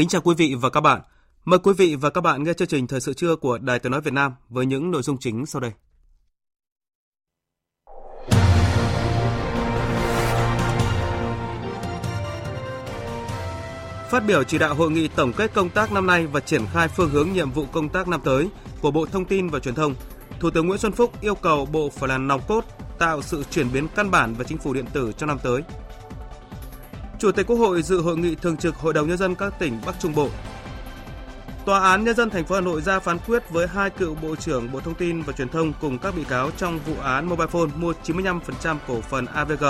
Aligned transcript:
Kính 0.00 0.08
chào 0.08 0.20
quý 0.20 0.34
vị 0.34 0.54
và 0.54 0.70
các 0.70 0.80
bạn. 0.80 1.00
Mời 1.44 1.58
quý 1.58 1.72
vị 1.78 1.96
và 1.96 2.10
các 2.10 2.20
bạn 2.20 2.42
nghe 2.42 2.52
chương 2.52 2.68
trình 2.68 2.86
Thời 2.86 3.00
sự 3.00 3.14
trưa 3.14 3.36
của 3.36 3.58
Đài 3.58 3.78
Tiếng 3.78 3.92
Nói 3.92 4.00
Việt 4.00 4.12
Nam 4.12 4.34
với 4.48 4.66
những 4.66 4.90
nội 4.90 5.02
dung 5.02 5.18
chính 5.18 5.46
sau 5.46 5.60
đây. 5.60 5.72
Phát 14.10 14.22
biểu 14.26 14.44
chỉ 14.44 14.58
đạo 14.58 14.74
hội 14.74 14.90
nghị 14.90 15.08
tổng 15.08 15.32
kết 15.32 15.54
công 15.54 15.70
tác 15.70 15.92
năm 15.92 16.06
nay 16.06 16.26
và 16.26 16.40
triển 16.40 16.66
khai 16.72 16.88
phương 16.88 17.10
hướng 17.10 17.32
nhiệm 17.32 17.50
vụ 17.50 17.66
công 17.72 17.88
tác 17.88 18.08
năm 18.08 18.20
tới 18.24 18.48
của 18.80 18.90
Bộ 18.90 19.06
Thông 19.06 19.24
tin 19.24 19.48
và 19.48 19.58
Truyền 19.58 19.74
thông, 19.74 19.94
Thủ 20.40 20.50
tướng 20.50 20.66
Nguyễn 20.66 20.78
Xuân 20.78 20.92
Phúc 20.92 21.20
yêu 21.20 21.34
cầu 21.34 21.66
Bộ 21.66 21.90
phải 21.90 22.08
là 22.08 22.18
nòng 22.18 22.40
cốt 22.48 22.64
tạo 22.98 23.22
sự 23.22 23.44
chuyển 23.50 23.72
biến 23.72 23.86
căn 23.94 24.10
bản 24.10 24.34
về 24.34 24.44
chính 24.48 24.58
phủ 24.58 24.74
điện 24.74 24.86
tử 24.92 25.12
trong 25.18 25.28
năm 25.28 25.38
tới. 25.42 25.62
Chủ 27.20 27.32
tịch 27.32 27.46
Quốc 27.46 27.56
hội 27.56 27.82
dự 27.82 28.00
hội 28.00 28.16
nghị 28.16 28.34
thường 28.34 28.56
trực 28.56 28.76
Hội 28.76 28.92
đồng 28.92 29.08
nhân 29.08 29.18
dân 29.18 29.34
các 29.34 29.58
tỉnh 29.58 29.80
Bắc 29.86 29.94
Trung 30.00 30.14
Bộ. 30.14 30.28
Tòa 31.66 31.80
án 31.80 32.04
nhân 32.04 32.16
dân 32.16 32.30
thành 32.30 32.44
phố 32.44 32.54
Hà 32.54 32.60
Nội 32.60 32.82
ra 32.82 32.98
phán 32.98 33.18
quyết 33.18 33.50
với 33.50 33.66
hai 33.66 33.90
cựu 33.90 34.14
Bộ 34.14 34.36
trưởng 34.36 34.72
Bộ 34.72 34.80
Thông 34.80 34.94
tin 34.94 35.22
và 35.22 35.32
Truyền 35.32 35.48
thông 35.48 35.72
cùng 35.80 35.98
các 35.98 36.14
bị 36.16 36.24
cáo 36.24 36.50
trong 36.56 36.78
vụ 36.86 36.94
án 37.02 37.26
Mobile 37.26 37.46
Phone 37.46 37.70
mua 37.76 37.92
95% 38.04 38.76
cổ 38.88 39.00
phần 39.00 39.26
AVG. 39.26 39.64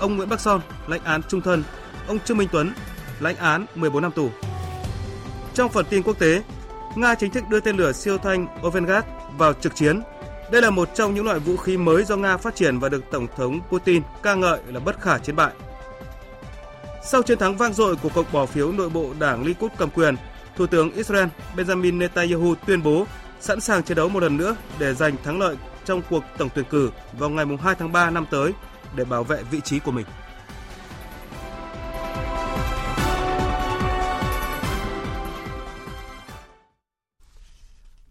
Ông 0.00 0.16
Nguyễn 0.16 0.28
Bắc 0.28 0.40
Son 0.40 0.60
lãnh 0.86 1.04
án 1.04 1.22
trung 1.28 1.40
thân, 1.40 1.64
ông 2.08 2.18
Trương 2.24 2.36
Minh 2.36 2.48
Tuấn 2.52 2.72
lãnh 3.20 3.36
án 3.36 3.66
14 3.74 4.02
năm 4.02 4.12
tù. 4.12 4.30
Trong 5.54 5.68
phần 5.68 5.86
tin 5.90 6.02
quốc 6.02 6.18
tế, 6.18 6.42
Nga 6.96 7.14
chính 7.14 7.30
thức 7.30 7.44
đưa 7.48 7.60
tên 7.60 7.76
lửa 7.76 7.92
siêu 7.92 8.18
thanh 8.18 8.46
Ovengard 8.66 9.06
vào 9.38 9.52
trực 9.52 9.74
chiến. 9.74 10.02
Đây 10.52 10.62
là 10.62 10.70
một 10.70 10.88
trong 10.94 11.14
những 11.14 11.24
loại 11.24 11.38
vũ 11.38 11.56
khí 11.56 11.76
mới 11.76 12.04
do 12.04 12.16
Nga 12.16 12.36
phát 12.36 12.54
triển 12.54 12.78
và 12.78 12.88
được 12.88 13.04
Tổng 13.10 13.26
thống 13.36 13.60
Putin 13.68 14.02
ca 14.22 14.34
ngợi 14.34 14.60
là 14.66 14.80
bất 14.80 15.00
khả 15.00 15.18
chiến 15.18 15.36
bại. 15.36 15.52
Sau 17.02 17.22
chiến 17.22 17.38
thắng 17.38 17.56
vang 17.56 17.72
dội 17.72 17.96
của 17.96 18.08
cuộc 18.14 18.32
bỏ 18.32 18.46
phiếu 18.46 18.72
nội 18.72 18.90
bộ 18.90 19.14
đảng 19.18 19.44
Likud 19.44 19.70
cầm 19.78 19.90
quyền, 19.90 20.16
Thủ 20.56 20.66
tướng 20.66 20.92
Israel 20.92 21.28
Benjamin 21.56 21.98
Netanyahu 21.98 22.54
tuyên 22.66 22.82
bố 22.82 23.06
sẵn 23.40 23.60
sàng 23.60 23.82
chiến 23.82 23.96
đấu 23.96 24.08
một 24.08 24.22
lần 24.22 24.36
nữa 24.36 24.56
để 24.78 24.94
giành 24.94 25.16
thắng 25.24 25.38
lợi 25.38 25.56
trong 25.84 26.02
cuộc 26.10 26.24
tổng 26.38 26.48
tuyển 26.54 26.64
cử 26.70 26.90
vào 27.18 27.30
ngày 27.30 27.46
2 27.60 27.74
tháng 27.74 27.92
3 27.92 28.10
năm 28.10 28.26
tới 28.30 28.52
để 28.96 29.04
bảo 29.04 29.24
vệ 29.24 29.42
vị 29.42 29.60
trí 29.60 29.78
của 29.78 29.90
mình. 29.90 30.06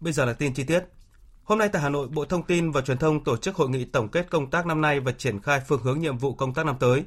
Bây 0.00 0.12
giờ 0.12 0.24
là 0.24 0.32
tin 0.32 0.54
chi 0.54 0.64
tiết. 0.64 0.84
Hôm 1.44 1.58
nay 1.58 1.68
tại 1.68 1.82
Hà 1.82 1.88
Nội, 1.88 2.08
Bộ 2.08 2.24
Thông 2.24 2.42
tin 2.42 2.70
và 2.70 2.80
Truyền 2.80 2.98
thông 2.98 3.24
tổ 3.24 3.36
chức 3.36 3.56
hội 3.56 3.68
nghị 3.68 3.84
tổng 3.84 4.08
kết 4.08 4.30
công 4.30 4.50
tác 4.50 4.66
năm 4.66 4.80
nay 4.80 5.00
và 5.00 5.12
triển 5.12 5.42
khai 5.42 5.60
phương 5.68 5.82
hướng 5.82 6.00
nhiệm 6.00 6.18
vụ 6.18 6.34
công 6.34 6.54
tác 6.54 6.66
năm 6.66 6.76
tới. 6.80 7.04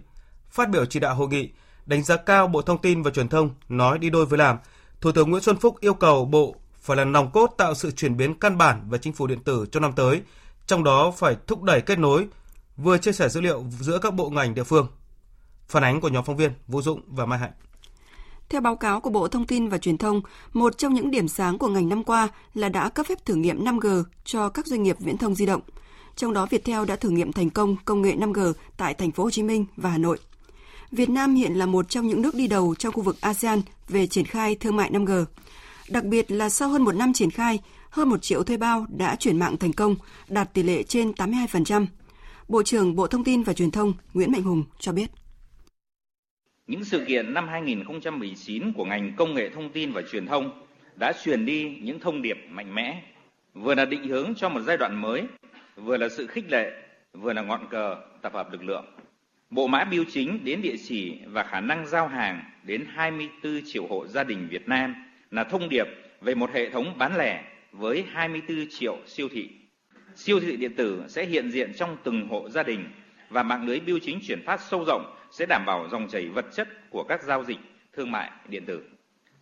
Phát 0.49 0.69
biểu 0.69 0.85
chỉ 0.85 0.99
đạo 0.99 1.15
hội 1.15 1.27
nghị, 1.27 1.51
đánh 1.85 2.03
giá 2.03 2.17
cao 2.17 2.47
Bộ 2.47 2.61
Thông 2.61 2.81
tin 2.81 3.01
và 3.01 3.11
Truyền 3.11 3.27
thông 3.27 3.49
nói 3.69 3.99
đi 3.99 4.09
đôi 4.09 4.25
với 4.25 4.39
làm, 4.39 4.57
Thủ 5.01 5.11
tướng 5.11 5.29
Nguyễn 5.29 5.43
Xuân 5.43 5.57
Phúc 5.57 5.75
yêu 5.79 5.93
cầu 5.93 6.25
Bộ 6.25 6.55
phải 6.81 6.97
là 6.97 7.05
nòng 7.05 7.31
cốt 7.31 7.53
tạo 7.57 7.75
sự 7.75 7.91
chuyển 7.91 8.17
biến 8.17 8.39
căn 8.39 8.57
bản 8.57 8.89
về 8.89 8.97
chính 8.97 9.13
phủ 9.13 9.27
điện 9.27 9.43
tử 9.43 9.65
cho 9.71 9.79
năm 9.79 9.93
tới, 9.95 10.21
trong 10.67 10.83
đó 10.83 11.11
phải 11.11 11.35
thúc 11.47 11.63
đẩy 11.63 11.81
kết 11.81 11.99
nối, 11.99 12.27
vừa 12.77 12.97
chia 12.97 13.11
sẻ 13.11 13.29
dữ 13.29 13.41
liệu 13.41 13.63
giữa 13.79 13.99
các 13.99 14.13
bộ 14.13 14.29
ngành 14.29 14.55
địa 14.55 14.63
phương. 14.63 14.87
Phản 15.67 15.83
ánh 15.83 16.01
của 16.01 16.09
nhóm 16.09 16.23
phóng 16.25 16.37
viên 16.37 16.51
Vũ 16.67 16.81
dũng 16.81 17.01
và 17.07 17.25
Mai 17.25 17.39
Hạnh. 17.39 17.51
Theo 18.49 18.61
báo 18.61 18.75
cáo 18.75 19.01
của 19.01 19.09
Bộ 19.09 19.27
Thông 19.27 19.47
tin 19.47 19.69
và 19.69 19.77
Truyền 19.77 19.97
thông, 19.97 20.21
một 20.53 20.77
trong 20.77 20.93
những 20.93 21.11
điểm 21.11 21.27
sáng 21.27 21.57
của 21.57 21.67
ngành 21.67 21.89
năm 21.89 22.03
qua 22.03 22.27
là 22.53 22.69
đã 22.69 22.89
cấp 22.89 23.05
phép 23.09 23.25
thử 23.25 23.35
nghiệm 23.35 23.65
5G 23.65 24.03
cho 24.23 24.49
các 24.49 24.67
doanh 24.67 24.83
nghiệp 24.83 24.95
viễn 24.99 25.17
thông 25.17 25.35
di 25.35 25.45
động. 25.45 25.61
Trong 26.15 26.33
đó 26.33 26.47
Viettel 26.49 26.85
đã 26.85 26.95
thử 26.95 27.09
nghiệm 27.09 27.33
thành 27.33 27.49
công 27.49 27.75
công 27.85 28.01
nghệ 28.01 28.15
5G 28.15 28.53
tại 28.77 28.93
thành 28.93 29.11
phố 29.11 29.23
Hồ 29.23 29.29
Chí 29.29 29.43
Minh 29.43 29.65
và 29.77 29.89
Hà 29.89 29.97
Nội. 29.97 30.17
Việt 30.95 31.09
Nam 31.09 31.35
hiện 31.35 31.53
là 31.53 31.65
một 31.65 31.89
trong 31.89 32.07
những 32.07 32.21
nước 32.21 32.35
đi 32.35 32.47
đầu 32.47 32.75
trong 32.75 32.93
khu 32.93 33.01
vực 33.01 33.21
ASEAN 33.21 33.61
về 33.89 34.07
triển 34.07 34.25
khai 34.25 34.55
thương 34.55 34.75
mại 34.75 34.91
5G. 34.91 35.25
Đặc 35.89 36.03
biệt 36.03 36.31
là 36.31 36.49
sau 36.49 36.69
hơn 36.69 36.83
một 36.83 36.95
năm 36.95 37.13
triển 37.13 37.31
khai, 37.31 37.59
hơn 37.89 38.09
một 38.09 38.21
triệu 38.21 38.43
thuê 38.43 38.57
bao 38.57 38.85
đã 38.97 39.15
chuyển 39.15 39.39
mạng 39.39 39.57
thành 39.57 39.73
công, 39.73 39.95
đạt 40.29 40.53
tỷ 40.53 40.63
lệ 40.63 40.83
trên 40.83 41.11
82%. 41.11 41.85
Bộ 42.47 42.63
trưởng 42.63 42.95
Bộ 42.95 43.07
Thông 43.07 43.23
tin 43.23 43.43
và 43.43 43.53
Truyền 43.53 43.71
thông 43.71 43.93
Nguyễn 44.13 44.31
Mạnh 44.31 44.41
Hùng 44.41 44.63
cho 44.79 44.91
biết. 44.91 45.11
Những 46.67 46.85
sự 46.85 47.05
kiện 47.07 47.33
năm 47.33 47.47
2019 47.47 48.73
của 48.73 48.85
ngành 48.85 49.13
công 49.17 49.33
nghệ 49.33 49.49
thông 49.49 49.69
tin 49.69 49.91
và 49.91 50.01
truyền 50.11 50.27
thông 50.27 50.65
đã 50.95 51.13
truyền 51.23 51.45
đi 51.45 51.77
những 51.81 51.99
thông 51.99 52.21
điệp 52.21 52.37
mạnh 52.49 52.75
mẽ, 52.75 53.03
vừa 53.53 53.75
là 53.75 53.85
định 53.85 54.07
hướng 54.07 54.35
cho 54.35 54.49
một 54.49 54.61
giai 54.67 54.77
đoạn 54.77 55.01
mới, 55.01 55.23
vừa 55.75 55.97
là 55.97 56.09
sự 56.09 56.27
khích 56.27 56.45
lệ, 56.51 56.71
vừa 57.13 57.33
là 57.33 57.41
ngọn 57.41 57.67
cờ 57.69 57.95
tập 58.21 58.33
hợp 58.33 58.51
lực 58.51 58.63
lượng. 58.63 58.85
Bộ 59.53 59.67
mã 59.67 59.83
biêu 59.83 60.03
chính 60.11 60.39
đến 60.43 60.61
địa 60.61 60.75
chỉ 60.83 61.17
và 61.25 61.43
khả 61.43 61.59
năng 61.59 61.87
giao 61.87 62.07
hàng 62.07 62.43
đến 62.63 62.85
24 62.93 63.61
triệu 63.65 63.87
hộ 63.87 64.07
gia 64.07 64.23
đình 64.23 64.47
Việt 64.47 64.67
Nam 64.67 64.95
là 65.31 65.43
thông 65.43 65.69
điệp 65.69 65.85
về 66.21 66.35
một 66.35 66.53
hệ 66.53 66.69
thống 66.69 66.97
bán 66.97 67.17
lẻ 67.17 67.43
với 67.71 68.05
24 68.11 68.67
triệu 68.69 68.97
siêu 69.07 69.29
thị. 69.31 69.49
Siêu 70.15 70.39
thị 70.39 70.55
điện 70.55 70.75
tử 70.75 71.03
sẽ 71.07 71.25
hiện 71.25 71.51
diện 71.51 71.73
trong 71.77 71.97
từng 72.03 72.27
hộ 72.27 72.49
gia 72.49 72.63
đình 72.63 72.85
và 73.29 73.43
mạng 73.43 73.67
lưới 73.67 73.79
biêu 73.79 73.99
chính 73.99 74.19
chuyển 74.27 74.41
phát 74.45 74.61
sâu 74.61 74.83
rộng 74.87 75.15
sẽ 75.31 75.45
đảm 75.49 75.63
bảo 75.65 75.87
dòng 75.91 76.07
chảy 76.07 76.27
vật 76.27 76.45
chất 76.55 76.89
của 76.89 77.03
các 77.03 77.23
giao 77.23 77.43
dịch 77.43 77.59
thương 77.95 78.11
mại 78.11 78.31
điện 78.47 78.65
tử. 78.65 78.83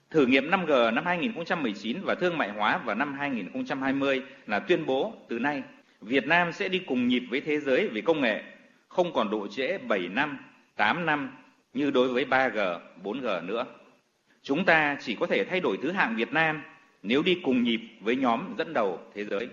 Thử 0.09 0.25
nghiệm 0.25 0.51
5G 0.51 0.93
năm 0.93 1.05
2019 1.05 1.97
và 2.03 2.15
thương 2.15 2.37
mại 2.37 2.49
hóa 2.49 2.77
vào 2.77 2.95
năm 2.95 3.13
2020 3.13 4.21
là 4.47 4.59
tuyên 4.59 4.85
bố 4.85 5.13
từ 5.29 5.39
nay 5.39 5.63
Việt 6.01 6.27
Nam 6.27 6.51
sẽ 6.51 6.67
đi 6.67 6.79
cùng 6.79 7.07
nhịp 7.07 7.23
với 7.29 7.41
thế 7.41 7.59
giới 7.59 7.87
về 7.87 8.01
công 8.01 8.21
nghệ, 8.21 8.43
không 8.91 9.13
còn 9.13 9.29
độ 9.29 9.47
trễ 9.47 9.77
7 9.77 10.07
năm, 10.07 10.37
8 10.75 11.05
năm 11.05 11.31
như 11.73 11.91
đối 11.91 12.13
với 12.13 12.25
3G, 12.25 12.79
4G 13.03 13.45
nữa. 13.45 13.65
Chúng 14.43 14.65
ta 14.65 14.97
chỉ 15.01 15.15
có 15.19 15.27
thể 15.27 15.45
thay 15.49 15.59
đổi 15.59 15.77
thứ 15.81 15.91
hạng 15.91 16.15
Việt 16.15 16.31
Nam 16.31 16.63
nếu 17.03 17.23
đi 17.23 17.41
cùng 17.45 17.63
nhịp 17.63 17.79
với 18.01 18.15
nhóm 18.15 18.55
dẫn 18.57 18.73
đầu 18.73 18.99
thế 19.15 19.25
giới. 19.25 19.49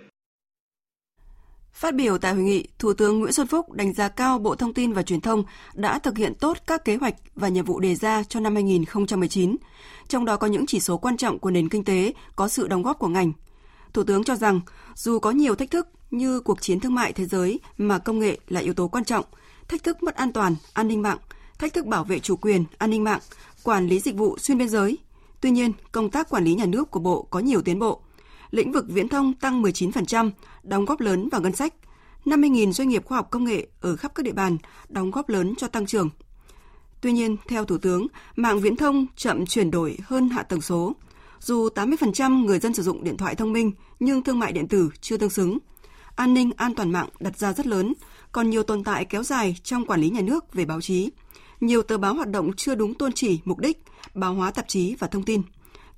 Phát 1.72 1.94
biểu 1.94 2.18
tại 2.18 2.34
hội 2.34 2.42
nghị, 2.42 2.68
Thủ 2.78 2.92
tướng 2.92 3.20
Nguyễn 3.20 3.32
Xuân 3.32 3.46
Phúc 3.46 3.72
đánh 3.72 3.92
giá 3.92 4.08
cao 4.08 4.38
Bộ 4.38 4.54
Thông 4.54 4.74
tin 4.74 4.92
và 4.92 5.02
Truyền 5.02 5.20
thông 5.20 5.44
đã 5.74 5.98
thực 5.98 6.18
hiện 6.18 6.34
tốt 6.34 6.58
các 6.66 6.84
kế 6.84 6.96
hoạch 6.96 7.14
và 7.34 7.48
nhiệm 7.48 7.64
vụ 7.64 7.80
đề 7.80 7.94
ra 7.94 8.22
cho 8.22 8.40
năm 8.40 8.54
2019, 8.54 9.56
trong 10.08 10.24
đó 10.24 10.36
có 10.36 10.46
những 10.46 10.66
chỉ 10.66 10.80
số 10.80 10.98
quan 10.98 11.16
trọng 11.16 11.38
của 11.38 11.50
nền 11.50 11.68
kinh 11.68 11.84
tế 11.84 12.12
có 12.36 12.48
sự 12.48 12.68
đóng 12.68 12.82
góp 12.82 12.98
của 12.98 13.08
ngành. 13.08 13.32
Thủ 13.92 14.04
tướng 14.04 14.24
cho 14.24 14.36
rằng, 14.36 14.60
dù 14.94 15.18
có 15.18 15.30
nhiều 15.30 15.54
thách 15.54 15.70
thức 15.70 15.88
như 16.10 16.40
cuộc 16.40 16.60
chiến 16.60 16.80
thương 16.80 16.94
mại 16.94 17.12
thế 17.12 17.26
giới 17.26 17.60
mà 17.78 17.98
công 17.98 18.18
nghệ 18.18 18.38
là 18.48 18.60
yếu 18.60 18.74
tố 18.74 18.88
quan 18.88 19.04
trọng, 19.04 19.24
thách 19.68 19.84
thức 19.84 20.02
mất 20.02 20.14
an 20.14 20.32
toàn, 20.32 20.56
an 20.72 20.88
ninh 20.88 21.02
mạng, 21.02 21.18
thách 21.58 21.74
thức 21.74 21.86
bảo 21.86 22.04
vệ 22.04 22.18
chủ 22.18 22.36
quyền, 22.36 22.64
an 22.78 22.90
ninh 22.90 23.04
mạng, 23.04 23.20
quản 23.62 23.86
lý 23.86 24.00
dịch 24.00 24.16
vụ 24.16 24.38
xuyên 24.38 24.58
biên 24.58 24.68
giới. 24.68 24.98
Tuy 25.40 25.50
nhiên, 25.50 25.72
công 25.92 26.10
tác 26.10 26.28
quản 26.30 26.44
lý 26.44 26.54
nhà 26.54 26.66
nước 26.66 26.90
của 26.90 27.00
Bộ 27.00 27.22
có 27.22 27.40
nhiều 27.40 27.62
tiến 27.62 27.78
bộ– 27.78 28.02
lĩnh 28.50 28.72
vực 28.72 28.84
viễn 28.88 29.08
thông 29.08 29.34
tăng 29.34 29.62
19%, 29.62 30.30
đóng 30.62 30.84
góp 30.84 31.00
lớn 31.00 31.28
vào 31.28 31.40
ngân 31.40 31.52
sách. 31.52 31.74
50.000 32.24 32.72
doanh 32.72 32.88
nghiệp 32.88 33.04
khoa 33.04 33.16
học 33.18 33.28
công 33.30 33.44
nghệ 33.44 33.66
ở 33.80 33.96
khắp 33.96 34.12
các 34.14 34.22
địa 34.22 34.32
bàn 34.32 34.56
đóng 34.88 35.10
góp 35.10 35.28
lớn 35.28 35.54
cho 35.58 35.68
tăng 35.68 35.86
trưởng. 35.86 36.10
Tuy 37.00 37.12
nhiên, 37.12 37.36
theo 37.48 37.64
Thủ 37.64 37.78
tướng, 37.78 38.06
mạng 38.36 38.60
viễn 38.60 38.76
thông 38.76 39.06
chậm 39.16 39.46
chuyển 39.46 39.70
đổi 39.70 39.98
hơn 40.04 40.28
hạ 40.28 40.42
tầng 40.42 40.60
số. 40.60 40.92
Dù 41.40 41.68
80% 41.74 42.44
người 42.44 42.58
dân 42.58 42.74
sử 42.74 42.82
dụng 42.82 43.04
điện 43.04 43.16
thoại 43.16 43.34
thông 43.34 43.52
minh, 43.52 43.72
nhưng 44.00 44.22
thương 44.22 44.38
mại 44.38 44.52
điện 44.52 44.68
tử 44.68 44.90
chưa 45.00 45.16
tương 45.16 45.30
xứng. 45.30 45.58
An 46.18 46.34
ninh 46.34 46.50
an 46.56 46.74
toàn 46.74 46.92
mạng 46.92 47.08
đặt 47.20 47.38
ra 47.38 47.52
rất 47.52 47.66
lớn, 47.66 47.94
còn 48.32 48.50
nhiều 48.50 48.62
tồn 48.62 48.84
tại 48.84 49.04
kéo 49.04 49.22
dài 49.22 49.56
trong 49.62 49.86
quản 49.86 50.00
lý 50.00 50.10
nhà 50.10 50.20
nước 50.20 50.54
về 50.54 50.64
báo 50.64 50.80
chí. 50.80 51.10
Nhiều 51.60 51.82
tờ 51.82 51.98
báo 51.98 52.14
hoạt 52.14 52.28
động 52.28 52.50
chưa 52.56 52.74
đúng 52.74 52.94
tôn 52.94 53.12
chỉ, 53.12 53.40
mục 53.44 53.58
đích, 53.58 53.82
báo 54.14 54.34
hóa 54.34 54.50
tạp 54.50 54.68
chí 54.68 54.94
và 54.98 55.06
thông 55.06 55.22
tin 55.22 55.42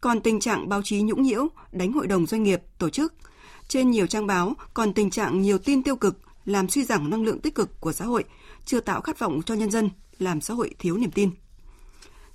còn 0.01 0.21
tình 0.21 0.41
trạng 0.41 0.69
báo 0.69 0.83
chí 0.83 1.03
nhũng 1.03 1.23
nhiễu, 1.23 1.49
đánh 1.73 1.93
hội 1.93 2.07
đồng 2.07 2.27
doanh 2.27 2.43
nghiệp, 2.43 2.63
tổ 2.79 2.91
chức. 2.91 3.15
Trên 3.69 3.91
nhiều 3.91 4.07
trang 4.07 4.27
báo 4.27 4.55
còn 4.75 4.93
tình 4.93 5.11
trạng 5.11 5.43
nhiều 5.43 5.59
tin 5.59 5.83
tiêu 5.83 5.97
cực 5.97 6.19
làm 6.45 6.69
suy 6.69 6.85
giảm 6.85 7.11
năng 7.11 7.25
lượng 7.25 7.41
tích 7.41 7.55
cực 7.55 7.81
của 7.81 7.93
xã 7.93 8.05
hội, 8.05 8.25
chưa 8.65 8.81
tạo 8.81 9.01
khát 9.01 9.19
vọng 9.19 9.41
cho 9.47 9.55
nhân 9.55 9.71
dân, 9.71 9.91
làm 10.19 10.41
xã 10.41 10.55
hội 10.55 10.75
thiếu 10.79 10.97
niềm 10.97 11.11
tin. 11.11 11.31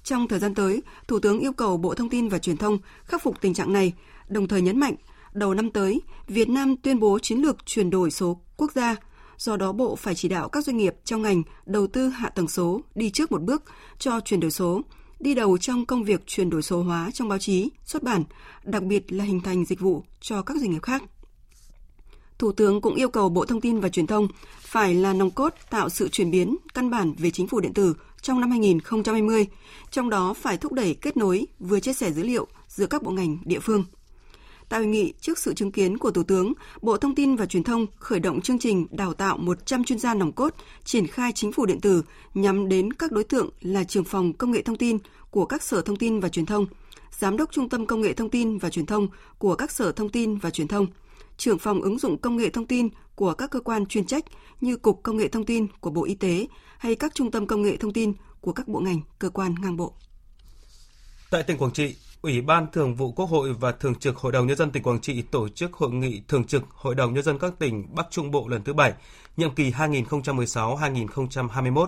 Trong 0.04 0.28
thời 0.28 0.40
gian 0.40 0.56
tới, 0.56 0.82
Thủ 1.08 1.20
tướng 1.20 1.40
yêu 1.40 1.54
cầu 1.54 1.78
Bộ 1.78 1.94
Thông 1.94 2.10
tin 2.10 2.30
và 2.30 2.40
Truyền 2.40 2.58
thông 2.58 2.78
khắc 3.04 3.24
phục 3.24 3.42
tình 3.42 3.54
trạng 3.54 3.74
này, 3.74 3.94
đồng 4.28 4.48
thời 4.48 4.62
nhấn 4.62 4.80
mạnh 4.80 4.96
đầu 5.36 5.54
năm 5.54 5.70
tới, 5.70 6.02
Việt 6.28 6.50
Nam 6.50 6.76
tuyên 6.78 7.00
bố 7.00 7.20
chiến 7.20 7.38
lược 7.38 7.66
chuyển 7.66 7.90
đổi 7.90 8.12
số 8.12 8.42
quốc 8.58 8.72
gia. 8.72 8.96
Do 9.38 9.58
đó, 9.58 9.72
Bộ 9.72 9.96
phải 9.96 10.16
chỉ 10.16 10.28
đạo 10.28 10.50
các 10.50 10.66
doanh 10.66 10.78
nghiệp 10.78 10.96
trong 11.06 11.22
ngành 11.22 11.44
đầu 11.66 11.88
tư 11.88 12.08
hạ 12.08 12.30
tầng 12.30 12.48
số 12.48 12.82
đi 12.96 13.10
trước 13.10 13.32
một 13.32 13.42
bước 13.42 13.64
cho 14.00 14.20
chuyển 14.20 14.40
đổi 14.40 14.52
số, 14.52 14.82
đi 15.20 15.36
đầu 15.36 15.58
trong 15.58 15.86
công 15.86 16.04
việc 16.04 16.28
chuyển 16.28 16.50
đổi 16.50 16.62
số 16.62 16.84
hóa 16.84 17.12
trong 17.14 17.30
báo 17.30 17.40
chí, 17.40 17.70
xuất 17.86 18.04
bản, 18.04 18.24
đặc 18.64 18.84
biệt 18.84 19.14
là 19.14 19.24
hình 19.24 19.42
thành 19.42 19.66
dịch 19.66 19.80
vụ 19.80 20.04
cho 20.22 20.42
các 20.42 20.58
doanh 20.58 20.72
nghiệp 20.72 20.84
khác. 20.84 21.04
Thủ 22.38 22.52
tướng 22.52 22.82
cũng 22.82 22.96
yêu 22.96 23.10
cầu 23.10 23.30
Bộ 23.30 23.46
Thông 23.46 23.62
tin 23.62 23.80
và 23.80 23.90
Truyền 23.90 24.08
thông 24.08 24.28
phải 24.62 24.94
là 24.94 25.14
nòng 25.14 25.32
cốt 25.32 25.54
tạo 25.70 25.90
sự 25.90 26.10
chuyển 26.10 26.32
biến 26.32 26.58
căn 26.74 26.90
bản 26.90 27.14
về 27.18 27.32
chính 27.32 27.48
phủ 27.48 27.60
điện 27.60 27.74
tử 27.74 27.96
trong 28.22 28.40
năm 28.40 28.52
2020, 28.52 29.48
trong 29.92 30.10
đó 30.10 30.34
phải 30.34 30.58
thúc 30.58 30.74
đẩy 30.74 30.94
kết 30.94 31.18
nối 31.18 31.48
vừa 31.60 31.80
chia 31.80 31.94
sẻ 31.94 32.12
dữ 32.12 32.24
liệu 32.24 32.48
giữa 32.68 32.86
các 32.86 33.04
bộ 33.04 33.12
ngành 33.12 33.38
địa 33.46 33.60
phương. 33.60 33.84
Tại 34.70 34.80
hội 34.80 34.88
nghị, 34.88 35.14
trước 35.22 35.38
sự 35.38 35.54
chứng 35.54 35.72
kiến 35.72 35.98
của 35.98 36.12
Thủ 36.12 36.24
tướng, 36.24 36.54
Bộ 36.82 36.98
Thông 36.98 37.16
tin 37.16 37.36
và 37.36 37.46
Truyền 37.46 37.64
thông 37.64 37.86
khởi 37.98 38.20
động 38.20 38.42
chương 38.42 38.60
trình 38.60 38.88
đào 38.92 39.14
tạo 39.14 39.38
100 39.38 39.84
chuyên 39.84 40.00
gia 40.00 40.14
nòng 40.14 40.32
cốt 40.32 40.54
triển 40.84 41.08
khai 41.08 41.32
chính 41.32 41.52
phủ 41.52 41.66
điện 41.66 41.82
tử 41.82 42.04
nhắm 42.34 42.70
đến 42.70 42.94
các 42.94 43.12
đối 43.12 43.24
tượng 43.24 43.50
là 43.62 43.84
trưởng 43.84 44.04
phòng 44.04 44.34
công 44.34 44.52
nghệ 44.52 44.62
thông 44.62 44.78
tin 44.78 44.98
của 45.32 45.46
các 45.46 45.64
sở 45.64 45.82
thông 45.82 45.96
tin 45.96 46.20
và 46.20 46.30
truyền 46.30 46.46
thông, 46.46 46.66
giám 47.20 47.38
đốc 47.38 47.52
trung 47.52 47.70
tâm 47.70 47.86
công 47.86 48.02
nghệ 48.02 48.14
thông 48.14 48.30
tin 48.30 48.58
và 48.58 48.70
truyền 48.70 48.86
thông 48.86 49.08
của 49.38 49.56
các 49.56 49.72
sở 49.72 49.92
thông 49.92 50.10
tin 50.10 50.38
và 50.38 50.50
truyền 50.50 50.68
thông, 50.68 50.88
trưởng 51.38 51.60
phòng 51.60 51.82
ứng 51.82 52.00
dụng 52.00 52.18
công 52.18 52.38
nghệ 52.38 52.50
thông 52.50 52.68
tin 52.68 52.90
của 53.16 53.34
các 53.34 53.52
cơ 53.52 53.60
quan 53.60 53.86
chuyên 53.86 54.06
trách 54.06 54.26
như 54.62 54.78
Cục 54.78 55.04
Công 55.04 55.18
nghệ 55.18 55.28
Thông 55.28 55.46
tin 55.46 55.68
của 55.80 55.90
Bộ 55.90 56.06
Y 56.06 56.16
tế 56.16 56.48
hay 56.78 56.96
các 56.96 57.16
trung 57.16 57.32
tâm 57.32 57.48
công 57.48 57.62
nghệ 57.62 57.78
thông 57.78 57.94
tin 57.94 58.14
của 58.42 58.54
các 58.54 58.68
bộ 58.68 58.80
ngành, 58.80 59.02
cơ 59.20 59.30
quan 59.30 59.56
ngang 59.62 59.78
bộ. 59.78 59.94
Tại 61.32 61.44
tỉnh 61.44 61.58
Quảng 61.58 61.74
Trị, 61.74 61.96
Ủy 62.26 62.42
ban 62.42 62.72
Thường 62.72 62.96
vụ 62.96 63.12
Quốc 63.12 63.26
hội 63.26 63.54
và 63.54 63.72
Thường 63.72 63.96
trực 63.96 64.18
Hội 64.18 64.32
đồng 64.32 64.48
Nhân 64.48 64.58
dân 64.58 64.72
tỉnh 64.72 64.84
Quảng 64.84 65.00
Trị 65.00 65.22
tổ 65.22 65.50
chức 65.50 65.74
hội 65.74 65.92
nghị 65.92 66.22
Thường 66.28 66.44
trực 66.44 66.64
Hội 66.70 66.96
đồng 66.96 67.14
Nhân 67.14 67.24
dân 67.24 67.40
các 67.40 67.54
tỉnh 67.60 67.96
Bắc 67.96 68.08
Trung 68.12 68.32
Bộ 68.32 68.48
lần 68.48 68.64
thứ 68.64 68.74
7, 68.74 68.94
nhiệm 69.38 69.56
kỳ 69.56 69.72
2016-2021. 69.72 71.88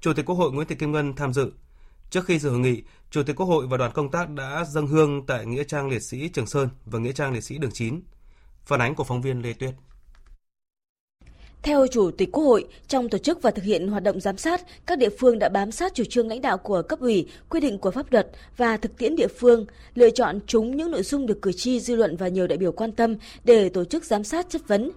Chủ 0.00 0.12
tịch 0.12 0.26
Quốc 0.26 0.36
hội 0.36 0.52
Nguyễn 0.52 0.68
Thị 0.68 0.74
Kim 0.74 0.92
Ngân 0.92 1.14
tham 1.14 1.32
dự. 1.32 1.52
Trước 2.10 2.24
khi 2.24 2.38
dự 2.38 2.50
hội 2.50 2.58
nghị, 2.58 2.82
Chủ 3.10 3.22
tịch 3.22 3.36
Quốc 3.36 3.46
hội 3.46 3.66
và 3.66 3.76
đoàn 3.76 3.92
công 3.94 4.10
tác 4.10 4.30
đã 4.30 4.64
dâng 4.64 4.86
hương 4.86 5.26
tại 5.26 5.46
Nghĩa 5.46 5.64
trang 5.64 5.88
Liệt 5.88 6.02
sĩ 6.02 6.28
Trường 6.28 6.46
Sơn 6.46 6.68
và 6.86 6.98
Nghĩa 6.98 7.12
trang 7.12 7.32
Liệt 7.32 7.44
sĩ 7.44 7.58
Đường 7.58 7.72
Chín. 7.74 8.00
Phản 8.64 8.80
ánh 8.80 8.94
của 8.94 9.04
phóng 9.04 9.22
viên 9.22 9.42
Lê 9.42 9.52
Tuyết. 9.52 9.74
Theo 11.62 11.86
Chủ 11.86 12.10
tịch 12.10 12.32
Quốc 12.32 12.44
hội, 12.44 12.64
trong 12.88 13.08
tổ 13.08 13.18
chức 13.18 13.42
và 13.42 13.50
thực 13.50 13.64
hiện 13.64 13.88
hoạt 13.88 14.02
động 14.02 14.20
giám 14.20 14.36
sát, 14.36 14.62
các 14.86 14.98
địa 14.98 15.08
phương 15.18 15.38
đã 15.38 15.48
bám 15.48 15.72
sát 15.72 15.94
chủ 15.94 16.04
trương 16.04 16.28
lãnh 16.28 16.40
đạo 16.40 16.58
của 16.58 16.82
cấp 16.82 17.00
ủy, 17.00 17.28
quy 17.48 17.60
định 17.60 17.78
của 17.78 17.90
pháp 17.90 18.12
luật 18.12 18.28
và 18.56 18.76
thực 18.76 18.98
tiễn 18.98 19.16
địa 19.16 19.26
phương, 19.26 19.66
lựa 19.94 20.10
chọn 20.10 20.38
chúng 20.46 20.76
những 20.76 20.90
nội 20.90 21.02
dung 21.02 21.26
được 21.26 21.42
cử 21.42 21.52
tri, 21.52 21.80
dư 21.80 21.96
luận 21.96 22.16
và 22.16 22.28
nhiều 22.28 22.46
đại 22.46 22.58
biểu 22.58 22.72
quan 22.72 22.92
tâm 22.92 23.16
để 23.44 23.68
tổ 23.68 23.84
chức 23.84 24.04
giám 24.04 24.24
sát 24.24 24.46
chất 24.50 24.68
vấn. 24.68 24.90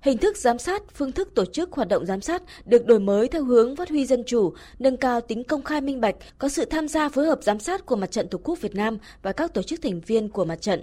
Hình 0.00 0.18
thức 0.18 0.36
giám 0.36 0.58
sát, 0.58 0.82
phương 0.94 1.12
thức 1.12 1.34
tổ 1.34 1.44
chức 1.44 1.72
hoạt 1.72 1.88
động 1.88 2.06
giám 2.06 2.20
sát 2.20 2.42
được 2.64 2.86
đổi 2.86 3.00
mới 3.00 3.28
theo 3.28 3.44
hướng 3.44 3.76
phát 3.76 3.88
huy 3.88 4.06
dân 4.06 4.24
chủ, 4.26 4.52
nâng 4.78 4.96
cao 4.96 5.20
tính 5.20 5.44
công 5.44 5.62
khai 5.62 5.80
minh 5.80 6.00
bạch, 6.00 6.16
có 6.38 6.48
sự 6.48 6.64
tham 6.64 6.88
gia 6.88 7.08
phối 7.08 7.26
hợp 7.26 7.38
giám 7.42 7.58
sát 7.60 7.86
của 7.86 7.96
Mặt 7.96 8.10
trận 8.10 8.28
Tổ 8.28 8.38
quốc 8.44 8.60
Việt 8.60 8.74
Nam 8.74 8.98
và 9.22 9.32
các 9.32 9.54
tổ 9.54 9.62
chức 9.62 9.82
thành 9.82 10.00
viên 10.00 10.28
của 10.28 10.44
mặt 10.44 10.60
trận. 10.60 10.82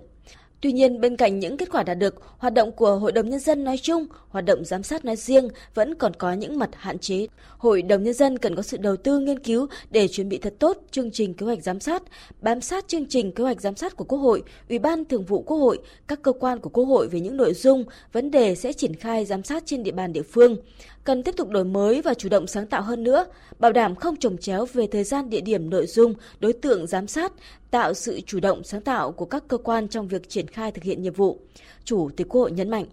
Tuy 0.62 0.72
nhiên, 0.72 1.02
bên 1.02 1.18
cạnh 1.18 1.40
những 1.40 1.58
kết 1.58 1.72
quả 1.72 1.84
đạt 1.84 1.98
được, 1.98 2.16
hoạt 2.38 2.54
động 2.54 2.72
của 2.72 2.96
Hội 2.96 3.12
đồng 3.12 3.30
Nhân 3.30 3.40
dân 3.40 3.63
nói 3.63 3.78
chung, 3.78 4.06
hoạt 4.30 4.46
động 4.46 4.66
giám 4.66 4.84
sát 4.84 5.06
nói 5.06 5.16
riêng 5.16 5.48
vẫn 5.74 5.96
còn 5.96 6.13
có 6.13 6.34
những 6.34 6.60
mặt 6.60 6.69
hạn 6.74 7.00
chế. 7.00 7.28
Hội 7.58 7.81
đồng 7.81 8.04
Nhân 8.04 8.13
dân 8.13 8.38
cần 8.38 8.56
có 8.56 8.62
sự 8.62 8.78
đầu 8.78 8.98
tư 8.98 9.19
nghiên 9.19 9.40
cứu 9.40 9.68
để 9.92 10.08
chuẩn 10.08 10.30
bị 10.30 10.38
thật 10.38 10.54
tốt 10.60 10.78
chương 10.92 11.12
trình 11.12 11.34
kế 11.34 11.46
hoạch 11.46 11.63
giám 11.63 11.80
sát, 11.80 12.04
bám 12.42 12.62
sát 12.62 12.88
chương 12.88 13.06
trình 13.06 13.31
kế 13.31 13.44
hoạch 13.44 13.62
giám 13.62 13.75
sát 13.75 13.96
của 13.96 14.04
Quốc 14.04 14.19
hội, 14.19 14.44
Ủy 14.69 14.80
ban 14.80 15.06
Thường 15.06 15.25
vụ 15.25 15.42
Quốc 15.42 15.58
hội, 15.58 15.80
các 16.08 16.22
cơ 16.22 16.31
quan 16.31 16.60
của 16.60 16.69
Quốc 16.69 16.86
hội 16.86 17.08
về 17.08 17.19
những 17.19 17.38
nội 17.38 17.54
dung, 17.54 17.84
vấn 18.12 18.31
đề 18.31 18.56
sẽ 18.56 18.74
triển 18.74 18.96
khai 18.96 19.25
giám 19.25 19.44
sát 19.44 19.63
trên 19.66 19.84
địa 19.84 19.92
bàn 19.92 20.13
địa 20.13 20.22
phương 20.22 20.58
cần 21.03 21.24
tiếp 21.24 21.36
tục 21.38 21.50
đổi 21.50 21.63
mới 21.63 22.01
và 22.01 22.13
chủ 22.13 22.30
động 22.30 22.48
sáng 22.48 22.68
tạo 22.68 22.81
hơn 22.81 23.03
nữa, 23.03 23.25
bảo 23.59 23.71
đảm 23.71 23.95
không 23.95 24.15
trồng 24.15 24.38
chéo 24.38 24.65
về 24.74 24.88
thời 24.88 25.03
gian, 25.03 25.30
địa 25.30 25.42
điểm, 25.42 25.69
nội 25.69 25.88
dung, 25.88 26.13
đối 26.39 26.53
tượng 26.53 26.88
giám 26.88 27.07
sát, 27.07 27.33
tạo 27.71 27.94
sự 27.94 28.21
chủ 28.21 28.39
động 28.39 28.63
sáng 28.63 28.81
tạo 28.81 29.12
của 29.12 29.25
các 29.25 29.44
cơ 29.48 29.57
quan 29.57 29.88
trong 29.88 30.07
việc 30.07 30.30
triển 30.30 30.48
khai 30.48 30.71
thực 30.71 30.83
hiện 30.83 31.01
nhiệm 31.01 31.13
vụ. 31.13 31.39
Chủ 31.83 32.09
tịch 32.18 32.27
Quốc 32.30 32.42
hội 32.42 32.51
nhấn 32.51 32.69
mạnh 32.69 32.86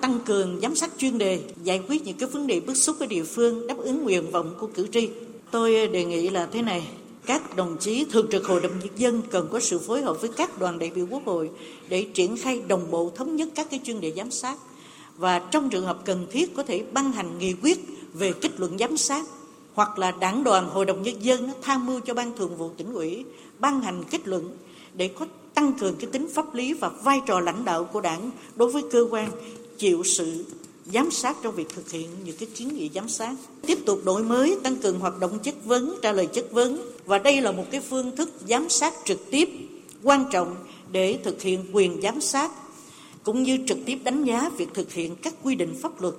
tăng 0.00 0.18
cường 0.26 0.60
giám 0.62 0.74
sát 0.74 0.90
chuyên 0.98 1.18
đề, 1.18 1.40
giải 1.62 1.82
quyết 1.88 2.02
những 2.04 2.16
cái 2.18 2.28
vấn 2.28 2.46
đề 2.46 2.60
bức 2.60 2.74
xúc 2.74 2.96
ở 3.00 3.06
địa 3.06 3.24
phương, 3.24 3.66
đáp 3.66 3.76
ứng 3.78 4.02
nguyện 4.02 4.30
vọng 4.30 4.54
của 4.60 4.66
cử 4.66 4.86
tri. 4.92 5.08
Tôi 5.50 5.88
đề 5.88 6.04
nghị 6.04 6.28
là 6.30 6.46
thế 6.46 6.62
này, 6.62 6.82
các 7.26 7.56
đồng 7.56 7.76
chí 7.80 8.04
thường 8.12 8.26
trực 8.30 8.44
hội 8.44 8.60
đồng 8.60 8.78
nhân 8.78 8.88
dân 8.96 9.22
cần 9.30 9.48
có 9.52 9.60
sự 9.60 9.78
phối 9.78 10.02
hợp 10.02 10.20
với 10.20 10.30
các 10.36 10.58
đoàn 10.58 10.78
đại 10.78 10.90
biểu 10.94 11.06
quốc 11.10 11.22
hội 11.24 11.50
để 11.88 12.06
triển 12.14 12.36
khai 12.36 12.62
đồng 12.68 12.90
bộ 12.90 13.10
thống 13.14 13.36
nhất 13.36 13.48
các 13.54 13.66
cái 13.70 13.80
chuyên 13.84 14.00
đề 14.00 14.12
giám 14.16 14.30
sát 14.30 14.58
và 15.20 15.38
trong 15.38 15.70
trường 15.70 15.84
hợp 15.84 15.98
cần 16.04 16.26
thiết 16.30 16.56
có 16.56 16.62
thể 16.62 16.84
ban 16.92 17.12
hành 17.12 17.38
nghị 17.38 17.54
quyết 17.62 17.78
về 18.12 18.32
kết 18.32 18.60
luận 18.60 18.78
giám 18.78 18.96
sát, 18.96 19.24
hoặc 19.74 19.98
là 19.98 20.10
đảng 20.10 20.44
đoàn 20.44 20.68
hội 20.68 20.84
đồng 20.84 21.02
nhân 21.02 21.24
dân 21.24 21.50
tham 21.62 21.86
mưu 21.86 22.00
cho 22.00 22.14
ban 22.14 22.36
thường 22.36 22.56
vụ 22.56 22.70
tỉnh 22.76 22.92
ủy 22.92 23.24
ban 23.58 23.80
hành 23.80 24.04
kết 24.10 24.28
luận 24.28 24.56
để 24.94 25.08
có 25.08 25.26
tăng 25.54 25.72
cường 25.72 25.96
cái 25.96 26.10
tính 26.12 26.28
pháp 26.34 26.54
lý 26.54 26.72
và 26.74 26.88
vai 26.88 27.20
trò 27.26 27.40
lãnh 27.40 27.64
đạo 27.64 27.84
của 27.84 28.00
đảng 28.00 28.30
đối 28.56 28.72
với 28.72 28.82
cơ 28.90 29.06
quan 29.10 29.30
chịu 29.78 30.02
sự 30.04 30.44
giám 30.92 31.10
sát 31.10 31.36
trong 31.42 31.54
việc 31.54 31.68
thực 31.68 31.90
hiện 31.90 32.10
những 32.24 32.36
cái 32.36 32.48
kiến 32.54 32.76
nghị 32.76 32.90
giám 32.94 33.08
sát. 33.08 33.34
Tiếp 33.66 33.78
tục 33.86 34.00
đổi 34.04 34.22
mới, 34.22 34.58
tăng 34.62 34.76
cường 34.76 35.00
hoạt 35.00 35.20
động 35.20 35.38
chất 35.38 35.54
vấn, 35.64 35.98
trả 36.02 36.12
lời 36.12 36.26
chất 36.26 36.52
vấn. 36.52 36.90
Và 37.06 37.18
đây 37.18 37.40
là 37.40 37.52
một 37.52 37.64
cái 37.70 37.80
phương 37.80 38.16
thức 38.16 38.30
giám 38.48 38.68
sát 38.68 38.94
trực 39.04 39.30
tiếp, 39.30 39.48
quan 40.02 40.24
trọng 40.30 40.56
để 40.92 41.18
thực 41.24 41.42
hiện 41.42 41.64
quyền 41.72 42.00
giám 42.02 42.20
sát 42.20 42.50
cũng 43.24 43.42
như 43.42 43.58
trực 43.66 43.78
tiếp 43.86 43.98
đánh 44.04 44.24
giá 44.24 44.50
việc 44.58 44.68
thực 44.74 44.92
hiện 44.92 45.16
các 45.22 45.34
quy 45.42 45.54
định 45.54 45.74
pháp 45.82 46.00
luật 46.00 46.14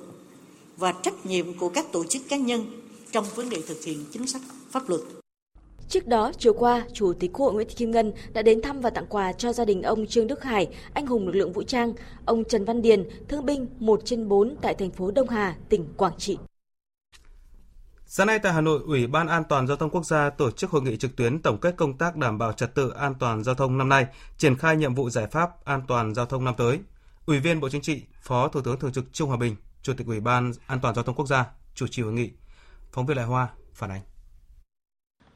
và 0.77 0.93
trách 1.03 1.25
nhiệm 1.25 1.57
của 1.57 1.69
các 1.69 1.85
tổ 1.91 2.03
chức 2.03 2.21
cá 2.29 2.37
nhân 2.37 2.65
trong 3.11 3.25
vấn 3.35 3.49
đề 3.49 3.57
thực 3.67 3.83
hiện 3.83 4.05
chính 4.11 4.27
sách 4.27 4.41
pháp 4.71 4.89
luật. 4.89 5.01
Trước 5.89 6.07
đó, 6.07 6.31
chiều 6.37 6.53
qua, 6.53 6.85
Chủ 6.93 7.13
tịch 7.13 7.31
Quốc 7.33 7.45
hội 7.45 7.53
Nguyễn 7.53 7.67
Thị 7.67 7.75
Kim 7.77 7.91
Ngân 7.91 8.13
đã 8.33 8.41
đến 8.41 8.61
thăm 8.61 8.81
và 8.81 8.89
tặng 8.89 9.05
quà 9.09 9.33
cho 9.33 9.53
gia 9.53 9.65
đình 9.65 9.81
ông 9.81 10.07
Trương 10.07 10.27
Đức 10.27 10.43
Hải, 10.43 10.67
anh 10.93 11.07
hùng 11.07 11.25
lực 11.25 11.35
lượng 11.35 11.53
vũ 11.53 11.63
trang, 11.63 11.93
ông 12.25 12.43
Trần 12.43 12.65
Văn 12.65 12.81
Điền, 12.81 13.09
thương 13.27 13.45
binh 13.45 13.67
1 13.79 14.01
trên 14.05 14.27
4 14.27 14.55
tại 14.61 14.75
thành 14.75 14.91
phố 14.91 15.11
Đông 15.11 15.29
Hà, 15.29 15.55
tỉnh 15.69 15.85
Quảng 15.97 16.13
Trị. 16.17 16.37
Sáng 18.05 18.27
nay 18.27 18.39
tại 18.39 18.53
Hà 18.53 18.61
Nội, 18.61 18.79
Ủy 18.85 19.07
ban 19.07 19.27
An 19.27 19.43
toàn 19.49 19.67
Giao 19.67 19.77
thông 19.77 19.89
Quốc 19.89 20.05
gia 20.05 20.29
tổ 20.29 20.51
chức 20.51 20.69
hội 20.69 20.81
nghị 20.81 20.97
trực 20.97 21.15
tuyến 21.15 21.41
tổng 21.41 21.57
kết 21.57 21.75
công 21.77 21.97
tác 21.97 22.15
đảm 22.15 22.37
bảo 22.37 22.53
trật 22.53 22.75
tự 22.75 22.89
an 22.89 23.15
toàn 23.19 23.43
giao 23.43 23.55
thông 23.55 23.77
năm 23.77 23.89
nay, 23.89 24.05
triển 24.37 24.55
khai 24.55 24.75
nhiệm 24.75 24.95
vụ 24.95 25.09
giải 25.09 25.27
pháp 25.31 25.65
an 25.65 25.81
toàn 25.87 26.15
giao 26.15 26.25
thông 26.25 26.45
năm 26.45 26.53
tới. 26.57 26.79
Ủy 27.25 27.39
viên 27.39 27.59
Bộ 27.59 27.69
Chính 27.69 27.81
trị, 27.81 28.01
Phó 28.21 28.47
Thủ 28.47 28.61
tướng 28.61 28.79
Thường 28.79 28.91
trực 28.91 29.13
Trung 29.13 29.29
Hòa 29.29 29.37
Bình, 29.37 29.55
Chủ 29.81 29.93
tịch 29.93 30.07
Ủy 30.07 30.19
ban 30.19 30.51
An 30.67 30.79
toàn 30.81 30.95
Giao 30.95 31.03
thông 31.03 31.15
Quốc 31.15 31.27
gia, 31.27 31.45
chủ 31.75 31.87
trì 31.87 32.01
hội 32.01 32.13
nghị. 32.13 32.31
Phóng 32.91 33.05
viên 33.05 33.17
Lại 33.17 33.25
Hoa 33.25 33.49
phản 33.73 33.91
ánh. 33.91 34.01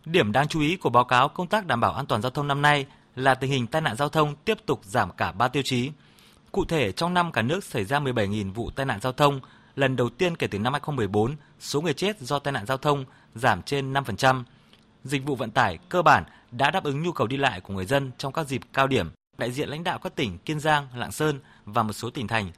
Điểm 0.05 0.31
đáng 0.31 0.47
chú 0.47 0.61
ý 0.61 0.75
của 0.75 0.89
báo 0.89 1.03
cáo 1.03 1.29
công 1.29 1.47
tác 1.47 1.65
đảm 1.65 1.79
bảo 1.79 1.93
an 1.93 2.05
toàn 2.05 2.21
giao 2.21 2.31
thông 2.31 2.47
năm 2.47 2.61
nay 2.61 2.85
là 3.15 3.35
tình 3.35 3.51
hình 3.51 3.67
tai 3.67 3.81
nạn 3.81 3.95
giao 3.95 4.09
thông 4.09 4.35
tiếp 4.35 4.57
tục 4.65 4.81
giảm 4.83 5.11
cả 5.11 5.31
3 5.31 5.47
tiêu 5.47 5.63
chí. 5.63 5.91
Cụ 6.51 6.65
thể, 6.65 6.91
trong 6.91 7.13
năm 7.13 7.31
cả 7.31 7.41
nước 7.41 7.63
xảy 7.63 7.85
ra 7.85 7.99
17.000 7.99 8.53
vụ 8.53 8.69
tai 8.69 8.85
nạn 8.85 8.99
giao 9.01 9.13
thông, 9.13 9.39
lần 9.75 9.95
đầu 9.95 10.09
tiên 10.09 10.35
kể 10.35 10.47
từ 10.47 10.59
năm 10.59 10.73
2014, 10.73 11.35
số 11.59 11.81
người 11.81 11.93
chết 11.93 12.21
do 12.21 12.39
tai 12.39 12.51
nạn 12.51 12.65
giao 12.65 12.77
thông 12.77 13.05
giảm 13.35 13.61
trên 13.61 13.93
5%. 13.93 14.43
Dịch 15.03 15.25
vụ 15.25 15.35
vận 15.35 15.51
tải 15.51 15.77
cơ 15.89 16.01
bản 16.01 16.23
đã 16.51 16.71
đáp 16.71 16.83
ứng 16.83 17.03
nhu 17.03 17.11
cầu 17.11 17.27
đi 17.27 17.37
lại 17.37 17.61
của 17.61 17.73
người 17.73 17.85
dân 17.85 18.11
trong 18.17 18.33
các 18.33 18.47
dịp 18.47 18.61
cao 18.73 18.87
điểm. 18.87 19.09
Đại 19.37 19.51
diện 19.51 19.69
lãnh 19.69 19.83
đạo 19.83 19.99
các 19.99 20.15
tỉnh 20.15 20.37
Kiên 20.37 20.59
Giang, 20.59 20.87
Lạng 20.95 21.11
Sơn 21.11 21.39
và 21.65 21.83
một 21.83 21.93
số 21.93 22.09
tỉnh 22.09 22.27
thành 22.27 22.51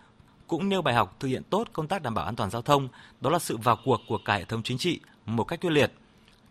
cũng 0.48 0.70
nêu 0.70 0.82
bài 0.82 0.96
học 0.96 1.16
thực 1.20 1.28
hiện 1.28 1.44
tốt 1.44 1.68
công 1.74 1.88
tác 1.88 2.02
đảm 2.02 2.14
bảo 2.14 2.26
an 2.26 2.36
toàn 2.36 2.50
giao 2.50 2.62
thông, 2.62 2.88
đó 3.22 3.30
là 3.30 3.40
sự 3.40 3.58
vào 3.58 3.78
cuộc 3.86 4.02
của 4.08 4.18
cả 4.26 4.36
hệ 4.36 4.46
thống 4.46 4.64
chính 4.64 4.78
trị 4.78 5.00
một 5.26 5.44
cách 5.44 5.62
quyết 5.62 5.70
liệt. 5.70 5.94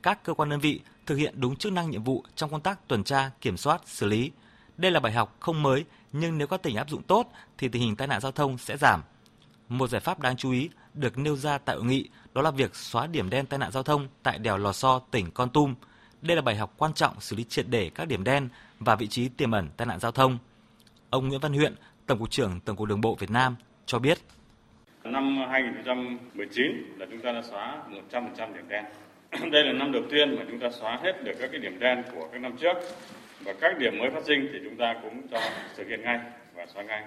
Các 0.02 0.24
cơ 0.24 0.34
quan 0.34 0.48
đơn 0.48 0.60
vị 0.60 0.80
thực 1.06 1.16
hiện 1.16 1.40
đúng 1.40 1.56
chức 1.56 1.72
năng 1.72 1.90
nhiệm 1.90 2.04
vụ 2.04 2.24
trong 2.36 2.50
công 2.50 2.60
tác 2.60 2.88
tuần 2.88 3.04
tra, 3.04 3.30
kiểm 3.40 3.56
soát, 3.56 3.82
xử 3.86 4.06
lý. 4.06 4.30
Đây 4.76 4.90
là 4.90 5.00
bài 5.00 5.12
học 5.12 5.36
không 5.40 5.62
mới, 5.62 5.84
nhưng 6.12 6.38
nếu 6.38 6.46
các 6.46 6.62
tỉnh 6.62 6.76
áp 6.76 6.90
dụng 6.90 7.02
tốt 7.02 7.32
thì 7.58 7.68
tình 7.68 7.82
hình 7.82 7.96
tai 7.96 8.08
nạn 8.08 8.20
giao 8.20 8.32
thông 8.32 8.58
sẽ 8.58 8.76
giảm. 8.76 9.02
Một 9.68 9.90
giải 9.90 10.00
pháp 10.00 10.20
đáng 10.20 10.36
chú 10.36 10.50
ý 10.50 10.68
được 10.94 11.18
nêu 11.18 11.36
ra 11.36 11.58
tại 11.58 11.76
hội 11.76 11.84
nghị 11.84 12.08
đó 12.34 12.42
là 12.42 12.50
việc 12.50 12.76
xóa 12.76 13.06
điểm 13.06 13.30
đen 13.30 13.46
tai 13.46 13.58
nạn 13.58 13.72
giao 13.72 13.82
thông 13.82 14.08
tại 14.22 14.38
đèo 14.38 14.56
Lò 14.56 14.72
So, 14.72 14.98
tỉnh 14.98 15.30
Con 15.30 15.50
Tum. 15.50 15.74
Đây 16.22 16.36
là 16.36 16.42
bài 16.42 16.56
học 16.56 16.74
quan 16.76 16.94
trọng 16.94 17.20
xử 17.20 17.36
lý 17.36 17.44
triệt 17.44 17.66
để 17.68 17.90
các 17.94 18.08
điểm 18.08 18.24
đen 18.24 18.48
và 18.80 18.96
vị 18.96 19.06
trí 19.06 19.28
tiềm 19.28 19.50
ẩn 19.50 19.68
tai 19.76 19.86
nạn 19.86 20.00
giao 20.00 20.12
thông. 20.12 20.38
Ông 21.10 21.28
Nguyễn 21.28 21.40
Văn 21.40 21.52
Huyện, 21.52 21.74
Tổng 22.06 22.18
cục 22.18 22.30
trưởng 22.30 22.60
Tổng 22.60 22.76
cục 22.76 22.88
Đường 22.88 23.00
bộ 23.00 23.14
Việt 23.14 23.30
Nam 23.30 23.56
cho 23.86 23.98
biết. 23.98 24.18
Năm 25.04 25.38
2019 25.50 26.94
là 26.98 27.06
chúng 27.10 27.20
ta 27.20 27.32
đã 27.32 27.42
xóa 27.42 27.82
100% 28.10 28.54
điểm 28.54 28.68
đen. 28.68 28.84
Đây 29.52 29.64
là 29.64 29.72
năm 29.72 29.92
đầu 29.92 30.02
tiên 30.10 30.36
mà 30.36 30.44
chúng 30.50 30.60
ta 30.60 30.70
xóa 30.70 30.98
hết 31.02 31.24
được 31.24 31.32
các 31.40 31.50
cái 31.52 31.60
điểm 31.60 31.78
đen 31.78 32.02
của 32.14 32.28
các 32.32 32.40
năm 32.40 32.56
trước 32.56 32.74
và 33.40 33.54
các 33.60 33.78
điểm 33.78 33.98
mới 33.98 34.10
phát 34.10 34.24
sinh 34.24 34.48
thì 34.52 34.58
chúng 34.64 34.76
ta 34.76 34.94
cũng 35.02 35.28
cho 35.28 35.40
thực 35.76 35.88
hiện 35.88 36.02
ngay 36.02 36.20
và 36.54 36.66
xóa 36.66 36.82
ngay. 36.82 37.04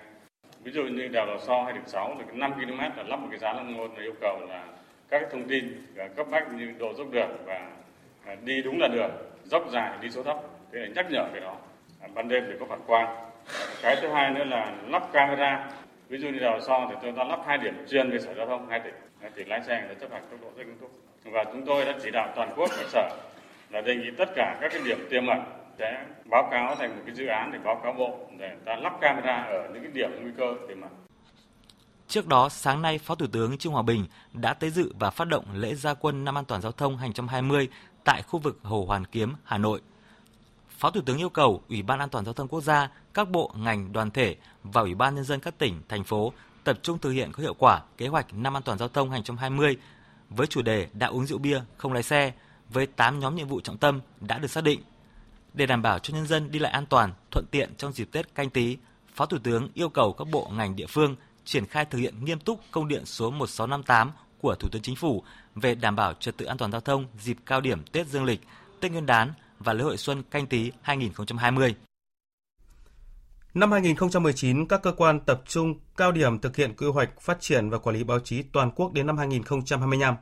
Ví 0.63 0.71
dụ 0.71 0.83
như 0.83 1.07
đèo 1.07 1.25
Lò 1.25 1.37
So 1.47 1.63
hay 1.63 1.73
điểm 1.73 1.83
6 1.85 2.17
là 2.19 2.25
5 2.33 2.53
km 2.53 2.79
là 2.79 3.03
lắp 3.07 3.19
một 3.19 3.27
cái 3.29 3.39
giá 3.39 3.53
lăng 3.53 3.73
ngôn 3.73 3.95
yêu 3.95 4.13
cầu 4.21 4.39
là 4.49 4.67
các 5.09 5.21
thông 5.31 5.47
tin 5.47 5.85
à, 5.97 6.07
cấp 6.15 6.27
bách 6.31 6.53
như 6.53 6.73
độ 6.79 6.93
dốc 6.93 7.11
đường 7.11 7.29
và 7.45 7.71
à, 8.25 8.35
đi 8.45 8.61
đúng 8.61 8.79
là 8.79 8.87
đường, 8.87 9.11
dốc 9.43 9.65
dài 9.71 9.97
đi 10.01 10.09
số 10.09 10.23
thấp, 10.23 10.37
thế 10.73 10.79
là 10.79 10.87
nhắc 10.95 11.05
nhở 11.11 11.25
cái 11.31 11.41
đó. 11.41 11.55
À, 12.01 12.07
ban 12.13 12.27
đêm 12.27 12.43
thì 12.47 12.53
có 12.59 12.65
phản 12.69 12.81
quang. 12.87 13.15
Cái 13.81 13.95
thứ 14.01 14.07
hai 14.07 14.31
nữa 14.31 14.43
là 14.43 14.73
lắp 14.87 15.03
camera. 15.13 15.71
Ví 16.09 16.17
dụ 16.19 16.29
như 16.29 16.39
đào 16.39 16.59
so 16.61 16.87
thì 16.89 16.95
chúng 17.01 17.15
ta 17.15 17.23
lắp 17.23 17.39
hai 17.47 17.57
điểm 17.57 17.85
chuyên 17.89 18.11
về 18.11 18.19
sở 18.19 18.33
giao 18.33 18.47
thông 18.47 18.69
hai 18.69 18.79
tỉnh 18.79 18.93
thì 19.35 19.43
lái 19.43 19.61
xe 19.63 19.81
người 19.81 19.95
ta 19.95 20.01
chấp 20.01 20.11
hành 20.11 20.23
tốc 20.31 20.39
độ 20.41 20.47
rất 20.57 20.67
nghiêm 20.67 20.77
túc. 20.81 20.91
Và 21.23 21.43
chúng 21.43 21.65
tôi 21.65 21.85
đã 21.85 21.93
chỉ 22.03 22.11
đạo 22.11 22.33
toàn 22.35 22.53
quốc 22.55 22.69
các 22.77 22.87
sở 22.89 23.09
là 23.69 23.81
đề 23.81 23.95
nghị 23.95 24.11
tất 24.17 24.29
cả 24.35 24.57
các 24.61 24.71
cái 24.71 24.81
điểm 24.85 25.07
tiềm 25.09 25.27
ẩn 25.27 25.39
sẽ 25.79 26.05
báo 26.29 26.47
cáo 26.51 26.75
thành 26.75 26.95
một 26.95 27.01
cái 27.05 27.15
dự 27.15 27.25
án 27.25 27.51
để 27.51 27.59
báo 27.63 27.79
cáo 27.83 27.93
bộ 27.93 28.17
để 28.37 28.55
ta 28.65 28.75
lắp 28.75 28.93
camera 29.01 29.43
ở 29.43 29.69
những 29.73 29.83
cái 29.83 29.91
điểm 29.91 30.11
nguy 30.21 30.31
cơ 30.37 30.55
tiềm 30.67 30.81
ẩn. 30.81 30.91
Trước 32.07 32.27
đó, 32.27 32.49
sáng 32.49 32.81
nay, 32.81 32.97
Phó 32.97 33.15
Thủ 33.15 33.25
tướng 33.31 33.57
Trương 33.57 33.73
Hòa 33.73 33.81
Bình 33.81 34.05
đã 34.33 34.53
tới 34.53 34.69
dự 34.69 34.93
và 34.99 35.09
phát 35.09 35.27
động 35.27 35.45
lễ 35.53 35.75
gia 35.75 35.93
quân 35.93 36.25
năm 36.25 36.37
an 36.37 36.45
toàn 36.45 36.61
giao 36.61 36.71
thông 36.71 36.97
2020 36.97 37.67
tại 38.05 38.21
khu 38.21 38.39
vực 38.39 38.59
Hồ 38.63 38.85
Hoàn 38.87 39.05
Kiếm, 39.05 39.33
Hà 39.43 39.57
Nội. 39.57 39.81
Phó 40.79 40.91
Thủ 40.91 41.01
tướng 41.01 41.17
yêu 41.17 41.29
cầu 41.29 41.61
Ủy 41.69 41.81
ban 41.81 41.99
An 41.99 42.09
toàn 42.09 42.25
giao 42.25 42.33
thông 42.33 42.47
quốc 42.47 42.61
gia, 42.61 42.89
các 43.13 43.29
bộ, 43.29 43.51
ngành, 43.55 43.93
đoàn 43.93 44.11
thể 44.11 44.35
và 44.63 44.81
Ủy 44.81 44.95
ban 44.95 45.15
nhân 45.15 45.23
dân 45.23 45.39
các 45.39 45.57
tỉnh, 45.57 45.81
thành 45.89 46.03
phố 46.03 46.33
tập 46.63 46.79
trung 46.81 46.99
thực 46.99 47.11
hiện 47.11 47.31
có 47.31 47.43
hiệu 47.43 47.53
quả 47.53 47.81
kế 47.97 48.07
hoạch 48.07 48.33
năm 48.33 48.57
an 48.57 48.63
toàn 48.63 48.77
giao 48.77 48.89
thông 48.89 49.11
2020 49.11 49.77
với 50.29 50.47
chủ 50.47 50.61
đề 50.61 50.87
đã 50.93 51.07
uống 51.07 51.25
rượu 51.25 51.37
bia, 51.37 51.61
không 51.77 51.93
lái 51.93 52.03
xe 52.03 52.33
với 52.69 52.87
8 52.87 53.19
nhóm 53.19 53.35
nhiệm 53.35 53.47
vụ 53.47 53.61
trọng 53.61 53.77
tâm 53.77 54.01
đã 54.21 54.37
được 54.37 54.47
xác 54.47 54.63
định. 54.63 54.81
Để 55.53 55.65
đảm 55.65 55.81
bảo 55.81 55.99
cho 55.99 56.13
nhân 56.13 56.27
dân 56.27 56.51
đi 56.51 56.59
lại 56.59 56.71
an 56.71 56.85
toàn, 56.85 57.13
thuận 57.31 57.45
tiện 57.51 57.75
trong 57.77 57.93
dịp 57.93 58.09
Tết 58.11 58.35
canh 58.35 58.49
tí, 58.49 58.77
Phó 59.13 59.25
Thủ 59.25 59.37
tướng 59.43 59.69
yêu 59.73 59.89
cầu 59.89 60.13
các 60.13 60.27
bộ 60.31 60.51
ngành 60.53 60.75
địa 60.75 60.87
phương 60.87 61.15
triển 61.45 61.65
khai 61.65 61.85
thực 61.85 61.97
hiện 61.97 62.25
nghiêm 62.25 62.39
túc 62.39 62.59
công 62.71 62.87
điện 62.87 63.05
số 63.05 63.31
1658 63.31 64.11
của 64.41 64.55
Thủ 64.55 64.69
tướng 64.71 64.81
Chính 64.81 64.95
phủ 64.95 65.23
về 65.55 65.75
đảm 65.75 65.95
bảo 65.95 66.13
trật 66.13 66.37
tự 66.37 66.45
an 66.45 66.57
toàn 66.57 66.71
giao 66.71 66.81
thông 66.81 67.05
dịp 67.19 67.37
cao 67.45 67.61
điểm 67.61 67.83
Tết 67.91 68.07
Dương 68.07 68.25
lịch, 68.25 68.41
Tết 68.79 68.91
Nguyên 68.91 69.05
đán 69.05 69.33
và 69.59 69.73
lễ 69.73 69.83
hội 69.83 69.97
xuân 69.97 70.23
canh 70.31 70.47
tí 70.47 70.71
2020. 70.81 71.75
Năm 73.53 73.71
2019, 73.71 74.67
các 74.67 74.81
cơ 74.83 74.91
quan 74.91 75.19
tập 75.19 75.41
trung 75.47 75.73
cao 75.97 76.11
điểm 76.11 76.39
thực 76.39 76.55
hiện 76.55 76.75
quy 76.77 76.87
hoạch 76.87 77.21
phát 77.21 77.41
triển 77.41 77.69
và 77.69 77.77
quản 77.77 77.95
lý 77.95 78.03
báo 78.03 78.19
chí 78.19 78.43
toàn 78.43 78.71
quốc 78.71 78.93
đến 78.93 79.07
năm 79.07 79.17
2025. 79.17 80.15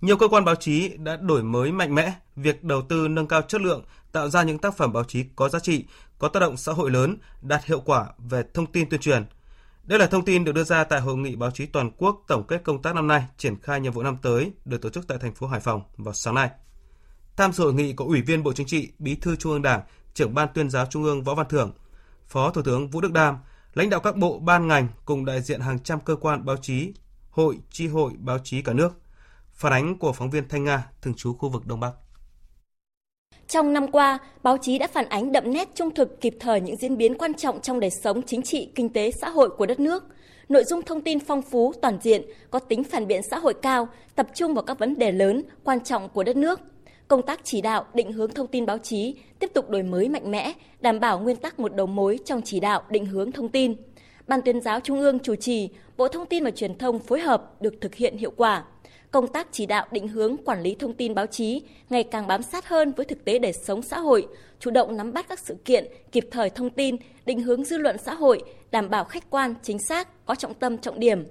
Nhiều 0.00 0.16
cơ 0.16 0.28
quan 0.28 0.44
báo 0.44 0.54
chí 0.54 0.88
đã 0.96 1.16
đổi 1.16 1.42
mới 1.42 1.72
mạnh 1.72 1.94
mẽ 1.94 2.12
việc 2.36 2.64
đầu 2.64 2.82
tư 2.82 3.08
nâng 3.08 3.26
cao 3.26 3.42
chất 3.42 3.60
lượng, 3.60 3.84
tạo 4.12 4.28
ra 4.28 4.42
những 4.42 4.58
tác 4.58 4.76
phẩm 4.76 4.92
báo 4.92 5.04
chí 5.04 5.24
có 5.36 5.48
giá 5.48 5.58
trị, 5.58 5.84
có 6.18 6.28
tác 6.28 6.40
động 6.40 6.56
xã 6.56 6.72
hội 6.72 6.90
lớn, 6.90 7.16
đạt 7.42 7.64
hiệu 7.64 7.80
quả 7.80 8.06
về 8.18 8.42
thông 8.54 8.66
tin 8.66 8.88
tuyên 8.88 9.00
truyền. 9.00 9.24
Đây 9.84 9.98
là 9.98 10.06
thông 10.06 10.24
tin 10.24 10.44
được 10.44 10.52
đưa 10.52 10.64
ra 10.64 10.84
tại 10.84 11.00
hội 11.00 11.16
nghị 11.16 11.36
báo 11.36 11.50
chí 11.50 11.66
toàn 11.66 11.90
quốc 11.98 12.24
tổng 12.28 12.46
kết 12.46 12.62
công 12.64 12.82
tác 12.82 12.94
năm 12.94 13.06
nay, 13.06 13.24
triển 13.36 13.60
khai 13.62 13.80
nhiệm 13.80 13.92
vụ 13.92 14.02
năm 14.02 14.16
tới 14.22 14.52
được 14.64 14.82
tổ 14.82 14.90
chức 14.90 15.08
tại 15.08 15.18
thành 15.18 15.34
phố 15.34 15.46
Hải 15.46 15.60
Phòng 15.60 15.82
vào 15.96 16.14
sáng 16.14 16.34
nay. 16.34 16.50
Tham 17.38 17.52
dự 17.52 17.64
hội 17.64 17.74
nghị 17.74 17.92
có 17.92 18.04
Ủy 18.04 18.22
viên 18.22 18.42
Bộ 18.42 18.52
Chính 18.52 18.66
trị, 18.66 18.88
Bí 18.98 19.14
thư 19.14 19.36
Trung 19.36 19.52
ương 19.52 19.62
Đảng, 19.62 19.80
trưởng 20.14 20.34
ban 20.34 20.48
tuyên 20.54 20.70
giáo 20.70 20.86
Trung 20.86 21.04
ương 21.04 21.22
Võ 21.22 21.34
Văn 21.34 21.46
Thưởng, 21.48 21.72
Phó 22.26 22.50
Thủ 22.50 22.62
tướng 22.62 22.88
Vũ 22.88 23.00
Đức 23.00 23.12
Đam, 23.12 23.38
lãnh 23.74 23.90
đạo 23.90 24.00
các 24.00 24.16
bộ 24.16 24.38
ban 24.38 24.68
ngành 24.68 24.88
cùng 25.04 25.24
đại 25.24 25.40
diện 25.40 25.60
hàng 25.60 25.78
trăm 25.78 26.00
cơ 26.00 26.16
quan 26.16 26.44
báo 26.44 26.56
chí, 26.56 26.92
hội, 27.30 27.58
chi 27.70 27.86
hội 27.86 28.12
báo 28.18 28.38
chí 28.44 28.62
cả 28.62 28.72
nước. 28.72 28.88
Phản 29.52 29.72
ánh 29.72 29.98
của 29.98 30.12
phóng 30.12 30.30
viên 30.30 30.48
Thanh 30.48 30.64
Nga, 30.64 30.84
thường 31.02 31.14
trú 31.14 31.34
khu 31.34 31.48
vực 31.48 31.66
Đông 31.66 31.80
Bắc. 31.80 31.92
Trong 33.48 33.72
năm 33.72 33.90
qua, 33.90 34.18
báo 34.42 34.56
chí 34.62 34.78
đã 34.78 34.88
phản 34.92 35.08
ánh 35.08 35.32
đậm 35.32 35.52
nét 35.52 35.68
trung 35.74 35.94
thực 35.94 36.20
kịp 36.20 36.36
thời 36.40 36.60
những 36.60 36.76
diễn 36.76 36.96
biến 36.96 37.18
quan 37.18 37.34
trọng 37.34 37.60
trong 37.60 37.80
đời 37.80 37.90
sống 37.90 38.22
chính 38.22 38.42
trị, 38.42 38.72
kinh 38.74 38.92
tế, 38.92 39.10
xã 39.20 39.28
hội 39.28 39.50
của 39.50 39.66
đất 39.66 39.80
nước. 39.80 40.04
Nội 40.48 40.64
dung 40.64 40.82
thông 40.82 41.00
tin 41.00 41.18
phong 41.20 41.42
phú, 41.42 41.72
toàn 41.82 41.98
diện, 42.02 42.22
có 42.50 42.58
tính 42.58 42.84
phản 42.84 43.06
biện 43.06 43.22
xã 43.30 43.38
hội 43.38 43.54
cao, 43.62 43.88
tập 44.14 44.26
trung 44.34 44.54
vào 44.54 44.64
các 44.64 44.78
vấn 44.78 44.98
đề 44.98 45.12
lớn, 45.12 45.42
quan 45.64 45.84
trọng 45.84 46.08
của 46.08 46.24
đất 46.24 46.36
nước. 46.36 46.60
Công 47.08 47.22
tác 47.22 47.40
chỉ 47.44 47.60
đạo, 47.60 47.84
định 47.94 48.12
hướng 48.12 48.30
thông 48.30 48.46
tin 48.46 48.66
báo 48.66 48.78
chí 48.78 49.14
tiếp 49.38 49.50
tục 49.54 49.70
đổi 49.70 49.82
mới 49.82 50.08
mạnh 50.08 50.30
mẽ, 50.30 50.52
đảm 50.80 51.00
bảo 51.00 51.20
nguyên 51.20 51.36
tắc 51.36 51.60
một 51.60 51.74
đầu 51.74 51.86
mối 51.86 52.18
trong 52.24 52.40
chỉ 52.44 52.60
đạo, 52.60 52.82
định 52.90 53.06
hướng 53.06 53.32
thông 53.32 53.48
tin. 53.48 53.74
Ban 54.26 54.42
tuyên 54.42 54.60
giáo 54.60 54.80
Trung 54.80 55.00
ương 55.00 55.18
chủ 55.18 55.34
trì, 55.34 55.68
Bộ 55.96 56.08
Thông 56.08 56.26
tin 56.26 56.44
và 56.44 56.50
Truyền 56.50 56.78
thông 56.78 56.98
phối 56.98 57.20
hợp 57.20 57.62
được 57.62 57.74
thực 57.80 57.94
hiện 57.94 58.16
hiệu 58.16 58.32
quả 58.36 58.64
công 59.10 59.28
tác 59.28 59.48
chỉ 59.52 59.66
đạo 59.66 59.86
định 59.90 60.08
hướng 60.08 60.36
quản 60.36 60.62
lý 60.62 60.74
thông 60.74 60.94
tin 60.94 61.14
báo 61.14 61.26
chí 61.26 61.62
ngày 61.90 62.04
càng 62.04 62.26
bám 62.26 62.42
sát 62.42 62.68
hơn 62.68 62.92
với 62.96 63.06
thực 63.06 63.24
tế 63.24 63.38
đời 63.38 63.52
sống 63.52 63.82
xã 63.82 63.98
hội, 63.98 64.26
chủ 64.60 64.70
động 64.70 64.96
nắm 64.96 65.12
bắt 65.12 65.28
các 65.28 65.38
sự 65.38 65.56
kiện, 65.64 65.84
kịp 66.12 66.28
thời 66.30 66.50
thông 66.50 66.70
tin, 66.70 66.96
định 67.26 67.40
hướng 67.40 67.64
dư 67.64 67.78
luận 67.78 67.96
xã 67.98 68.14
hội, 68.14 68.42
đảm 68.70 68.90
bảo 68.90 69.04
khách 69.04 69.30
quan, 69.30 69.54
chính 69.62 69.78
xác, 69.78 70.26
có 70.26 70.34
trọng 70.34 70.54
tâm 70.54 70.78
trọng 70.78 71.00
điểm. 71.00 71.24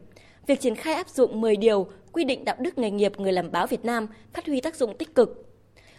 Việc 0.47 0.61
triển 0.61 0.75
khai 0.75 0.93
áp 0.93 1.09
dụng 1.09 1.41
10 1.41 1.55
điều 1.55 1.87
quy 2.11 2.23
định 2.23 2.45
đạo 2.45 2.55
đức 2.59 2.77
nghề 2.77 2.91
nghiệp 2.91 3.19
người 3.19 3.31
làm 3.31 3.51
báo 3.51 3.67
Việt 3.67 3.85
Nam 3.85 4.07
phát 4.33 4.45
huy 4.45 4.61
tác 4.61 4.75
dụng 4.75 4.97
tích 4.97 5.15
cực. 5.15 5.46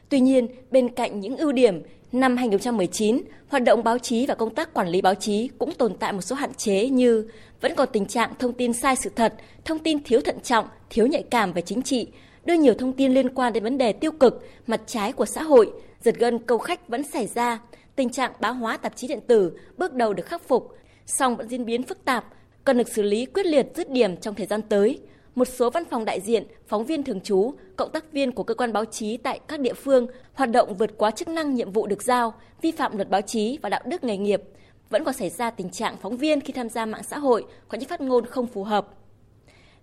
Tuy 0.09 0.21
nhiên, 0.21 0.49
bên 0.71 0.89
cạnh 0.89 1.21
những 1.21 1.37
ưu 1.37 1.53
điểm, 1.53 1.83
năm 2.13 2.37
2019, 2.37 3.23
hoạt 3.49 3.65
động 3.65 3.85
báo 3.85 3.99
chí 3.99 4.27
và 4.27 4.35
công 4.35 4.55
tác 4.55 4.75
quản 4.75 4.89
lý 4.89 5.01
báo 5.01 5.15
chí 5.15 5.49
cũng 5.59 5.73
tồn 5.73 5.95
tại 5.95 6.13
một 6.13 6.21
số 6.21 6.37
hạn 6.37 6.55
chế 6.55 6.89
như 6.89 7.29
vẫn 7.61 7.75
còn 7.75 7.89
tình 7.93 8.07
trạng 8.07 8.33
thông 8.39 8.53
tin 8.53 8.73
sai 8.73 8.97
sự 8.97 9.11
thật, 9.17 9.35
thông 9.65 9.79
tin 9.79 10.03
thiếu 10.05 10.21
thận 10.21 10.41
trọng, 10.41 10.69
thiếu 10.91 11.07
nhạy 11.07 11.23
cảm 11.23 11.53
về 11.53 11.63
chính 11.63 11.83
trị, 11.83 12.07
đưa 12.45 12.55
nhiều 12.55 12.75
thông 12.75 12.93
tin 12.93 13.15
liên 13.15 13.35
quan 13.35 13.53
đến 13.53 13.65
vấn 13.65 13.79
đề 13.79 13.93
tiêu 13.93 14.13
cực, 14.13 14.47
mặt 14.67 14.81
trái 14.87 15.13
của 15.13 15.27
xã 15.27 15.43
hội, 15.43 15.73
giật 16.03 16.15
gân 16.19 16.39
câu 16.39 16.59
khách 16.59 16.89
vẫn 16.89 17.03
xảy 17.03 17.27
ra, 17.27 17.61
tình 17.97 18.11
trạng 18.11 18.33
bá 18.41 18.49
hóa 18.49 18.77
tạp 18.77 18.97
chí 18.97 19.09
điện 19.09 19.21
tử 19.27 19.53
bước 19.77 19.95
đầu 19.95 20.13
được 20.13 20.27
khắc 20.27 20.49
phục, 20.49 20.77
song 21.07 21.37
vẫn 21.37 21.49
diễn 21.49 21.65
biến 21.65 21.83
phức 21.83 22.05
tạp, 22.05 22.25
cần 22.65 22.79
được 22.79 22.89
xử 22.89 23.03
lý 23.03 23.27
quyết 23.27 23.47
liệt 23.47 23.67
dứt 23.77 23.91
điểm 23.91 24.17
trong 24.17 24.35
thời 24.35 24.47
gian 24.47 24.63
tới. 24.63 24.99
Một 25.39 25.49
số 25.49 25.71
văn 25.71 25.85
phòng 25.85 26.05
đại 26.05 26.21
diện, 26.21 26.45
phóng 26.67 26.85
viên 26.85 27.03
thường 27.03 27.21
trú, 27.21 27.53
cộng 27.77 27.91
tác 27.93 28.13
viên 28.13 28.33
của 28.33 28.43
cơ 28.43 28.55
quan 28.55 28.73
báo 28.73 28.85
chí 28.85 29.17
tại 29.17 29.41
các 29.49 29.61
địa 29.61 29.73
phương 29.73 30.07
hoạt 30.35 30.51
động 30.51 30.75
vượt 30.75 30.91
quá 30.97 31.11
chức 31.11 31.29
năng 31.29 31.55
nhiệm 31.55 31.73
vụ 31.73 31.87
được 31.87 32.03
giao, 32.03 32.35
vi 32.63 32.71
phạm 32.71 32.97
luật 32.97 33.11
báo 33.11 33.21
chí 33.21 33.59
và 33.63 33.69
đạo 33.69 33.81
đức 33.87 34.05
nghề 34.05 34.17
nghiệp, 34.17 34.43
vẫn 34.91 35.05
còn 35.05 35.15
xảy 35.15 35.31
ra 35.31 35.51
tình 35.51 35.71
trạng 35.71 35.97
phóng 35.97 36.17
viên 36.17 36.41
khi 36.41 36.53
tham 36.53 36.69
gia 36.69 36.87
mạng 36.87 37.03
xã 37.03 37.19
hội 37.19 37.45
có 37.69 37.79
những 37.79 37.89
phát 37.89 38.01
ngôn 38.01 38.27
không 38.27 38.47
phù 38.47 38.65
hợp. 38.65 38.89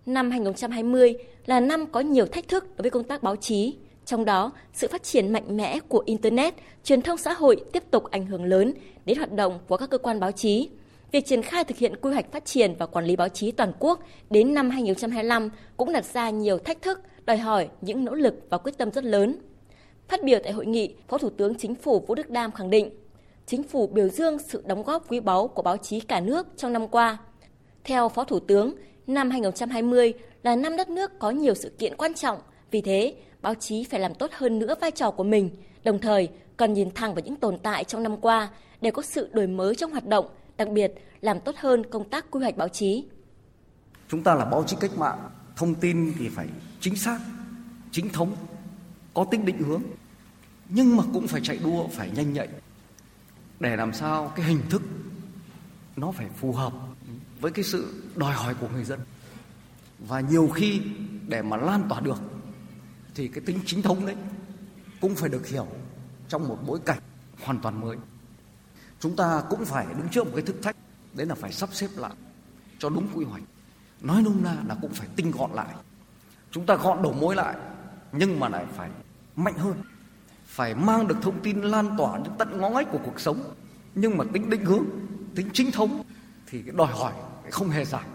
Năm 0.05 0.31
2020 0.31 1.15
là 1.45 1.59
năm 1.59 1.85
có 1.91 1.99
nhiều 1.99 2.25
thách 2.25 2.47
thức 2.47 2.63
đối 2.77 2.81
với 2.83 2.91
công 2.91 3.03
tác 3.03 3.23
báo 3.23 3.35
chí, 3.35 3.75
trong 4.05 4.25
đó 4.25 4.51
sự 4.73 4.87
phát 4.87 5.03
triển 5.03 5.33
mạnh 5.33 5.57
mẽ 5.57 5.79
của 5.79 6.03
internet, 6.05 6.53
truyền 6.83 7.01
thông 7.01 7.17
xã 7.17 7.33
hội 7.33 7.61
tiếp 7.73 7.83
tục 7.91 8.03
ảnh 8.03 8.25
hưởng 8.25 8.43
lớn 8.43 8.73
đến 9.05 9.17
hoạt 9.17 9.31
động 9.31 9.59
của 9.67 9.77
các 9.77 9.89
cơ 9.89 9.97
quan 9.97 10.19
báo 10.19 10.31
chí. 10.31 10.69
Việc 11.15 11.25
triển 11.25 11.41
khai 11.41 11.63
thực 11.63 11.77
hiện 11.77 11.95
quy 12.01 12.13
hoạch 12.13 12.31
phát 12.31 12.45
triển 12.45 12.75
và 12.79 12.85
quản 12.85 13.05
lý 13.05 13.15
báo 13.15 13.29
chí 13.29 13.51
toàn 13.51 13.71
quốc 13.79 13.99
đến 14.29 14.53
năm 14.53 14.69
2025 14.69 15.49
cũng 15.77 15.93
đặt 15.93 16.05
ra 16.05 16.29
nhiều 16.29 16.57
thách 16.57 16.81
thức, 16.81 17.01
đòi 17.25 17.37
hỏi 17.37 17.69
những 17.81 18.05
nỗ 18.05 18.15
lực 18.15 18.35
và 18.49 18.57
quyết 18.57 18.77
tâm 18.77 18.91
rất 18.91 19.03
lớn. 19.03 19.37
Phát 20.07 20.23
biểu 20.23 20.39
tại 20.43 20.51
hội 20.51 20.65
nghị, 20.65 20.95
Phó 21.07 21.17
Thủ 21.17 21.29
tướng 21.29 21.55
Chính 21.55 21.75
phủ 21.75 21.99
Vũ 21.99 22.15
Đức 22.15 22.29
Đam 22.29 22.51
khẳng 22.51 22.69
định, 22.69 22.89
Chính 23.45 23.63
phủ 23.63 23.87
biểu 23.87 24.09
dương 24.09 24.39
sự 24.39 24.63
đóng 24.65 24.83
góp 24.83 25.11
quý 25.11 25.19
báu 25.19 25.47
của 25.47 25.61
báo 25.61 25.77
chí 25.77 25.99
cả 25.99 26.19
nước 26.19 26.47
trong 26.57 26.73
năm 26.73 26.87
qua. 26.87 27.17
Theo 27.83 28.09
Phó 28.09 28.23
Thủ 28.23 28.39
tướng, 28.39 28.75
năm 29.07 29.29
2020 29.29 30.13
là 30.43 30.55
năm 30.55 30.77
đất 30.77 30.89
nước 30.89 31.11
có 31.19 31.29
nhiều 31.29 31.53
sự 31.55 31.71
kiện 31.79 31.95
quan 31.97 32.13
trọng, 32.13 32.37
vì 32.71 32.81
thế 32.81 33.15
báo 33.41 33.53
chí 33.55 33.83
phải 33.83 33.99
làm 33.99 34.13
tốt 34.13 34.31
hơn 34.33 34.59
nữa 34.59 34.75
vai 34.81 34.91
trò 34.91 35.11
của 35.11 35.23
mình, 35.23 35.49
đồng 35.83 35.99
thời 35.99 36.29
cần 36.57 36.73
nhìn 36.73 36.91
thẳng 36.95 37.13
vào 37.13 37.21
những 37.25 37.35
tồn 37.35 37.57
tại 37.57 37.83
trong 37.83 38.03
năm 38.03 38.17
qua 38.17 38.49
để 38.81 38.91
có 38.91 39.01
sự 39.01 39.29
đổi 39.31 39.47
mới 39.47 39.75
trong 39.75 39.91
hoạt 39.91 40.07
động, 40.07 40.25
đặc 40.57 40.67
biệt 40.69 40.91
làm 41.21 41.39
tốt 41.39 41.55
hơn 41.57 41.83
công 41.91 42.09
tác 42.09 42.25
quy 42.31 42.39
hoạch 42.39 42.57
báo 42.57 42.67
chí. 42.67 43.05
Chúng 44.07 44.23
ta 44.23 44.35
là 44.35 44.45
báo 44.45 44.63
chí 44.67 44.77
cách 44.79 44.97
mạng, 44.97 45.29
thông 45.55 45.75
tin 45.75 46.13
thì 46.19 46.29
phải 46.29 46.47
chính 46.79 46.95
xác, 46.95 47.19
chính 47.91 48.09
thống, 48.09 48.35
có 49.13 49.25
tính 49.31 49.45
định 49.45 49.57
hướng, 49.57 49.81
nhưng 50.69 50.97
mà 50.97 51.03
cũng 51.13 51.27
phải 51.27 51.41
chạy 51.43 51.59
đua, 51.63 51.87
phải 51.87 52.11
nhanh 52.15 52.33
nhạy, 52.33 52.47
để 53.59 53.75
làm 53.75 53.93
sao 53.93 54.33
cái 54.35 54.45
hình 54.45 54.61
thức 54.69 54.81
nó 55.95 56.11
phải 56.11 56.27
phù 56.37 56.51
hợp 56.51 56.73
với 57.41 57.51
cái 57.51 57.63
sự 57.63 58.03
đòi 58.15 58.33
hỏi 58.33 58.55
của 58.61 58.67
người 58.73 58.83
dân. 58.83 58.99
Và 59.99 60.19
nhiều 60.19 60.47
khi 60.47 60.81
để 61.27 61.41
mà 61.41 61.57
lan 61.57 61.83
tỏa 61.89 61.99
được 61.99 62.17
thì 63.15 63.27
cái 63.27 63.43
tính 63.45 63.59
chính 63.65 63.81
thống 63.81 64.05
đấy 64.05 64.15
cũng 65.01 65.15
phải 65.15 65.29
được 65.29 65.47
hiểu 65.47 65.67
trong 66.29 66.47
một 66.47 66.57
bối 66.67 66.79
cảnh 66.85 66.99
hoàn 67.43 67.59
toàn 67.61 67.81
mới 67.81 67.97
chúng 69.05 69.15
ta 69.15 69.43
cũng 69.49 69.65
phải 69.65 69.85
đứng 69.97 70.09
trước 70.09 70.23
một 70.23 70.31
cái 70.35 70.41
thử 70.41 70.53
thách 70.53 70.75
đấy 71.13 71.27
là 71.27 71.35
phải 71.35 71.51
sắp 71.51 71.69
xếp 71.73 71.87
lại 71.95 72.11
cho 72.79 72.89
đúng 72.89 73.07
quy 73.13 73.25
hoạch. 73.25 73.43
Nói 74.01 74.21
nôm 74.21 74.43
na 74.43 74.55
là 74.67 74.75
cũng 74.81 74.93
phải 74.93 75.07
tinh 75.15 75.31
gọn 75.31 75.51
lại. 75.51 75.75
Chúng 76.51 76.65
ta 76.65 76.75
gọn 76.75 77.03
đầu 77.03 77.13
mối 77.13 77.35
lại 77.35 77.55
nhưng 78.11 78.39
mà 78.39 78.49
lại 78.49 78.65
phải 78.77 78.89
mạnh 79.35 79.53
hơn 79.57 79.73
phải 80.45 80.75
mang 80.75 81.07
được 81.07 81.15
thông 81.21 81.41
tin 81.43 81.61
lan 81.61 81.95
tỏa 81.97 82.17
đến 82.17 82.33
tận 82.37 82.61
ngõ 82.61 82.69
ngách 82.69 82.91
của 82.91 82.99
cuộc 83.05 83.19
sống. 83.19 83.53
Nhưng 83.95 84.17
mà 84.17 84.25
tính 84.33 84.49
định 84.49 84.65
hướng 84.65 84.85
tính 85.35 85.49
chính 85.53 85.71
thống 85.71 86.03
thì 86.47 86.61
cái 86.61 86.75
đòi 86.77 86.93
hỏi 86.93 87.13
không 87.51 87.69
hề 87.69 87.85
giảm 87.85 88.05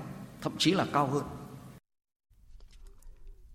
thậm 0.43 0.53
chí 0.59 0.73
là 0.73 0.87
cao 0.93 1.07
hơn. 1.07 1.25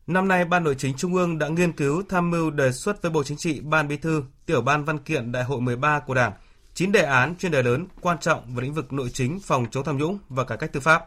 Năm 0.07 0.27
nay, 0.27 0.45
Ban 0.45 0.63
Nội 0.63 0.75
chính 0.77 0.97
Trung 0.97 1.15
ương 1.15 1.39
đã 1.39 1.47
nghiên 1.47 1.71
cứu 1.71 2.03
tham 2.09 2.31
mưu 2.31 2.51
đề 2.51 2.71
xuất 2.71 3.01
với 3.01 3.11
Bộ 3.11 3.23
Chính 3.23 3.37
trị, 3.37 3.59
Ban 3.59 3.87
Bí 3.87 3.97
thư, 3.97 4.23
Tiểu 4.45 4.61
ban 4.61 4.85
Văn 4.85 4.97
kiện 4.99 5.31
Đại 5.31 5.43
hội 5.43 5.61
13 5.61 5.99
của 5.99 6.13
Đảng, 6.13 6.33
9 6.75 6.91
đề 6.91 7.01
án 7.01 7.35
chuyên 7.35 7.51
đề 7.51 7.63
lớn 7.63 7.85
quan 8.01 8.17
trọng 8.19 8.55
về 8.55 8.63
lĩnh 8.63 8.73
vực 8.73 8.93
nội 8.93 9.09
chính, 9.13 9.39
phòng 9.39 9.65
chống 9.71 9.83
tham 9.83 9.97
nhũng 9.97 10.19
và 10.29 10.43
cải 10.43 10.57
cách 10.57 10.73
tư 10.73 10.79
pháp. 10.79 11.05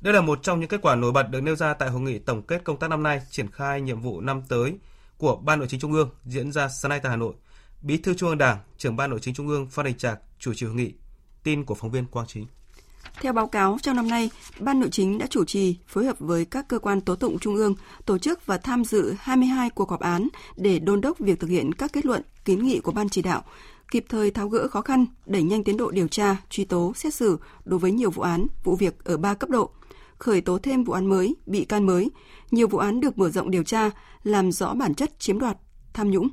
Đây 0.00 0.14
là 0.14 0.20
một 0.20 0.42
trong 0.42 0.60
những 0.60 0.68
kết 0.68 0.82
quả 0.82 0.94
nổi 0.94 1.12
bật 1.12 1.30
được 1.30 1.40
nêu 1.40 1.56
ra 1.56 1.74
tại 1.74 1.88
hội 1.88 2.00
nghị 2.00 2.18
tổng 2.18 2.42
kết 2.42 2.64
công 2.64 2.76
tác 2.78 2.88
năm 2.90 3.02
nay 3.02 3.20
triển 3.30 3.50
khai 3.50 3.80
nhiệm 3.80 4.00
vụ 4.00 4.20
năm 4.20 4.42
tới 4.48 4.78
của 5.18 5.36
Ban 5.36 5.58
Nội 5.58 5.68
chính 5.68 5.80
Trung 5.80 5.92
ương 5.92 6.10
diễn 6.24 6.52
ra 6.52 6.68
sáng 6.68 6.88
nay 6.88 7.00
tại 7.02 7.10
Hà 7.10 7.16
Nội. 7.16 7.34
Bí 7.82 7.96
thư 7.96 8.14
Trung 8.14 8.28
ương 8.28 8.38
Đảng, 8.38 8.58
trưởng 8.78 8.96
Ban 8.96 9.10
Nội 9.10 9.18
chính 9.22 9.34
Trung 9.34 9.48
ương 9.48 9.66
Phan 9.70 9.86
Đình 9.86 9.96
Trạc 9.98 10.18
chủ 10.38 10.54
trì 10.54 10.66
hội 10.66 10.74
nghị. 10.74 10.92
Tin 11.42 11.64
của 11.64 11.74
phóng 11.74 11.90
viên 11.90 12.06
Quang 12.06 12.26
Chính. 12.26 12.46
Theo 13.20 13.32
báo 13.32 13.46
cáo, 13.46 13.78
trong 13.82 13.96
năm 13.96 14.08
nay, 14.08 14.30
Ban 14.60 14.80
Nội 14.80 14.88
chính 14.92 15.18
đã 15.18 15.26
chủ 15.30 15.44
trì 15.44 15.76
phối 15.86 16.04
hợp 16.04 16.18
với 16.18 16.44
các 16.44 16.68
cơ 16.68 16.78
quan 16.78 17.00
tố 17.00 17.16
tụng 17.16 17.38
trung 17.38 17.56
ương 17.56 17.74
tổ 18.06 18.18
chức 18.18 18.46
và 18.46 18.58
tham 18.58 18.84
dự 18.84 19.14
22 19.20 19.70
cuộc 19.70 19.90
họp 19.90 20.00
án 20.00 20.28
để 20.56 20.78
đôn 20.78 21.00
đốc 21.00 21.18
việc 21.18 21.40
thực 21.40 21.50
hiện 21.50 21.72
các 21.72 21.92
kết 21.92 22.06
luận, 22.06 22.22
kiến 22.44 22.66
nghị 22.66 22.80
của 22.80 22.92
Ban 22.92 23.08
chỉ 23.08 23.22
đạo, 23.22 23.44
kịp 23.90 24.04
thời 24.08 24.30
tháo 24.30 24.48
gỡ 24.48 24.68
khó 24.68 24.82
khăn, 24.82 25.06
đẩy 25.26 25.42
nhanh 25.42 25.64
tiến 25.64 25.76
độ 25.76 25.90
điều 25.90 26.08
tra, 26.08 26.36
truy 26.50 26.64
tố, 26.64 26.92
xét 26.94 27.14
xử 27.14 27.38
đối 27.64 27.78
với 27.78 27.92
nhiều 27.92 28.10
vụ 28.10 28.22
án, 28.22 28.46
vụ 28.64 28.76
việc 28.76 29.04
ở 29.04 29.16
ba 29.16 29.34
cấp 29.34 29.50
độ, 29.50 29.70
khởi 30.18 30.40
tố 30.40 30.58
thêm 30.58 30.84
vụ 30.84 30.92
án 30.92 31.06
mới, 31.06 31.36
bị 31.46 31.64
can 31.64 31.86
mới, 31.86 32.10
nhiều 32.50 32.68
vụ 32.68 32.78
án 32.78 33.00
được 33.00 33.18
mở 33.18 33.30
rộng 33.30 33.50
điều 33.50 33.62
tra, 33.62 33.90
làm 34.22 34.52
rõ 34.52 34.74
bản 34.74 34.94
chất 34.94 35.20
chiếm 35.20 35.38
đoạt, 35.38 35.56
tham 35.92 36.10
nhũng. 36.10 36.28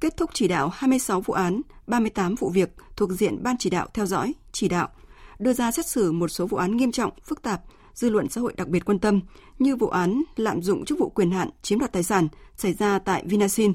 Kết 0.00 0.16
thúc 0.16 0.30
chỉ 0.32 0.48
đạo 0.48 0.68
26 0.68 1.20
vụ 1.20 1.34
án, 1.34 1.60
38 1.86 2.34
vụ 2.34 2.48
việc 2.48 2.76
thuộc 2.96 3.10
diện 3.10 3.42
Ban 3.42 3.56
chỉ 3.58 3.70
đạo 3.70 3.86
theo 3.94 4.06
dõi, 4.06 4.34
chỉ 4.52 4.68
đạo– 4.68 4.88
đưa 5.38 5.52
ra 5.52 5.70
xét 5.70 5.86
xử 5.86 6.12
một 6.12 6.28
số 6.28 6.46
vụ 6.46 6.56
án 6.56 6.76
nghiêm 6.76 6.92
trọng, 6.92 7.12
phức 7.24 7.42
tạp, 7.42 7.62
dư 7.94 8.10
luận 8.10 8.28
xã 8.28 8.40
hội 8.40 8.54
đặc 8.56 8.68
biệt 8.68 8.84
quan 8.84 8.98
tâm 8.98 9.20
như 9.58 9.76
vụ 9.76 9.88
án 9.88 10.22
lạm 10.36 10.62
dụng 10.62 10.84
chức 10.84 10.98
vụ 10.98 11.08
quyền 11.08 11.30
hạn 11.30 11.50
chiếm 11.62 11.78
đoạt 11.78 11.92
tài 11.92 12.02
sản 12.02 12.28
xảy 12.56 12.72
ra 12.72 12.98
tại 12.98 13.24
Vinasin, 13.26 13.72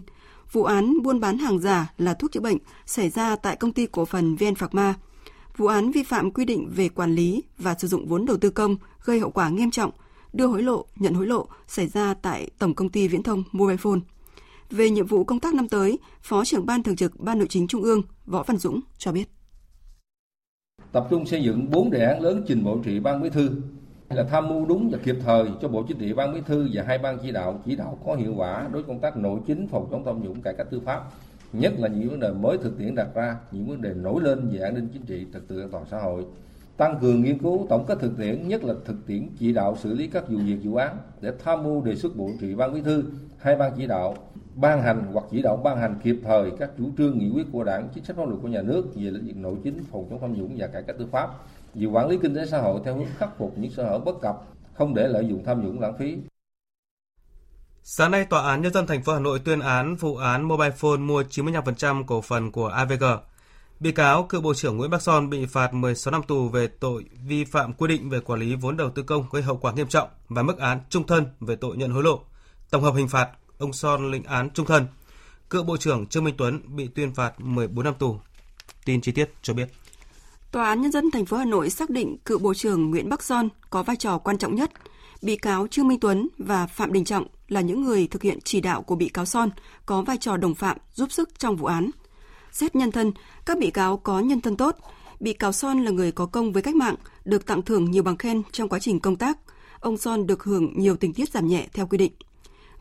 vụ 0.52 0.64
án 0.64 1.02
buôn 1.04 1.20
bán 1.20 1.38
hàng 1.38 1.60
giả 1.60 1.94
là 1.98 2.14
thuốc 2.14 2.32
chữa 2.32 2.40
bệnh 2.40 2.58
xảy 2.86 3.10
ra 3.10 3.36
tại 3.36 3.56
công 3.56 3.72
ty 3.72 3.86
cổ 3.86 4.06
phần 4.06 4.36
VN 4.36 4.56
Phạc 4.56 4.74
Ma, 4.74 4.94
vụ 5.58 5.68
án 5.68 5.92
vi 5.92 6.04
phạm 6.04 6.32
quy 6.32 6.46
định 6.46 6.70
về 6.76 6.90
quản 6.90 7.16
lý 7.16 7.44
và 7.58 7.76
sử 7.80 7.88
dụng 7.88 8.08
vốn 8.08 8.26
đầu 8.26 8.38
tư 8.38 8.50
công 8.50 8.76
gây 9.06 9.20
hậu 9.20 9.32
quả 9.32 9.50
nghiêm 9.50 9.72
trọng, 9.72 9.92
đưa 10.34 10.48
hối 10.48 10.64
lộ, 10.64 10.86
nhận 10.96 11.14
hối 11.14 11.28
lộ 11.28 11.48
xảy 11.68 11.88
ra 11.88 12.14
tại 12.14 12.50
Tổng 12.60 12.74
công 12.74 12.90
ty 12.90 13.08
Viễn 13.08 13.24
thông 13.24 13.44
Mobile 13.52 13.78
Phone. 13.78 14.00
Về 14.72 14.90
nhiệm 14.90 15.06
vụ 15.06 15.24
công 15.24 15.40
tác 15.40 15.54
năm 15.54 15.70
tới, 15.70 16.00
Phó 16.22 16.46
trưởng 16.46 16.66
ban 16.66 16.84
thường 16.84 16.96
trực 16.96 17.20
Ban 17.20 17.40
Nội 17.40 17.48
chính 17.48 17.68
Trung 17.68 17.84
ương 17.84 18.02
Võ 18.26 18.44
Văn 18.44 18.58
Dũng 18.58 18.80
cho 18.98 19.12
biết 19.12 19.30
tập 20.92 21.08
trung 21.10 21.26
xây 21.26 21.44
dựng 21.44 21.72
bốn 21.72 21.92
đề 21.92 22.06
án 22.06 22.22
lớn 22.22 22.44
trình 22.48 22.64
Bộ 22.64 22.80
trị 22.86 23.00
Ban 23.00 23.24
Bí 23.24 23.30
thư 23.30 23.52
là 24.16 24.24
tham 24.24 24.48
mưu 24.48 24.66
đúng 24.66 24.90
và 24.90 24.98
kịp 25.04 25.16
thời 25.26 25.46
cho 25.62 25.68
Bộ 25.68 25.84
Chính 25.88 25.98
trị, 25.98 26.14
Ban 26.14 26.34
Bí 26.34 26.42
thư 26.46 26.70
và 26.74 26.84
hai 26.84 26.98
ban 26.98 27.18
chỉ 27.18 27.32
đạo 27.32 27.60
chỉ 27.66 27.76
đạo 27.76 27.98
có 28.06 28.16
hiệu 28.16 28.34
quả 28.38 28.68
đối 28.72 28.84
công 28.84 29.00
tác 29.00 29.18
nội 29.18 29.40
chính, 29.48 29.68
phòng 29.68 29.88
chống 29.92 30.06
tham 30.06 30.24
nhũng, 30.24 30.42
cải 30.42 30.54
cách 30.58 30.68
tư 30.70 30.80
pháp. 30.86 31.04
Nhất 31.54 31.74
là 31.78 31.88
những 31.88 32.10
vấn 32.10 32.20
đề 32.20 32.32
mới 32.32 32.58
thực 32.58 32.78
tiễn 32.78 32.96
đặt 32.96 33.08
ra, 33.16 33.38
những 33.52 33.68
vấn 33.68 33.82
đề 33.82 33.94
nổi 33.94 34.22
lên 34.24 34.50
về 34.50 34.60
an 34.60 34.74
ninh 34.74 34.88
chính 34.94 35.02
trị, 35.02 35.26
trật 35.34 35.48
tự 35.48 35.60
an 35.60 35.70
toàn 35.72 35.86
xã 35.92 36.00
hội. 36.00 36.26
Tăng 36.78 37.00
cường 37.02 37.22
nghiên 37.22 37.38
cứu, 37.38 37.66
tổng 37.70 37.86
kết 37.88 38.00
thực 38.00 38.18
tiễn, 38.18 38.48
nhất 38.48 38.64
là 38.64 38.74
thực 38.86 39.08
tiễn 39.08 39.28
chỉ 39.40 39.54
đạo 39.54 39.78
xử 39.82 39.94
lý 39.94 40.08
các 40.08 40.30
vụ 40.30 40.38
việc, 40.38 40.58
vụ 40.64 40.76
án 40.76 40.98
để 41.22 41.32
tham 41.44 41.64
mưu 41.64 41.82
đề 41.82 41.96
xuất 41.96 42.18
bộ 42.18 42.30
trị, 42.42 42.56
ban 42.56 42.74
bí 42.74 42.82
thư, 42.82 43.04
hai 43.38 43.56
ban 43.56 43.72
chỉ 43.78 43.88
đạo 43.88 44.16
ban 44.56 44.82
hành 44.82 45.04
hoặc 45.14 45.26
chỉ 45.32 45.42
đạo 45.42 45.58
ban 45.64 45.78
hành 45.78 45.96
kịp 46.04 46.20
thời 46.24 46.52
các 46.60 46.72
chủ 46.78 46.84
trương, 46.98 47.20
nghị 47.20 47.30
quyết 47.30 47.46
của 47.52 47.64
đảng, 47.64 47.88
chính 47.94 48.04
sách 48.04 48.16
pháp 48.16 48.28
luật 48.28 48.40
của 48.42 48.48
nhà 48.48 48.62
nước 48.62 48.96
về 48.96 49.12
lĩnh 49.12 49.28
vực 49.28 49.38
nội 49.38 49.56
chính, 49.64 49.84
phòng 49.92 50.06
chống 50.10 50.20
tham 50.22 50.34
nhũng 50.34 50.56
và 50.58 50.68
cải 50.68 50.84
cách 50.84 50.96
tư 51.00 51.06
pháp. 51.12 51.30
Việc 51.74 51.88
quản 51.92 52.10
lý 52.10 52.18
kinh 52.22 52.36
tế 52.36 52.46
xã 52.46 52.62
hội 52.62 52.82
theo 52.86 52.96
hướng 52.96 53.08
khắc 53.18 53.30
phục 53.38 53.58
những 53.58 53.72
sơ 53.72 53.84
hở 53.84 54.00
bất 54.00 54.16
cập 54.22 54.36
không 54.74 54.96
để 54.96 55.08
lợi 55.08 55.28
dụng 55.30 55.44
tham 55.46 55.66
nhũng 55.66 55.80
lãng 55.80 55.98
phí 56.00 56.18
Sáng 57.84 58.12
nay, 58.12 58.26
Tòa 58.26 58.48
án 58.48 58.62
Nhân 58.62 58.74
dân 58.74 58.88
thành 58.88 59.04
phố 59.04 59.14
Hà 59.14 59.20
Nội 59.20 59.40
tuyên 59.46 59.60
án 59.60 59.96
vụ 59.96 60.16
án 60.16 60.44
Mobile 60.44 60.72
Phone 60.72 60.98
mua 60.98 61.22
95% 61.22 62.04
cổ 62.06 62.22
phần 62.22 62.52
của 62.52 62.68
AVG. 62.68 63.04
Bị 63.80 63.92
cáo 63.92 64.24
cựu 64.24 64.42
Bộ 64.42 64.54
trưởng 64.54 64.78
Nguyễn 64.78 64.92
Bắc 64.92 65.02
Son 65.02 65.30
bị 65.30 65.46
phạt 65.46 65.74
16 65.74 66.12
năm 66.12 66.24
tù 66.24 66.50
về 66.50 66.68
tội 66.68 67.06
vi 67.28 67.46
phạm 67.46 67.74
quy 67.74 67.88
định 67.88 68.10
về 68.10 68.20
quản 68.20 68.40
lý 68.40 68.56
vốn 68.56 68.78
đầu 68.78 68.90
tư 68.90 69.04
công 69.04 69.26
gây 69.32 69.42
hậu 69.42 69.58
quả 69.58 69.74
nghiêm 69.74 69.88
trọng 69.88 70.10
và 70.30 70.44
mức 70.44 70.58
án 70.58 70.80
trung 70.90 71.08
thân 71.08 71.26
về 71.40 71.56
tội 71.56 71.78
nhận 71.78 71.92
hối 71.92 72.04
lộ. 72.04 72.20
Tổng 72.70 72.84
hợp 72.84 72.96
hình 72.96 73.08
phạt, 73.08 73.30
ông 73.58 73.74
Son 73.74 74.12
lĩnh 74.12 74.24
án 74.24 74.50
trung 74.50 74.66
thân. 74.66 74.88
Cựu 75.50 75.64
Bộ 75.64 75.78
trưởng 75.78 76.08
Trương 76.08 76.24
Minh 76.24 76.36
Tuấn 76.38 76.76
bị 76.76 76.88
tuyên 76.88 77.14
phạt 77.14 77.40
14 77.42 77.86
năm 77.86 77.94
tù. 78.00 78.20
Tin 78.86 79.02
chi 79.02 79.12
tiết 79.12 79.30
cho 79.42 79.54
biết. 79.54 79.68
Tòa 80.52 80.66
án 80.66 80.82
Nhân 80.82 80.92
dân 80.92 81.12
thành 81.12 81.26
phố 81.26 81.38
Hà 81.38 81.46
Nội 81.46 81.70
xác 81.70 81.90
định 81.90 82.18
cựu 82.26 82.40
Bộ 82.40 82.54
trưởng 82.54 82.90
Nguyễn 82.90 83.10
Bắc 83.10 83.24
Son 83.24 83.50
có 83.70 83.84
vai 83.84 83.96
trò 83.96 84.18
quan 84.18 84.38
trọng 84.38 84.56
nhất. 84.56 84.72
Bị 85.22 85.36
cáo 85.36 85.68
Trương 85.68 85.88
Minh 85.88 86.00
Tuấn 86.00 86.28
và 86.38 86.68
Phạm 86.68 86.94
Đình 86.94 87.06
Trọng 87.06 87.28
là 87.48 87.62
những 87.62 87.82
người 87.82 88.08
thực 88.08 88.22
hiện 88.22 88.40
chỉ 88.44 88.62
đạo 88.62 88.82
của 88.82 88.96
bị 88.96 89.10
cáo 89.10 89.26
Son 89.26 89.50
có 89.86 90.02
vai 90.02 90.18
trò 90.18 90.38
đồng 90.38 90.56
phạm 90.56 90.78
giúp 90.94 91.12
sức 91.12 91.40
trong 91.40 91.56
vụ 91.56 91.66
án. 91.66 91.90
Xét 92.52 92.76
nhân 92.76 92.92
thân, 92.92 93.12
các 93.46 93.58
bị 93.60 93.72
cáo 93.72 93.98
có 93.98 94.20
nhân 94.20 94.42
thân 94.42 94.58
tốt. 94.58 94.76
Bị 95.20 95.34
cáo 95.34 95.52
Son 95.52 95.84
là 95.84 95.92
người 95.92 96.12
có 96.12 96.26
công 96.26 96.54
với 96.54 96.62
cách 96.62 96.76
mạng, 96.76 96.96
được 97.26 97.46
tặng 97.46 97.62
thưởng 97.62 97.92
nhiều 97.92 98.04
bằng 98.04 98.18
khen 98.18 98.42
trong 98.52 98.70
quá 98.70 98.80
trình 98.80 99.00
công 99.00 99.16
tác. 99.16 99.38
Ông 99.80 99.98
Son 99.98 100.28
được 100.28 100.44
hưởng 100.44 100.74
nhiều 100.76 100.96
tình 100.96 101.14
tiết 101.14 101.30
giảm 101.30 101.48
nhẹ 101.48 101.68
theo 101.74 101.88
quy 101.88 101.98
định. 101.98 102.12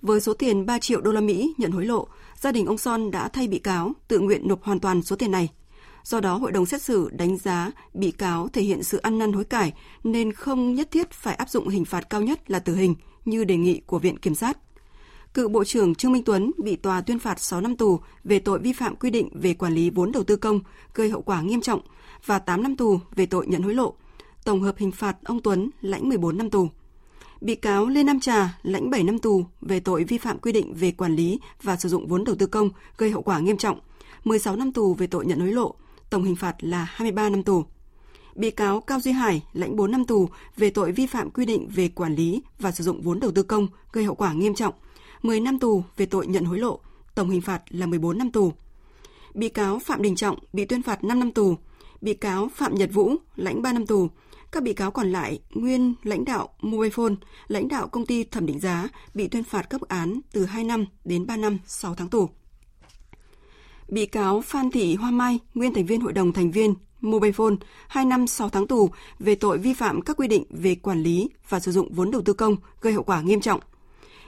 Với 0.02 0.20
số 0.20 0.34
tiền 0.34 0.66
3 0.66 0.78
triệu 0.78 1.00
đô 1.00 1.12
la 1.12 1.20
Mỹ 1.20 1.54
nhận 1.58 1.70
hối 1.70 1.84
lộ, 1.84 2.08
gia 2.36 2.52
đình 2.52 2.66
ông 2.66 2.78
Son 2.78 3.10
đã 3.10 3.28
thay 3.28 3.48
bị 3.48 3.58
cáo 3.58 3.92
tự 4.08 4.18
nguyện 4.18 4.48
nộp 4.48 4.62
hoàn 4.62 4.80
toàn 4.80 5.02
số 5.02 5.16
tiền 5.16 5.30
này. 5.30 5.48
Do 6.04 6.20
đó, 6.20 6.36
hội 6.36 6.52
đồng 6.52 6.66
xét 6.66 6.82
xử 6.82 7.10
đánh 7.12 7.36
giá 7.36 7.70
bị 7.94 8.10
cáo 8.10 8.48
thể 8.48 8.62
hiện 8.62 8.82
sự 8.82 8.98
ăn 8.98 9.18
năn 9.18 9.32
hối 9.32 9.44
cải 9.44 9.72
nên 10.04 10.32
không 10.32 10.74
nhất 10.74 10.90
thiết 10.90 11.10
phải 11.10 11.34
áp 11.34 11.50
dụng 11.50 11.68
hình 11.68 11.84
phạt 11.84 12.10
cao 12.10 12.22
nhất 12.22 12.50
là 12.50 12.58
tử 12.58 12.74
hình 12.74 12.94
như 13.24 13.44
đề 13.44 13.56
nghị 13.56 13.80
của 13.86 13.98
Viện 13.98 14.18
Kiểm 14.18 14.34
sát. 14.34 14.58
Cựu 15.34 15.48
Bộ 15.48 15.64
trưởng 15.64 15.94
Trương 15.94 16.12
Minh 16.12 16.24
Tuấn 16.24 16.50
bị 16.64 16.76
tòa 16.76 17.00
tuyên 17.00 17.18
phạt 17.18 17.40
6 17.40 17.60
năm 17.60 17.76
tù 17.76 18.00
về 18.24 18.38
tội 18.38 18.58
vi 18.58 18.72
phạm 18.72 18.96
quy 18.96 19.10
định 19.10 19.28
về 19.32 19.54
quản 19.54 19.72
lý 19.72 19.90
vốn 19.90 20.12
đầu 20.12 20.24
tư 20.24 20.36
công 20.36 20.60
gây 20.94 21.10
hậu 21.10 21.22
quả 21.22 21.40
nghiêm 21.40 21.60
trọng 21.60 21.80
và 22.26 22.38
8 22.38 22.62
năm 22.62 22.76
tù 22.76 23.00
về 23.14 23.26
tội 23.26 23.46
nhận 23.46 23.62
hối 23.62 23.74
lộ. 23.74 23.94
Tổng 24.44 24.62
hợp 24.62 24.76
hình 24.78 24.92
phạt 24.92 25.16
ông 25.24 25.42
Tuấn 25.42 25.70
lãnh 25.80 26.08
14 26.08 26.38
năm 26.38 26.50
tù. 26.50 26.68
Bị 27.40 27.54
cáo 27.54 27.86
Lê 27.86 28.02
Nam 28.02 28.20
Trà 28.20 28.58
lãnh 28.62 28.90
7 28.90 29.02
năm 29.02 29.18
tù 29.18 29.44
về 29.60 29.80
tội 29.80 30.04
vi 30.04 30.18
phạm 30.18 30.38
quy 30.38 30.52
định 30.52 30.74
về 30.74 30.90
quản 30.90 31.16
lý 31.16 31.40
và 31.62 31.76
sử 31.76 31.88
dụng 31.88 32.06
vốn 32.06 32.24
đầu 32.24 32.36
tư 32.36 32.46
công 32.46 32.70
gây 32.98 33.10
hậu 33.10 33.22
quả 33.22 33.38
nghiêm 33.38 33.56
trọng, 33.56 33.80
16 34.24 34.56
năm 34.56 34.72
tù 34.72 34.94
về 34.94 35.06
tội 35.06 35.26
nhận 35.26 35.40
hối 35.40 35.52
lộ, 35.52 35.74
tổng 36.10 36.24
hình 36.24 36.36
phạt 36.36 36.56
là 36.60 36.84
23 36.90 37.28
năm 37.28 37.42
tù. 37.42 37.64
Bị 38.34 38.50
cáo 38.50 38.80
Cao 38.80 39.00
Duy 39.00 39.12
Hải 39.12 39.42
lãnh 39.52 39.76
4 39.76 39.90
năm 39.90 40.04
tù 40.04 40.28
về 40.56 40.70
tội 40.70 40.92
vi 40.92 41.06
phạm 41.06 41.30
quy 41.30 41.44
định 41.44 41.68
về 41.68 41.88
quản 41.88 42.14
lý 42.14 42.42
và 42.58 42.72
sử 42.72 42.84
dụng 42.84 43.02
vốn 43.02 43.20
đầu 43.20 43.30
tư 43.30 43.42
công 43.42 43.68
gây 43.92 44.04
hậu 44.04 44.14
quả 44.14 44.32
nghiêm 44.32 44.54
trọng, 44.54 44.74
10 45.22 45.40
năm 45.40 45.58
tù 45.58 45.82
về 45.96 46.06
tội 46.06 46.26
nhận 46.26 46.44
hối 46.44 46.58
lộ, 46.58 46.80
tổng 47.14 47.30
hình 47.30 47.40
phạt 47.40 47.62
là 47.68 47.86
14 47.86 48.18
năm 48.18 48.30
tù. 48.30 48.52
Bị 49.34 49.48
cáo 49.48 49.78
Phạm 49.78 50.02
Đình 50.02 50.16
Trọng 50.16 50.38
bị 50.52 50.64
tuyên 50.64 50.82
phạt 50.82 51.04
5 51.04 51.18
năm 51.18 51.32
tù, 51.32 51.56
bị 52.00 52.14
cáo 52.14 52.48
Phạm 52.54 52.74
Nhật 52.74 52.90
Vũ 52.92 53.14
lãnh 53.36 53.62
3 53.62 53.72
năm 53.72 53.86
tù, 53.86 54.08
các 54.52 54.62
bị 54.62 54.72
cáo 54.72 54.90
còn 54.90 55.12
lại, 55.12 55.40
nguyên 55.50 55.94
lãnh 56.02 56.24
đạo 56.24 56.48
Mobile 56.60 56.90
Phone, 56.90 57.14
lãnh 57.48 57.68
đạo 57.68 57.88
công 57.88 58.06
ty 58.06 58.24
thẩm 58.24 58.46
định 58.46 58.60
giá 58.60 58.88
bị 59.14 59.28
tuyên 59.28 59.44
phạt 59.44 59.62
các 59.70 59.80
án 59.88 60.20
từ 60.32 60.44
2 60.44 60.64
năm 60.64 60.84
đến 61.04 61.26
3 61.26 61.36
năm 61.36 61.58
6 61.66 61.94
tháng 61.94 62.08
tù. 62.08 62.28
Bị 63.88 64.06
cáo 64.06 64.40
Phan 64.40 64.70
Thị 64.70 64.94
Hoa 64.94 65.10
Mai, 65.10 65.38
nguyên 65.54 65.74
thành 65.74 65.86
viên 65.86 66.00
hội 66.00 66.12
đồng 66.12 66.32
thành 66.32 66.50
viên 66.50 66.74
Mobile 67.00 67.32
Phone, 67.32 67.54
2 67.88 68.04
năm 68.04 68.26
6 68.26 68.48
tháng 68.48 68.66
tù 68.66 68.90
về 69.18 69.34
tội 69.34 69.58
vi 69.58 69.74
phạm 69.74 70.00
các 70.00 70.16
quy 70.16 70.28
định 70.28 70.44
về 70.50 70.74
quản 70.74 71.02
lý 71.02 71.28
và 71.48 71.60
sử 71.60 71.72
dụng 71.72 71.92
vốn 71.92 72.10
đầu 72.10 72.22
tư 72.22 72.32
công 72.32 72.56
gây 72.80 72.92
hậu 72.92 73.02
quả 73.02 73.20
nghiêm 73.20 73.40
trọng. 73.40 73.60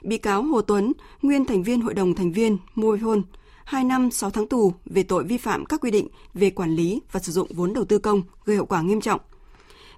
Bị 0.03 0.18
cáo 0.18 0.42
Hồ 0.42 0.61
Tuấn, 0.61 0.92
nguyên 1.23 1.44
thành 1.44 1.62
viên 1.62 1.81
hội 1.81 1.94
đồng 1.94 2.14
thành 2.14 2.33
viên 2.33 2.59
Mobile 2.75 3.05
Phone, 3.05 3.20
2 3.64 3.85
năm 3.85 4.11
6 4.11 4.31
tháng 4.31 4.49
tù 4.49 4.73
về 4.85 5.03
tội 5.03 5.25
vi 5.25 5.38
phạm 5.38 5.64
các 5.64 5.81
quy 5.81 5.90
định 5.90 6.09
về 6.35 6.51
quản 6.51 6.75
lý 6.75 7.01
và 7.12 7.20
sử 7.20 7.33
dụng 7.33 7.49
vốn 7.55 7.73
đầu 7.73 7.85
tư 7.85 7.99
công 7.99 8.23
gây 8.44 8.57
hậu 8.57 8.66
quả 8.66 8.83
nghiêm 8.83 9.01
trọng 9.01 9.20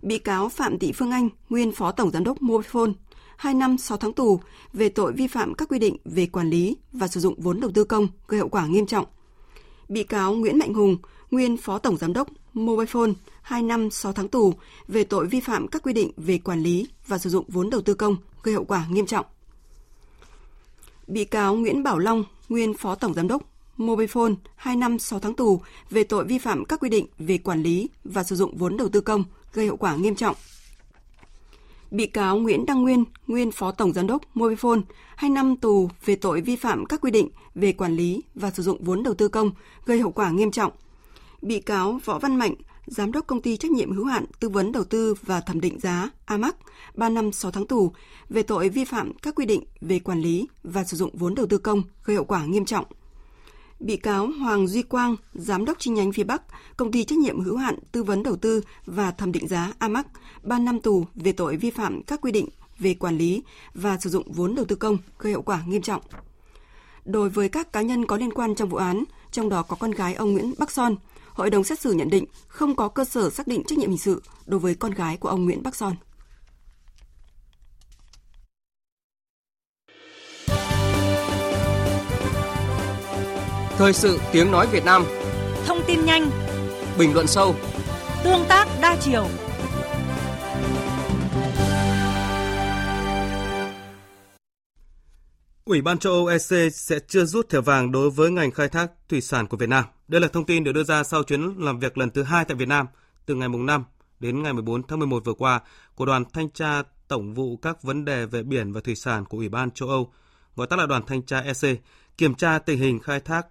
bị 0.03 0.19
cáo 0.19 0.49
Phạm 0.49 0.79
Thị 0.79 0.93
Phương 0.93 1.11
Anh, 1.11 1.29
nguyên 1.49 1.73
Phó 1.73 1.93
Tổng 1.93 2.11
Giám 2.11 2.25
đốc 2.25 2.39
Mobifone, 2.43 2.93
2 3.37 3.55
năm 3.55 3.79
6 3.79 3.99
tháng 3.99 4.13
tù 4.13 4.41
về 4.73 4.89
tội 4.89 5.13
vi 5.13 5.27
phạm 5.27 5.55
các 5.55 5.69
quy 5.69 5.79
định 5.79 5.97
về 6.05 6.27
quản 6.27 6.51
lý 6.51 6.77
và 6.93 7.09
sử 7.09 7.21
dụng 7.21 7.41
vốn 7.41 7.61
đầu 7.61 7.71
tư 7.75 7.85
công 7.85 8.09
gây 8.29 8.41
hậu 8.41 8.49
quả 8.49 8.67
nghiêm 8.67 8.87
trọng. 8.87 9.07
Bị 9.93 10.05
cáo 10.05 10.35
Nguyễn 10.35 10.59
Mạnh 10.59 10.75
Hùng, 10.75 10.97
nguyên 11.31 11.57
Phó 11.57 11.79
Tổng 11.79 11.97
Giám 11.97 12.13
đốc 12.13 12.29
Mobifone, 12.55 13.13
2 13.43 13.63
năm 13.63 13.91
6 13.91 14.13
tháng 14.13 14.29
tù 14.29 14.55
về 14.89 15.05
tội 15.05 15.27
vi 15.27 15.41
phạm 15.41 15.69
các 15.69 15.83
quy 15.83 15.93
định 15.93 16.11
về 16.17 16.39
quản 16.39 16.63
lý 16.63 16.87
và 17.07 17.19
sử 17.19 17.31
dụng 17.31 17.45
vốn 17.49 17.71
đầu 17.71 17.81
tư 17.81 17.95
công 17.95 18.17
gây 18.43 18.55
hậu 18.55 18.65
quả 18.65 18.87
nghiêm 18.91 19.07
trọng. 19.07 19.27
Bị 21.07 21.25
cáo 21.25 21.55
Nguyễn 21.55 21.83
Bảo 21.83 21.99
Long, 21.99 22.25
nguyên 22.49 22.75
Phó 22.75 22.95
Tổng 22.95 23.15
Giám 23.15 23.29
đốc 23.29 23.43
Mobifone 23.79 24.35
2 24.57 24.77
năm 24.77 24.99
6 24.99 25.19
tháng 25.21 25.35
tù 25.35 25.61
về 25.91 26.05
tội 26.05 26.25
vi 26.25 26.39
phạm 26.39 26.65
các 26.65 26.81
quy 26.81 26.89
định 26.89 27.07
về 27.19 27.39
quản 27.39 27.63
lý 27.63 27.89
và 28.05 28.25
sử 28.25 28.37
dụng 28.37 28.57
vốn 28.57 28.77
đầu 28.77 28.89
tư 28.89 29.01
công 29.01 29.25
gây 29.53 29.67
hậu 29.67 29.77
quả 29.77 29.97
nghiêm 29.97 30.15
trọng. 30.15 30.37
Bị 31.93 32.07
cáo 32.07 32.37
Nguyễn 32.37 32.67
Đăng 32.67 32.83
Nguyên, 32.83 33.05
nguyên 33.27 33.53
Phó 33.53 33.73
Tổng 33.73 33.93
Giám 33.93 34.07
đốc 34.07 34.23
Mobifone, 34.35 34.83
2 35.17 35.31
năm 35.31 35.57
tù 35.57 35.91
về 36.05 36.17
tội 36.17 36.41
vi 36.41 36.57
phạm 36.57 36.87
các 36.87 37.01
quy 37.01 37.11
định 37.11 37.29
về 37.55 37.73
quản 37.73 37.97
lý 37.97 38.23
và 38.35 38.51
sử 38.51 38.63
dụng 38.63 38.85
vốn 38.85 39.03
đầu 39.03 39.15
tư 39.15 39.29
công 39.29 39.51
gây 39.85 40.01
hậu 40.01 40.11
quả 40.11 40.31
nghiêm 40.31 40.51
trọng. 40.51 40.73
Bị 41.43 41.61
cáo 41.61 42.01
Võ 42.05 42.19
Văn 42.19 42.37
Mạnh, 42.37 42.55
Giám 42.87 43.13
đốc 43.13 43.27
công 43.27 43.43
ty 43.43 43.57
trách 43.57 43.71
nhiệm 43.71 43.93
hữu 43.93 44.05
hạn 44.05 44.25
tư 44.41 44.49
vấn 44.49 44.73
đầu 44.73 44.85
tư 44.85 45.15
và 45.23 45.41
thẩm 45.41 45.61
định 45.61 45.81
giá 45.81 46.11
AMAC, 46.25 46.57
3 46.95 47.09
năm 47.09 47.33
6 47.33 47.51
tháng 47.51 47.67
tù 47.67 47.93
về 48.29 48.43
tội 48.43 48.69
vi 48.69 48.85
phạm 48.85 49.13
các 49.23 49.35
quy 49.35 49.47
định 49.47 49.65
về 49.81 49.99
quản 49.99 50.21
lý 50.21 50.49
và 50.65 50.85
sử 50.85 50.97
dụng 50.97 51.11
vốn 51.17 51.35
đầu 51.35 51.47
tư 51.47 51.59
công 51.59 51.83
gây 52.05 52.17
hậu 52.17 52.25
quả 52.25 52.45
nghiêm 52.45 52.65
trọng 52.65 52.85
Bị 53.83 53.97
cáo 53.97 54.27
Hoàng 54.27 54.67
Duy 54.67 54.83
Quang, 54.83 55.17
Giám 55.35 55.65
đốc 55.65 55.79
chi 55.79 55.91
nhánh 55.91 56.13
phía 56.13 56.25
Bắc, 56.25 56.43
Công 56.77 56.93
ty 56.93 57.05
trách 57.05 57.19
nhiệm 57.19 57.41
hữu 57.41 57.57
hạn 57.57 57.79
tư 57.93 58.03
vấn 58.03 58.23
đầu 58.23 58.37
tư 58.37 58.63
và 58.87 59.11
thẩm 59.11 59.33
định 59.33 59.49
giá 59.49 59.73
AMAC, 59.79 60.07
3 60.43 60.59
năm 60.59 60.81
tù 60.81 61.05
về 61.15 61.33
tội 61.33 61.57
vi 61.57 61.71
phạm 61.71 62.03
các 62.03 62.21
quy 62.21 62.33
định 62.33 62.49
về 62.79 62.95
quản 62.95 63.19
lý 63.19 63.43
và 63.75 63.99
sử 64.01 64.11
dụng 64.11 64.33
vốn 64.33 64.55
đầu 64.55 64.65
tư 64.65 64.77
công 64.77 64.99
gây 65.19 65.33
hậu 65.33 65.43
quả 65.43 65.63
nghiêm 65.67 65.83
trọng. 65.83 66.03
Đối 67.05 67.31
với 67.31 67.49
các 67.49 67.73
cá 67.73 67.83
nhân 67.83 68.07
có 68.07 68.17
liên 68.17 68.33
quan 68.33 68.55
trong 68.55 68.69
vụ 68.69 68.77
án, 68.77 69.05
trong 69.31 69.49
đó 69.49 69.63
có 69.63 69.77
con 69.77 69.91
gái 69.91 70.15
ông 70.15 70.33
Nguyễn 70.33 70.55
Bắc 70.59 70.71
Son, 70.71 70.97
hội 71.33 71.51
đồng 71.51 71.65
xét 71.65 71.81
xử 71.81 71.93
nhận 71.93 72.11
định 72.11 72.25
không 72.49 72.77
có 72.77 72.89
cơ 72.89 73.05
sở 73.05 73.31
xác 73.31 73.47
định 73.47 73.63
trách 73.65 73.79
nhiệm 73.79 73.91
hình 73.91 73.99
sự 73.99 74.23
đối 74.47 74.61
với 74.61 74.75
con 74.75 74.93
gái 74.93 75.17
của 75.17 75.29
ông 75.29 75.45
Nguyễn 75.45 75.63
Bắc 75.63 75.77
Son. 75.77 75.95
Thời 83.77 83.93
sự 83.93 84.21
tiếng 84.33 84.51
nói 84.51 84.67
Việt 84.73 84.85
Nam 84.85 85.05
Thông 85.67 85.81
tin 85.87 86.05
nhanh 86.05 86.31
Bình 86.99 87.15
luận 87.15 87.27
sâu 87.27 87.55
Tương 88.25 88.45
tác 88.49 88.69
đa 88.81 88.97
chiều 89.01 89.27
Ủy 95.65 95.83
ban 95.83 95.99
châu 95.99 96.13
Âu 96.13 96.27
EC 96.27 96.75
sẽ 96.75 96.99
chưa 97.09 97.25
rút 97.25 97.49
thẻ 97.49 97.61
vàng 97.61 97.93
đối 97.93 98.11
với 98.11 98.31
ngành 98.31 98.51
khai 98.51 98.69
thác 98.69 98.93
thủy 99.09 99.21
sản 99.21 99.47
của 99.47 99.57
Việt 99.57 99.69
Nam. 99.69 99.85
Đây 100.09 100.21
là 100.21 100.29
thông 100.29 100.47
tin 100.47 100.65
được 100.65 100.73
đưa 100.73 100.85
ra 100.85 101.05
sau 101.05 101.23
chuyến 101.23 101.55
làm 101.59 101.79
việc 101.79 101.99
lần 101.99 102.11
thứ 102.11 102.23
hai 102.23 102.45
tại 102.45 102.57
Việt 102.57 102.69
Nam 102.69 102.87
từ 103.27 103.35
ngày 103.35 103.49
5 103.49 103.85
đến 104.21 104.43
ngày 104.43 104.53
14 104.53 104.87
tháng 104.87 104.99
11 104.99 105.25
vừa 105.25 105.35
qua 105.35 105.61
của 105.95 106.07
đoàn 106.07 106.25
thanh 106.33 106.51
tra 106.51 106.83
tổng 107.09 107.35
vụ 107.35 107.57
các 107.57 107.83
vấn 107.83 108.05
đề 108.05 108.27
về 108.27 108.43
biển 108.43 108.73
và 108.73 108.81
thủy 108.81 108.95
sản 108.95 109.25
của 109.25 109.39
Ủy 109.39 109.49
ban 109.49 109.71
châu 109.71 109.89
Âu, 109.89 110.13
gọi 110.57 110.67
tắt 110.67 110.77
là 110.77 110.87
đoàn 110.87 111.03
thanh 111.07 111.23
tra 111.23 111.41
EC, 111.41 111.81
kiểm 112.19 112.35
tra 112.35 112.59
tình 112.59 112.79
hình 112.79 113.01
khai 113.01 113.21
thác 113.21 113.47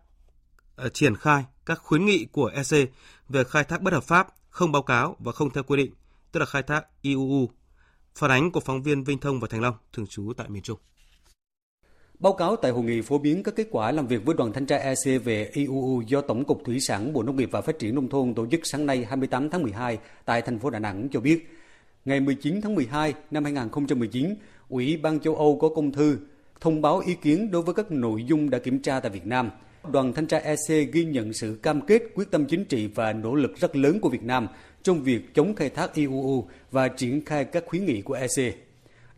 uh, 0.85 0.93
triển 0.93 1.15
khai 1.15 1.45
các 1.65 1.79
khuyến 1.79 2.05
nghị 2.05 2.25
của 2.25 2.51
EC 2.55 2.89
về 3.29 3.43
khai 3.43 3.63
thác 3.63 3.81
bất 3.81 3.93
hợp 3.93 4.03
pháp, 4.03 4.27
không 4.49 4.71
báo 4.71 4.83
cáo 4.83 5.15
và 5.19 5.31
không 5.31 5.49
theo 5.49 5.63
quy 5.63 5.77
định, 5.77 5.93
tức 6.31 6.39
là 6.39 6.45
khai 6.45 6.63
thác 6.63 6.85
IUU. 7.01 7.49
Phản 8.15 8.31
ánh 8.31 8.51
của 8.51 8.59
phóng 8.59 8.83
viên 8.83 9.03
Vinh 9.03 9.17
Thông 9.17 9.39
và 9.39 9.47
Thành 9.47 9.61
Long, 9.61 9.75
thường 9.93 10.07
trú 10.07 10.33
tại 10.37 10.49
miền 10.49 10.63
Trung. 10.63 10.79
Báo 12.21 12.33
cáo 12.33 12.55
tại 12.55 12.71
hội 12.71 12.83
nghị 12.83 13.01
phổ 13.01 13.17
biến 13.17 13.43
các 13.43 13.55
kết 13.55 13.67
quả 13.71 13.91
làm 13.91 14.07
việc 14.07 14.25
với 14.25 14.35
đoàn 14.37 14.53
thanh 14.53 14.65
tra 14.65 14.77
EC 14.77 15.23
về 15.23 15.49
IUU 15.53 16.01
do 16.01 16.21
Tổng 16.21 16.45
cục 16.45 16.61
Thủy 16.65 16.79
sản 16.79 17.13
Bộ 17.13 17.23
Nông 17.23 17.35
nghiệp 17.35 17.49
và 17.51 17.61
Phát 17.61 17.79
triển 17.79 17.95
Nông 17.95 18.09
thôn 18.09 18.33
tổ 18.33 18.47
chức 18.51 18.59
sáng 18.63 18.85
nay 18.85 19.05
28 19.05 19.49
tháng 19.49 19.63
12 19.63 19.97
tại 20.25 20.41
thành 20.41 20.59
phố 20.59 20.69
Đà 20.69 20.79
Nẵng 20.79 21.07
cho 21.11 21.19
biết, 21.19 21.49
ngày 22.05 22.19
19 22.19 22.61
tháng 22.61 22.75
12 22.75 23.13
năm 23.31 23.43
2019, 23.43 24.35
Ủy 24.69 24.97
ban 24.97 25.19
châu 25.19 25.35
Âu 25.35 25.57
có 25.61 25.69
công 25.69 25.91
thư 25.91 26.17
thông 26.61 26.81
báo 26.81 26.99
ý 26.99 27.15
kiến 27.15 27.51
đối 27.51 27.61
với 27.61 27.73
các 27.73 27.91
nội 27.91 28.23
dung 28.23 28.49
đã 28.49 28.59
kiểm 28.59 28.79
tra 28.79 28.99
tại 28.99 29.11
Việt 29.11 29.25
Nam. 29.25 29.49
Đoàn 29.91 30.13
thanh 30.13 30.27
tra 30.27 30.37
EC 30.37 30.91
ghi 30.91 31.05
nhận 31.05 31.33
sự 31.33 31.59
cam 31.63 31.81
kết 31.81 32.01
quyết 32.15 32.31
tâm 32.31 32.45
chính 32.45 32.65
trị 32.65 32.87
và 32.95 33.13
nỗ 33.13 33.35
lực 33.35 33.51
rất 33.57 33.75
lớn 33.75 33.99
của 33.99 34.09
Việt 34.09 34.23
Nam 34.23 34.47
trong 34.83 35.03
việc 35.03 35.35
chống 35.35 35.55
khai 35.55 35.69
thác 35.69 35.93
IUU 35.93 36.47
và 36.71 36.87
triển 36.87 37.25
khai 37.25 37.45
các 37.45 37.63
khuyến 37.67 37.85
nghị 37.85 38.01
của 38.01 38.13
EC. 38.13 38.70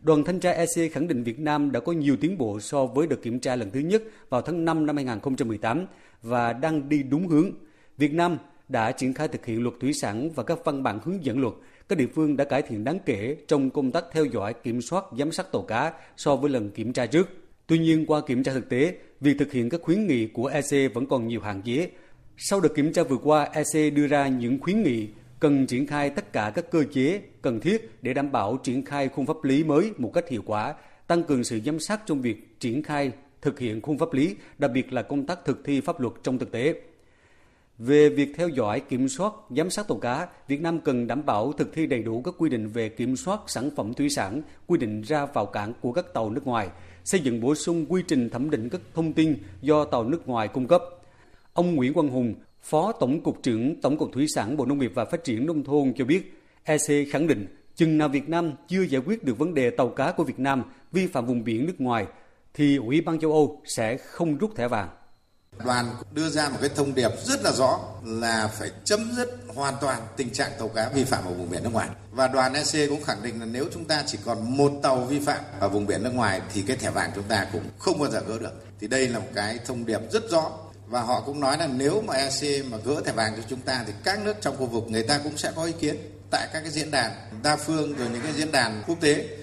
Đoàn 0.04 0.24
thanh 0.24 0.40
tra 0.40 0.50
EC 0.50 0.92
khẳng 0.92 1.08
định 1.08 1.22
Việt 1.22 1.38
Nam 1.38 1.72
đã 1.72 1.80
có 1.80 1.92
nhiều 1.92 2.16
tiến 2.20 2.38
bộ 2.38 2.60
so 2.60 2.86
với 2.86 3.06
đợt 3.06 3.16
kiểm 3.22 3.40
tra 3.40 3.56
lần 3.56 3.70
thứ 3.70 3.80
nhất 3.80 4.02
vào 4.28 4.42
tháng 4.42 4.64
5 4.64 4.86
năm 4.86 4.96
2018 4.96 5.86
và 6.22 6.52
đang 6.52 6.88
đi 6.88 7.02
đúng 7.02 7.28
hướng. 7.28 7.50
Việt 7.98 8.12
Nam 8.12 8.38
đã 8.68 8.92
triển 8.92 9.14
khai 9.14 9.28
thực 9.28 9.46
hiện 9.46 9.62
luật 9.62 9.74
thủy 9.80 9.92
sản 9.92 10.30
và 10.34 10.42
các 10.42 10.58
văn 10.64 10.82
bản 10.82 10.98
hướng 11.04 11.24
dẫn 11.24 11.40
luật. 11.40 11.54
Các 11.88 11.98
địa 11.98 12.06
phương 12.14 12.36
đã 12.36 12.44
cải 12.44 12.62
thiện 12.62 12.84
đáng 12.84 12.98
kể 13.06 13.36
trong 13.48 13.70
công 13.70 13.92
tác 13.92 14.04
theo 14.12 14.24
dõi, 14.24 14.54
kiểm 14.54 14.82
soát, 14.82 15.04
giám 15.18 15.32
sát 15.32 15.52
tàu 15.52 15.62
cá 15.62 15.92
so 16.16 16.36
với 16.36 16.50
lần 16.50 16.70
kiểm 16.70 16.92
tra 16.92 17.06
trước. 17.06 17.28
Tuy 17.66 17.78
nhiên, 17.78 18.06
qua 18.06 18.20
kiểm 18.26 18.42
tra 18.42 18.52
thực 18.52 18.68
tế, 18.68 18.94
việc 19.20 19.36
thực 19.38 19.52
hiện 19.52 19.70
các 19.70 19.82
khuyến 19.82 20.06
nghị 20.06 20.26
của 20.26 20.46
EC 20.46 20.94
vẫn 20.94 21.06
còn 21.06 21.28
nhiều 21.28 21.40
hạn 21.40 21.62
chế. 21.62 21.90
Sau 22.36 22.60
đợt 22.60 22.74
kiểm 22.74 22.92
tra 22.92 23.02
vừa 23.02 23.18
qua, 23.18 23.48
EC 23.52 23.94
đưa 23.94 24.06
ra 24.06 24.28
những 24.28 24.60
khuyến 24.60 24.82
nghị 24.82 25.08
cần 25.44 25.66
triển 25.66 25.86
khai 25.86 26.10
tất 26.10 26.32
cả 26.32 26.52
các 26.54 26.70
cơ 26.70 26.84
chế 26.92 27.20
cần 27.42 27.60
thiết 27.60 28.02
để 28.02 28.14
đảm 28.14 28.32
bảo 28.32 28.56
triển 28.62 28.84
khai 28.84 29.08
khung 29.08 29.26
pháp 29.26 29.44
lý 29.44 29.64
mới 29.64 29.92
một 29.98 30.10
cách 30.14 30.28
hiệu 30.28 30.42
quả, 30.46 30.74
tăng 31.06 31.22
cường 31.22 31.44
sự 31.44 31.60
giám 31.66 31.80
sát 31.80 32.00
trong 32.06 32.20
việc 32.20 32.60
triển 32.60 32.82
khai 32.82 33.12
thực 33.42 33.58
hiện 33.58 33.82
khung 33.82 33.98
pháp 33.98 34.12
lý, 34.12 34.36
đặc 34.58 34.70
biệt 34.74 34.92
là 34.92 35.02
công 35.02 35.26
tác 35.26 35.44
thực 35.44 35.64
thi 35.64 35.80
pháp 35.80 36.00
luật 36.00 36.12
trong 36.22 36.38
thực 36.38 36.52
tế. 36.52 36.80
Về 37.78 38.08
việc 38.08 38.28
theo 38.36 38.48
dõi, 38.48 38.80
kiểm 38.80 39.08
soát, 39.08 39.32
giám 39.56 39.70
sát 39.70 39.88
tàu 39.88 39.98
cá, 39.98 40.28
Việt 40.48 40.60
Nam 40.60 40.80
cần 40.80 41.06
đảm 41.06 41.26
bảo 41.26 41.52
thực 41.52 41.72
thi 41.74 41.86
đầy 41.86 42.02
đủ 42.02 42.22
các 42.22 42.34
quy 42.38 42.50
định 42.50 42.68
về 42.68 42.88
kiểm 42.88 43.16
soát 43.16 43.40
sản 43.46 43.70
phẩm 43.76 43.94
thủy 43.94 44.08
sản, 44.10 44.42
quy 44.66 44.78
định 44.78 45.02
ra 45.02 45.26
vào 45.26 45.46
cảng 45.46 45.72
của 45.80 45.92
các 45.92 46.14
tàu 46.14 46.30
nước 46.30 46.46
ngoài, 46.46 46.68
xây 47.04 47.20
dựng 47.20 47.40
bổ 47.40 47.54
sung 47.54 47.86
quy 47.88 48.02
trình 48.08 48.30
thẩm 48.30 48.50
định 48.50 48.68
các 48.68 48.80
thông 48.94 49.12
tin 49.12 49.36
do 49.60 49.84
tàu 49.84 50.04
nước 50.04 50.28
ngoài 50.28 50.48
cung 50.48 50.66
cấp. 50.66 50.82
Ông 51.52 51.74
Nguyễn 51.74 51.94
Quang 51.94 52.08
Hùng, 52.08 52.34
Phó 52.64 52.92
Tổng 52.92 53.20
cục 53.20 53.42
trưởng 53.42 53.80
Tổng 53.80 53.98
cục 53.98 54.12
Thủy 54.12 54.26
sản 54.34 54.56
Bộ 54.56 54.66
Nông 54.66 54.78
nghiệp 54.78 54.92
và 54.94 55.04
Phát 55.04 55.24
triển 55.24 55.46
Nông 55.46 55.64
thôn 55.64 55.92
cho 55.96 56.04
biết, 56.04 56.42
EC 56.64 57.08
khẳng 57.12 57.26
định 57.26 57.46
chừng 57.76 57.98
nào 57.98 58.08
Việt 58.08 58.28
Nam 58.28 58.52
chưa 58.68 58.82
giải 58.82 59.02
quyết 59.06 59.24
được 59.24 59.38
vấn 59.38 59.54
đề 59.54 59.70
tàu 59.70 59.88
cá 59.88 60.12
của 60.12 60.24
Việt 60.24 60.38
Nam 60.38 60.62
vi 60.92 61.06
phạm 61.06 61.26
vùng 61.26 61.44
biển 61.44 61.66
nước 61.66 61.74
ngoài, 61.78 62.06
thì 62.54 62.76
Ủy 62.76 63.00
ban 63.00 63.20
châu 63.20 63.32
Âu 63.32 63.62
sẽ 63.64 63.96
không 63.96 64.38
rút 64.38 64.56
thẻ 64.56 64.68
vàng. 64.68 64.88
Đoàn 65.64 65.86
đưa 66.12 66.28
ra 66.28 66.48
một 66.48 66.56
cái 66.60 66.70
thông 66.74 66.94
điệp 66.94 67.10
rất 67.24 67.42
là 67.42 67.52
rõ 67.52 67.80
là 68.04 68.50
phải 68.58 68.70
chấm 68.84 69.00
dứt 69.16 69.38
hoàn 69.54 69.74
toàn 69.80 70.02
tình 70.16 70.30
trạng 70.30 70.50
tàu 70.58 70.68
cá 70.68 70.88
vi 70.94 71.04
phạm 71.04 71.24
ở 71.24 71.32
vùng 71.34 71.50
biển 71.50 71.62
nước 71.62 71.72
ngoài. 71.72 71.88
Và 72.12 72.28
đoàn 72.28 72.52
EC 72.52 72.88
cũng 72.88 73.02
khẳng 73.02 73.22
định 73.22 73.40
là 73.40 73.46
nếu 73.46 73.64
chúng 73.74 73.84
ta 73.84 74.02
chỉ 74.06 74.18
còn 74.24 74.56
một 74.56 74.72
tàu 74.82 74.96
vi 74.96 75.20
phạm 75.20 75.44
ở 75.60 75.68
vùng 75.68 75.86
biển 75.86 76.02
nước 76.02 76.14
ngoài 76.14 76.40
thì 76.52 76.62
cái 76.62 76.76
thẻ 76.76 76.90
vàng 76.90 77.10
chúng 77.14 77.24
ta 77.24 77.46
cũng 77.52 77.62
không 77.78 77.98
bao 77.98 78.10
giờ 78.10 78.20
gỡ 78.28 78.38
được. 78.38 78.52
Thì 78.80 78.88
đây 78.88 79.08
là 79.08 79.18
một 79.18 79.28
cái 79.34 79.58
thông 79.66 79.86
điệp 79.86 80.00
rất 80.12 80.30
rõ 80.30 80.50
và 80.88 81.02
họ 81.02 81.22
cũng 81.26 81.40
nói 81.40 81.58
là 81.58 81.66
nếu 81.66 82.02
mà 82.02 82.14
EC 82.14 82.66
mà 82.70 82.78
gỡ 82.84 83.02
thẻ 83.04 83.12
vàng 83.12 83.32
cho 83.36 83.42
chúng 83.48 83.60
ta 83.60 83.84
thì 83.86 83.92
các 84.04 84.24
nước 84.24 84.34
trong 84.40 84.56
khu 84.56 84.66
vực 84.66 84.84
người 84.88 85.02
ta 85.02 85.20
cũng 85.24 85.36
sẽ 85.36 85.52
có 85.56 85.64
ý 85.64 85.72
kiến 85.80 85.96
tại 86.30 86.48
các 86.52 86.60
cái 86.60 86.70
diễn 86.70 86.90
đàn 86.90 87.12
đa 87.42 87.56
phương 87.56 87.94
rồi 87.94 88.08
những 88.12 88.22
cái 88.22 88.32
diễn 88.32 88.52
đàn 88.52 88.82
quốc 88.86 89.00
tế. 89.00 89.38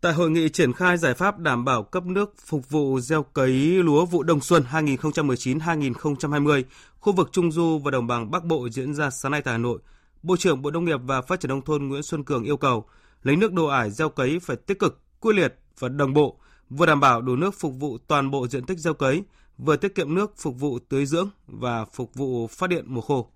Tại 0.00 0.12
hội 0.12 0.30
nghị 0.30 0.48
triển 0.48 0.72
khai 0.72 0.98
giải 0.98 1.14
pháp 1.14 1.38
đảm 1.38 1.64
bảo 1.64 1.82
cấp 1.82 2.04
nước 2.06 2.34
phục 2.46 2.70
vụ 2.70 3.00
gieo 3.00 3.22
cấy 3.22 3.52
lúa 3.82 4.06
vụ 4.06 4.22
đông 4.22 4.40
xuân 4.40 4.64
2019-2020, 4.70 6.62
khu 7.00 7.12
vực 7.12 7.28
Trung 7.32 7.52
Du 7.52 7.78
và 7.78 7.90
Đồng 7.90 8.06
bằng 8.06 8.30
Bắc 8.30 8.44
Bộ 8.44 8.68
diễn 8.68 8.94
ra 8.94 9.10
sáng 9.10 9.32
nay 9.32 9.42
tại 9.42 9.52
Hà 9.52 9.58
Nội, 9.58 9.78
Bộ 10.22 10.36
trưởng 10.36 10.62
Bộ 10.62 10.70
Nông 10.70 10.84
nghiệp 10.84 11.00
và 11.04 11.22
Phát 11.22 11.40
triển 11.40 11.48
Nông 11.48 11.62
thôn 11.62 11.88
Nguyễn 11.88 12.02
Xuân 12.02 12.24
Cường 12.24 12.44
yêu 12.44 12.56
cầu 12.56 12.84
lấy 13.22 13.36
nước 13.36 13.52
đồ 13.52 13.66
ải 13.66 13.90
gieo 13.90 14.08
cấy 14.08 14.38
phải 14.42 14.56
tích 14.56 14.78
cực, 14.78 15.00
quyết 15.20 15.32
liệt 15.32 15.54
và 15.78 15.88
đồng 15.88 16.14
bộ, 16.14 16.38
vừa 16.70 16.86
đảm 16.86 17.00
bảo 17.00 17.22
đủ 17.22 17.36
nước 17.36 17.54
phục 17.54 17.74
vụ 17.78 17.98
toàn 17.98 18.30
bộ 18.30 18.48
diện 18.48 18.66
tích 18.66 18.78
gieo 18.78 18.94
cấy, 18.94 19.22
vừa 19.58 19.76
tiết 19.76 19.94
kiệm 19.94 20.14
nước 20.14 20.32
phục 20.36 20.60
vụ 20.60 20.78
tưới 20.78 21.06
dưỡng 21.06 21.28
và 21.46 21.84
phục 21.84 22.14
vụ 22.14 22.46
phát 22.46 22.70
điện 22.70 22.84
mùa 22.88 23.00
khô. 23.00 23.30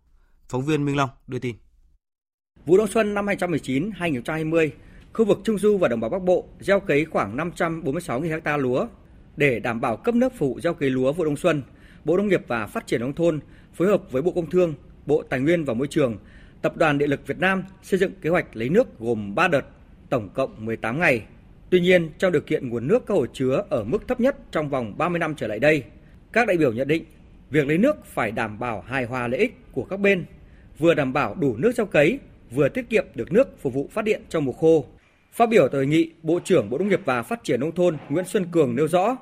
Phóng 0.48 0.62
viên 0.62 0.84
Minh 0.84 0.96
Long 0.96 1.10
đưa 1.26 1.38
tin. 1.38 1.56
Vụ 2.66 2.76
đông 2.78 2.86
xuân 2.86 3.14
năm 3.14 3.26
2019-2020, 3.26 4.70
khu 5.12 5.24
vực 5.24 5.40
Trung 5.44 5.58
Du 5.58 5.78
và 5.78 5.88
Đồng 5.88 6.00
bằng 6.00 6.10
Bắc 6.10 6.22
Bộ 6.22 6.44
gieo 6.60 6.80
cấy 6.80 7.04
khoảng 7.04 7.36
546.000 7.36 8.40
ha 8.44 8.56
lúa. 8.56 8.86
Để 9.36 9.60
đảm 9.60 9.80
bảo 9.80 9.96
cấp 9.96 10.14
nước 10.14 10.32
phụ 10.38 10.60
gieo 10.62 10.74
cấy 10.74 10.90
lúa 10.90 11.12
vụ 11.12 11.24
đông 11.24 11.36
xuân, 11.36 11.62
Bộ 12.04 12.16
Nông 12.16 12.28
nghiệp 12.28 12.44
và 12.48 12.66
Phát 12.66 12.86
triển 12.86 13.00
Nông 13.00 13.14
thôn 13.14 13.40
phối 13.74 13.88
hợp 13.88 14.02
với 14.10 14.22
Bộ 14.22 14.30
Công 14.30 14.50
Thương, 14.50 14.74
Bộ 15.06 15.22
Tài 15.22 15.40
nguyên 15.40 15.64
và 15.64 15.74
Môi 15.74 15.86
trường, 15.86 16.18
Tập 16.62 16.76
đoàn 16.76 16.98
Điện 16.98 17.10
lực 17.10 17.26
Việt 17.26 17.38
Nam 17.38 17.64
xây 17.82 17.98
dựng 17.98 18.12
kế 18.22 18.30
hoạch 18.30 18.56
lấy 18.56 18.68
nước 18.68 18.98
gồm 18.98 19.34
3 19.34 19.48
đợt, 19.48 19.66
tổng 20.10 20.28
cộng 20.34 20.64
18 20.66 20.98
ngày. 20.98 21.22
Tuy 21.70 21.80
nhiên, 21.80 22.10
trong 22.18 22.32
điều 22.32 22.42
kiện 22.42 22.68
nguồn 22.68 22.88
nước 22.88 23.06
các 23.06 23.14
hồ 23.14 23.26
chứa 23.32 23.64
ở 23.70 23.84
mức 23.84 24.08
thấp 24.08 24.20
nhất 24.20 24.36
trong 24.50 24.68
vòng 24.68 24.94
30 24.98 25.18
năm 25.18 25.34
trở 25.36 25.46
lại 25.46 25.58
đây, 25.58 25.82
các 26.32 26.48
đại 26.48 26.56
biểu 26.56 26.72
nhận 26.72 26.88
định 26.88 27.04
việc 27.50 27.66
lấy 27.66 27.78
nước 27.78 28.06
phải 28.06 28.30
đảm 28.30 28.58
bảo 28.58 28.80
hài 28.80 29.04
hòa 29.04 29.28
lợi 29.28 29.40
ích 29.40 29.56
của 29.72 29.84
các 29.84 30.00
bên, 30.00 30.24
vừa 30.78 30.94
đảm 30.94 31.12
bảo 31.12 31.34
đủ 31.34 31.56
nước 31.56 31.72
trong 31.76 31.88
cấy, 31.88 32.18
vừa 32.50 32.68
tiết 32.68 32.88
kiệm 32.90 33.06
được 33.14 33.32
nước 33.32 33.62
phục 33.62 33.74
vụ 33.74 33.88
phát 33.92 34.04
điện 34.04 34.22
trong 34.28 34.44
mùa 34.44 34.52
khô. 34.52 34.84
Phát 35.32 35.48
biểu 35.48 35.68
tại 35.68 35.76
hội 35.76 35.86
nghị, 35.86 36.10
Bộ 36.22 36.40
trưởng 36.44 36.70
Bộ 36.70 36.78
Nông 36.78 36.88
nghiệp 36.88 37.00
và 37.04 37.22
Phát 37.22 37.44
triển 37.44 37.60
Nông 37.60 37.74
thôn 37.74 37.96
Nguyễn 38.08 38.24
Xuân 38.24 38.46
Cường 38.52 38.76
nêu 38.76 38.88
rõ, 38.88 39.16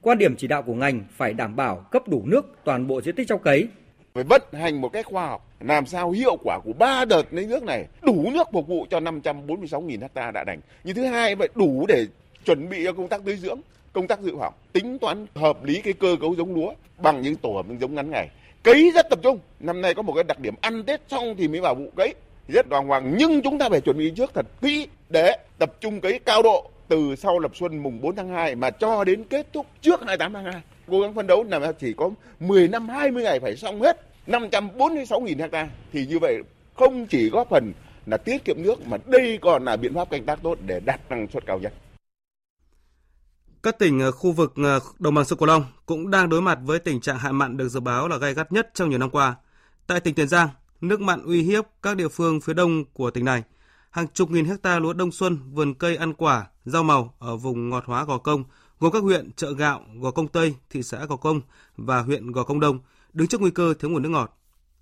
quan 0.00 0.18
điểm 0.18 0.36
chỉ 0.36 0.46
đạo 0.46 0.62
của 0.62 0.74
ngành 0.74 1.04
phải 1.16 1.34
đảm 1.34 1.56
bảo 1.56 1.86
cấp 1.90 2.08
đủ 2.08 2.22
nước 2.26 2.46
toàn 2.64 2.86
bộ 2.86 3.00
diện 3.00 3.14
tích 3.14 3.28
trong 3.28 3.42
cấy. 3.42 3.68
Phải 4.14 4.24
vận 4.24 4.42
hành 4.52 4.80
một 4.80 4.88
cách 4.88 5.06
khoa 5.06 5.26
học, 5.26 5.48
làm 5.60 5.86
sao 5.86 6.10
hiệu 6.10 6.36
quả 6.44 6.58
của 6.64 6.72
ba 6.72 7.04
đợt 7.04 7.22
lấy 7.30 7.46
nước 7.46 7.62
này 7.62 7.86
đủ 8.02 8.30
nước 8.34 8.48
phục 8.52 8.68
vụ 8.68 8.86
cho 8.90 9.00
546.000 9.00 10.08
ha 10.14 10.30
đã 10.30 10.44
đành. 10.44 10.60
Như 10.84 10.92
thứ 10.92 11.04
hai 11.04 11.34
vậy 11.34 11.48
đủ 11.54 11.86
để 11.88 12.06
chuẩn 12.44 12.68
bị 12.68 12.84
cho 12.84 12.92
công 12.92 13.08
tác 13.08 13.20
tưới 13.24 13.36
dưỡng, 13.36 13.60
công 13.92 14.06
tác 14.06 14.20
dự 14.20 14.32
phòng, 14.38 14.54
tính 14.72 14.98
toán 14.98 15.26
hợp 15.34 15.64
lý 15.64 15.80
cái 15.80 15.92
cơ 15.92 16.16
cấu 16.20 16.34
giống 16.34 16.54
lúa 16.54 16.72
bằng 16.98 17.22
những 17.22 17.36
tổ 17.36 17.52
hợp 17.52 17.66
giống 17.80 17.94
ngắn 17.94 18.10
ngày. 18.10 18.28
Cấy 18.62 18.90
rất 18.94 19.06
tập 19.10 19.18
trung. 19.22 19.38
Năm 19.60 19.80
nay 19.80 19.94
có 19.94 20.02
một 20.02 20.12
cái 20.12 20.24
đặc 20.24 20.38
điểm 20.40 20.54
ăn 20.60 20.82
Tết 20.82 21.00
xong 21.08 21.34
thì 21.38 21.48
mới 21.48 21.60
vào 21.60 21.74
vụ 21.74 21.90
cấy 21.96 22.14
rất 22.48 22.68
đoàn 22.68 22.86
hoàng 22.86 23.14
nhưng 23.16 23.42
chúng 23.42 23.58
ta 23.58 23.68
phải 23.68 23.80
chuẩn 23.80 23.98
bị 23.98 24.12
trước 24.16 24.30
thật 24.34 24.46
kỹ 24.62 24.88
để 25.08 25.36
tập 25.58 25.72
trung 25.80 26.00
cấy 26.00 26.18
cao 26.18 26.42
độ 26.42 26.70
từ 26.88 27.16
sau 27.16 27.38
lập 27.38 27.50
xuân 27.54 27.78
mùng 27.78 28.00
4 28.00 28.16
tháng 28.16 28.28
2 28.28 28.54
mà 28.54 28.70
cho 28.70 29.04
đến 29.04 29.24
kết 29.24 29.46
thúc 29.52 29.66
trước 29.80 30.00
28 30.00 30.32
tháng 30.32 30.44
2. 30.44 30.62
Cố 30.90 31.00
gắng 31.00 31.14
phấn 31.14 31.26
đấu 31.26 31.44
làm 31.48 31.62
chỉ 31.80 31.92
có 31.96 32.10
10 32.40 32.68
năm 32.68 32.88
20 32.88 33.22
ngày 33.22 33.40
phải 33.40 33.56
xong 33.56 33.82
hết 33.82 34.10
546.000 34.26 35.48
ha 35.52 35.68
thì 35.92 36.06
như 36.06 36.18
vậy 36.18 36.42
không 36.74 37.06
chỉ 37.06 37.30
góp 37.30 37.48
phần 37.50 37.72
là 38.06 38.16
tiết 38.16 38.44
kiệm 38.44 38.62
nước 38.62 38.86
mà 38.86 38.96
đây 39.06 39.38
còn 39.42 39.64
là 39.64 39.76
biện 39.76 39.94
pháp 39.94 40.10
canh 40.10 40.24
tác 40.24 40.42
tốt 40.42 40.58
để 40.66 40.80
đạt 40.80 41.00
năng 41.10 41.28
suất 41.28 41.46
cao 41.46 41.58
nhất. 41.58 41.72
Các 43.62 43.78
tỉnh 43.78 44.00
ờ, 44.00 44.12
khu 44.12 44.32
vực 44.32 44.52
ờ, 44.56 44.80
đồng 44.98 45.14
bằng 45.14 45.24
sông 45.24 45.38
Cửu 45.38 45.46
Long 45.48 45.64
cũng 45.86 46.10
đang 46.10 46.28
đối 46.28 46.42
mặt 46.42 46.58
với 46.64 46.78
tình 46.78 47.00
trạng 47.00 47.18
hạn 47.18 47.36
mặn 47.36 47.56
được 47.56 47.68
dự 47.68 47.80
báo 47.80 48.08
là 48.08 48.16
gay 48.16 48.34
gắt 48.34 48.52
nhất 48.52 48.70
trong 48.74 48.90
nhiều 48.90 48.98
năm 48.98 49.10
qua. 49.10 49.34
Tại 49.86 50.00
tỉnh 50.00 50.14
Tiền 50.14 50.28
Giang, 50.28 50.48
nước 50.80 51.00
mặn 51.00 51.22
uy 51.22 51.42
hiếp 51.42 51.64
các 51.82 51.96
địa 51.96 52.08
phương 52.08 52.40
phía 52.40 52.54
đông 52.54 52.84
của 52.92 53.10
tỉnh 53.10 53.24
này. 53.24 53.42
Hàng 53.90 54.06
chục 54.08 54.30
nghìn 54.30 54.44
hecta 54.44 54.78
lúa 54.78 54.92
đông 54.92 55.12
xuân, 55.12 55.38
vườn 55.52 55.74
cây 55.74 55.96
ăn 55.96 56.14
quả, 56.14 56.46
rau 56.64 56.82
màu 56.82 57.14
ở 57.18 57.36
vùng 57.36 57.70
ngọt 57.70 57.84
hóa 57.86 58.04
Gò 58.04 58.18
Công, 58.18 58.44
gồm 58.80 58.92
các 58.92 59.02
huyện 59.02 59.32
Chợ 59.32 59.52
Gạo, 59.52 59.84
Gò 60.00 60.10
Công 60.10 60.28
Tây, 60.28 60.54
thị 60.70 60.82
xã 60.82 61.04
Gò 61.04 61.16
Công 61.16 61.40
và 61.76 62.00
huyện 62.00 62.32
Gò 62.32 62.44
Công 62.44 62.60
Đông 62.60 62.78
đứng 63.12 63.28
trước 63.28 63.40
nguy 63.40 63.50
cơ 63.50 63.74
thiếu 63.74 63.90
nguồn 63.90 64.02
nước 64.02 64.08
ngọt. 64.08 64.38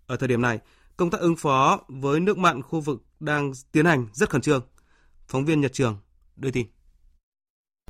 Ở 0.06 0.16
thời 0.16 0.28
điểm 0.28 0.42
này, 0.42 0.58
công 0.96 1.11
tác 1.11 1.20
ứng 1.20 1.37
phó 1.37 1.80
với 1.88 2.20
nước 2.20 2.38
mặn 2.38 2.62
khu 2.62 2.80
vực 2.80 3.02
đang 3.20 3.52
tiến 3.72 3.84
hành 3.84 4.06
rất 4.12 4.30
khẩn 4.30 4.40
trương. 4.40 4.62
Phóng 5.28 5.44
viên 5.44 5.61
Nhật 5.61 5.72
Trường 5.72 5.96
đưa 6.37 6.50
tin. 6.50 6.66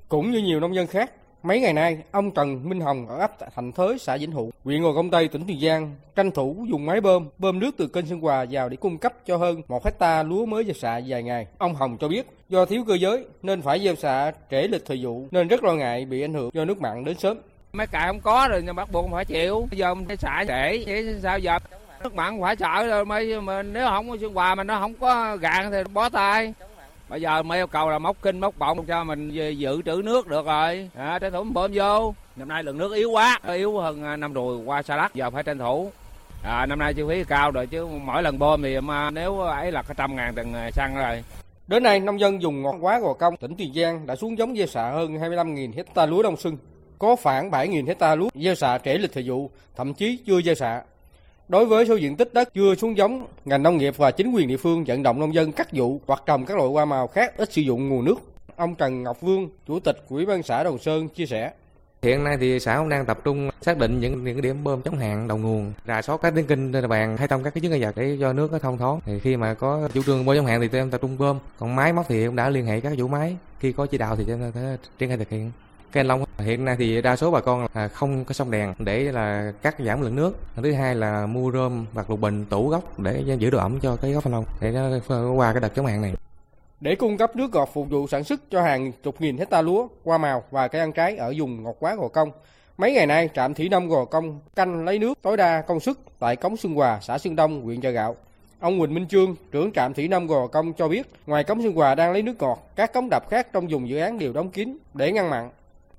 Cũng 0.09 0.31
như 0.31 0.39
nhiều 0.39 0.61
nông 0.61 0.75
dân 0.75 0.87
khác, 0.87 1.13
mấy 1.49 1.61
ngày 1.61 1.73
nay, 1.73 1.99
ông 2.11 2.31
Trần 2.31 2.69
Minh 2.69 2.81
Hồng 2.81 3.09
ở 3.09 3.19
ấp 3.19 3.33
Thạnh 3.55 3.73
Thới, 3.73 3.99
xã 3.99 4.17
Vĩnh 4.17 4.33
Hữu, 4.33 4.51
huyện 4.65 4.83
Gò 4.83 4.93
Công 4.93 5.11
Tây, 5.11 5.29
tỉnh 5.29 5.45
Tiền 5.47 5.61
Giang, 5.61 5.95
tranh 6.17 6.31
thủ 6.31 6.67
dùng 6.71 6.87
máy 6.87 7.01
bơm, 7.01 7.29
bơm 7.39 7.59
nước 7.59 7.71
từ 7.79 7.87
kênh 7.87 8.07
Sơn 8.07 8.21
Hòa 8.21 8.47
vào 8.51 8.69
để 8.69 8.77
cung 8.77 8.99
cấp 8.99 9.13
cho 9.27 9.37
hơn 9.37 9.63
một 9.69 9.85
hecta 9.85 10.23
lúa 10.23 10.47
mới 10.47 10.65
gieo 10.65 10.75
xạ 10.75 11.01
vài 11.07 11.23
ngày. 11.23 11.47
Ông 11.59 11.75
Hồng 11.75 11.97
cho 12.01 12.09
biết, 12.09 12.27
do 12.49 12.65
thiếu 12.65 12.85
cơ 12.89 12.95
giới 12.95 13.25
nên 13.43 13.63
phải 13.63 13.81
gieo 13.81 13.95
xạ 13.95 14.33
trễ 14.51 14.63
lịch 14.63 14.87
thời 14.87 14.99
vụ, 15.03 15.29
nên 15.31 15.49
rất 15.49 15.65
lo 15.65 15.73
ngại 15.73 16.05
bị 16.05 16.23
ảnh 16.23 16.35
hưởng 16.35 16.51
do 16.53 16.65
nước 16.65 16.81
mặn 16.81 17.05
đến 17.05 17.19
sớm. 17.19 17.39
máy 17.73 17.87
cài 17.87 18.07
không 18.07 18.21
có 18.21 18.49
rồi 18.51 18.63
nhưng 18.67 18.77
bắt 18.77 18.93
buộc 18.93 19.07
phải 19.13 19.25
chịu. 19.25 19.69
Giờ 19.71 19.95
mình 19.95 20.07
phải 20.07 20.17
xả 20.17 20.45
trễ, 20.49 20.85
vậy 20.87 21.19
sao 21.23 21.39
giờ? 21.39 21.59
Nước 22.03 22.15
mặn 22.15 22.41
phải 22.41 22.57
sợ 22.57 22.87
rồi 22.87 23.05
mới 23.05 23.41
mà 23.41 23.63
nếu 23.63 23.89
không 23.89 24.11
có 24.11 24.17
Sơn 24.21 24.35
Hòa 24.35 24.55
mà 24.55 24.65
nó 24.65 24.81
không 24.81 24.95
có 24.95 25.37
gạn 25.37 25.71
thì 25.71 25.79
bó 25.95 26.09
tay 26.09 26.55
bây 27.09 27.21
giờ 27.21 27.43
mấy 27.43 27.59
yêu 27.59 27.67
cầu 27.67 27.91
là 27.91 27.99
móc 27.99 28.17
kinh 28.23 28.41
móc 28.41 28.59
bọng 28.59 28.87
cho 28.87 29.05
mình 29.05 29.31
dự 29.59 29.83
trữ 29.83 30.03
nước 30.05 30.27
được 30.27 30.47
rồi. 30.47 30.91
À, 30.97 31.19
tranh 31.19 31.33
thủ 31.33 31.45
bơm 31.45 31.71
vô. 31.75 32.15
Năm 32.37 32.49
nay 32.49 32.63
lượng 32.63 32.79
nước 32.79 32.95
yếu 32.95 33.11
quá. 33.11 33.39
Yếu 33.47 33.79
hơn 33.79 34.05
à, 34.05 34.17
năm 34.17 34.33
rồi 34.33 34.59
qua 34.65 34.83
sa 34.83 34.97
lắc 34.97 35.15
giờ 35.15 35.31
phải 35.31 35.43
tranh 35.43 35.59
thủ. 35.59 35.91
À, 36.43 36.67
năm 36.67 36.79
nay 36.79 36.95
chi 36.95 37.03
phí 37.09 37.25
cao 37.25 37.51
rồi 37.51 37.67
chứ 37.67 37.87
mỗi 37.87 38.23
lần 38.23 38.39
bơm 38.39 38.63
thì 38.63 38.81
mà 38.81 39.11
nếu 39.11 39.41
ấy 39.41 39.73
là 39.73 39.83
cả 39.83 39.95
trăm 39.97 40.17
ngàn 40.17 40.35
từng 40.35 40.55
à, 40.55 40.71
xăng 40.71 40.97
rồi. 40.97 41.23
Đến 41.69 41.83
nay, 41.83 42.01
nông 42.01 42.21
dân 42.21 42.43
dùng 42.43 42.63
ngọt 42.63 42.77
quá 42.81 42.99
Gò 42.99 43.13
Công, 43.13 43.37
tỉnh 43.37 43.55
Tiền 43.55 43.73
Giang 43.75 44.07
đã 44.07 44.17
xuống 44.17 44.39
giống 44.39 44.57
gieo 44.57 44.67
xạ 44.67 44.91
hơn 44.91 45.15
25.000 45.15 45.73
hecta 45.77 46.07
lúa 46.07 46.23
đông 46.23 46.37
xuân. 46.37 46.57
Có 46.99 47.17
khoảng 47.23 47.51
7.000 47.51 47.87
hecta 47.87 48.15
lúa 48.15 48.29
gieo 48.35 48.55
xạ 48.55 48.79
trễ 48.85 48.99
lịch 48.99 49.13
thời 49.13 49.25
vụ, 49.27 49.51
thậm 49.77 49.95
chí 49.95 50.19
chưa 50.27 50.41
gieo 50.41 50.55
xạ. 50.55 50.83
Đối 51.49 51.67
với 51.67 51.87
số 51.87 51.95
diện 51.95 52.17
tích 52.17 52.35
đất 52.35 52.55
chưa 52.55 52.75
xuống 52.75 52.97
giống, 52.97 53.27
ngành 53.45 53.63
nông 53.63 53.77
nghiệp 53.77 53.95
và 53.97 54.11
chính 54.11 54.33
quyền 54.33 54.49
địa 54.49 54.57
phương 54.57 54.85
vận 54.85 55.03
động 55.03 55.21
nông 55.21 55.35
dân 55.35 55.53
cắt 55.53 55.69
vụ 55.73 56.01
hoặc 56.07 56.23
trồng 56.27 56.45
các 56.45 56.57
loại 56.57 56.69
hoa 56.69 56.85
màu 56.85 57.07
khác 57.07 57.37
ít 57.37 57.53
sử 57.53 57.63
dụng 57.63 57.89
nguồn 57.89 58.05
nước. 58.05 58.17
Ông 58.57 58.75
Trần 58.75 59.03
Ngọc 59.03 59.21
Vương, 59.21 59.49
chủ 59.67 59.81
tịch 59.81 60.05
Ủy 60.09 60.27
ban 60.27 60.43
xã 60.43 60.63
Đồng 60.63 60.79
Sơn 60.79 61.09
chia 61.09 61.27
sẻ. 61.27 61.53
Hiện 62.03 62.25
nay 62.25 62.37
thì 62.41 62.61
xã 62.61 62.79
cũng 62.79 62.89
đang 62.89 63.07
tập 63.07 63.19
trung 63.25 63.51
xác 63.63 63.79
định 63.79 64.01
những 64.01 64.25
những 64.25 64.43
điểm 64.43 64.65
bơm 64.65 64.83
chống 64.83 64.99
hạn 64.99 65.29
đầu 65.29 65.39
nguồn, 65.39 65.73
rà 65.87 66.03
soát 66.03 66.19
các 66.23 66.35
tuyến 66.35 66.47
kinh 66.47 66.73
trên 66.73 66.83
địa 66.83 66.89
bàn, 66.89 67.17
hay 67.17 67.29
thông 67.29 67.43
các 67.43 67.55
cái 67.55 67.61
chứng 67.61 67.71
ngại 67.71 67.81
vật 67.81 67.97
để 67.97 68.17
cho 68.21 68.33
nước 68.33 68.53
nó 68.53 68.59
thông 68.59 68.79
thoáng. 68.79 69.01
Thì 69.07 69.19
khi 69.19 69.37
mà 69.37 69.55
có 69.55 69.89
chủ 69.95 70.03
trương 70.03 70.27
bơm 70.27 70.37
chống 70.37 70.47
hạn 70.47 70.61
thì 70.61 70.69
tụi 70.69 70.81
em 70.81 70.91
tập 70.91 71.01
trung 71.01 71.19
bơm, 71.19 71.39
còn 71.59 71.77
máy 71.77 71.93
móc 71.93 72.09
thì 72.09 72.27
cũng 72.27 72.37
đã 72.37 72.51
liên 72.51 72.67
hệ 72.67 72.81
các 72.81 72.93
chủ 72.97 73.09
máy. 73.09 73.37
Khi 73.61 73.73
có 73.73 73.87
chỉ 73.87 73.99
đạo 73.99 74.17
thì 74.17 74.25
tụi 74.25 74.35
em 74.35 74.53
sẽ 74.55 74.77
triển 74.99 75.09
khai 75.09 75.19
thực 75.19 75.29
hiện. 75.29 75.53
Cây 75.93 76.05
long 76.05 76.25
hiện 76.39 76.65
nay 76.65 76.77
thì 76.79 77.03
đa 77.03 77.17
số 77.17 77.31
bà 77.31 77.41
con 77.41 77.67
là 77.75 77.89
không 77.89 78.25
có 78.25 78.33
sông 78.33 78.51
đèn 78.51 78.75
để 78.79 78.99
là 78.99 79.53
cắt 79.63 79.77
giảm 79.79 80.03
lượng 80.03 80.17
nước. 80.17 80.37
Thứ 80.57 80.73
hai 80.73 80.95
là 80.95 81.27
mua 81.27 81.53
rơm 81.53 81.87
hoặc 81.95 82.11
lục 82.11 82.21
bình 82.21 82.45
tủ 82.45 82.69
gốc 82.69 82.99
để 82.99 83.23
giữ 83.39 83.51
độ 83.51 83.59
ẩm 83.59 83.79
cho 83.81 83.97
cái 83.97 84.13
gốc 84.13 84.25
thanh 84.25 84.33
long 84.33 84.45
để 84.61 84.73
nó 84.73 84.91
qua 85.37 85.53
cái 85.53 85.61
đợt 85.61 85.75
chống 85.75 85.87
hạn 85.87 86.03
này. 86.03 86.15
Để 86.81 86.95
cung 86.95 87.17
cấp 87.17 87.37
nước 87.37 87.51
ngọt 87.53 87.71
phục 87.73 87.91
vụ 87.91 88.07
sản 88.07 88.25
xuất 88.25 88.41
cho 88.51 88.63
hàng 88.63 88.93
chục 89.03 89.21
nghìn 89.21 89.39
hecta 89.39 89.63
lúa, 89.63 89.89
hoa 90.05 90.19
màu 90.19 90.43
và 90.51 90.69
cây 90.69 90.81
ăn 90.81 90.93
trái 90.93 91.17
ở 91.17 91.35
vùng 91.39 91.63
ngọt 91.63 91.77
quá 91.81 91.95
Gò 91.95 92.09
Công, 92.09 92.31
mấy 92.79 92.93
ngày 92.93 93.07
nay 93.07 93.29
trạm 93.35 93.55
thủy 93.55 93.69
nông 93.69 93.89
Gò 93.89 94.05
Công 94.05 94.41
canh 94.57 94.85
lấy 94.85 94.99
nước 94.99 95.19
tối 95.23 95.37
đa 95.37 95.63
công 95.63 95.81
suất 95.81 95.97
tại 96.19 96.37
cống 96.37 96.57
Xuân 96.57 96.75
Hòa, 96.75 96.99
xã 97.03 97.19
Xuân 97.19 97.37
Đông, 97.37 97.63
huyện 97.63 97.81
Chợ 97.81 97.91
Gạo. 97.91 98.17
Ông 98.61 98.79
huỳnh 98.79 98.95
Minh 98.95 99.07
Trương, 99.09 99.35
trưởng 99.53 99.73
trạm 99.73 99.95
thủy 99.95 100.09
nông 100.09 100.27
Gò 100.27 100.47
Công 100.47 100.73
cho 100.73 100.89
biết, 100.89 101.11
ngoài 101.27 101.45
cống 101.45 101.63
Xuân 101.63 101.75
Hòa 101.75 101.95
đang 101.95 102.13
lấy 102.13 102.23
nước 102.23 102.35
ngọt, 102.39 102.59
các 102.77 102.93
cống 102.93 103.09
đập 103.11 103.23
khác 103.31 103.47
trong 103.53 103.67
vùng 103.67 103.89
dự 103.89 103.99
án 103.99 104.19
đều 104.19 104.33
đóng 104.33 104.51
kín 104.51 104.79
để 104.95 105.13
ngăn 105.13 105.31
mặn. 105.31 105.51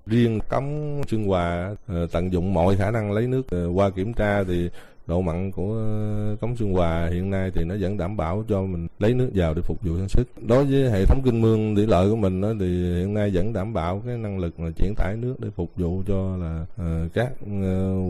Riêng 0.09 0.39
cống 0.49 1.01
Xuân 1.07 1.23
Hòa 1.23 1.75
ờ, 1.87 2.07
tận 2.11 2.33
dụng 2.33 2.53
mọi 2.53 2.75
khả 2.75 2.91
năng 2.91 3.11
lấy 3.11 3.27
nước 3.27 3.41
ờ, 3.51 3.67
qua 3.67 3.89
kiểm 3.89 4.13
tra 4.13 4.43
thì 4.43 4.69
độ 5.07 5.21
mặn 5.21 5.51
của 5.51 5.73
ờ, 5.73 6.35
cống 6.41 6.55
Xuân 6.55 6.73
Hòa 6.73 7.09
hiện 7.11 7.29
nay 7.29 7.51
thì 7.55 7.63
nó 7.63 7.75
vẫn 7.79 7.97
đảm 7.97 8.17
bảo 8.17 8.43
cho 8.49 8.61
mình 8.61 8.87
lấy 8.99 9.13
nước 9.13 9.29
vào 9.35 9.53
để 9.53 9.61
phục 9.61 9.77
vụ 9.83 9.97
sản 9.97 10.09
xuất. 10.09 10.27
Đối 10.47 10.65
với 10.65 10.91
hệ 10.91 11.05
thống 11.05 11.21
kinh 11.25 11.41
mương 11.41 11.75
thủy 11.75 11.87
lợi 11.87 12.09
của 12.09 12.15
mình 12.15 12.41
đó, 12.41 12.53
thì 12.59 12.95
hiện 12.95 13.13
nay 13.13 13.31
vẫn 13.33 13.53
đảm 13.53 13.73
bảo 13.73 14.01
cái 14.05 14.17
năng 14.17 14.39
lực 14.39 14.59
là 14.59 14.69
chuyển 14.77 14.93
tải 14.95 15.15
nước 15.15 15.35
để 15.39 15.49
phục 15.55 15.71
vụ 15.75 16.03
cho 16.07 16.37
là 16.37 16.65
các 17.13 17.31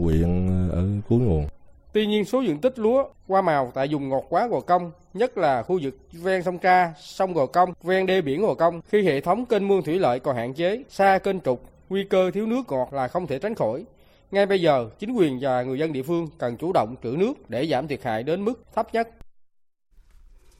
huyện 0.02 0.48
ở 0.72 0.88
cuối 1.10 1.20
nguồn. 1.20 1.48
Tuy 1.94 2.06
nhiên 2.06 2.26
số 2.26 2.42
diện 2.42 2.58
tích 2.58 2.80
lúa, 2.80 3.04
hoa 3.28 3.42
màu 3.42 3.72
tại 3.76 3.88
vùng 3.92 4.10
ngọt 4.10 4.24
quá 4.30 4.48
Gò 4.48 4.60
Công, 4.60 4.92
nhất 5.14 5.38
là 5.38 5.64
khu 5.64 5.80
vực 5.84 5.98
ven 6.12 6.44
sông 6.44 6.58
Tra, 6.58 6.94
sông 7.00 7.34
Gò 7.34 7.46
Công, 7.46 7.74
ven 7.84 8.06
đê 8.06 8.22
biển 8.22 8.42
Gò 8.42 8.54
Công, 8.54 8.82
khi 8.90 9.04
hệ 9.04 9.22
thống 9.22 9.46
kênh 9.46 9.68
mương 9.68 9.84
thủy 9.84 10.00
lợi 10.00 10.20
còn 10.20 10.36
hạn 10.36 10.54
chế, 10.54 10.84
xa 10.90 11.18
kênh 11.18 11.40
trục, 11.40 11.69
nguy 11.90 12.04
cơ 12.04 12.32
thiếu 12.32 12.46
nước 12.46 12.62
ngọt 12.68 12.94
là 12.94 13.08
không 13.08 13.28
thể 13.28 13.40
tránh 13.40 13.56
khỏi. 13.56 13.86
Ngay 14.32 14.46
bây 14.46 14.62
giờ, 14.62 14.90
chính 15.00 15.14
quyền 15.14 15.40
và 15.42 15.64
người 15.64 15.80
dân 15.80 15.94
địa 15.94 16.04
phương 16.04 16.28
cần 16.38 16.58
chủ 16.58 16.72
động 16.74 16.96
trữ 17.04 17.10
nước 17.10 17.50
để 17.50 17.68
giảm 17.68 17.88
thiệt 17.88 18.04
hại 18.04 18.24
đến 18.24 18.46
mức 18.46 18.64
thấp 18.76 18.88
nhất. 18.94 19.10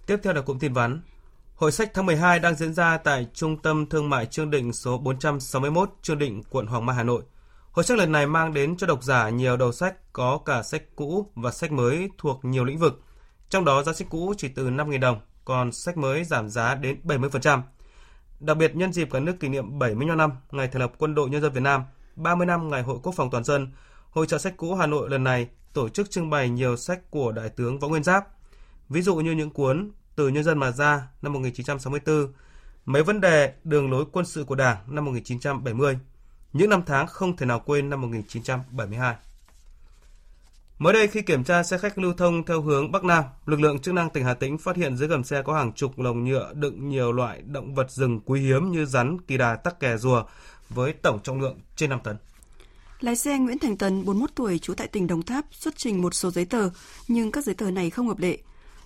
Tiếp 0.06 0.18
theo 0.24 0.34
là 0.34 0.42
cụm 0.42 0.60
tin 0.60 0.74
vắn. 0.74 1.02
Hội 1.56 1.72
sách 1.72 1.92
tháng 1.94 2.06
12 2.06 2.40
đang 2.40 2.56
diễn 2.56 2.74
ra 2.74 2.98
tại 2.98 3.28
Trung 3.34 3.58
tâm 3.58 3.86
Thương 3.90 4.10
mại 4.10 4.26
Trương 4.26 4.52
Định 4.52 4.74
số 4.74 4.98
461 4.98 5.90
Trương 6.02 6.20
Định, 6.20 6.44
quận 6.50 6.68
Hoàng 6.68 6.86
Mai, 6.86 6.96
Hà 6.96 7.04
Nội. 7.04 7.22
Hội 7.72 7.86
sách 7.86 7.98
lần 7.98 8.12
này 8.12 8.28
mang 8.28 8.54
đến 8.54 8.78
cho 8.78 8.88
độc 8.88 9.04
giả 9.04 9.30
nhiều 9.30 9.58
đầu 9.58 9.72
sách 9.72 10.14
có 10.14 10.40
cả 10.46 10.64
sách 10.64 10.84
cũ 10.96 11.26
và 11.36 11.52
sách 11.52 11.72
mới 11.72 12.10
thuộc 12.18 12.46
nhiều 12.46 12.66
lĩnh 12.66 12.78
vực. 12.78 13.02
Trong 13.50 13.66
đó 13.66 13.84
giá 13.84 13.94
sách 13.94 14.08
cũ 14.10 14.34
chỉ 14.38 14.48
từ 14.48 14.70
5.000 14.70 15.00
đồng, 15.00 15.22
còn 15.46 15.72
sách 15.72 15.98
mới 15.98 16.24
giảm 16.24 16.50
giá 16.50 16.76
đến 16.76 17.00
70%. 17.04 17.62
Đặc 18.40 18.58
biệt 18.58 18.76
nhân 18.76 18.94
dịp 18.94 19.10
cả 19.12 19.20
nước 19.20 19.40
kỷ 19.40 19.50
niệm 19.50 19.80
75 19.80 20.18
năm 20.18 20.32
ngày 20.52 20.68
thành 20.68 20.82
lập 20.82 20.92
Quân 20.98 21.16
đội 21.16 21.30
Nhân 21.30 21.42
dân 21.42 21.54
Việt 21.54 21.62
Nam, 21.62 21.84
30 22.16 22.48
năm 22.48 22.70
ngày 22.70 22.82
Hội 22.82 22.98
Quốc 23.04 23.14
phòng 23.16 23.30
toàn 23.30 23.44
dân, 23.44 23.72
Hội 24.10 24.28
trợ 24.28 24.38
sách 24.38 24.58
cũ 24.58 24.76
Hà 24.76 24.86
Nội 24.86 25.10
lần 25.10 25.24
này 25.24 25.48
tổ 25.74 25.90
chức 25.90 26.12
trưng 26.12 26.30
bày 26.30 26.50
nhiều 26.50 26.78
sách 26.78 27.12
của 27.12 27.32
Đại 27.32 27.50
tướng 27.50 27.80
Võ 27.80 27.88
Nguyên 27.88 28.04
Giáp. 28.04 28.28
Ví 28.90 29.02
dụ 29.02 29.16
như 29.16 29.32
những 29.32 29.50
cuốn 29.50 29.92
Từ 30.16 30.28
Nhân 30.28 30.44
dân 30.44 30.60
mà 30.60 30.72
ra 30.72 31.08
năm 31.22 31.34
1964, 31.34 32.34
Mấy 32.86 33.04
vấn 33.04 33.22
đề 33.22 33.54
đường 33.64 33.92
lối 33.92 34.06
quân 34.12 34.26
sự 34.26 34.44
của 34.44 34.56
Đảng 34.56 34.78
năm 34.88 35.06
1970, 35.06 36.00
Những 36.54 36.70
năm 36.70 36.84
tháng 36.86 37.08
không 37.08 37.38
thể 37.38 37.46
nào 37.46 37.60
quên 37.60 37.90
năm 37.90 38.02
1972. 38.02 39.16
Mới 40.80 40.94
đây 40.94 41.08
khi 41.08 41.22
kiểm 41.22 41.44
tra 41.44 41.64
xe 41.64 41.78
khách 41.78 41.98
lưu 41.98 42.14
thông 42.14 42.46
theo 42.46 42.62
hướng 42.62 42.92
Bắc 42.92 43.04
Nam, 43.04 43.24
lực 43.46 43.60
lượng 43.60 43.80
chức 43.80 43.94
năng 43.94 44.10
tỉnh 44.10 44.24
Hà 44.26 44.34
Tĩnh 44.34 44.58
phát 44.58 44.76
hiện 44.76 44.98
dưới 44.98 45.08
gầm 45.08 45.24
xe 45.24 45.42
có 45.42 45.54
hàng 45.54 45.74
chục 45.74 46.00
lồng 46.00 46.26
nhựa 46.26 46.54
đựng 46.54 46.90
nhiều 46.90 47.12
loại 47.12 47.42
động 47.42 47.76
vật 47.76 47.92
rừng 47.92 48.20
quý 48.26 48.42
hiếm 48.42 48.72
như 48.72 48.86
rắn, 48.86 49.22
kỳ 49.22 49.38
đà, 49.38 49.56
tắc 49.56 49.80
kè 49.80 49.98
rùa 49.98 50.24
với 50.70 50.94
tổng 50.94 51.20
trọng 51.24 51.42
lượng 51.42 51.60
trên 51.76 51.90
5 51.90 52.00
tấn. 52.04 52.18
Lái 53.00 53.16
xe 53.16 53.38
Nguyễn 53.38 53.60
Thành 53.60 53.78
Tấn, 53.78 54.06
41 54.06 54.30
tuổi, 54.36 54.60
trú 54.60 54.74
tại 54.74 54.88
tỉnh 54.88 55.08
Đồng 55.08 55.22
Tháp, 55.22 55.46
xuất 55.52 55.78
trình 55.78 56.02
một 56.02 56.14
số 56.14 56.32
giấy 56.32 56.46
tờ, 56.46 56.70
nhưng 57.08 57.32
các 57.32 57.46
giấy 57.46 57.56
tờ 57.56 57.72
này 57.72 57.90
không 57.90 58.08
hợp 58.08 58.20
lệ. 58.20 58.38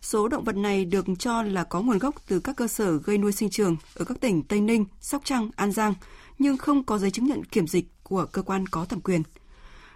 Số 0.01 0.27
động 0.27 0.43
vật 0.43 0.56
này 0.56 0.86
được 0.86 1.06
cho 1.19 1.43
là 1.43 1.63
có 1.63 1.82
nguồn 1.82 1.97
gốc 1.97 2.15
từ 2.27 2.39
các 2.39 2.56
cơ 2.56 2.67
sở 2.67 2.97
gây 2.97 3.17
nuôi 3.17 3.32
sinh 3.32 3.49
trường 3.49 3.75
ở 3.95 4.06
các 4.06 4.17
tỉnh 4.21 4.43
Tây 4.43 4.62
Ninh, 4.62 4.86
Sóc 5.01 5.21
Trăng, 5.25 5.49
An 5.56 5.71
Giang, 5.71 5.93
nhưng 6.39 6.58
không 6.58 6.84
có 6.84 6.97
giấy 6.97 7.12
chứng 7.12 7.25
nhận 7.25 7.45
kiểm 7.45 7.67
dịch 7.67 7.86
của 8.03 8.25
cơ 8.25 8.41
quan 8.41 8.67
có 8.67 8.86
thẩm 8.86 9.01
quyền. 9.01 9.23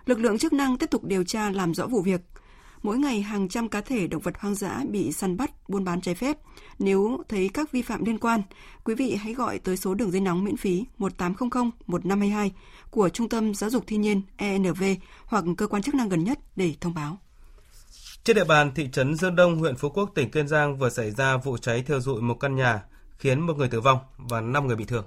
Lực 0.08 0.20
lượng 0.20 0.38
chức 0.38 0.54
năng 0.54 0.78
tiếp 0.78 0.90
tục 0.92 1.04
điều 1.04 1.24
tra 1.24 1.50
làm 1.50 1.74
rõ 1.74 1.88
vụ 1.88 2.02
việc. 2.02 2.22
Mỗi 2.84 2.98
ngày 2.98 3.22
hàng 3.22 3.50
trăm 3.50 3.70
cá 3.70 3.82
thể 3.82 4.08
động 4.08 4.22
vật 4.22 4.38
hoang 4.40 4.56
dã 4.56 4.84
bị 4.90 5.12
săn 5.12 5.38
bắt, 5.38 5.70
buôn 5.70 5.84
bán 5.84 6.02
trái 6.02 6.16
phép. 6.16 6.38
Nếu 6.80 7.24
thấy 7.30 7.50
các 7.54 7.72
vi 7.72 7.82
phạm 7.82 8.06
liên 8.06 8.18
quan, 8.18 8.42
quý 8.84 8.96
vị 8.96 9.16
hãy 9.16 9.34
gọi 9.34 9.60
tới 9.60 9.78
số 9.78 9.94
đường 9.94 10.12
dây 10.12 10.22
nóng 10.22 10.44
miễn 10.44 10.58
phí 10.58 10.86
1800 10.98 11.72
1522 11.88 12.52
của 12.92 13.10
Trung 13.10 13.30
tâm 13.30 13.54
Giáo 13.54 13.70
dục 13.70 13.84
Thiên 13.88 14.02
nhiên 14.02 14.22
ENV 14.38 14.84
hoặc 15.26 15.44
cơ 15.58 15.68
quan 15.68 15.82
chức 15.82 15.96
năng 15.96 16.10
gần 16.10 16.24
nhất 16.24 16.40
để 16.56 16.74
thông 16.82 16.94
báo. 16.94 17.18
Trên 18.24 18.36
địa 18.36 18.46
bàn 18.46 18.72
thị 18.76 18.90
trấn 18.92 19.16
Dương 19.16 19.36
Đông, 19.36 19.60
huyện 19.60 19.76
Phú 19.76 19.90
Quốc, 19.90 20.12
tỉnh 20.16 20.32
Kiên 20.32 20.48
Giang 20.48 20.78
vừa 20.78 20.90
xảy 20.90 21.12
ra 21.12 21.38
vụ 21.38 21.58
cháy 21.58 21.84
thiêu 21.88 22.02
dụi 22.02 22.22
một 22.22 22.40
căn 22.40 22.56
nhà, 22.56 22.84
khiến 23.18 23.40
một 23.40 23.58
người 23.58 23.68
tử 23.68 23.82
vong 23.82 24.00
và 24.18 24.42
5 24.42 24.68
người 24.68 24.76
bị 24.76 24.86
thương. 24.86 25.06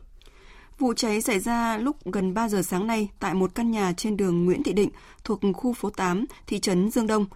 Vụ 0.80 0.94
cháy 0.94 1.20
xảy 1.20 1.40
ra 1.40 1.78
lúc 1.78 1.96
gần 2.04 2.34
3 2.34 2.48
giờ 2.48 2.62
sáng 2.62 2.86
nay 2.86 3.08
tại 3.18 3.34
một 3.34 3.54
căn 3.54 3.70
nhà 3.70 3.92
trên 3.96 4.16
đường 4.16 4.44
Nguyễn 4.44 4.62
Thị 4.62 4.72
Định 4.72 4.90
thuộc 5.24 5.40
khu 5.54 5.72
phố 5.72 5.90
8, 5.90 6.24
thị 6.46 6.60
trấn 6.60 6.90
Dương 6.90 7.06
Đông. 7.06 7.26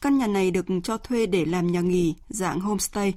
Căn 0.00 0.18
nhà 0.18 0.26
này 0.26 0.50
được 0.50 0.66
cho 0.84 0.98
thuê 0.98 1.26
để 1.26 1.44
làm 1.44 1.72
nhà 1.72 1.80
nghỉ 1.80 2.14
dạng 2.28 2.60
homestay. 2.60 3.14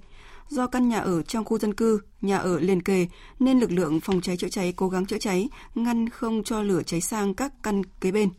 Do 0.49 0.67
căn 0.67 0.89
nhà 0.89 0.99
ở 0.99 1.21
trong 1.21 1.45
khu 1.45 1.57
dân 1.57 1.73
cư, 1.73 2.01
nhà 2.21 2.37
ở 2.37 2.59
liền 2.59 2.81
kề 2.81 3.07
nên 3.39 3.59
lực 3.59 3.71
lượng 3.71 3.99
phòng 3.99 4.21
cháy 4.21 4.37
chữa 4.37 4.49
cháy 4.49 4.73
cố 4.75 4.89
gắng 4.89 5.05
chữa 5.05 5.17
cháy, 5.17 5.49
ngăn 5.75 6.09
không 6.09 6.43
cho 6.43 6.61
lửa 6.61 6.83
cháy 6.83 7.01
sang 7.01 7.33
các 7.33 7.53
căn 7.63 7.81
kế 8.01 8.11
bên. 8.11 8.29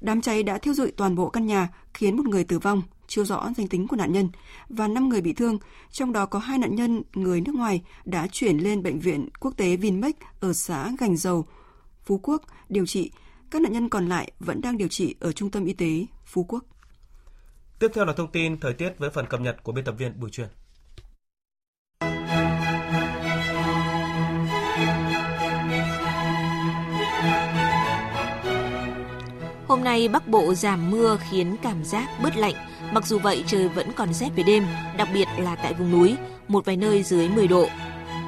Đám 0.00 0.20
cháy 0.20 0.42
đã 0.42 0.58
thiêu 0.58 0.74
dụi 0.74 0.90
toàn 0.90 1.14
bộ 1.14 1.28
căn 1.28 1.46
nhà, 1.46 1.68
khiến 1.94 2.16
một 2.16 2.26
người 2.26 2.44
tử 2.44 2.58
vong, 2.58 2.82
chưa 3.08 3.24
rõ 3.24 3.50
danh 3.56 3.68
tính 3.68 3.88
của 3.88 3.96
nạn 3.96 4.12
nhân, 4.12 4.28
và 4.68 4.88
5 4.88 5.08
người 5.08 5.20
bị 5.20 5.32
thương, 5.32 5.58
trong 5.90 6.12
đó 6.12 6.26
có 6.26 6.38
hai 6.38 6.58
nạn 6.58 6.74
nhân 6.74 7.02
người 7.14 7.40
nước 7.40 7.54
ngoài 7.54 7.82
đã 8.04 8.26
chuyển 8.32 8.58
lên 8.58 8.82
bệnh 8.82 8.98
viện 8.98 9.28
quốc 9.40 9.56
tế 9.56 9.76
Vinmec 9.76 10.16
ở 10.40 10.52
xã 10.52 10.90
Gành 10.98 11.16
Dầu, 11.16 11.46
Phú 12.04 12.20
Quốc 12.22 12.42
điều 12.68 12.86
trị. 12.86 13.10
Các 13.50 13.62
nạn 13.62 13.72
nhân 13.72 13.88
còn 13.88 14.06
lại 14.06 14.32
vẫn 14.40 14.60
đang 14.60 14.76
điều 14.76 14.88
trị 14.88 15.14
ở 15.20 15.32
Trung 15.32 15.50
tâm 15.50 15.64
Y 15.64 15.72
tế 15.72 16.06
Phú 16.24 16.44
Quốc. 16.44 16.64
Tiếp 17.78 17.90
theo 17.94 18.04
là 18.04 18.12
thông 18.12 18.30
tin 18.32 18.60
thời 18.60 18.72
tiết 18.72 18.98
với 18.98 19.10
phần 19.10 19.26
cập 19.26 19.40
nhật 19.40 19.62
của 19.62 19.72
biên 19.72 19.84
tập 19.84 19.94
viên 19.98 20.20
Bùi 20.20 20.30
Truyền. 20.30 20.48
Hôm 29.68 29.84
nay 29.84 30.08
Bắc 30.08 30.28
Bộ 30.28 30.54
giảm 30.54 30.90
mưa 30.90 31.18
khiến 31.30 31.56
cảm 31.62 31.84
giác 31.84 32.08
bớt 32.22 32.36
lạnh. 32.36 32.54
Mặc 32.92 33.06
dù 33.06 33.18
vậy 33.18 33.44
trời 33.46 33.68
vẫn 33.68 33.92
còn 33.92 34.14
rét 34.14 34.28
về 34.36 34.42
đêm, 34.42 34.66
đặc 34.96 35.08
biệt 35.14 35.28
là 35.38 35.56
tại 35.56 35.74
vùng 35.74 35.90
núi, 35.90 36.16
một 36.48 36.64
vài 36.64 36.76
nơi 36.76 37.02
dưới 37.02 37.28
10 37.28 37.48
độ. 37.48 37.68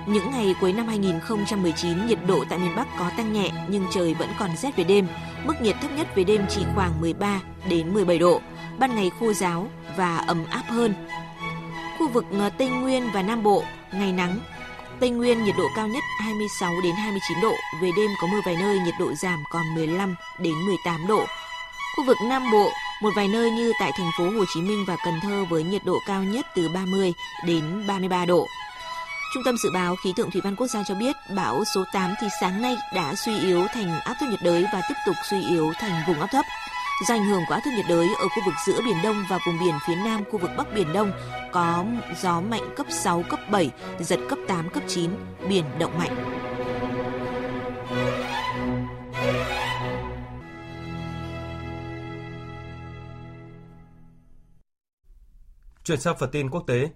Những 0.06 0.30
ngày 0.30 0.54
cuối 0.60 0.72
năm 0.72 0.86
2019, 0.86 2.06
nhiệt 2.06 2.18
độ 2.26 2.44
tại 2.50 2.58
miền 2.58 2.76
Bắc 2.76 2.88
có 2.98 3.10
tăng 3.16 3.32
nhẹ 3.32 3.50
nhưng 3.68 3.84
trời 3.92 4.14
vẫn 4.14 4.28
còn 4.38 4.50
rét 4.56 4.76
về 4.76 4.84
đêm. 4.84 5.06
Mức 5.44 5.62
nhiệt 5.62 5.76
thấp 5.82 5.90
nhất 5.96 6.06
về 6.14 6.24
đêm 6.24 6.42
chỉ 6.48 6.60
khoảng 6.74 7.00
13 7.00 7.40
đến 7.68 7.94
17 7.94 8.18
độ, 8.18 8.40
ban 8.78 8.94
ngày 8.94 9.10
khô 9.20 9.32
giáo 9.32 9.68
và 9.96 10.16
ấm 10.16 10.44
áp 10.50 10.64
hơn. 10.68 10.94
Khu 11.98 12.08
vực 12.08 12.24
ờ, 12.38 12.50
Tây 12.58 12.68
Nguyên 12.68 13.10
và 13.14 13.22
Nam 13.22 13.42
Bộ, 13.42 13.64
ngày 13.92 14.12
nắng, 14.12 14.40
Tây 15.00 15.10
Nguyên 15.10 15.44
nhiệt 15.44 15.54
độ 15.58 15.68
cao 15.76 15.88
nhất 15.88 16.04
26 16.18 16.72
đến 16.82 16.94
29 16.94 17.40
độ, 17.42 17.54
về 17.82 17.90
đêm 17.96 18.10
có 18.20 18.26
mưa 18.26 18.40
vài 18.46 18.56
nơi 18.60 18.78
nhiệt 18.78 18.94
độ 18.98 19.12
giảm 19.14 19.42
còn 19.50 19.74
15 19.74 20.14
đến 20.38 20.54
18 20.54 21.06
độ. 21.06 21.24
Khu 21.96 22.04
vực 22.06 22.16
Nam 22.28 22.50
Bộ, 22.52 22.70
một 23.02 23.10
vài 23.16 23.28
nơi 23.28 23.50
như 23.50 23.72
tại 23.80 23.92
thành 23.96 24.10
phố 24.18 24.24
Hồ 24.24 24.44
Chí 24.54 24.60
Minh 24.60 24.84
và 24.86 24.96
Cần 25.04 25.14
Thơ 25.22 25.44
với 25.50 25.62
nhiệt 25.62 25.84
độ 25.84 25.98
cao 26.06 26.22
nhất 26.22 26.46
từ 26.56 26.68
30 26.68 27.12
đến 27.46 27.86
33 27.86 28.24
độ. 28.24 28.46
Trung 29.34 29.42
tâm 29.44 29.56
Dự 29.56 29.70
báo 29.74 29.96
Khí 29.96 30.12
tượng 30.16 30.30
Thủy 30.30 30.40
văn 30.44 30.56
Quốc 30.56 30.66
gia 30.66 30.82
cho 30.88 30.94
biết 30.94 31.16
bão 31.36 31.64
số 31.74 31.84
8 31.92 32.14
thì 32.20 32.26
sáng 32.40 32.62
nay 32.62 32.76
đã 32.94 33.14
suy 33.14 33.38
yếu 33.38 33.66
thành 33.74 34.00
áp 34.00 34.14
thấp 34.20 34.28
nhiệt 34.28 34.42
đới 34.42 34.64
và 34.72 34.80
tiếp 34.88 34.94
tục 35.06 35.16
suy 35.30 35.42
yếu 35.50 35.72
thành 35.80 36.02
vùng 36.06 36.20
áp 36.20 36.26
thấp. 36.26 36.44
Do 37.08 37.14
ảnh 37.14 37.24
hưởng 37.24 37.42
của 37.48 37.54
áp 37.54 37.60
thấp 37.64 37.74
nhiệt 37.76 37.86
đới 37.88 38.08
ở 38.18 38.28
khu 38.28 38.42
vực 38.46 38.54
giữa 38.66 38.80
Biển 38.84 38.96
Đông 39.02 39.24
và 39.30 39.38
vùng 39.46 39.58
biển 39.60 39.74
phía 39.86 39.94
Nam 39.94 40.24
khu 40.30 40.38
vực 40.38 40.50
Bắc 40.56 40.74
Biển 40.74 40.92
Đông 40.92 41.12
có 41.52 41.84
gió 42.22 42.40
mạnh 42.40 42.74
cấp 42.76 42.86
6, 42.90 43.22
cấp 43.30 43.40
7, 43.50 43.70
giật 44.00 44.20
cấp 44.28 44.38
8, 44.48 44.70
cấp 44.70 44.82
9, 44.88 45.10
biển 45.48 45.64
động 45.78 45.98
mạnh. 45.98 46.16
Chuyển 55.84 56.00
sang 56.00 56.16
phần 56.18 56.30
tin 56.30 56.50
quốc 56.50 56.64
tế, 56.66 56.90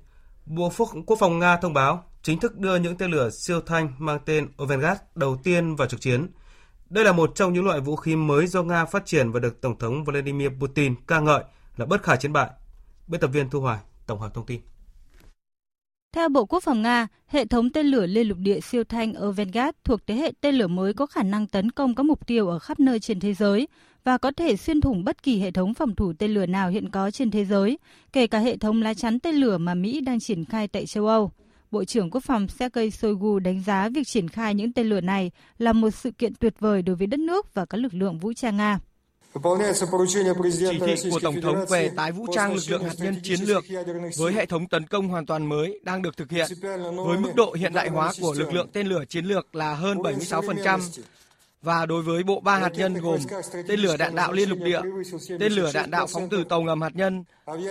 Bộ 0.46 0.72
Quốc 1.06 1.16
phòng 1.20 1.38
Nga 1.38 1.56
thông 1.56 1.74
báo 1.74 2.04
chính 2.22 2.40
thức 2.40 2.58
đưa 2.58 2.76
những 2.76 2.96
tên 2.96 3.10
lửa 3.10 3.30
siêu 3.30 3.60
thanh 3.66 3.92
mang 3.98 4.18
tên 4.24 4.48
Ovengard 4.62 5.00
đầu 5.14 5.36
tiên 5.44 5.76
vào 5.76 5.88
trực 5.88 6.00
chiến. 6.00 6.26
Đây 6.94 7.04
là 7.04 7.12
một 7.12 7.34
trong 7.34 7.52
những 7.52 7.64
loại 7.64 7.80
vũ 7.80 7.96
khí 7.96 8.16
mới 8.16 8.46
do 8.46 8.62
Nga 8.62 8.84
phát 8.84 9.06
triển 9.06 9.32
và 9.32 9.40
được 9.40 9.60
Tổng 9.60 9.78
thống 9.78 10.04
Vladimir 10.04 10.48
Putin 10.60 10.94
ca 11.06 11.20
ngợi 11.20 11.44
là 11.76 11.86
bất 11.86 12.02
khả 12.02 12.16
chiến 12.16 12.32
bại. 12.32 12.50
Biên 13.06 13.20
tập 13.20 13.26
viên 13.26 13.50
Thu 13.50 13.60
Hoài 13.60 13.78
tổng 14.06 14.20
hợp 14.20 14.34
thông 14.34 14.46
tin. 14.46 14.60
Theo 16.12 16.28
Bộ 16.28 16.44
Quốc 16.46 16.62
phòng 16.62 16.82
Nga, 16.82 17.06
hệ 17.26 17.44
thống 17.44 17.70
tên 17.70 17.86
lửa 17.86 18.06
liên 18.06 18.28
lục 18.28 18.38
địa 18.38 18.60
siêu 18.60 18.84
thanh 18.84 19.14
Avangard 19.14 19.76
thuộc 19.84 20.06
thế 20.06 20.14
hệ 20.14 20.32
tên 20.40 20.54
lửa 20.54 20.66
mới 20.66 20.94
có 20.94 21.06
khả 21.06 21.22
năng 21.22 21.46
tấn 21.46 21.70
công 21.70 21.94
các 21.94 22.02
mục 22.02 22.26
tiêu 22.26 22.48
ở 22.48 22.58
khắp 22.58 22.80
nơi 22.80 23.00
trên 23.00 23.20
thế 23.20 23.34
giới 23.34 23.68
và 24.04 24.18
có 24.18 24.32
thể 24.36 24.56
xuyên 24.56 24.80
thủng 24.80 25.04
bất 25.04 25.22
kỳ 25.22 25.40
hệ 25.40 25.50
thống 25.50 25.74
phòng 25.74 25.94
thủ 25.94 26.12
tên 26.18 26.34
lửa 26.34 26.46
nào 26.46 26.70
hiện 26.70 26.90
có 26.90 27.10
trên 27.10 27.30
thế 27.30 27.44
giới, 27.44 27.78
kể 28.12 28.26
cả 28.26 28.38
hệ 28.38 28.56
thống 28.56 28.82
lá 28.82 28.94
chắn 28.94 29.20
tên 29.20 29.34
lửa 29.34 29.58
mà 29.58 29.74
Mỹ 29.74 30.00
đang 30.00 30.20
triển 30.20 30.44
khai 30.44 30.68
tại 30.68 30.86
châu 30.86 31.06
Âu. 31.06 31.32
Bộ 31.74 31.84
trưởng 31.84 32.10
Quốc 32.10 32.24
phòng 32.24 32.48
Sergei 32.48 32.90
Shoigu 32.90 33.38
đánh 33.38 33.62
giá 33.66 33.88
việc 33.88 34.06
triển 34.06 34.28
khai 34.28 34.54
những 34.54 34.72
tên 34.72 34.86
lửa 34.86 35.00
này 35.00 35.30
là 35.58 35.72
một 35.72 35.90
sự 35.90 36.10
kiện 36.10 36.34
tuyệt 36.34 36.54
vời 36.58 36.82
đối 36.82 36.96
với 36.96 37.06
đất 37.06 37.20
nước 37.20 37.54
và 37.54 37.64
các 37.64 37.78
lực 37.78 37.94
lượng 37.94 38.18
vũ 38.18 38.32
trang 38.32 38.56
Nga. 38.56 38.78
Chỉ 40.58 40.78
thị 40.86 41.10
của 41.10 41.20
Tổng 41.22 41.40
thống 41.40 41.64
về 41.68 41.90
tái 41.96 42.12
vũ 42.12 42.26
trang 42.34 42.54
lực 42.54 42.62
lượng 42.68 42.84
hạt 42.84 42.94
nhân 42.98 43.16
chiến 43.22 43.40
lược 43.40 43.64
với 44.18 44.32
hệ 44.32 44.46
thống 44.46 44.68
tấn 44.68 44.86
công 44.86 45.08
hoàn 45.08 45.26
toàn 45.26 45.46
mới 45.46 45.80
đang 45.82 46.02
được 46.02 46.16
thực 46.16 46.30
hiện, 46.30 46.50
với 47.06 47.18
mức 47.18 47.34
độ 47.34 47.52
hiện 47.52 47.72
đại 47.72 47.88
hóa 47.88 48.12
của 48.20 48.34
lực 48.34 48.52
lượng 48.52 48.68
tên 48.72 48.86
lửa 48.86 49.04
chiến 49.08 49.24
lược 49.24 49.54
là 49.54 49.74
hơn 49.74 49.98
76%, 49.98 50.80
và 51.62 51.86
đối 51.86 52.02
với 52.02 52.22
bộ 52.22 52.40
ba 52.40 52.58
hạt 52.58 52.72
nhân 52.74 52.94
gồm 52.94 53.20
tên 53.68 53.80
lửa 53.80 53.96
đạn 53.96 54.14
đạo 54.14 54.32
liên 54.32 54.48
lục 54.48 54.58
địa, 54.64 54.80
tên 55.40 55.52
lửa 55.52 55.70
đạn 55.74 55.90
đạo 55.90 56.06
phóng 56.12 56.28
từ 56.30 56.44
tàu 56.44 56.62
ngầm 56.62 56.82
hạt 56.82 56.96
nhân 56.96 57.24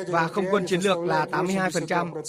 và 0.07 0.27
không 0.27 0.45
quân 0.51 0.65
chiến 0.65 0.79
lược 0.79 0.97
là 0.97 1.25
82% 1.31 2.21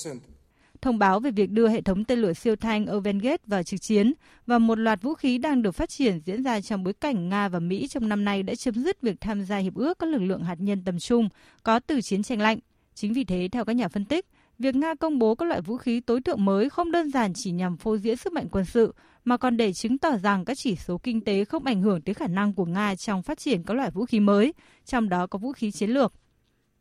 thông 0.85 0.99
báo 0.99 1.21
về 1.21 1.31
việc 1.31 1.51
đưa 1.51 1.69
hệ 1.69 1.81
thống 1.81 2.05
tên 2.05 2.19
lửa 2.19 2.33
siêu 2.33 2.57
thanh 2.57 2.87
Avengate 2.87 3.43
vào 3.47 3.63
trực 3.63 3.81
chiến 3.81 4.13
và 4.47 4.59
một 4.59 4.79
loạt 4.79 5.03
vũ 5.03 5.15
khí 5.15 5.39
đang 5.39 5.63
được 5.63 5.73
phát 5.73 5.89
triển 5.89 6.21
diễn 6.25 6.43
ra 6.43 6.61
trong 6.61 6.85
bối 6.85 6.93
cảnh 6.93 7.29
Nga 7.29 7.49
và 7.49 7.59
Mỹ 7.59 7.89
trong 7.89 8.09
năm 8.09 8.25
nay 8.25 8.43
đã 8.43 8.55
chấm 8.55 8.75
dứt 8.75 9.03
việc 9.03 9.21
tham 9.21 9.43
gia 9.43 9.57
hiệp 9.57 9.75
ước 9.75 9.99
các 9.99 10.09
lực 10.09 10.23
lượng 10.23 10.45
hạt 10.45 10.57
nhân 10.59 10.83
tầm 10.85 10.99
trung 10.99 11.29
có 11.63 11.81
từ 11.81 12.01
chiến 12.01 12.23
tranh 12.23 12.41
lạnh. 12.41 12.59
Chính 12.95 13.13
vì 13.13 13.25
thế, 13.25 13.49
theo 13.53 13.65
các 13.65 13.73
nhà 13.73 13.89
phân 13.89 14.05
tích, 14.05 14.27
việc 14.59 14.75
Nga 14.75 14.95
công 14.95 15.19
bố 15.19 15.35
các 15.35 15.49
loại 15.49 15.61
vũ 15.61 15.77
khí 15.77 16.01
tối 16.01 16.21
thượng 16.21 16.45
mới 16.45 16.71
không 16.71 16.93
đơn 16.93 17.11
giản 17.11 17.33
chỉ 17.35 17.51
nhằm 17.51 17.77
phô 17.77 17.97
diễn 17.97 18.17
sức 18.17 18.33
mạnh 18.33 18.49
quân 18.51 18.65
sự, 18.65 18.95
mà 19.25 19.37
còn 19.37 19.57
để 19.57 19.73
chứng 19.73 19.99
tỏ 19.99 20.17
rằng 20.17 20.45
các 20.45 20.59
chỉ 20.59 20.77
số 20.77 20.99
kinh 20.99 21.21
tế 21.21 21.45
không 21.45 21.65
ảnh 21.65 21.83
hưởng 21.83 22.01
tới 22.01 22.15
khả 22.15 22.27
năng 22.27 22.55
của 22.55 22.65
Nga 22.65 22.95
trong 22.97 23.23
phát 23.23 23.39
triển 23.39 23.63
các 23.63 23.75
loại 23.75 23.91
vũ 23.91 24.05
khí 24.07 24.21
mới, 24.21 24.55
trong 24.85 25.09
đó 25.09 25.27
có 25.27 25.39
vũ 25.39 25.53
khí 25.53 25.71
chiến 25.71 25.91
lược. 25.91 26.13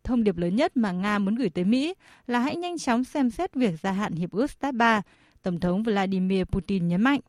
Thông 0.03 0.23
điệp 0.23 0.37
lớn 0.37 0.55
nhất 0.55 0.77
mà 0.77 0.91
Nga 0.91 1.19
muốn 1.19 1.35
gửi 1.35 1.49
tới 1.49 1.63
Mỹ 1.63 1.93
là 2.27 2.39
hãy 2.39 2.55
nhanh 2.55 2.77
chóng 2.77 3.03
xem 3.03 3.29
xét 3.29 3.55
việc 3.55 3.73
gia 3.83 3.91
hạn 3.91 4.13
hiệp 4.13 4.31
ước 4.31 4.51
START 4.51 4.75
3, 4.75 5.01
Tổng 5.43 5.59
thống 5.59 5.83
Vladimir 5.83 6.43
Putin 6.43 6.87
nhấn 6.87 7.01
mạnh. 7.01 7.19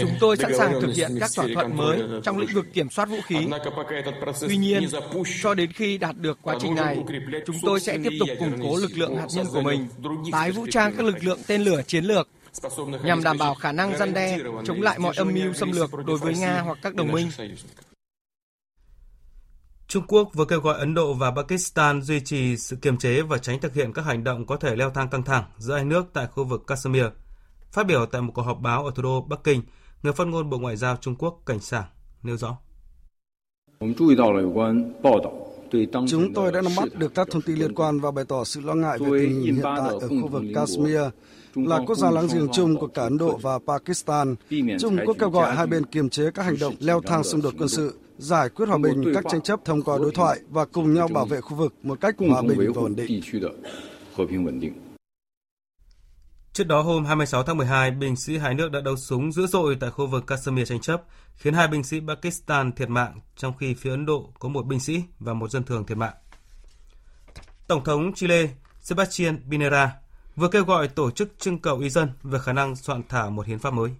Chúng 0.00 0.16
tôi 0.20 0.36
sẵn 0.36 0.52
sàng 0.58 0.80
thực 0.80 0.94
hiện 0.96 1.10
các 1.20 1.30
thỏa 1.36 1.46
thuận 1.54 1.76
mới 1.76 2.02
trong 2.24 2.38
lĩnh 2.38 2.54
vực 2.54 2.66
kiểm 2.72 2.90
soát 2.90 3.08
vũ 3.08 3.16
khí. 3.26 3.36
Tuy 4.40 4.56
nhiên, 4.56 4.88
cho 5.42 5.54
đến 5.54 5.72
khi 5.72 5.98
đạt 5.98 6.16
được 6.16 6.38
quá 6.42 6.56
trình 6.60 6.74
này, 6.74 6.98
chúng 7.46 7.56
tôi 7.62 7.80
sẽ 7.80 7.98
tiếp 8.04 8.12
tục 8.18 8.28
củng 8.38 8.58
cố 8.62 8.76
lực 8.76 8.90
lượng 8.94 9.16
hạt 9.16 9.26
nhân 9.34 9.46
của 9.52 9.62
mình, 9.62 9.86
tái 10.32 10.52
vũ 10.52 10.66
trang 10.70 10.94
các 10.96 11.06
lực 11.06 11.24
lượng 11.24 11.38
tên 11.46 11.62
lửa 11.62 11.82
chiến 11.86 12.04
lược, 12.04 12.28
nhằm 13.04 13.22
đảm 13.22 13.38
bảo 13.38 13.54
khả 13.54 13.72
năng 13.72 13.98
răn 13.98 14.14
đe, 14.14 14.38
chống 14.64 14.82
lại 14.82 14.98
mọi 14.98 15.14
âm 15.16 15.32
mưu 15.34 15.52
xâm 15.52 15.72
lược 15.72 15.90
đối 16.06 16.18
với 16.18 16.34
Nga 16.34 16.60
hoặc 16.60 16.78
các 16.82 16.94
đồng 16.94 17.12
minh. 17.12 17.30
Trung 19.90 20.04
Quốc 20.08 20.30
vừa 20.34 20.44
kêu 20.44 20.60
gọi 20.60 20.78
Ấn 20.78 20.94
Độ 20.94 21.14
và 21.14 21.30
Pakistan 21.30 22.02
duy 22.02 22.20
trì 22.20 22.56
sự 22.56 22.76
kiềm 22.76 22.98
chế 22.98 23.22
và 23.22 23.38
tránh 23.38 23.60
thực 23.60 23.74
hiện 23.74 23.92
các 23.92 24.04
hành 24.04 24.24
động 24.24 24.46
có 24.46 24.56
thể 24.56 24.76
leo 24.76 24.90
thang 24.90 25.08
căng 25.10 25.22
thẳng 25.22 25.44
giữa 25.58 25.74
hai 25.74 25.84
nước 25.84 26.06
tại 26.12 26.26
khu 26.26 26.44
vực 26.44 26.62
Kashmir. 26.66 27.04
Phát 27.72 27.86
biểu 27.86 28.06
tại 28.06 28.22
một 28.22 28.32
cuộc 28.34 28.42
họp 28.42 28.60
báo 28.60 28.84
ở 28.84 28.92
thủ 28.94 29.02
đô 29.02 29.20
Bắc 29.20 29.44
Kinh, 29.44 29.62
người 30.02 30.12
phát 30.12 30.26
ngôn 30.26 30.50
Bộ 30.50 30.58
Ngoại 30.58 30.76
giao 30.76 30.96
Trung 30.96 31.14
Quốc 31.18 31.42
Cảnh 31.46 31.60
Sảng 31.60 31.84
nêu 32.22 32.36
rõ. 32.36 32.58
Chúng 36.08 36.34
tôi 36.34 36.52
đã 36.52 36.62
nắm 36.62 36.72
bắt 36.76 36.88
được 36.98 37.14
các 37.14 37.28
thông 37.30 37.42
tin 37.42 37.58
liên 37.58 37.74
quan 37.74 38.00
và 38.00 38.10
bày 38.10 38.24
tỏ 38.24 38.44
sự 38.44 38.60
lo 38.60 38.74
ngại 38.74 38.98
về 38.98 39.06
tình 39.20 39.30
hình 39.30 39.54
hiện 39.54 39.60
tại 39.62 39.88
ở 39.88 40.08
khu 40.08 40.28
vực 40.28 40.42
Kashmir, 40.54 41.00
là 41.54 41.80
quốc 41.86 41.98
gia 41.98 42.10
láng 42.10 42.28
giềng 42.34 42.48
chung 42.52 42.76
của 42.76 42.86
cả 42.86 43.02
Ấn 43.02 43.18
Độ 43.18 43.38
và 43.42 43.58
Pakistan. 43.66 44.34
Trung 44.80 44.96
Quốc 45.06 45.16
kêu 45.20 45.30
gọi 45.30 45.56
hai 45.56 45.66
bên 45.66 45.86
kiềm 45.86 46.08
chế 46.08 46.30
các 46.34 46.42
hành 46.42 46.56
động 46.60 46.74
leo 46.80 47.00
thang 47.00 47.24
xung 47.24 47.42
đột 47.42 47.54
quân 47.58 47.68
sự, 47.68 47.94
giải 48.20 48.48
quyết 48.48 48.66
hòa 48.68 48.78
bình 48.78 49.12
các 49.14 49.24
tranh 49.30 49.40
chấp 49.40 49.60
thông 49.64 49.82
qua 49.82 49.98
đối 49.98 50.12
thoại 50.12 50.40
và 50.48 50.64
cùng 50.64 50.94
nhau 50.94 51.08
bảo 51.08 51.26
vệ 51.26 51.40
khu 51.40 51.56
vực 51.56 51.74
một 51.82 52.00
cách 52.00 52.14
hòa 52.18 52.42
bình 52.42 52.72
và 52.74 52.82
ổn 52.82 52.96
định. 52.96 53.22
Trước 56.52 56.64
đó 56.64 56.82
hôm 56.82 57.04
26 57.04 57.42
tháng 57.42 57.56
12, 57.56 57.90
binh 57.90 58.16
sĩ 58.16 58.38
hai 58.38 58.54
nước 58.54 58.72
đã 58.72 58.80
đấu 58.80 58.96
súng 58.96 59.32
dữ 59.32 59.46
dội 59.46 59.76
tại 59.80 59.90
khu 59.90 60.06
vực 60.06 60.26
Kashmir 60.26 60.68
tranh 60.68 60.80
chấp, 60.80 61.02
khiến 61.36 61.54
hai 61.54 61.68
binh 61.68 61.84
sĩ 61.84 62.00
Pakistan 62.08 62.72
thiệt 62.72 62.88
mạng, 62.88 63.20
trong 63.36 63.52
khi 63.58 63.74
phía 63.74 63.90
Ấn 63.90 64.06
Độ 64.06 64.32
có 64.38 64.48
một 64.48 64.66
binh 64.66 64.80
sĩ 64.80 65.02
và 65.18 65.34
một 65.34 65.50
dân 65.50 65.64
thường 65.64 65.86
thiệt 65.86 65.96
mạng. 65.96 66.14
Tổng 67.66 67.84
thống 67.84 68.12
Chile 68.14 68.48
Sebastián 68.80 69.38
Pinera 69.50 69.92
vừa 70.36 70.48
kêu 70.48 70.64
gọi 70.64 70.88
tổ 70.88 71.10
chức 71.10 71.38
trưng 71.38 71.58
cầu 71.58 71.78
ý 71.78 71.90
dân 71.90 72.08
về 72.22 72.38
khả 72.38 72.52
năng 72.52 72.76
soạn 72.76 73.02
thảo 73.08 73.30
một 73.30 73.46
hiến 73.46 73.58
pháp 73.58 73.70
mới. 73.70 73.90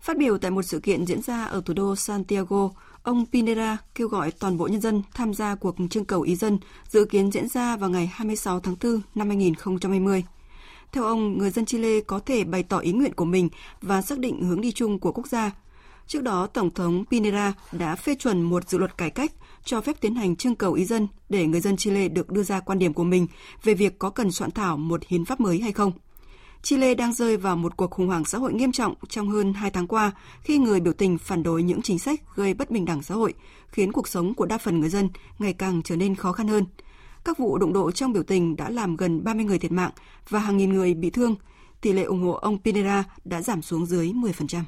Phát 0.00 0.18
biểu 0.18 0.38
tại 0.38 0.50
một 0.50 0.62
sự 0.62 0.80
kiện 0.80 1.06
diễn 1.06 1.22
ra 1.22 1.44
ở 1.44 1.62
thủ 1.64 1.74
đô 1.74 1.96
Santiago, 1.96 2.70
ông 3.06 3.26
Pinera 3.32 3.76
kêu 3.94 4.08
gọi 4.08 4.30
toàn 4.30 4.58
bộ 4.58 4.66
nhân 4.66 4.80
dân 4.80 5.02
tham 5.14 5.34
gia 5.34 5.54
cuộc 5.54 5.76
trưng 5.90 6.04
cầu 6.04 6.20
ý 6.20 6.36
dân 6.36 6.58
dự 6.88 7.04
kiến 7.04 7.32
diễn 7.32 7.48
ra 7.48 7.76
vào 7.76 7.90
ngày 7.90 8.10
26 8.14 8.60
tháng 8.60 8.76
4 8.84 9.00
năm 9.14 9.28
2020. 9.28 10.24
Theo 10.92 11.04
ông, 11.04 11.38
người 11.38 11.50
dân 11.50 11.66
Chile 11.66 12.00
có 12.00 12.18
thể 12.18 12.44
bày 12.44 12.62
tỏ 12.62 12.78
ý 12.78 12.92
nguyện 12.92 13.14
của 13.14 13.24
mình 13.24 13.48
và 13.82 14.02
xác 14.02 14.18
định 14.18 14.42
hướng 14.42 14.60
đi 14.60 14.72
chung 14.72 14.98
của 14.98 15.12
quốc 15.12 15.26
gia. 15.26 15.50
Trước 16.06 16.22
đó, 16.22 16.46
Tổng 16.46 16.70
thống 16.70 17.04
Pinera 17.10 17.52
đã 17.72 17.96
phê 17.96 18.14
chuẩn 18.14 18.42
một 18.42 18.68
dự 18.68 18.78
luật 18.78 18.98
cải 18.98 19.10
cách 19.10 19.32
cho 19.64 19.80
phép 19.80 20.00
tiến 20.00 20.14
hành 20.14 20.36
trưng 20.36 20.54
cầu 20.54 20.72
ý 20.72 20.84
dân 20.84 21.08
để 21.28 21.46
người 21.46 21.60
dân 21.60 21.76
Chile 21.76 22.08
được 22.08 22.30
đưa 22.30 22.42
ra 22.42 22.60
quan 22.60 22.78
điểm 22.78 22.92
của 22.94 23.04
mình 23.04 23.26
về 23.62 23.74
việc 23.74 23.98
có 23.98 24.10
cần 24.10 24.32
soạn 24.32 24.50
thảo 24.50 24.76
một 24.76 25.00
hiến 25.08 25.24
pháp 25.24 25.40
mới 25.40 25.60
hay 25.60 25.72
không. 25.72 25.92
Chile 26.66 26.94
đang 26.94 27.12
rơi 27.12 27.36
vào 27.36 27.56
một 27.56 27.76
cuộc 27.76 27.90
khủng 27.90 28.06
hoảng 28.06 28.24
xã 28.24 28.38
hội 28.38 28.52
nghiêm 28.52 28.72
trọng 28.72 28.94
trong 29.08 29.28
hơn 29.28 29.52
2 29.52 29.70
tháng 29.70 29.86
qua 29.86 30.12
khi 30.40 30.58
người 30.58 30.80
biểu 30.80 30.92
tình 30.92 31.18
phản 31.18 31.42
đối 31.42 31.62
những 31.62 31.82
chính 31.82 31.98
sách 31.98 32.20
gây 32.34 32.54
bất 32.54 32.70
bình 32.70 32.84
đẳng 32.84 33.02
xã 33.02 33.14
hội, 33.14 33.34
khiến 33.68 33.92
cuộc 33.92 34.08
sống 34.08 34.34
của 34.34 34.46
đa 34.46 34.58
phần 34.58 34.80
người 34.80 34.88
dân 34.88 35.08
ngày 35.38 35.52
càng 35.52 35.82
trở 35.82 35.96
nên 35.96 36.14
khó 36.14 36.32
khăn 36.32 36.48
hơn. 36.48 36.64
Các 37.24 37.38
vụ 37.38 37.58
đụng 37.58 37.72
độ 37.72 37.90
trong 37.90 38.12
biểu 38.12 38.22
tình 38.22 38.56
đã 38.56 38.70
làm 38.70 38.96
gần 38.96 39.24
30 39.24 39.44
người 39.44 39.58
thiệt 39.58 39.72
mạng 39.72 39.90
và 40.28 40.38
hàng 40.38 40.56
nghìn 40.56 40.72
người 40.72 40.94
bị 40.94 41.10
thương. 41.10 41.34
Tỷ 41.80 41.92
lệ 41.92 42.02
ủng 42.02 42.22
hộ 42.22 42.32
ông 42.32 42.62
Pinera 42.62 43.04
đã 43.24 43.42
giảm 43.42 43.62
xuống 43.62 43.86
dưới 43.86 44.12
10%. 44.12 44.62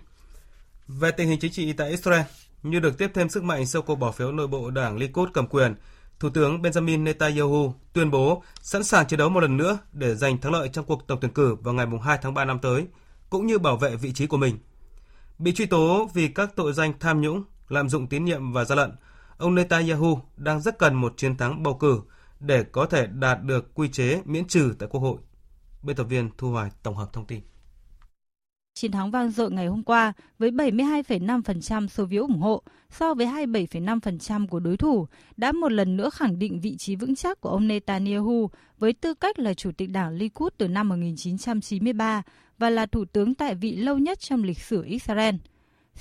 Về 0.89 1.11
tình 1.11 1.29
hình 1.29 1.39
chính 1.41 1.53
trị 1.53 1.73
tại 1.73 1.91
Israel, 1.91 2.23
như 2.63 2.81
được 2.81 2.99
tiếp 2.99 3.11
thêm 3.15 3.29
sức 3.29 3.43
mạnh 3.43 3.67
sau 3.67 3.83
cuộc 3.83 3.95
bỏ 3.95 4.13
phiếu 4.13 4.33
nội 4.33 4.47
bộ 4.47 4.71
đảng 4.71 4.97
Likud 4.97 5.29
cầm 5.33 5.47
quyền, 5.47 5.75
Thủ 6.21 6.31
tướng 6.31 6.63
Benjamin 6.63 7.03
Netanyahu 7.03 7.75
tuyên 7.93 8.11
bố 8.11 8.43
sẵn 8.63 8.85
sàng 8.85 9.07
chiến 9.07 9.19
đấu 9.19 9.29
một 9.29 9.41
lần 9.41 9.57
nữa 9.57 9.79
để 9.93 10.15
giành 10.15 10.39
thắng 10.39 10.53
lợi 10.53 10.69
trong 10.69 10.85
cuộc 10.85 11.07
tổng 11.07 11.19
tuyển 11.21 11.33
cử 11.33 11.55
vào 11.55 11.75
ngày 11.75 11.87
2 12.03 12.19
tháng 12.23 12.35
3 12.35 12.45
năm 12.45 12.59
tới, 12.59 12.87
cũng 13.31 13.47
như 13.47 13.59
bảo 13.59 13.77
vệ 13.77 13.97
vị 13.97 14.13
trí 14.13 14.27
của 14.27 14.37
mình. 14.37 14.59
Bị 15.39 15.53
truy 15.53 15.67
tố 15.67 16.11
vì 16.15 16.29
các 16.29 16.57
tội 16.57 16.73
danh 16.73 16.93
tham 17.01 17.21
nhũng, 17.21 17.43
lạm 17.69 17.89
dụng 17.89 18.07
tín 18.07 18.25
nhiệm 18.25 18.53
và 18.53 18.65
gian 18.65 18.79
lận, 18.79 18.93
ông 19.39 19.55
Netanyahu 19.55 20.21
đang 20.37 20.61
rất 20.61 20.79
cần 20.79 20.95
một 20.95 21.15
chiến 21.17 21.37
thắng 21.37 21.63
bầu 21.63 21.75
cử 21.75 22.01
để 22.41 22.63
có 22.63 22.87
thể 22.87 23.07
đạt 23.07 23.43
được 23.43 23.75
quy 23.75 23.89
chế 23.89 24.23
miễn 24.25 24.45
trừ 24.45 24.75
tại 24.79 24.89
Quốc 24.93 25.01
hội. 25.01 25.19
Biên 25.83 25.97
tập 25.97 26.05
viên 26.05 26.31
Thu 26.39 26.51
Hoài 26.51 26.71
tổng 26.83 26.97
hợp 26.97 27.13
thông 27.13 27.27
tin 27.27 27.41
chiến 28.79 28.93
thắng 28.93 29.11
vang 29.11 29.31
dội 29.31 29.51
ngày 29.51 29.67
hôm 29.67 29.83
qua 29.83 30.13
với 30.39 30.51
72,5% 30.51 31.89
số 31.89 32.07
phiếu 32.11 32.23
ủng 32.23 32.41
hộ 32.41 32.63
so 32.91 33.15
với 33.15 33.27
27,5% 33.27 34.47
của 34.47 34.61
đối 34.61 34.77
thủ 34.77 35.07
đã 35.37 35.53
một 35.53 35.73
lần 35.73 35.97
nữa 35.97 36.11
khẳng 36.11 36.39
định 36.39 36.61
vị 36.61 36.77
trí 36.77 36.97
vững 36.97 37.17
chắc 37.17 37.41
của 37.41 37.49
ông 37.49 37.69
Netanyahu 37.69 38.51
với 38.79 38.93
tư 38.93 39.15
cách 39.15 39.39
là 39.39 39.55
chủ 39.55 39.71
tịch 39.77 39.91
đảng 39.91 40.13
Likud 40.13 40.53
từ 40.59 40.69
năm 40.69 40.89
1993 40.89 42.23
và 42.59 42.71
là 42.71 42.87
thủ 42.87 43.05
tướng 43.05 43.35
tại 43.35 43.55
vị 43.55 43.77
lâu 43.77 43.99
nhất 43.99 44.21
trong 44.21 44.43
lịch 44.43 44.59
sử 44.59 44.83
Israel. 44.83 45.35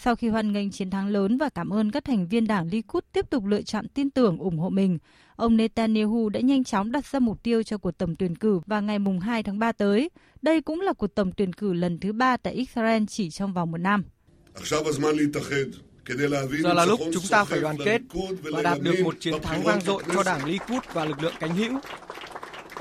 Sau 0.04 0.16
khi 0.16 0.30
hoan 0.30 0.52
nghênh 0.52 0.72
chiến 0.72 0.90
thắng 0.90 1.08
lớn 1.08 1.38
và 1.38 1.50
cảm 1.50 1.70
ơn 1.70 1.92
các 1.92 2.06
thành 2.06 2.28
viên 2.28 2.48
đảng 2.48 2.68
Likud 2.68 3.04
tiếp 3.14 3.30
tục 3.30 3.46
lựa 3.46 3.62
chọn 3.62 3.88
tin 3.88 4.10
tưởng 4.10 4.38
ủng 4.38 4.58
hộ 4.58 4.70
mình, 4.70 4.98
ông 5.36 5.58
Netanyahu 5.58 6.30
đã 6.30 6.40
nhanh 6.40 6.64
chóng 6.64 6.92
đặt 6.92 7.06
ra 7.06 7.20
mục 7.20 7.44
tiêu 7.44 7.64
cho 7.64 7.78
cuộc 7.78 7.92
tổng 7.92 8.16
tuyển 8.16 8.36
cử 8.36 8.60
vào 8.66 8.82
ngày 8.82 8.98
2 9.22 9.44
tháng 9.44 9.60
3 9.60 9.72
tới. 9.72 10.10
Đây 10.42 10.62
cũng 10.62 10.82
là 10.82 10.94
cuộc 10.94 11.16
tổng 11.16 11.32
tuyển 11.38 11.54
cử 11.54 11.74
lần 11.74 12.00
thứ 12.00 12.14
ba 12.14 12.38
tại 12.38 12.54
Israel 12.54 13.04
chỉ 13.08 13.30
trong 13.30 13.54
vòng 13.54 13.72
một 13.72 13.78
năm. 13.78 14.04
Giờ 16.64 16.74
là 16.74 16.86
lúc 16.86 17.00
chúng 17.14 17.24
ta 17.30 17.44
phải 17.44 17.60
đoàn 17.60 17.78
kết 17.86 18.02
và 18.42 18.62
đạt 18.62 18.82
được 18.82 18.96
một 19.04 19.16
chiến 19.20 19.34
thắng 19.42 19.64
vang 19.64 19.82
dội 19.82 20.04
cho 20.14 20.24
đảng 20.24 20.46
Likud 20.46 20.84
và 20.94 21.06
lực 21.06 21.24
lượng 21.24 21.34
cánh 21.40 21.56
hữu. 21.56 21.80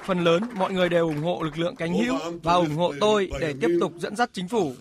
Phần 0.06 0.24
lớn 0.24 0.42
mọi 0.56 0.72
người 0.72 0.88
đều 0.88 1.06
ủng 1.06 1.22
hộ 1.22 1.42
lực 1.42 1.58
lượng 1.58 1.76
cánh 1.76 1.94
hữu 1.94 2.14
và 2.42 2.54
ủng 2.54 2.74
hộ 2.76 2.92
tôi 3.00 3.30
để 3.40 3.54
tiếp 3.60 3.68
tục 3.80 3.92
dẫn 3.98 4.16
dắt 4.16 4.30
chính 4.32 4.48
phủ. 4.48 4.72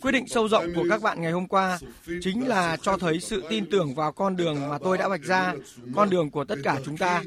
Quyết 0.00 0.12
định 0.12 0.28
sâu 0.28 0.48
rộng 0.48 0.64
của 0.74 0.84
các 0.90 1.02
bạn 1.02 1.20
ngày 1.20 1.32
hôm 1.32 1.46
qua 1.48 1.78
chính 2.20 2.48
là 2.48 2.76
cho 2.82 2.96
thấy 2.96 3.20
sự 3.20 3.44
tin 3.48 3.70
tưởng 3.70 3.94
vào 3.94 4.12
con 4.12 4.36
đường 4.36 4.68
mà 4.68 4.78
tôi 4.78 4.98
đã 4.98 5.08
vạch 5.08 5.22
ra, 5.22 5.54
con 5.94 6.10
đường 6.10 6.30
của 6.30 6.44
tất 6.44 6.56
cả 6.64 6.80
chúng 6.84 6.96
ta. 6.96 7.22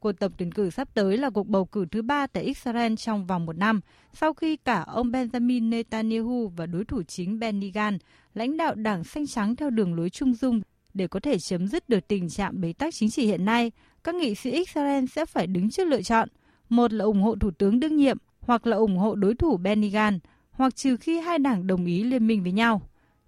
Cuộc 0.00 0.12
tập 0.12 0.32
tuyển 0.38 0.52
cử 0.52 0.70
sắp 0.70 0.88
tới 0.94 1.16
là 1.16 1.30
cuộc 1.30 1.46
bầu 1.46 1.64
cử 1.64 1.86
thứ 1.90 2.02
ba 2.02 2.26
tại 2.26 2.42
Israel 2.42 2.94
trong 2.94 3.26
vòng 3.26 3.46
một 3.46 3.56
năm, 3.56 3.80
sau 4.14 4.34
khi 4.34 4.56
cả 4.56 4.84
ông 4.86 5.12
Benjamin 5.12 5.68
Netanyahu 5.68 6.52
và 6.56 6.66
đối 6.66 6.84
thủ 6.84 7.02
chính 7.02 7.38
Benny 7.38 7.70
Gantz, 7.70 7.98
lãnh 8.34 8.56
đạo 8.56 8.74
đảng 8.74 9.04
xanh 9.04 9.26
trắng 9.26 9.56
theo 9.56 9.70
đường 9.70 9.94
lối 9.94 10.10
trung 10.10 10.34
dung 10.34 10.60
để 10.94 11.06
có 11.06 11.20
thể 11.20 11.38
chấm 11.38 11.66
dứt 11.68 11.88
được 11.88 12.08
tình 12.08 12.28
trạng 12.28 12.60
bế 12.60 12.72
tắc 12.72 12.94
chính 12.94 13.10
trị 13.10 13.26
hiện 13.26 13.44
nay, 13.44 13.72
các 14.04 14.14
nghị 14.14 14.34
sĩ 14.34 14.50
Israel 14.50 15.04
sẽ 15.06 15.26
phải 15.26 15.46
đứng 15.46 15.70
trước 15.70 15.84
lựa 15.84 16.02
chọn, 16.02 16.28
một 16.68 16.92
là 16.92 17.04
ủng 17.04 17.22
hộ 17.22 17.36
thủ 17.40 17.50
tướng 17.50 17.80
đương 17.80 17.96
nhiệm 17.96 18.16
hoặc 18.40 18.66
là 18.66 18.76
ủng 18.76 18.96
hộ 18.96 19.14
đối 19.14 19.34
thủ 19.34 19.56
Benny 19.56 19.90
Gantz, 19.90 20.18
hoặc 20.50 20.76
trừ 20.76 20.96
khi 20.96 21.20
hai 21.20 21.38
đảng 21.38 21.66
đồng 21.66 21.86
ý 21.86 22.04
liên 22.04 22.26
minh 22.26 22.42
với 22.42 22.52
nhau. 22.52 22.82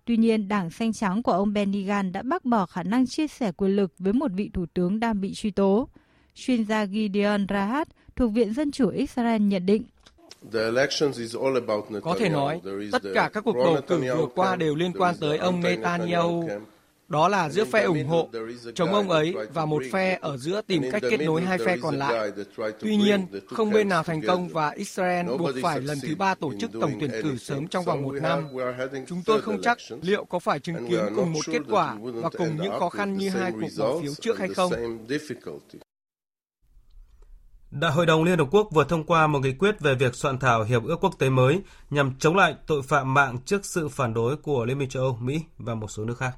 Tuy 0.04 0.16
nhiên, 0.16 0.48
đảng 0.48 0.70
xanh 0.70 0.92
trắng 0.92 1.22
của 1.22 1.32
ông 1.32 1.52
Benny 1.52 1.84
Gantz 1.84 2.12
đã 2.12 2.22
bác 2.22 2.44
bỏ 2.44 2.66
khả 2.66 2.82
năng 2.82 3.06
chia 3.06 3.26
sẻ 3.26 3.52
quyền 3.52 3.76
lực 3.76 3.92
với 3.98 4.12
một 4.12 4.30
vị 4.34 4.50
thủ 4.52 4.66
tướng 4.74 5.00
đang 5.00 5.20
bị 5.20 5.34
truy 5.34 5.50
tố. 5.50 5.88
Chuyên 6.34 6.64
gia 6.64 6.86
Gideon 6.86 7.46
Rahat 7.48 7.88
thuộc 8.16 8.32
Viện 8.32 8.54
Dân 8.54 8.70
chủ 8.70 8.88
Israel 8.88 9.42
nhận 9.42 9.66
định. 9.66 9.82
Có 12.02 12.16
thể 12.18 12.28
nói, 12.28 12.60
tất 12.92 13.02
cả 13.14 13.30
các 13.32 13.44
cuộc 13.44 13.52
bầu 13.52 13.76
cử 13.86 14.00
vừa 14.16 14.26
qua 14.34 14.56
đều 14.56 14.74
liên 14.74 14.92
quan 14.92 15.14
tới 15.20 15.38
ông 15.38 15.60
Netanyahu 15.60 16.48
đó 17.10 17.28
là 17.28 17.48
giữa 17.48 17.64
phe 17.64 17.82
ủng 17.82 18.06
hộ, 18.06 18.28
chống 18.74 18.94
ông 18.94 19.10
ấy 19.10 19.34
và 19.54 19.66
một 19.66 19.82
phe 19.92 20.18
ở 20.20 20.36
giữa 20.36 20.62
tìm 20.66 20.82
cách 20.92 21.02
kết 21.10 21.20
nối 21.20 21.42
hai 21.42 21.58
phe 21.58 21.76
còn 21.82 21.98
lại. 21.98 22.30
Tuy 22.80 22.96
nhiên, 22.96 23.26
không 23.46 23.70
bên 23.70 23.88
nào 23.88 24.02
thành 24.02 24.20
công 24.26 24.48
và 24.48 24.70
Israel 24.70 25.26
buộc 25.26 25.50
phải 25.62 25.80
lần 25.80 25.98
thứ 26.02 26.14
ba 26.14 26.34
tổ 26.34 26.52
chức 26.60 26.70
tổng 26.80 26.92
tuyển 27.00 27.10
cử 27.22 27.36
sớm 27.36 27.68
trong 27.68 27.84
vòng 27.84 28.02
một 28.02 28.14
năm. 28.22 28.48
Chúng 29.06 29.22
tôi 29.26 29.42
không 29.42 29.62
chắc 29.62 29.78
liệu 30.02 30.24
có 30.24 30.38
phải 30.38 30.60
chứng 30.60 30.88
kiến 30.88 31.00
cùng 31.16 31.32
một 31.32 31.40
kết 31.46 31.62
quả 31.70 31.96
và 32.02 32.30
cùng 32.38 32.56
những 32.56 32.78
khó 32.78 32.88
khăn 32.88 33.16
như 33.16 33.28
hai 33.28 33.52
cuộc 33.52 33.68
bỏ 33.78 34.00
phiếu 34.02 34.12
trước 34.14 34.38
hay 34.38 34.48
không. 34.48 34.72
Đại 37.70 37.92
hội 37.92 38.06
đồng 38.06 38.24
Liên 38.24 38.38
Hợp 38.38 38.48
Quốc 38.50 38.68
vừa 38.72 38.84
thông 38.84 39.04
qua 39.04 39.26
một 39.26 39.38
nghị 39.38 39.52
quyết 39.52 39.80
về 39.80 39.94
việc 39.94 40.14
soạn 40.14 40.38
thảo 40.38 40.64
hiệp 40.64 40.84
ước 40.84 40.96
quốc 41.00 41.14
tế 41.18 41.30
mới 41.30 41.60
nhằm 41.90 42.14
chống 42.18 42.36
lại 42.36 42.54
tội 42.66 42.82
phạm 42.82 43.14
mạng 43.14 43.38
trước 43.44 43.64
sự 43.64 43.88
phản 43.88 44.14
đối 44.14 44.36
của 44.36 44.64
Liên 44.64 44.78
minh 44.78 44.88
châu 44.88 45.02
Âu, 45.02 45.18
Mỹ 45.20 45.40
và 45.58 45.74
một 45.74 45.90
số 45.90 46.04
nước 46.04 46.18
khác. 46.18 46.32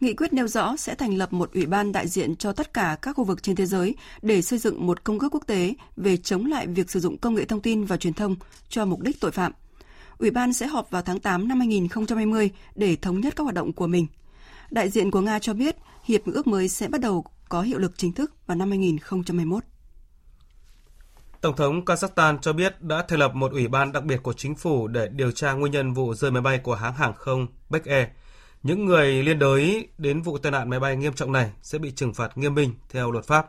Nghị 0.00 0.14
quyết 0.14 0.32
nêu 0.32 0.48
rõ 0.48 0.76
sẽ 0.76 0.94
thành 0.94 1.16
lập 1.16 1.32
một 1.32 1.52
ủy 1.52 1.66
ban 1.66 1.92
đại 1.92 2.08
diện 2.08 2.36
cho 2.36 2.52
tất 2.52 2.74
cả 2.74 2.96
các 3.02 3.12
khu 3.16 3.24
vực 3.24 3.42
trên 3.42 3.56
thế 3.56 3.66
giới 3.66 3.94
để 4.22 4.42
xây 4.42 4.58
dựng 4.58 4.86
một 4.86 5.04
công 5.04 5.18
ước 5.18 5.28
quốc 5.32 5.46
tế 5.46 5.74
về 5.96 6.16
chống 6.16 6.46
lại 6.46 6.66
việc 6.66 6.90
sử 6.90 7.00
dụng 7.00 7.18
công 7.18 7.34
nghệ 7.34 7.44
thông 7.44 7.60
tin 7.60 7.84
và 7.84 7.96
truyền 7.96 8.14
thông 8.14 8.36
cho 8.68 8.84
mục 8.84 9.00
đích 9.00 9.20
tội 9.20 9.30
phạm. 9.30 9.52
Ủy 10.18 10.30
ban 10.30 10.52
sẽ 10.52 10.66
họp 10.66 10.90
vào 10.90 11.02
tháng 11.02 11.20
8 11.20 11.48
năm 11.48 11.58
2020 11.58 12.50
để 12.74 12.96
thống 12.96 13.20
nhất 13.20 13.36
các 13.36 13.44
hoạt 13.44 13.54
động 13.54 13.72
của 13.72 13.86
mình. 13.86 14.06
Đại 14.70 14.90
diện 14.90 15.10
của 15.10 15.20
Nga 15.20 15.38
cho 15.38 15.54
biết 15.54 15.76
hiệp 16.04 16.20
ước 16.26 16.46
mới 16.46 16.68
sẽ 16.68 16.88
bắt 16.88 17.00
đầu 17.00 17.24
có 17.48 17.62
hiệu 17.62 17.78
lực 17.78 17.92
chính 17.96 18.12
thức 18.12 18.32
vào 18.46 18.56
năm 18.56 18.70
2021. 18.70 19.64
Tổng 21.40 21.56
thống 21.56 21.84
Kazakhstan 21.84 22.38
cho 22.38 22.52
biết 22.52 22.82
đã 22.82 23.04
thành 23.08 23.18
lập 23.18 23.34
một 23.34 23.52
ủy 23.52 23.68
ban 23.68 23.92
đặc 23.92 24.04
biệt 24.04 24.22
của 24.22 24.32
chính 24.32 24.54
phủ 24.54 24.88
để 24.88 25.08
điều 25.12 25.30
tra 25.30 25.52
nguyên 25.52 25.72
nhân 25.72 25.92
vụ 25.92 26.14
rơi 26.14 26.30
máy 26.30 26.42
bay 26.42 26.58
của 26.58 26.74
hãng 26.74 26.94
hàng 26.94 27.14
không 27.14 27.46
Beck 27.70 27.86
Air 27.86 28.06
những 28.62 28.86
người 28.86 29.22
liên 29.22 29.38
đới 29.38 29.88
đến 29.98 30.22
vụ 30.22 30.38
tai 30.38 30.52
nạn 30.52 30.70
máy 30.70 30.80
bay 30.80 30.96
nghiêm 30.96 31.12
trọng 31.12 31.32
này 31.32 31.52
sẽ 31.62 31.78
bị 31.78 31.90
trừng 31.90 32.14
phạt 32.14 32.38
nghiêm 32.38 32.54
minh 32.54 32.74
theo 32.90 33.10
luật 33.10 33.24
pháp. 33.24 33.46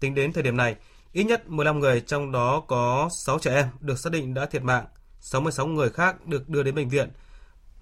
Tính 0.00 0.14
đến 0.14 0.32
thời 0.32 0.42
điểm 0.42 0.56
này, 0.56 0.76
ít 1.12 1.24
nhất 1.24 1.48
15 1.48 1.78
người 1.78 2.00
trong 2.00 2.32
đó 2.32 2.60
có 2.68 3.08
6 3.12 3.38
trẻ 3.38 3.54
em 3.54 3.66
được 3.80 3.98
xác 3.98 4.12
định 4.12 4.34
đã 4.34 4.46
thiệt 4.46 4.62
mạng, 4.62 4.84
66 5.20 5.66
người 5.66 5.90
khác 5.90 6.26
được 6.26 6.48
đưa 6.48 6.62
đến 6.62 6.74
bệnh 6.74 6.88
viện, 6.88 7.10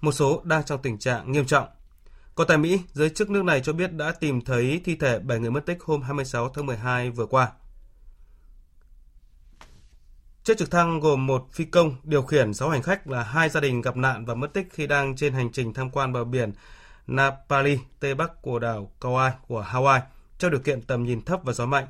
một 0.01 0.11
số 0.11 0.41
đang 0.43 0.63
trong 0.63 0.81
tình 0.81 0.97
trạng 0.97 1.31
nghiêm 1.31 1.45
trọng. 1.45 1.67
Còn 2.35 2.47
tại 2.47 2.57
Mỹ, 2.57 2.79
giới 2.93 3.09
chức 3.09 3.29
nước 3.29 3.43
này 3.43 3.61
cho 3.61 3.73
biết 3.73 3.93
đã 3.93 4.11
tìm 4.11 4.41
thấy 4.41 4.81
thi 4.85 4.95
thể 4.95 5.19
7 5.19 5.39
người 5.39 5.51
mất 5.51 5.65
tích 5.65 5.77
hôm 5.83 6.01
26 6.01 6.49
tháng 6.49 6.65
12 6.65 7.09
vừa 7.09 7.25
qua. 7.25 7.51
Chiếc 10.47 10.57
trực 10.57 10.71
thăng 10.71 10.99
gồm 10.99 11.27
một 11.27 11.47
phi 11.53 11.65
công 11.65 11.95
điều 12.03 12.21
khiển 12.21 12.53
6 12.53 12.69
hành 12.69 12.81
khách 12.81 13.07
là 13.07 13.23
hai 13.23 13.49
gia 13.49 13.59
đình 13.59 13.81
gặp 13.81 13.97
nạn 13.97 14.25
và 14.25 14.35
mất 14.35 14.53
tích 14.53 14.67
khi 14.71 14.87
đang 14.87 15.15
trên 15.15 15.33
hành 15.33 15.51
trình 15.51 15.73
tham 15.73 15.89
quan 15.89 16.13
bờ 16.13 16.23
biển 16.23 16.51
Napali, 17.07 17.79
tây 17.99 18.15
bắc 18.15 18.41
của 18.41 18.59
đảo 18.59 18.91
Kauai 19.01 19.31
của 19.47 19.65
Hawaii, 19.71 19.99
trong 20.39 20.51
điều 20.51 20.59
kiện 20.59 20.81
tầm 20.81 21.03
nhìn 21.03 21.21
thấp 21.21 21.39
và 21.43 21.53
gió 21.53 21.65
mạnh. 21.65 21.87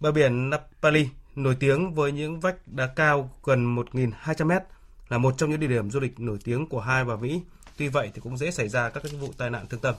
Bờ 0.00 0.12
biển 0.12 0.50
Napali 0.50 1.08
nổi 1.34 1.56
tiếng 1.60 1.94
với 1.94 2.12
những 2.12 2.40
vách 2.40 2.56
đá 2.66 2.86
cao 2.86 3.30
gần 3.44 3.76
1.200 3.76 4.46
mét, 4.46 4.62
là 5.08 5.18
một 5.18 5.34
trong 5.38 5.50
những 5.50 5.60
địa 5.60 5.66
điểm 5.66 5.90
du 5.90 6.00
lịch 6.00 6.20
nổi 6.20 6.38
tiếng 6.44 6.66
của 6.66 6.80
hai 6.80 7.04
và 7.04 7.16
Mỹ. 7.16 7.42
Tuy 7.76 7.88
vậy 7.88 8.10
thì 8.14 8.20
cũng 8.20 8.36
dễ 8.36 8.50
xảy 8.50 8.68
ra 8.68 8.90
các 8.90 9.02
vụ 9.20 9.28
tai 9.38 9.50
nạn 9.50 9.66
thương 9.70 9.80
tâm. 9.80 9.94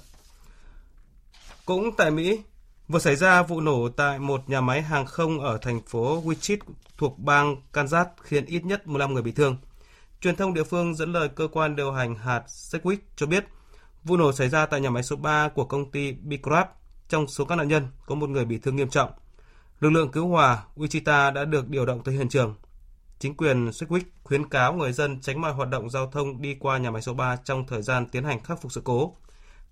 Cũng 1.65 1.95
tại 1.97 2.11
Mỹ, 2.11 2.41
vừa 2.87 2.99
xảy 2.99 3.15
ra 3.15 3.43
vụ 3.43 3.61
nổ 3.61 3.89
tại 3.89 4.19
một 4.19 4.49
nhà 4.49 4.61
máy 4.61 4.81
hàng 4.81 5.05
không 5.05 5.39
ở 5.39 5.57
thành 5.57 5.81
phố 5.81 6.23
Wichita 6.23 6.57
thuộc 6.97 7.19
bang 7.19 7.55
Kansas 7.73 8.07
khiến 8.21 8.45
ít 8.45 8.65
nhất 8.65 8.87
15 8.87 9.13
người 9.13 9.23
bị 9.23 9.31
thương. 9.31 9.57
Truyền 10.21 10.35
thông 10.35 10.53
địa 10.53 10.63
phương 10.63 10.95
dẫn 10.95 11.13
lời 11.13 11.29
cơ 11.35 11.47
quan 11.51 11.75
điều 11.75 11.91
hành 11.91 12.15
hạt 12.15 12.43
Sedgwick 12.47 12.97
cho 13.15 13.25
biết, 13.25 13.45
vụ 14.03 14.17
nổ 14.17 14.31
xảy 14.31 14.49
ra 14.49 14.65
tại 14.65 14.81
nhà 14.81 14.89
máy 14.89 15.03
số 15.03 15.15
3 15.15 15.49
của 15.49 15.65
công 15.65 15.91
ty 15.91 16.11
Bicrap. 16.11 16.71
Trong 17.09 17.27
số 17.27 17.45
các 17.45 17.55
nạn 17.55 17.67
nhân, 17.67 17.87
có 18.05 18.15
một 18.15 18.29
người 18.29 18.45
bị 18.45 18.57
thương 18.57 18.75
nghiêm 18.75 18.89
trọng. 18.89 19.11
Lực 19.79 19.89
lượng 19.89 20.11
cứu 20.11 20.27
hỏa 20.27 20.63
Wichita 20.75 21.33
đã 21.33 21.45
được 21.45 21.69
điều 21.69 21.85
động 21.85 22.03
tới 22.03 22.15
hiện 22.15 22.29
trường. 22.29 22.55
Chính 23.19 23.35
quyền 23.37 23.69
Sedgwick 23.69 24.03
khuyến 24.23 24.49
cáo 24.49 24.73
người 24.73 24.93
dân 24.93 25.21
tránh 25.21 25.41
mọi 25.41 25.53
hoạt 25.53 25.69
động 25.69 25.89
giao 25.89 26.11
thông 26.11 26.41
đi 26.41 26.55
qua 26.59 26.77
nhà 26.77 26.91
máy 26.91 27.01
số 27.01 27.13
3 27.13 27.35
trong 27.35 27.67
thời 27.67 27.81
gian 27.81 28.05
tiến 28.05 28.23
hành 28.23 28.43
khắc 28.43 28.61
phục 28.61 28.71
sự 28.71 28.81
cố. 28.83 29.15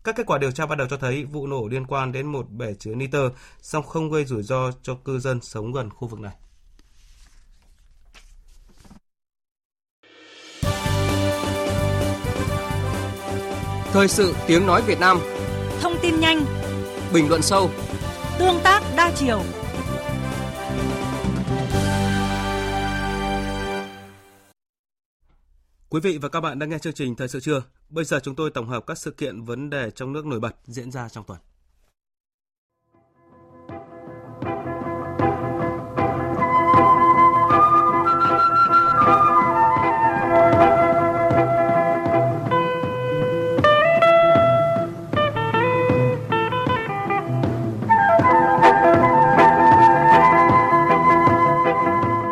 Các 0.04 0.16
kết 0.16 0.26
quả 0.26 0.38
điều 0.38 0.52
tra 0.52 0.66
ban 0.66 0.78
đầu 0.78 0.88
cho 0.88 0.97
thấy 0.97 1.26
vụ 1.26 1.47
nổ 1.47 1.68
liên 1.68 1.86
quan 1.88 2.12
đến 2.12 2.28
một 2.28 2.49
bể 2.49 2.74
chứa 2.80 2.95
nitơ, 2.95 3.30
song 3.62 3.84
không 3.88 4.12
gây 4.12 4.26
rủi 4.26 4.43
ro 4.43 4.72
cho 4.84 4.95
cư 4.95 5.20
dân 5.20 5.41
sống 5.41 5.72
gần 5.72 5.89
khu 5.89 6.08
vực 6.08 6.20
này. 6.20 6.34
Thời 13.93 14.08
sự 14.08 14.36
tiếng 14.47 14.66
nói 14.66 14.82
Việt 14.82 14.99
Nam. 14.99 15.20
Thông 15.82 15.93
tin 16.02 16.20
nhanh. 16.20 16.45
Bình 17.14 17.30
luận 17.30 17.41
sâu. 17.41 17.70
Tương 18.39 18.60
tác 18.64 18.84
đa 18.95 19.12
chiều 19.16 19.43
Quý 25.94 26.00
vị 26.00 26.18
và 26.18 26.30
các 26.30 26.42
bạn 26.42 26.60
đang 26.60 26.70
nghe 26.70 26.80
chương 26.80 26.94
trình 26.94 27.16
Thời 27.16 27.28
sự 27.28 27.39
trưa. 27.39 27.64
Bây 27.89 28.06
giờ 28.06 28.20
chúng 28.24 28.36
tôi 28.36 28.52
tổng 28.52 28.68
hợp 28.68 28.84
các 28.88 28.98
sự 28.98 29.12
kiện 29.12 29.42
vấn 29.42 29.70
đề 29.70 29.92
trong 29.92 30.14
nước 30.14 30.26
nổi 30.26 30.39
bật 30.39 30.56
diễn 30.64 30.92
ra 30.92 31.10
trong 31.10 31.24
tuần. 31.28 31.39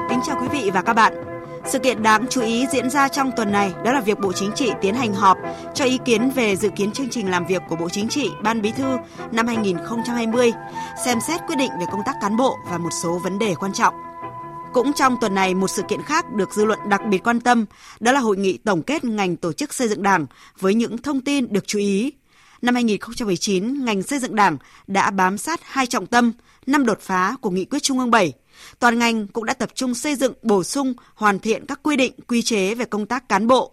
Xin 0.10 0.20
chào 0.24 0.42
quý 0.42 0.48
vị 0.52 0.72
và 0.74 0.82
các 0.82 0.94
bạn 0.94 1.29
sự 1.72 1.80
kiện 1.80 2.04
đáng 2.04 2.26
chú 2.30 2.42
ý 2.42 2.68
diễn 2.72 2.90
ra 2.90 3.08
trong 3.08 3.32
tuần 3.38 3.52
này 3.52 3.74
đó 3.86 3.92
là 3.92 4.02
việc 4.02 4.20
Bộ 4.20 4.32
Chính 4.34 4.52
trị 4.56 4.72
tiến 4.82 4.96
hành 4.96 5.14
họp 5.14 5.38
cho 5.74 5.86
ý 5.86 6.00
kiến 6.06 6.30
về 6.30 6.56
dự 6.56 6.70
kiến 6.70 6.92
chương 6.92 7.10
trình 7.10 7.32
làm 7.32 7.46
việc 7.46 7.62
của 7.70 7.76
Bộ 7.76 7.90
Chính 7.90 8.10
trị, 8.10 8.30
Ban 8.44 8.62
Bí 8.62 8.72
thư 8.72 8.98
năm 9.32 9.48
2020, 9.48 10.52
xem 11.06 11.20
xét 11.28 11.42
quyết 11.48 11.56
định 11.56 11.72
về 11.80 11.86
công 11.92 12.02
tác 12.06 12.16
cán 12.22 12.38
bộ 12.38 12.58
và 12.70 12.78
một 12.78 12.90
số 13.04 13.20
vấn 13.24 13.40
đề 13.40 13.56
quan 13.56 13.74
trọng. 13.74 13.94
Cũng 14.74 14.94
trong 14.94 15.18
tuần 15.22 15.36
này, 15.36 15.54
một 15.54 15.68
sự 15.68 15.82
kiện 15.88 16.02
khác 16.02 16.34
được 16.34 16.54
dư 16.54 16.66
luận 16.66 16.80
đặc 16.90 17.02
biệt 17.10 17.24
quan 17.24 17.40
tâm, 17.40 17.66
đó 18.00 18.12
là 18.12 18.20
hội 18.20 18.38
nghị 18.38 18.58
tổng 18.58 18.84
kết 18.84 19.04
ngành 19.04 19.36
tổ 19.36 19.54
chức 19.54 19.74
xây 19.74 19.88
dựng 19.88 20.04
Đảng 20.04 20.26
với 20.60 20.74
những 20.74 20.98
thông 20.98 21.22
tin 21.22 21.54
được 21.54 21.68
chú 21.68 21.80
ý. 21.80 22.14
Năm 22.62 22.76
2019, 22.76 23.86
ngành 23.86 24.04
xây 24.04 24.20
dựng 24.20 24.36
Đảng 24.36 24.58
đã 24.88 25.12
bám 25.12 25.38
sát 25.38 25.60
hai 25.64 25.86
trọng 25.86 26.06
tâm, 26.06 26.32
năm 26.66 26.86
đột 26.86 27.02
phá 27.02 27.36
của 27.42 27.50
Nghị 27.50 27.66
quyết 27.66 27.84
Trung 27.84 28.00
ương 28.00 28.12
7. 28.12 28.34
Toàn 28.80 29.00
ngành 29.00 29.28
cũng 29.28 29.46
đã 29.46 29.54
tập 29.54 29.70
trung 29.76 29.94
xây 29.94 30.16
dựng, 30.16 30.34
bổ 30.42 30.64
sung, 30.64 30.94
hoàn 31.16 31.40
thiện 31.40 31.66
các 31.66 31.80
quy 31.84 31.96
định, 31.96 32.14
quy 32.28 32.42
chế 32.42 32.76
về 32.76 32.86
công 32.86 33.06
tác 33.06 33.30
cán 33.30 33.48
bộ. 33.48 33.72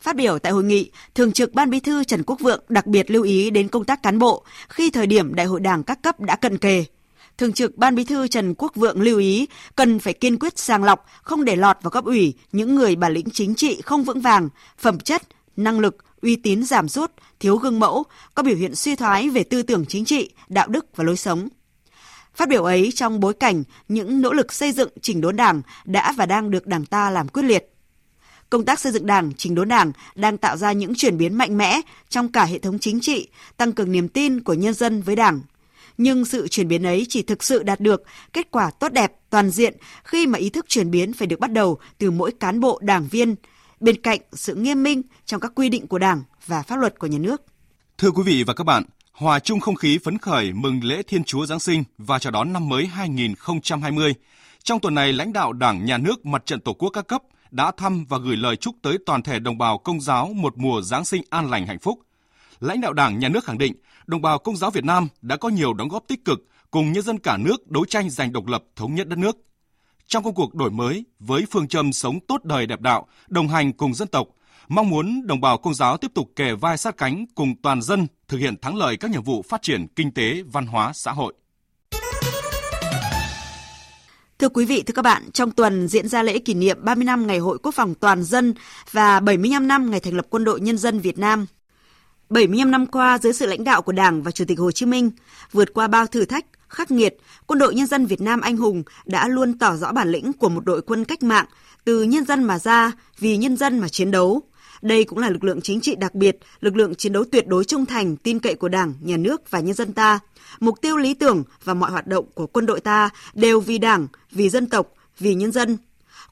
Phát 0.00 0.16
biểu 0.16 0.38
tại 0.38 0.52
hội 0.52 0.64
nghị, 0.64 0.90
Thường 1.14 1.32
trực 1.32 1.54
Ban 1.54 1.70
Bí 1.70 1.80
thư 1.80 2.04
Trần 2.04 2.22
Quốc 2.26 2.40
Vượng 2.40 2.64
đặc 2.68 2.86
biệt 2.86 3.10
lưu 3.10 3.22
ý 3.22 3.50
đến 3.50 3.68
công 3.68 3.84
tác 3.84 4.02
cán 4.02 4.18
bộ 4.18 4.44
khi 4.68 4.90
thời 4.90 5.06
điểm 5.06 5.34
Đại 5.34 5.46
hội 5.46 5.60
Đảng 5.60 5.82
các 5.82 6.02
cấp 6.02 6.20
đã 6.20 6.36
cận 6.36 6.58
kề– 6.58 6.84
Thường 7.40 7.52
trực 7.52 7.76
Ban 7.76 7.94
Bí 7.94 8.04
thư 8.04 8.28
Trần 8.28 8.54
Quốc 8.54 8.74
Vượng 8.74 9.02
lưu 9.02 9.18
ý 9.18 9.48
cần 9.76 9.98
phải 9.98 10.12
kiên 10.12 10.38
quyết 10.38 10.58
sàng 10.58 10.84
lọc, 10.84 11.06
không 11.22 11.44
để 11.44 11.56
lọt 11.56 11.76
vào 11.82 11.90
cấp 11.90 12.04
ủy 12.04 12.34
những 12.52 12.74
người 12.74 12.96
bản 12.96 13.12
lĩnh 13.12 13.30
chính 13.30 13.54
trị 13.54 13.80
không 13.80 14.04
vững 14.04 14.20
vàng, 14.20 14.48
phẩm 14.78 14.98
chất, 14.98 15.22
năng 15.56 15.80
lực, 15.80 15.96
uy 16.22 16.36
tín 16.36 16.64
giảm 16.64 16.88
sút, 16.88 17.12
thiếu 17.40 17.56
gương 17.56 17.80
mẫu, 17.80 18.04
có 18.34 18.42
biểu 18.42 18.56
hiện 18.56 18.74
suy 18.74 18.96
thoái 18.96 19.30
về 19.30 19.42
tư 19.42 19.62
tưởng 19.62 19.84
chính 19.86 20.04
trị, 20.04 20.30
đạo 20.48 20.68
đức 20.68 20.86
và 20.96 21.04
lối 21.04 21.16
sống. 21.16 21.48
Phát 22.34 22.48
biểu 22.48 22.64
ấy 22.64 22.92
trong 22.94 23.20
bối 23.20 23.34
cảnh 23.34 23.62
những 23.88 24.20
nỗ 24.20 24.32
lực 24.32 24.52
xây 24.52 24.72
dựng 24.72 24.90
chỉnh 25.02 25.20
đốn 25.20 25.36
Đảng 25.36 25.62
đã 25.84 26.12
và 26.16 26.26
đang 26.26 26.50
được 26.50 26.66
Đảng 26.66 26.86
ta 26.86 27.10
làm 27.10 27.28
quyết 27.28 27.42
liệt. 27.42 27.74
Công 28.50 28.64
tác 28.64 28.80
xây 28.80 28.92
dựng 28.92 29.06
Đảng, 29.06 29.32
chỉnh 29.36 29.54
đốn 29.54 29.68
Đảng 29.68 29.92
đang 30.14 30.38
tạo 30.38 30.56
ra 30.56 30.72
những 30.72 30.94
chuyển 30.94 31.18
biến 31.18 31.34
mạnh 31.34 31.58
mẽ 31.58 31.80
trong 32.08 32.32
cả 32.32 32.44
hệ 32.44 32.58
thống 32.58 32.78
chính 32.78 33.00
trị, 33.00 33.28
tăng 33.56 33.72
cường 33.72 33.92
niềm 33.92 34.08
tin 34.08 34.40
của 34.40 34.54
nhân 34.54 34.74
dân 34.74 35.02
với 35.02 35.16
Đảng, 35.16 35.40
nhưng 35.98 36.24
sự 36.24 36.48
chuyển 36.48 36.68
biến 36.68 36.86
ấy 36.86 37.06
chỉ 37.08 37.22
thực 37.22 37.44
sự 37.44 37.62
đạt 37.62 37.80
được 37.80 38.02
kết 38.32 38.50
quả 38.50 38.70
tốt 38.70 38.92
đẹp, 38.92 39.12
toàn 39.30 39.50
diện 39.50 39.76
khi 40.04 40.26
mà 40.26 40.38
ý 40.38 40.50
thức 40.50 40.66
chuyển 40.68 40.90
biến 40.90 41.12
phải 41.12 41.26
được 41.26 41.40
bắt 41.40 41.52
đầu 41.52 41.78
từ 41.98 42.10
mỗi 42.10 42.32
cán 42.32 42.60
bộ 42.60 42.78
đảng 42.82 43.08
viên, 43.10 43.34
bên 43.80 44.02
cạnh 44.02 44.20
sự 44.32 44.54
nghiêm 44.54 44.82
minh 44.82 45.02
trong 45.26 45.40
các 45.40 45.52
quy 45.54 45.68
định 45.68 45.86
của 45.86 45.98
Đảng 45.98 46.22
và 46.46 46.62
pháp 46.62 46.76
luật 46.76 46.98
của 46.98 47.06
nhà 47.06 47.18
nước. 47.18 47.42
Thưa 47.98 48.10
quý 48.10 48.22
vị 48.22 48.44
và 48.46 48.54
các 48.54 48.64
bạn, 48.64 48.84
hòa 49.12 49.40
chung 49.40 49.60
không 49.60 49.74
khí 49.74 49.98
phấn 50.04 50.18
khởi 50.18 50.52
mừng 50.52 50.84
lễ 50.84 51.02
Thiên 51.02 51.24
Chúa 51.24 51.46
Giáng 51.46 51.60
sinh 51.60 51.84
và 51.98 52.18
chào 52.18 52.30
đón 52.30 52.52
năm 52.52 52.68
mới 52.68 52.86
2020. 52.86 54.14
Trong 54.62 54.80
tuần 54.80 54.94
này, 54.94 55.12
lãnh 55.12 55.32
đạo 55.32 55.52
Đảng, 55.52 55.84
Nhà 55.84 55.98
nước, 55.98 56.26
Mặt 56.26 56.46
trận 56.46 56.60
Tổ 56.60 56.72
quốc 56.72 56.90
các 56.90 57.06
cấp 57.06 57.22
đã 57.50 57.72
thăm 57.76 58.04
và 58.08 58.18
gửi 58.18 58.36
lời 58.36 58.56
chúc 58.56 58.74
tới 58.82 58.98
toàn 59.06 59.22
thể 59.22 59.38
đồng 59.38 59.58
bào 59.58 59.78
công 59.78 60.00
giáo 60.00 60.30
một 60.34 60.58
mùa 60.58 60.82
Giáng 60.82 61.04
sinh 61.04 61.22
an 61.30 61.50
lành 61.50 61.66
hạnh 61.66 61.78
phúc. 61.78 61.98
Lãnh 62.60 62.80
đạo 62.80 62.92
Đảng, 62.92 63.18
Nhà 63.18 63.28
nước 63.28 63.44
khẳng 63.44 63.58
định 63.58 63.74
đồng 64.06 64.22
bào 64.22 64.38
công 64.38 64.56
giáo 64.56 64.70
Việt 64.70 64.84
Nam 64.84 65.08
đã 65.22 65.36
có 65.36 65.48
nhiều 65.48 65.74
đóng 65.74 65.88
góp 65.88 66.04
tích 66.08 66.24
cực 66.24 66.40
cùng 66.70 66.92
nhân 66.92 67.02
dân 67.02 67.18
cả 67.18 67.36
nước 67.36 67.70
đấu 67.70 67.84
tranh 67.84 68.10
giành 68.10 68.32
độc 68.32 68.46
lập 68.46 68.64
thống 68.76 68.94
nhất 68.94 69.08
đất 69.08 69.18
nước. 69.18 69.36
Trong 70.06 70.24
công 70.24 70.34
cuộc 70.34 70.54
đổi 70.54 70.70
mới 70.70 71.04
với 71.18 71.44
phương 71.50 71.68
châm 71.68 71.92
sống 71.92 72.18
tốt 72.28 72.44
đời 72.44 72.66
đẹp 72.66 72.80
đạo, 72.80 73.06
đồng 73.28 73.48
hành 73.48 73.72
cùng 73.72 73.94
dân 73.94 74.08
tộc, 74.08 74.28
mong 74.70 74.90
muốn 74.90 75.26
đồng 75.26 75.40
bào 75.40 75.58
công 75.58 75.74
giáo 75.74 75.96
tiếp 75.96 76.10
tục 76.14 76.30
kề 76.36 76.54
vai 76.54 76.78
sát 76.78 76.96
cánh 76.96 77.24
cùng 77.34 77.54
toàn 77.62 77.82
dân 77.82 78.06
thực 78.28 78.38
hiện 78.38 78.56
thắng 78.56 78.76
lợi 78.76 78.96
các 78.96 79.10
nhiệm 79.10 79.22
vụ 79.22 79.42
phát 79.42 79.62
triển 79.62 79.86
kinh 79.96 80.14
tế, 80.14 80.42
văn 80.52 80.66
hóa, 80.66 80.92
xã 80.92 81.12
hội. 81.12 81.34
Thưa 84.38 84.48
quý 84.48 84.64
vị, 84.64 84.82
thưa 84.82 84.92
các 84.92 85.02
bạn, 85.02 85.30
trong 85.32 85.50
tuần 85.50 85.88
diễn 85.88 86.08
ra 86.08 86.22
lễ 86.22 86.38
kỷ 86.38 86.54
niệm 86.54 86.78
30 86.82 87.04
năm 87.04 87.26
Ngày 87.26 87.38
Hội 87.38 87.58
Quốc 87.62 87.74
phòng 87.74 87.94
Toàn 87.94 88.22
dân 88.22 88.54
và 88.90 89.20
75 89.20 89.68
năm 89.68 89.90
ngày 89.90 90.00
thành 90.00 90.14
lập 90.14 90.26
Quân 90.30 90.44
đội 90.44 90.60
Nhân 90.60 90.78
dân 90.78 90.98
Việt 90.98 91.18
Nam– 91.18 91.46
75 92.30 92.70
năm 92.70 92.86
qua 92.86 93.18
dưới 93.18 93.32
sự 93.32 93.46
lãnh 93.46 93.64
đạo 93.64 93.82
của 93.82 93.92
Đảng 93.92 94.22
và 94.22 94.30
Chủ 94.30 94.44
tịch 94.48 94.58
Hồ 94.58 94.70
Chí 94.70 94.86
Minh, 94.86 95.10
vượt 95.52 95.74
qua 95.74 95.88
bao 95.88 96.06
thử 96.06 96.24
thách, 96.24 96.46
khắc 96.68 96.90
nghiệt, 96.90 97.16
Quân 97.46 97.58
đội 97.58 97.74
Nhân 97.74 97.86
dân 97.86 98.06
Việt 98.06 98.20
Nam 98.20 98.40
anh 98.40 98.56
hùng 98.56 98.82
đã 99.04 99.28
luôn 99.28 99.58
tỏ 99.58 99.76
rõ 99.76 99.92
bản 99.92 100.08
lĩnh 100.08 100.32
của 100.32 100.48
một 100.48 100.64
đội 100.64 100.82
quân 100.82 101.04
cách 101.04 101.22
mạng, 101.22 101.46
từ 101.84 102.02
nhân 102.02 102.24
dân 102.24 102.44
mà 102.44 102.58
ra, 102.58 102.92
vì 103.18 103.36
nhân 103.36 103.56
dân 103.56 103.78
mà 103.78 103.88
chiến 103.88 104.10
đấu. 104.10 104.42
Đây 104.82 105.04
cũng 105.04 105.18
là 105.18 105.30
lực 105.30 105.44
lượng 105.44 105.60
chính 105.60 105.80
trị 105.80 105.96
đặc 105.96 106.14
biệt, 106.14 106.38
lực 106.60 106.76
lượng 106.76 106.94
chiến 106.94 107.12
đấu 107.12 107.24
tuyệt 107.32 107.46
đối 107.46 107.64
trung 107.64 107.86
thành, 107.86 108.16
tin 108.16 108.38
cậy 108.38 108.54
của 108.54 108.68
Đảng, 108.68 108.94
Nhà 109.00 109.16
nước 109.16 109.50
và 109.50 109.60
nhân 109.60 109.74
dân 109.74 109.92
ta. 109.92 110.18
Mục 110.60 110.80
tiêu 110.80 110.96
lý 110.96 111.14
tưởng 111.14 111.42
và 111.64 111.74
mọi 111.74 111.90
hoạt 111.90 112.06
động 112.06 112.24
của 112.34 112.46
quân 112.46 112.66
đội 112.66 112.80
ta 112.80 113.10
đều 113.34 113.60
vì 113.60 113.78
Đảng, 113.78 114.06
vì 114.30 114.48
dân 114.48 114.66
tộc, 114.66 114.92
vì 115.18 115.34
nhân 115.34 115.52
dân. 115.52 115.78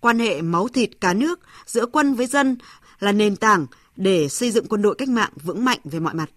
Quan 0.01 0.19
hệ 0.19 0.43
máu 0.43 0.69
thịt 0.69 0.91
cá 1.01 1.15
nước 1.15 1.41
giữa 1.67 1.87
quân 1.87 2.15
với 2.15 2.27
dân 2.27 2.57
là 3.01 3.13
nền 3.13 3.37
tảng 3.37 3.67
để 3.97 4.29
xây 4.29 4.51
dựng 4.51 4.67
quân 4.69 4.83
đội 4.83 4.95
cách 4.95 5.09
mạng 5.09 5.31
vững 5.43 5.65
mạnh 5.65 5.79
về 5.85 6.01
mọi 6.01 6.15
mặt. 6.15 6.31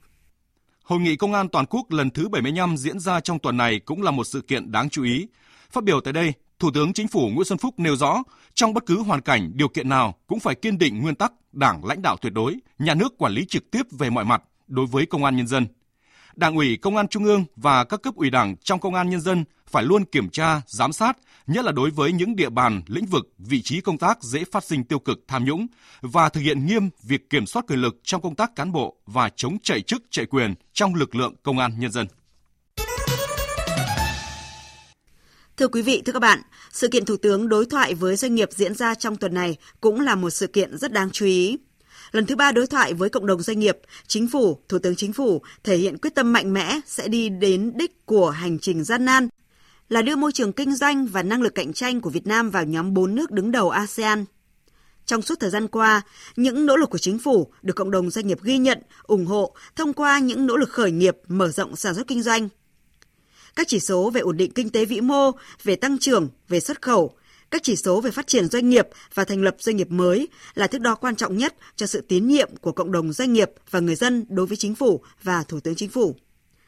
Hội 0.83 0.99
nghị 0.99 1.15
Công 1.15 1.33
an 1.33 1.49
Toàn 1.49 1.65
quốc 1.65 1.91
lần 1.91 2.09
thứ 2.09 2.29
75 2.29 2.77
diễn 2.77 2.99
ra 2.99 3.19
trong 3.19 3.39
tuần 3.39 3.57
này 3.57 3.79
cũng 3.79 4.01
là 4.01 4.11
một 4.11 4.23
sự 4.23 4.41
kiện 4.41 4.71
đáng 4.71 4.89
chú 4.89 5.03
ý. 5.03 5.27
Phát 5.71 5.83
biểu 5.83 6.01
tại 6.01 6.13
đây, 6.13 6.33
Thủ 6.61 6.71
tướng 6.73 6.93
Chính 6.93 7.07
phủ 7.07 7.29
Nguyễn 7.29 7.45
Xuân 7.45 7.57
Phúc 7.57 7.79
nêu 7.79 7.95
rõ, 7.95 8.23
trong 8.53 8.73
bất 8.73 8.85
cứ 8.85 9.01
hoàn 9.01 9.21
cảnh, 9.21 9.51
điều 9.55 9.67
kiện 9.67 9.89
nào 9.89 10.15
cũng 10.27 10.39
phải 10.39 10.55
kiên 10.55 10.77
định 10.77 11.01
nguyên 11.01 11.15
tắc 11.15 11.33
Đảng 11.51 11.85
lãnh 11.85 12.01
đạo 12.01 12.17
tuyệt 12.21 12.33
đối, 12.33 12.55
nhà 12.79 12.93
nước 12.93 13.17
quản 13.17 13.33
lý 13.33 13.45
trực 13.45 13.71
tiếp 13.71 13.81
về 13.91 14.09
mọi 14.09 14.25
mặt 14.25 14.43
đối 14.67 14.85
với 14.85 15.05
công 15.05 15.23
an 15.23 15.35
nhân 15.37 15.47
dân. 15.47 15.67
Đảng 16.35 16.55
ủy 16.55 16.77
Công 16.77 16.97
an 16.97 17.07
Trung 17.07 17.23
ương 17.23 17.45
và 17.55 17.83
các 17.83 18.01
cấp 18.01 18.15
ủy 18.15 18.29
Đảng 18.29 18.55
trong 18.63 18.79
Công 18.79 18.95
an 18.95 19.09
nhân 19.09 19.21
dân 19.21 19.43
phải 19.67 19.83
luôn 19.83 20.05
kiểm 20.05 20.29
tra, 20.29 20.61
giám 20.67 20.93
sát, 20.93 21.17
nhất 21.47 21.65
là 21.65 21.71
đối 21.71 21.89
với 21.89 22.11
những 22.11 22.35
địa 22.35 22.49
bàn, 22.49 22.81
lĩnh 22.87 23.05
vực, 23.05 23.29
vị 23.37 23.61
trí 23.61 23.81
công 23.81 23.97
tác 23.97 24.23
dễ 24.23 24.43
phát 24.51 24.63
sinh 24.63 24.83
tiêu 24.83 24.99
cực 24.99 25.19
tham 25.27 25.45
nhũng 25.45 25.67
và 26.01 26.29
thực 26.29 26.41
hiện 26.41 26.65
nghiêm 26.65 26.89
việc 27.03 27.29
kiểm 27.29 27.45
soát 27.45 27.65
quyền 27.67 27.81
lực 27.81 27.99
trong 28.03 28.21
công 28.21 28.35
tác 28.35 28.55
cán 28.55 28.71
bộ 28.71 28.95
và 29.05 29.29
chống 29.35 29.57
chạy 29.63 29.81
chức 29.81 30.03
chạy 30.09 30.25
quyền 30.25 30.53
trong 30.73 30.95
lực 30.95 31.15
lượng 31.15 31.35
công 31.43 31.59
an 31.59 31.79
nhân 31.79 31.91
dân. 31.91 32.07
Thưa 35.57 35.67
quý 35.67 35.81
vị, 35.81 36.01
thưa 36.05 36.13
các 36.13 36.19
bạn, 36.19 36.39
sự 36.71 36.87
kiện 36.87 37.05
Thủ 37.05 37.17
tướng 37.17 37.49
đối 37.49 37.65
thoại 37.65 37.93
với 37.93 38.15
doanh 38.15 38.35
nghiệp 38.35 38.49
diễn 38.51 38.75
ra 38.75 38.95
trong 38.95 39.15
tuần 39.15 39.33
này 39.33 39.57
cũng 39.81 40.01
là 40.01 40.15
một 40.15 40.29
sự 40.29 40.47
kiện 40.47 40.77
rất 40.77 40.93
đáng 40.93 41.09
chú 41.11 41.25
ý. 41.25 41.57
Lần 42.11 42.25
thứ 42.25 42.35
ba 42.35 42.51
đối 42.51 42.67
thoại 42.67 42.93
với 42.93 43.09
cộng 43.09 43.25
đồng 43.25 43.41
doanh 43.41 43.59
nghiệp, 43.59 43.77
chính 44.07 44.27
phủ, 44.27 44.59
thủ 44.69 44.79
tướng 44.79 44.95
chính 44.95 45.13
phủ 45.13 45.41
thể 45.63 45.77
hiện 45.77 45.97
quyết 45.97 46.15
tâm 46.15 46.33
mạnh 46.33 46.53
mẽ 46.53 46.79
sẽ 46.85 47.07
đi 47.07 47.29
đến 47.29 47.71
đích 47.75 48.05
của 48.05 48.29
hành 48.29 48.59
trình 48.59 48.83
gian 48.83 49.05
nan 49.05 49.29
là 49.89 50.01
đưa 50.01 50.15
môi 50.15 50.31
trường 50.31 50.53
kinh 50.53 50.75
doanh 50.75 51.07
và 51.07 51.23
năng 51.23 51.41
lực 51.41 51.55
cạnh 51.55 51.73
tranh 51.73 52.01
của 52.01 52.09
Việt 52.09 52.27
Nam 52.27 52.49
vào 52.49 52.65
nhóm 52.65 52.93
4 52.93 53.15
nước 53.15 53.31
đứng 53.31 53.51
đầu 53.51 53.69
ASEAN. 53.69 54.25
Trong 55.05 55.21
suốt 55.21 55.39
thời 55.39 55.49
gian 55.49 55.67
qua, 55.67 56.01
những 56.35 56.65
nỗ 56.65 56.77
lực 56.77 56.89
của 56.89 56.97
chính 56.97 57.19
phủ 57.19 57.51
được 57.61 57.75
cộng 57.75 57.91
đồng 57.91 58.09
doanh 58.09 58.27
nghiệp 58.27 58.39
ghi 58.43 58.57
nhận, 58.57 58.79
ủng 59.03 59.25
hộ 59.25 59.55
thông 59.75 59.93
qua 59.93 60.19
những 60.19 60.45
nỗ 60.45 60.57
lực 60.57 60.69
khởi 60.69 60.91
nghiệp, 60.91 61.17
mở 61.27 61.47
rộng 61.47 61.75
sản 61.75 61.95
xuất 61.95 62.07
kinh 62.07 62.21
doanh. 62.21 62.49
Các 63.55 63.67
chỉ 63.67 63.79
số 63.79 64.09
về 64.09 64.21
ổn 64.21 64.37
định 64.37 64.51
kinh 64.51 64.69
tế 64.69 64.85
vĩ 64.85 65.01
mô, 65.01 65.31
về 65.63 65.75
tăng 65.75 65.97
trưởng, 65.97 66.29
về 66.49 66.59
xuất 66.59 66.81
khẩu, 66.81 67.15
các 67.51 67.63
chỉ 67.63 67.75
số 67.75 68.01
về 68.01 68.11
phát 68.11 68.27
triển 68.27 68.47
doanh 68.47 68.69
nghiệp 68.69 68.87
và 69.13 69.23
thành 69.23 69.41
lập 69.41 69.55
doanh 69.59 69.75
nghiệp 69.75 69.91
mới 69.91 70.27
là 70.53 70.67
thước 70.67 70.81
đo 70.81 70.95
quan 70.95 71.15
trọng 71.15 71.37
nhất 71.37 71.55
cho 71.75 71.85
sự 71.85 72.01
tín 72.01 72.27
nhiệm 72.27 72.49
của 72.61 72.71
cộng 72.71 72.91
đồng 72.91 73.13
doanh 73.13 73.33
nghiệp 73.33 73.51
và 73.69 73.79
người 73.79 73.95
dân 73.95 74.25
đối 74.29 74.45
với 74.45 74.57
chính 74.57 74.75
phủ 74.75 75.01
và 75.23 75.43
Thủ 75.43 75.59
tướng 75.59 75.75
Chính 75.75 75.89
phủ. 75.89 76.15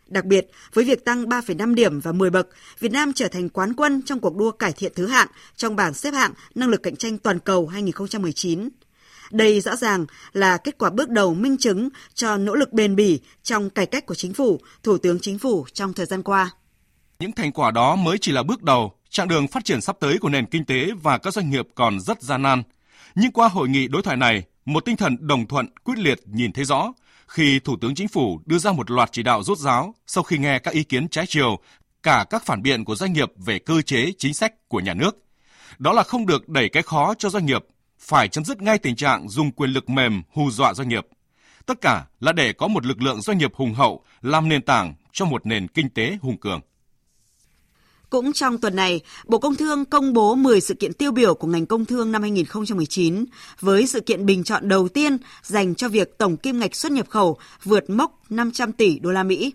Đặc 0.08 0.26
biệt, 0.26 0.48
với 0.74 0.86
việc 0.86 1.06
tăng 1.06 1.26
3,5 1.26 1.74
điểm 1.74 2.00
và 2.00 2.12
10 2.12 2.30
bậc, 2.30 2.48
Việt 2.80 2.92
Nam 2.92 3.14
trở 3.14 3.28
thành 3.28 3.50
quán 3.50 3.74
quân 3.74 4.02
trong 4.06 4.20
cuộc 4.20 4.36
đua 4.36 4.52
cải 4.52 4.74
thiện 4.74 4.92
thứ 4.96 5.08
hạng 5.08 5.28
trong 5.56 5.76
bảng 5.76 5.94
xếp 5.94 6.12
hạng 6.12 6.34
năng 6.56 6.70
lực 6.70 6.84
cạnh 6.84 6.96
tranh 6.96 7.18
toàn 7.18 7.40
cầu 7.40 7.68
2019. 7.68 8.70
Đây 9.32 9.62
rõ 9.62 9.76
ràng 9.76 10.06
là 10.34 10.58
kết 10.58 10.78
quả 10.78 10.90
bước 10.90 11.10
đầu 11.10 11.34
minh 11.34 11.58
chứng 11.58 11.90
cho 12.14 12.38
nỗ 12.38 12.56
lực 12.56 12.74
bền 12.74 12.96
bỉ 12.96 13.20
trong 13.44 13.70
cải 13.70 13.86
cách 13.86 14.06
của 14.06 14.16
chính 14.16 14.34
phủ, 14.34 14.60
Thủ 14.84 14.98
tướng 14.98 15.20
Chính 15.20 15.40
phủ 15.40 15.66
trong 15.74 15.94
thời 15.94 16.06
gian 16.06 16.24
qua. 16.24 16.52
Những 17.24 17.32
thành 17.32 17.52
quả 17.52 17.72
đó 17.72 17.96
mới 17.96 18.18
chỉ 18.18 18.32
là 18.32 18.44
bước 18.44 18.64
đầu, 18.64 18.94
chặng 19.10 19.28
đường 19.28 19.48
phát 19.48 19.66
triển 19.66 19.82
sắp 19.82 19.96
tới 20.00 20.18
của 20.18 20.30
nền 20.30 20.46
kinh 20.46 20.66
tế 20.66 20.92
và 21.02 21.18
các 21.18 21.34
doanh 21.34 21.50
nghiệp 21.50 21.68
còn 21.76 22.00
rất 22.00 22.22
gian 22.22 22.42
nan. 22.42 22.64
Nhưng 23.16 23.32
qua 23.32 23.48
hội 23.48 23.70
nghị 23.70 23.88
đối 23.88 24.02
thoại 24.02 24.18
này, 24.18 24.44
một 24.66 24.86
tinh 24.86 24.96
thần 24.96 25.28
đồng 25.28 25.48
thuận 25.48 25.68
quyết 25.84 25.98
liệt 25.98 26.20
nhìn 26.26 26.52
thấy 26.52 26.66
rõ 26.66 26.94
khi 27.28 27.60
Thủ 27.60 27.78
tướng 27.82 27.96
Chính 27.96 28.08
phủ 28.08 28.40
đưa 28.46 28.58
ra 28.58 28.72
một 28.72 28.92
loạt 28.92 29.10
chỉ 29.12 29.24
đạo 29.24 29.44
rút 29.44 29.58
ráo 29.58 29.96
sau 30.08 30.24
khi 30.24 30.38
nghe 30.38 30.60
các 30.60 30.74
ý 30.74 30.84
kiến 30.84 31.08
trái 31.08 31.26
chiều, 31.28 31.60
cả 32.04 32.26
các 32.30 32.46
phản 32.46 32.62
biện 32.62 32.86
của 32.86 32.96
doanh 32.96 33.14
nghiệp 33.14 33.32
về 33.38 33.60
cơ 33.60 33.82
chế 33.82 34.12
chính 34.18 34.34
sách 34.34 34.54
của 34.68 34.80
nhà 34.80 34.94
nước. 34.94 35.24
Đó 35.78 35.94
là 35.94 36.04
không 36.04 36.26
được 36.26 36.50
đẩy 36.50 36.70
cái 36.70 36.84
khó 36.84 37.14
cho 37.14 37.30
doanh 37.30 37.46
nghiệp, 37.46 37.66
phải 38.00 38.28
chấm 38.28 38.46
dứt 38.46 38.62
ngay 38.62 38.78
tình 38.78 38.96
trạng 38.96 39.30
dùng 39.30 39.52
quyền 39.52 39.70
lực 39.70 39.90
mềm 39.90 40.22
hù 40.34 40.52
dọa 40.52 40.74
doanh 40.74 40.90
nghiệp. 40.90 41.08
Tất 41.66 41.82
cả 41.82 42.06
là 42.20 42.32
để 42.32 42.54
có 42.54 42.68
một 42.68 42.86
lực 42.86 43.02
lượng 43.02 43.22
doanh 43.22 43.38
nghiệp 43.38 43.56
hùng 43.56 43.74
hậu 43.74 44.04
làm 44.22 44.50
nền 44.50 44.62
tảng 44.62 44.94
cho 45.12 45.26
một 45.26 45.46
nền 45.46 45.68
kinh 45.68 45.90
tế 45.90 46.18
hùng 46.22 46.38
cường. 46.38 46.62
Cũng 48.14 48.34
trong 48.34 48.58
tuần 48.58 48.76
này, 48.76 49.02
Bộ 49.26 49.40
Công 49.40 49.56
Thương 49.56 49.86
công 49.86 50.14
bố 50.14 50.36
10 50.36 50.62
sự 50.62 50.74
kiện 50.74 50.94
tiêu 50.94 51.12
biểu 51.12 51.36
của 51.36 51.48
ngành 51.48 51.66
công 51.66 51.86
thương 51.86 52.12
năm 52.12 52.22
2019 52.22 53.26
với 53.60 53.88
sự 53.88 54.00
kiện 54.00 54.26
bình 54.26 54.44
chọn 54.44 54.68
đầu 54.68 54.88
tiên 54.88 55.18
dành 55.44 55.76
cho 55.76 55.90
việc 55.90 56.18
tổng 56.18 56.38
kim 56.38 56.60
ngạch 56.60 56.76
xuất 56.76 56.92
nhập 56.92 57.10
khẩu 57.10 57.38
vượt 57.64 57.90
mốc 57.90 58.32
500 58.32 58.72
tỷ 58.72 59.00
đô 59.00 59.12
la 59.12 59.24
Mỹ. 59.24 59.54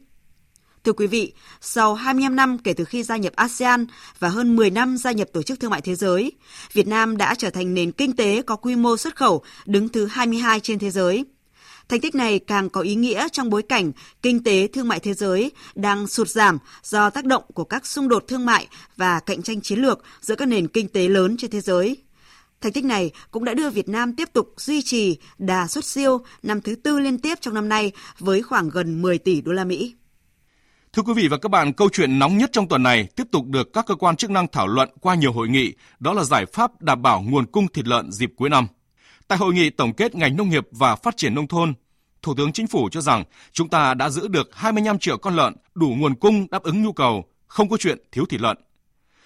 Thưa 0.84 0.92
quý 0.92 1.06
vị, 1.06 1.32
sau 1.60 1.94
25 1.94 2.36
năm 2.36 2.58
kể 2.58 2.72
từ 2.72 2.84
khi 2.84 3.02
gia 3.02 3.16
nhập 3.16 3.32
ASEAN 3.36 3.86
và 4.18 4.28
hơn 4.28 4.56
10 4.56 4.70
năm 4.70 4.96
gia 4.96 5.12
nhập 5.12 5.28
Tổ 5.32 5.42
chức 5.42 5.60
Thương 5.60 5.70
mại 5.70 5.80
Thế 5.80 5.94
giới, 5.94 6.32
Việt 6.72 6.86
Nam 6.86 7.16
đã 7.16 7.34
trở 7.34 7.50
thành 7.50 7.74
nền 7.74 7.92
kinh 7.92 8.16
tế 8.16 8.42
có 8.42 8.56
quy 8.56 8.76
mô 8.76 8.96
xuất 8.96 9.16
khẩu 9.16 9.42
đứng 9.66 9.88
thứ 9.88 10.06
22 10.06 10.60
trên 10.60 10.78
thế 10.78 10.90
giới. 10.90 11.24
Thành 11.88 12.00
tích 12.00 12.14
này 12.14 12.38
càng 12.38 12.68
có 12.70 12.80
ý 12.80 12.94
nghĩa 12.94 13.28
trong 13.32 13.50
bối 13.50 13.62
cảnh 13.62 13.92
kinh 14.22 14.42
tế 14.42 14.68
thương 14.68 14.88
mại 14.88 15.00
thế 15.00 15.14
giới 15.14 15.52
đang 15.74 16.06
sụt 16.06 16.28
giảm 16.28 16.58
do 16.82 17.10
tác 17.10 17.24
động 17.24 17.42
của 17.54 17.64
các 17.64 17.86
xung 17.86 18.08
đột 18.08 18.24
thương 18.28 18.46
mại 18.46 18.66
và 18.96 19.20
cạnh 19.20 19.42
tranh 19.42 19.60
chiến 19.60 19.78
lược 19.78 20.02
giữa 20.20 20.34
các 20.34 20.48
nền 20.48 20.68
kinh 20.68 20.88
tế 20.88 21.08
lớn 21.08 21.36
trên 21.38 21.50
thế 21.50 21.60
giới. 21.60 21.96
Thành 22.60 22.72
tích 22.72 22.84
này 22.84 23.10
cũng 23.30 23.44
đã 23.44 23.54
đưa 23.54 23.70
Việt 23.70 23.88
Nam 23.88 24.16
tiếp 24.16 24.28
tục 24.32 24.54
duy 24.56 24.82
trì 24.82 25.16
đà 25.38 25.66
xuất 25.66 25.84
siêu 25.84 26.20
năm 26.42 26.60
thứ 26.60 26.74
tư 26.74 26.98
liên 26.98 27.18
tiếp 27.18 27.38
trong 27.40 27.54
năm 27.54 27.68
nay 27.68 27.92
với 28.18 28.42
khoảng 28.42 28.68
gần 28.68 29.02
10 29.02 29.18
tỷ 29.18 29.40
đô 29.40 29.52
la 29.52 29.64
Mỹ. 29.64 29.94
Thưa 30.92 31.02
quý 31.02 31.12
vị 31.16 31.28
và 31.28 31.38
các 31.38 31.48
bạn, 31.48 31.72
câu 31.72 31.88
chuyện 31.92 32.18
nóng 32.18 32.38
nhất 32.38 32.50
trong 32.52 32.68
tuần 32.68 32.82
này 32.82 33.08
tiếp 33.16 33.24
tục 33.32 33.46
được 33.46 33.72
các 33.72 33.86
cơ 33.86 33.94
quan 33.94 34.16
chức 34.16 34.30
năng 34.30 34.46
thảo 34.48 34.66
luận 34.66 34.88
qua 35.00 35.14
nhiều 35.14 35.32
hội 35.32 35.48
nghị, 35.48 35.72
đó 36.00 36.12
là 36.12 36.24
giải 36.24 36.46
pháp 36.46 36.82
đảm 36.82 37.02
bảo 37.02 37.24
nguồn 37.28 37.46
cung 37.46 37.68
thịt 37.68 37.86
lợn 37.86 38.12
dịp 38.12 38.30
cuối 38.36 38.50
năm. 38.50 38.66
Tại 39.28 39.38
hội 39.38 39.54
nghị 39.54 39.70
tổng 39.70 39.92
kết 39.92 40.14
ngành 40.14 40.36
nông 40.36 40.48
nghiệp 40.48 40.68
và 40.70 40.96
phát 40.96 41.16
triển 41.16 41.34
nông 41.34 41.46
thôn, 41.46 41.74
Thủ 42.22 42.34
tướng 42.36 42.52
Chính 42.52 42.66
phủ 42.66 42.88
cho 42.92 43.00
rằng 43.00 43.24
chúng 43.52 43.68
ta 43.68 43.94
đã 43.94 44.10
giữ 44.10 44.28
được 44.28 44.50
25 44.54 44.98
triệu 44.98 45.18
con 45.18 45.36
lợn 45.36 45.54
đủ 45.74 45.94
nguồn 45.98 46.14
cung 46.14 46.46
đáp 46.50 46.62
ứng 46.62 46.82
nhu 46.82 46.92
cầu, 46.92 47.24
không 47.46 47.68
có 47.68 47.76
chuyện 47.76 47.98
thiếu 48.12 48.24
thịt 48.26 48.40
lợn. 48.40 48.56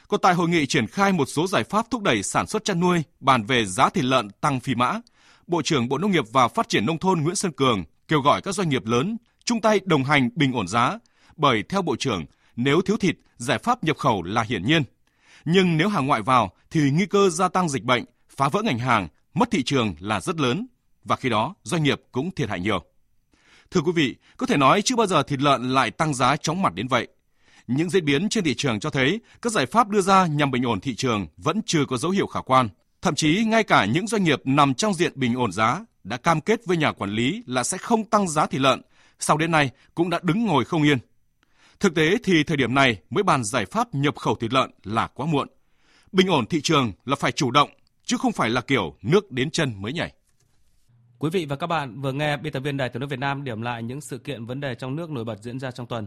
Còn 0.09 0.21
tại 0.21 0.35
hội 0.35 0.49
nghị 0.49 0.67
triển 0.67 0.87
khai 0.87 1.13
một 1.13 1.25
số 1.25 1.47
giải 1.47 1.65
pháp 1.65 1.91
thúc 1.91 2.03
đẩy 2.03 2.23
sản 2.23 2.47
xuất 2.47 2.65
chăn 2.65 2.81
nuôi, 2.81 3.03
bàn 3.21 3.45
về 3.45 3.65
giá 3.65 3.89
thịt 3.89 4.05
lợn 4.05 4.31
tăng 4.31 4.61
phi 4.61 4.75
mã, 4.75 5.01
Bộ 5.47 5.63
trưởng 5.63 5.89
Bộ 5.89 5.99
Nông 5.99 6.11
nghiệp 6.11 6.25
và 6.33 6.49
Phát 6.49 6.69
triển 6.69 6.87
Nông 6.87 6.99
thôn 6.99 7.21
Nguyễn 7.21 7.37
Xuân 7.37 7.53
Cường 7.53 7.85
kêu 8.09 8.21
gọi 8.21 8.43
các 8.43 8.55
doanh 8.55 8.69
nghiệp 8.69 8.87
lớn 8.87 9.17
chung 9.45 9.61
tay 9.61 9.81
đồng 9.85 10.05
hành 10.05 10.31
bình 10.35 10.53
ổn 10.53 10.69
giá, 10.69 10.99
bởi 11.37 11.63
theo 11.69 11.83
Bộ 11.83 11.97
trưởng, 11.97 12.25
nếu 12.57 12.81
thiếu 12.81 12.97
thịt, 12.97 13.17
giải 13.37 13.59
pháp 13.59 13.85
nhập 13.85 13.97
khẩu 13.97 14.23
là 14.23 14.43
hiển 14.43 14.65
nhiên. 14.65 14.83
Nhưng 15.45 15.77
nếu 15.77 15.89
hàng 15.89 16.07
ngoại 16.07 16.23
vào 16.23 16.51
thì 16.71 16.91
nguy 16.91 17.07
cơ 17.07 17.31
gia 17.31 17.49
tăng 17.49 17.69
dịch 17.69 17.85
bệnh, 17.85 18.05
phá 18.37 18.49
vỡ 18.49 18.63
ngành 18.63 18.79
hàng, 18.79 19.09
mất 19.35 19.51
thị 19.51 19.63
trường 19.63 19.95
là 19.99 20.21
rất 20.21 20.41
lớn 20.41 20.67
và 21.05 21.17
khi 21.17 21.29
đó 21.29 21.55
doanh 21.63 21.83
nghiệp 21.83 22.01
cũng 22.13 22.31
thiệt 22.31 22.49
hại 22.49 22.61
nhiều. 22.61 22.85
Thưa 23.71 23.81
quý 23.81 23.93
vị, 23.95 24.17
có 24.37 24.47
thể 24.47 24.57
nói 24.57 24.83
chưa 24.83 24.97
bao 24.97 25.07
giờ 25.07 25.23
thịt 25.23 25.41
lợn 25.41 25.71
lại 25.71 25.91
tăng 25.91 26.15
giá 26.15 26.37
chóng 26.37 26.63
mặt 26.63 26.75
đến 26.75 26.89
vậy. 26.89 27.09
Những 27.67 27.91
diễn 27.91 28.05
biến 28.05 28.29
trên 28.29 28.45
thị 28.45 28.55
trường 28.55 28.81
cho 28.81 28.91
thấy 28.91 29.21
các 29.43 29.53
giải 29.53 29.67
pháp 29.67 29.89
đưa 29.89 30.01
ra 30.01 30.27
nhằm 30.27 30.51
bình 30.51 30.63
ổn 30.63 30.81
thị 30.81 30.95
trường 30.95 31.27
vẫn 31.37 31.61
chưa 31.67 31.85
có 31.85 31.97
dấu 31.97 32.11
hiệu 32.11 32.27
khả 32.27 32.41
quan. 32.41 32.69
Thậm 33.03 33.15
chí 33.15 33.45
ngay 33.45 33.65
cả 33.65 33.85
những 33.85 34.07
doanh 34.07 34.25
nghiệp 34.25 34.41
nằm 34.45 34.75
trong 34.75 34.95
diện 34.95 35.13
bình 35.15 35.35
ổn 35.35 35.53
giá 35.53 35.85
đã 36.05 36.17
cam 36.17 36.41
kết 36.41 36.61
với 36.67 36.77
nhà 36.77 36.93
quản 36.93 37.11
lý 37.11 37.43
là 37.47 37.65
sẽ 37.65 37.79
không 37.79 38.05
tăng 38.05 38.29
giá 38.29 38.47
thịt 38.47 38.61
lợn, 38.61 38.83
sau 39.19 39.37
đến 39.37 39.51
nay 39.51 39.71
cũng 39.95 40.11
đã 40.11 40.21
đứng 40.23 40.47
ngồi 40.47 40.65
không 40.65 40.83
yên. 40.83 40.99
Thực 41.81 41.95
tế 41.95 42.17
thì 42.25 42.45
thời 42.45 42.57
điểm 42.57 42.75
này 42.75 42.97
mới 43.11 43.23
bàn 43.23 43.45
giải 43.45 43.67
pháp 43.67 43.95
nhập 43.95 44.17
khẩu 44.17 44.35
thịt 44.35 44.53
lợn 44.53 44.71
là 44.85 45.07
quá 45.07 45.27
muộn. 45.27 45.49
Bình 46.13 46.27
ổn 46.27 46.47
thị 46.47 46.61
trường 46.61 46.93
là 47.05 47.17
phải 47.17 47.33
chủ 47.33 47.51
động, 47.51 47.71
chứ 48.05 48.17
không 48.17 48.33
phải 48.33 48.51
là 48.51 48.61
kiểu 48.61 48.97
nước 49.03 49.31
đến 49.31 49.51
chân 49.51 49.83
mới 49.83 49.93
nhảy. 49.93 50.13
Quý 51.19 51.31
vị 51.31 51.47
và 51.47 51.57
các 51.57 51.67
bạn 51.67 52.01
vừa 52.01 52.13
nghe 52.13 52.37
biên 52.37 52.53
tập 52.53 52.61
viên 52.61 52.77
Đài 52.77 52.89
Tiếng 52.89 53.01
nói 53.01 53.09
Việt 53.09 53.19
Nam 53.19 53.45
điểm 53.45 53.63
lại 53.63 53.83
những 53.83 54.01
sự 54.01 54.19
kiện 54.19 54.47
vấn 54.47 54.61
đề 54.61 54.75
trong 54.75 54.97
nước 54.97 55.11
nổi 55.11 55.25
bật 55.25 55.39
diễn 55.43 55.61
ra 55.61 55.71
trong 55.71 55.87
tuần. 55.87 56.07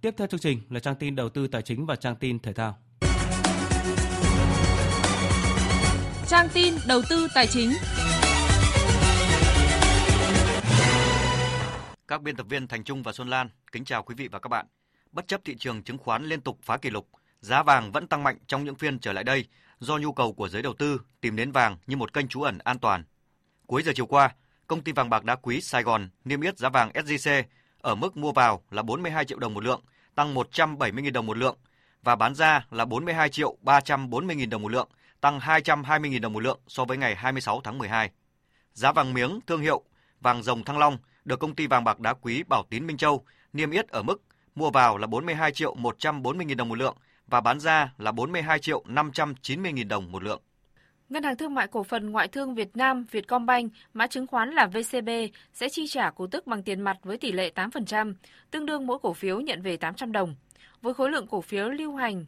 Tiếp 0.00 0.14
theo 0.16 0.26
chương 0.26 0.40
trình 0.40 0.60
là 0.70 0.80
trang 0.80 0.94
tin 0.94 1.16
đầu 1.16 1.28
tư 1.28 1.48
tài 1.48 1.62
chính 1.62 1.86
và 1.86 1.96
trang 1.96 2.16
tin 2.16 2.38
thể 2.38 2.52
thao. 2.52 2.78
Trang 6.28 6.48
tin 6.54 6.74
đầu 6.86 7.02
tư 7.10 7.28
tài 7.34 7.46
chính. 7.46 7.72
Các 12.08 12.22
biên 12.22 12.36
tập 12.36 12.46
viên 12.48 12.68
Thành 12.68 12.84
Trung 12.84 13.02
và 13.02 13.12
Xuân 13.12 13.28
Lan 13.28 13.48
kính 13.72 13.84
chào 13.84 14.02
quý 14.02 14.14
vị 14.18 14.28
và 14.28 14.38
các 14.38 14.48
bạn. 14.48 14.66
Bất 15.12 15.28
chấp 15.28 15.40
thị 15.44 15.56
trường 15.58 15.82
chứng 15.82 15.98
khoán 15.98 16.24
liên 16.24 16.40
tục 16.40 16.58
phá 16.62 16.76
kỷ 16.76 16.90
lục, 16.90 17.08
giá 17.40 17.62
vàng 17.62 17.92
vẫn 17.92 18.06
tăng 18.06 18.22
mạnh 18.22 18.38
trong 18.46 18.64
những 18.64 18.74
phiên 18.74 18.98
trở 18.98 19.12
lại 19.12 19.24
đây 19.24 19.44
do 19.80 19.98
nhu 19.98 20.12
cầu 20.12 20.32
của 20.32 20.48
giới 20.48 20.62
đầu 20.62 20.74
tư 20.74 21.00
tìm 21.20 21.36
đến 21.36 21.52
vàng 21.52 21.76
như 21.86 21.96
một 21.96 22.12
kênh 22.12 22.28
trú 22.28 22.42
ẩn 22.42 22.58
an 22.58 22.78
toàn. 22.78 23.04
Cuối 23.66 23.82
giờ 23.82 23.92
chiều 23.94 24.06
qua, 24.06 24.34
công 24.66 24.82
ty 24.82 24.92
vàng 24.92 25.10
bạc 25.10 25.24
đá 25.24 25.36
quý 25.36 25.60
Sài 25.60 25.82
Gòn 25.82 26.08
niêm 26.24 26.40
yết 26.40 26.58
giá 26.58 26.68
vàng 26.68 26.90
SJC 26.90 27.42
ở 27.80 27.94
mức 27.94 28.16
mua 28.16 28.32
vào 28.32 28.62
là 28.70 28.82
42 28.82 29.24
triệu 29.24 29.38
đồng 29.38 29.54
một 29.54 29.64
lượng, 29.64 29.80
tăng 30.14 30.34
170.000 30.34 31.12
đồng 31.12 31.26
một 31.26 31.36
lượng 31.36 31.56
và 32.02 32.16
bán 32.16 32.34
ra 32.34 32.66
là 32.70 32.84
42 32.84 33.28
triệu 33.28 33.56
340.000 33.62 34.48
đồng 34.48 34.62
một 34.62 34.72
lượng, 34.72 34.88
tăng 35.20 35.38
220.000 35.38 36.20
đồng 36.20 36.32
một 36.32 36.40
lượng 36.40 36.60
so 36.68 36.84
với 36.84 36.96
ngày 36.96 37.14
26 37.14 37.60
tháng 37.64 37.78
12. 37.78 38.10
Giá 38.72 38.92
vàng 38.92 39.14
miếng 39.14 39.40
thương 39.46 39.60
hiệu 39.60 39.82
vàng 40.20 40.42
rồng 40.42 40.64
Thăng 40.64 40.78
Long 40.78 40.98
được 41.24 41.40
công 41.40 41.54
ty 41.54 41.66
vàng 41.66 41.84
bạc 41.84 42.00
đá 42.00 42.12
quý 42.12 42.42
Bảo 42.42 42.64
Tín 42.70 42.86
Minh 42.86 42.96
Châu 42.96 43.24
niêm 43.52 43.70
yết 43.70 43.88
ở 43.88 44.02
mức 44.02 44.22
mua 44.54 44.70
vào 44.70 44.98
là 44.98 45.06
42 45.06 45.52
triệu 45.52 45.74
140.000 45.74 46.56
đồng 46.56 46.68
một 46.68 46.78
lượng 46.78 46.96
và 47.26 47.40
bán 47.40 47.60
ra 47.60 47.92
là 47.98 48.12
42 48.12 48.58
triệu 48.58 48.84
590.000 48.86 49.88
đồng 49.88 50.12
một 50.12 50.22
lượng. 50.22 50.42
Ngân 51.08 51.22
hàng 51.22 51.36
Thương 51.36 51.54
mại 51.54 51.66
Cổ 51.66 51.82
phần 51.82 52.10
Ngoại 52.10 52.28
thương 52.28 52.54
Việt 52.54 52.76
Nam 52.76 53.06
Vietcombank, 53.10 53.72
mã 53.94 54.06
chứng 54.06 54.26
khoán 54.26 54.50
là 54.50 54.66
VCB, 54.66 55.08
sẽ 55.52 55.68
chi 55.68 55.86
trả 55.88 56.10
cổ 56.10 56.26
tức 56.26 56.46
bằng 56.46 56.62
tiền 56.62 56.80
mặt 56.80 56.96
với 57.02 57.18
tỷ 57.18 57.32
lệ 57.32 57.52
8%, 57.54 58.14
tương 58.50 58.66
đương 58.66 58.86
mỗi 58.86 58.98
cổ 59.02 59.12
phiếu 59.12 59.40
nhận 59.40 59.62
về 59.62 59.76
800 59.76 60.12
đồng. 60.12 60.34
Với 60.82 60.94
khối 60.94 61.10
lượng 61.10 61.26
cổ 61.26 61.40
phiếu 61.40 61.68
lưu 61.68 61.96
hành 61.96 62.26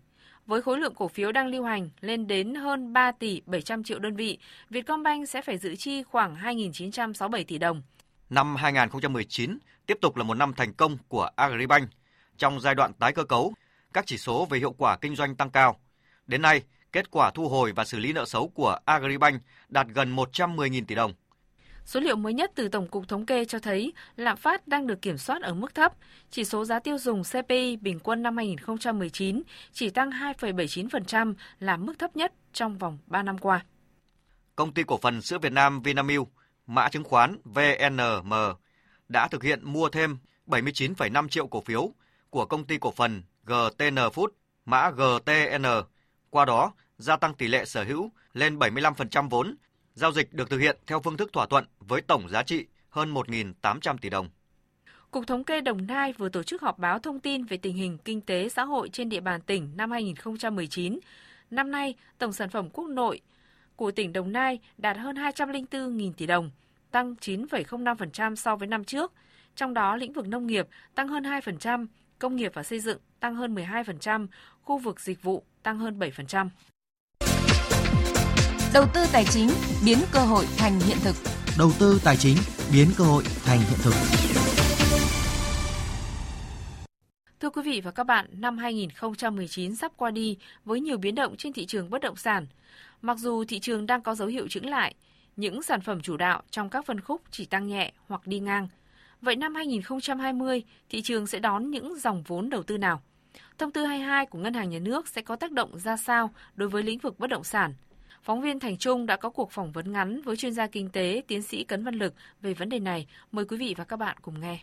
với 0.48 0.62
khối 0.62 0.78
lượng 0.78 0.94
cổ 0.94 1.08
phiếu 1.08 1.32
đang 1.32 1.46
lưu 1.46 1.64
hành 1.64 1.90
lên 2.00 2.26
đến 2.26 2.54
hơn 2.54 2.92
3 2.92 3.12
tỷ 3.12 3.42
700 3.46 3.84
triệu 3.84 3.98
đơn 3.98 4.16
vị, 4.16 4.38
Vietcombank 4.70 5.28
sẽ 5.28 5.42
phải 5.42 5.58
dự 5.58 5.76
chi 5.76 6.02
khoảng 6.02 6.36
2.967 6.36 7.44
tỷ 7.44 7.58
đồng. 7.58 7.82
Năm 8.30 8.56
2019 8.56 9.58
tiếp 9.86 9.98
tục 10.00 10.16
là 10.16 10.24
một 10.24 10.34
năm 10.34 10.52
thành 10.56 10.74
công 10.74 10.98
của 11.08 11.30
Agribank. 11.36 11.90
Trong 12.36 12.60
giai 12.60 12.74
đoạn 12.74 12.92
tái 12.92 13.12
cơ 13.12 13.24
cấu, 13.24 13.54
các 13.92 14.06
chỉ 14.06 14.18
số 14.18 14.46
về 14.50 14.58
hiệu 14.58 14.72
quả 14.72 14.96
kinh 14.96 15.16
doanh 15.16 15.36
tăng 15.36 15.50
cao. 15.50 15.80
Đến 16.26 16.42
nay, 16.42 16.62
kết 16.92 17.10
quả 17.10 17.30
thu 17.34 17.48
hồi 17.48 17.72
và 17.72 17.84
xử 17.84 17.98
lý 17.98 18.12
nợ 18.12 18.24
xấu 18.24 18.48
của 18.48 18.78
Agribank 18.84 19.42
đạt 19.68 19.86
gần 19.94 20.16
110.000 20.16 20.84
tỷ 20.84 20.94
đồng. 20.94 21.12
Số 21.84 22.00
liệu 22.00 22.16
mới 22.16 22.34
nhất 22.34 22.52
từ 22.54 22.68
Tổng 22.68 22.86
cục 22.86 23.08
Thống 23.08 23.26
kê 23.26 23.44
cho 23.44 23.58
thấy 23.58 23.92
lạm 24.16 24.36
phát 24.36 24.68
đang 24.68 24.86
được 24.86 25.02
kiểm 25.02 25.18
soát 25.18 25.42
ở 25.42 25.54
mức 25.54 25.74
thấp. 25.74 25.92
Chỉ 26.30 26.44
số 26.44 26.64
giá 26.64 26.78
tiêu 26.78 26.98
dùng 26.98 27.22
CPI 27.22 27.76
bình 27.76 27.98
quân 28.00 28.22
năm 28.22 28.36
2019 28.36 29.42
chỉ 29.72 29.90
tăng 29.90 30.10
2,79% 30.10 31.34
là 31.60 31.76
mức 31.76 31.98
thấp 31.98 32.16
nhất 32.16 32.32
trong 32.52 32.78
vòng 32.78 32.98
3 33.06 33.22
năm 33.22 33.38
qua. 33.38 33.64
Công 34.56 34.74
ty 34.74 34.82
cổ 34.82 34.98
phần 35.02 35.22
sữa 35.22 35.38
Việt 35.38 35.52
Nam 35.52 35.82
Vinamilk, 35.82 36.28
mã 36.66 36.88
chứng 36.88 37.04
khoán 37.04 37.36
VNM, 37.44 38.32
đã 39.08 39.28
thực 39.28 39.42
hiện 39.42 39.60
mua 39.72 39.88
thêm 39.88 40.18
79,5 40.46 41.28
triệu 41.28 41.46
cổ 41.46 41.60
phiếu 41.60 41.92
của 42.30 42.46
công 42.46 42.64
ty 42.64 42.78
cổ 42.78 42.90
phần 42.90 43.22
GTN 43.48 43.94
Food, 43.94 44.28
mã 44.64 44.90
GTN. 44.90 45.64
Qua 46.30 46.44
đó, 46.44 46.72
gia 46.98 47.16
tăng 47.16 47.34
tỷ 47.34 47.48
lệ 47.48 47.64
sở 47.64 47.84
hữu 47.84 48.10
lên 48.32 48.58
75% 48.58 49.28
vốn. 49.28 49.56
Giao 49.94 50.12
dịch 50.12 50.32
được 50.32 50.50
thực 50.50 50.58
hiện 50.58 50.76
theo 50.86 51.00
phương 51.00 51.16
thức 51.16 51.32
thỏa 51.32 51.46
thuận 51.46 51.64
với 51.80 52.00
tổng 52.00 52.28
giá 52.28 52.42
trị 52.42 52.66
hơn 52.88 53.14
1.800 53.14 53.98
tỷ 53.98 54.10
đồng. 54.10 54.28
Cục 55.10 55.26
Thống 55.26 55.44
kê 55.44 55.60
Đồng 55.60 55.86
Nai 55.86 56.12
vừa 56.12 56.28
tổ 56.28 56.42
chức 56.42 56.62
họp 56.62 56.78
báo 56.78 56.98
thông 56.98 57.20
tin 57.20 57.44
về 57.44 57.56
tình 57.56 57.76
hình 57.76 57.98
kinh 57.98 58.20
tế 58.20 58.48
xã 58.48 58.64
hội 58.64 58.88
trên 58.88 59.08
địa 59.08 59.20
bàn 59.20 59.40
tỉnh 59.40 59.72
năm 59.76 59.90
2019. 59.90 60.98
Năm 61.50 61.70
nay, 61.70 61.94
tổng 62.18 62.32
sản 62.32 62.50
phẩm 62.50 62.70
quốc 62.70 62.88
nội 62.88 63.20
của 63.76 63.90
tỉnh 63.90 64.12
Đồng 64.12 64.32
Nai 64.32 64.58
đạt 64.78 64.96
hơn 64.96 65.16
204.000 65.16 66.12
tỷ 66.12 66.26
đồng, 66.26 66.50
tăng 66.90 67.14
9,05% 67.20 68.34
so 68.34 68.56
với 68.56 68.68
năm 68.68 68.84
trước. 68.84 69.12
Trong 69.56 69.74
đó, 69.74 69.96
lĩnh 69.96 70.12
vực 70.12 70.28
nông 70.28 70.46
nghiệp 70.46 70.68
tăng 70.94 71.08
hơn 71.08 71.22
2%, 71.22 71.86
công 72.18 72.36
nghiệp 72.36 72.52
và 72.54 72.62
xây 72.62 72.80
dựng 72.80 72.98
tăng 73.20 73.34
hơn 73.34 73.54
12%, 73.54 74.26
khu 74.62 74.78
vực 74.78 75.00
dịch 75.00 75.22
vụ 75.22 75.42
tăng 75.62 75.78
hơn 75.78 75.98
7%. 75.98 76.48
Đầu 78.74 78.84
tư 78.94 79.06
tài 79.12 79.24
chính 79.24 79.48
biến 79.84 79.98
cơ 80.12 80.20
hội 80.20 80.44
thành 80.56 80.80
hiện 80.80 80.96
thực. 81.04 81.16
Đầu 81.58 81.70
tư 81.78 82.00
tài 82.04 82.16
chính 82.16 82.36
biến 82.72 82.88
cơ 82.98 83.04
hội 83.04 83.24
thành 83.44 83.58
hiện 83.58 83.78
thực. 83.82 83.94
Thưa 87.40 87.50
quý 87.50 87.62
vị 87.62 87.80
và 87.80 87.90
các 87.90 88.04
bạn, 88.04 88.26
năm 88.32 88.58
2019 88.58 89.76
sắp 89.76 89.92
qua 89.96 90.10
đi 90.10 90.38
với 90.64 90.80
nhiều 90.80 90.98
biến 90.98 91.14
động 91.14 91.36
trên 91.36 91.52
thị 91.52 91.66
trường 91.66 91.90
bất 91.90 92.00
động 92.00 92.16
sản. 92.16 92.46
Mặc 93.02 93.18
dù 93.18 93.44
thị 93.44 93.58
trường 93.58 93.86
đang 93.86 94.02
có 94.02 94.14
dấu 94.14 94.28
hiệu 94.28 94.48
chững 94.48 94.66
lại, 94.66 94.94
những 95.36 95.62
sản 95.62 95.80
phẩm 95.80 96.00
chủ 96.00 96.16
đạo 96.16 96.42
trong 96.50 96.70
các 96.70 96.86
phân 96.86 97.00
khúc 97.00 97.22
chỉ 97.30 97.44
tăng 97.44 97.66
nhẹ 97.66 97.92
hoặc 98.08 98.26
đi 98.26 98.40
ngang. 98.40 98.68
Vậy 99.22 99.36
năm 99.36 99.54
2020, 99.54 100.62
thị 100.88 101.02
trường 101.02 101.26
sẽ 101.26 101.38
đón 101.38 101.70
những 101.70 101.98
dòng 101.98 102.22
vốn 102.22 102.50
đầu 102.50 102.62
tư 102.62 102.78
nào? 102.78 103.02
Thông 103.58 103.70
tư 103.70 103.84
22 103.84 104.26
của 104.26 104.38
Ngân 104.38 104.54
hàng 104.54 104.70
Nhà 104.70 104.78
nước 104.78 105.08
sẽ 105.08 105.22
có 105.22 105.36
tác 105.36 105.52
động 105.52 105.78
ra 105.78 105.96
sao 105.96 106.30
đối 106.54 106.68
với 106.68 106.82
lĩnh 106.82 106.98
vực 106.98 107.18
bất 107.18 107.26
động 107.30 107.44
sản? 107.44 107.74
Phóng 108.22 108.40
viên 108.40 108.60
Thành 108.60 108.76
Trung 108.76 109.06
đã 109.06 109.16
có 109.16 109.30
cuộc 109.30 109.50
phỏng 109.50 109.72
vấn 109.72 109.92
ngắn 109.92 110.22
với 110.22 110.36
chuyên 110.36 110.52
gia 110.52 110.66
kinh 110.66 110.88
tế 110.88 111.22
tiến 111.26 111.42
sĩ 111.42 111.64
Cấn 111.64 111.84
Văn 111.84 111.94
Lực 111.94 112.14
về 112.42 112.54
vấn 112.54 112.68
đề 112.68 112.78
này. 112.78 113.06
Mời 113.32 113.44
quý 113.44 113.56
vị 113.56 113.74
và 113.78 113.84
các 113.84 113.96
bạn 113.96 114.16
cùng 114.22 114.40
nghe. 114.40 114.58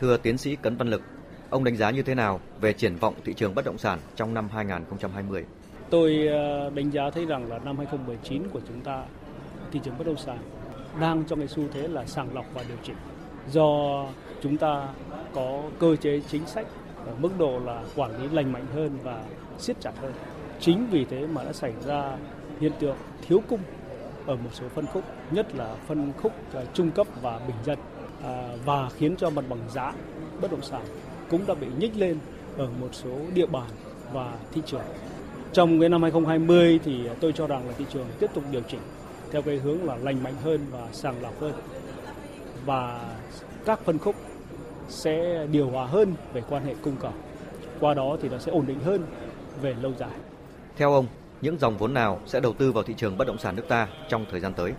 Thưa 0.00 0.16
tiến 0.16 0.38
sĩ 0.38 0.56
Cấn 0.56 0.76
Văn 0.76 0.88
Lực, 0.88 1.02
ông 1.50 1.64
đánh 1.64 1.76
giá 1.76 1.90
như 1.90 2.02
thế 2.02 2.14
nào 2.14 2.40
về 2.60 2.72
triển 2.72 2.96
vọng 2.96 3.14
thị 3.24 3.34
trường 3.34 3.54
bất 3.54 3.64
động 3.64 3.78
sản 3.78 3.98
trong 4.16 4.34
năm 4.34 4.48
2020? 4.48 5.44
Tôi 5.90 6.26
ờ, 6.26 6.70
đánh 6.70 6.90
giá 6.90 7.10
thấy 7.10 7.26
rằng 7.26 7.48
là 7.48 7.58
năm 7.58 7.76
2019 7.76 8.42
của 8.52 8.60
chúng 8.68 8.80
ta 8.80 9.04
thị 9.72 9.80
trường 9.84 9.98
bất 9.98 10.06
động 10.06 10.18
sản 10.18 10.38
đang 11.00 11.24
trong 11.24 11.38
cái 11.38 11.48
xu 11.48 11.62
thế 11.72 11.88
là 11.88 12.06
sàng 12.06 12.34
lọc 12.34 12.46
và 12.54 12.64
điều 12.68 12.76
chỉnh 12.82 12.96
do 13.52 14.04
chúng 14.42 14.56
ta 14.56 14.88
có 15.34 15.62
cơ 15.78 15.96
chế 15.96 16.20
chính 16.28 16.46
sách 16.46 16.66
ở 17.06 17.12
mức 17.20 17.30
độ 17.38 17.60
là 17.64 17.82
quản 17.96 18.22
lý 18.22 18.28
lành 18.32 18.52
mạnh 18.52 18.66
hơn 18.74 18.98
và 19.02 19.22
siết 19.58 19.80
chặt 19.80 19.92
hơn. 20.00 20.12
Chính 20.60 20.86
vì 20.90 21.04
thế 21.04 21.26
mà 21.26 21.44
đã 21.44 21.52
xảy 21.52 21.72
ra 21.86 22.16
hiện 22.60 22.72
tượng 22.80 22.96
thiếu 23.28 23.42
cung 23.48 23.60
ở 24.26 24.36
một 24.36 24.50
số 24.52 24.68
phân 24.68 24.86
khúc, 24.86 25.04
nhất 25.30 25.54
là 25.54 25.74
phân 25.86 26.12
khúc 26.22 26.32
à, 26.54 26.60
trung 26.74 26.90
cấp 26.90 27.06
và 27.22 27.40
bình 27.46 27.56
dân 27.64 27.78
à, 28.24 28.48
và 28.64 28.88
khiến 28.90 29.16
cho 29.16 29.30
mặt 29.30 29.44
bằng 29.48 29.60
giá 29.74 29.92
bất 30.40 30.50
động 30.50 30.62
sản 30.62 30.82
cũng 31.30 31.46
đã 31.46 31.54
bị 31.54 31.66
nhích 31.78 31.96
lên 31.96 32.18
ở 32.56 32.68
một 32.80 32.88
số 32.92 33.10
địa 33.34 33.46
bàn 33.46 33.70
và 34.12 34.34
thị 34.52 34.62
trường. 34.66 34.84
Trong 35.52 35.80
cái 35.80 35.88
năm 35.88 36.02
2020 36.02 36.80
thì 36.84 37.08
tôi 37.20 37.32
cho 37.32 37.46
rằng 37.46 37.68
là 37.68 37.74
thị 37.78 37.84
trường 37.92 38.06
tiếp 38.18 38.30
tục 38.34 38.44
điều 38.50 38.62
chỉnh 38.68 38.80
theo 39.30 39.42
cái 39.42 39.56
hướng 39.56 39.84
là 39.84 39.96
lành 39.96 40.22
mạnh 40.22 40.34
hơn 40.42 40.60
và 40.70 40.88
sàng 40.92 41.22
lọc 41.22 41.40
hơn 41.40 41.52
và 42.66 43.00
các 43.64 43.80
phân 43.84 43.98
khúc 43.98 44.14
sẽ 44.88 45.46
điều 45.52 45.70
hòa 45.70 45.86
hơn 45.86 46.14
về 46.32 46.42
quan 46.48 46.64
hệ 46.64 46.74
cung 46.82 46.96
cầu. 47.00 47.12
Qua 47.80 47.94
đó 47.94 48.16
thì 48.22 48.28
nó 48.28 48.38
sẽ 48.38 48.52
ổn 48.52 48.64
định 48.66 48.80
hơn 48.84 49.02
về 49.62 49.74
lâu 49.82 49.92
dài. 49.98 50.10
Theo 50.76 50.92
ông, 50.92 51.06
những 51.40 51.58
dòng 51.58 51.78
vốn 51.78 51.94
nào 51.94 52.20
sẽ 52.26 52.40
đầu 52.40 52.52
tư 52.52 52.72
vào 52.72 52.84
thị 52.84 52.94
trường 52.96 53.18
bất 53.18 53.26
động 53.26 53.38
sản 53.38 53.56
nước 53.56 53.68
ta 53.68 53.88
trong 54.08 54.26
thời 54.30 54.40
gian 54.40 54.52
tới? 54.54 54.72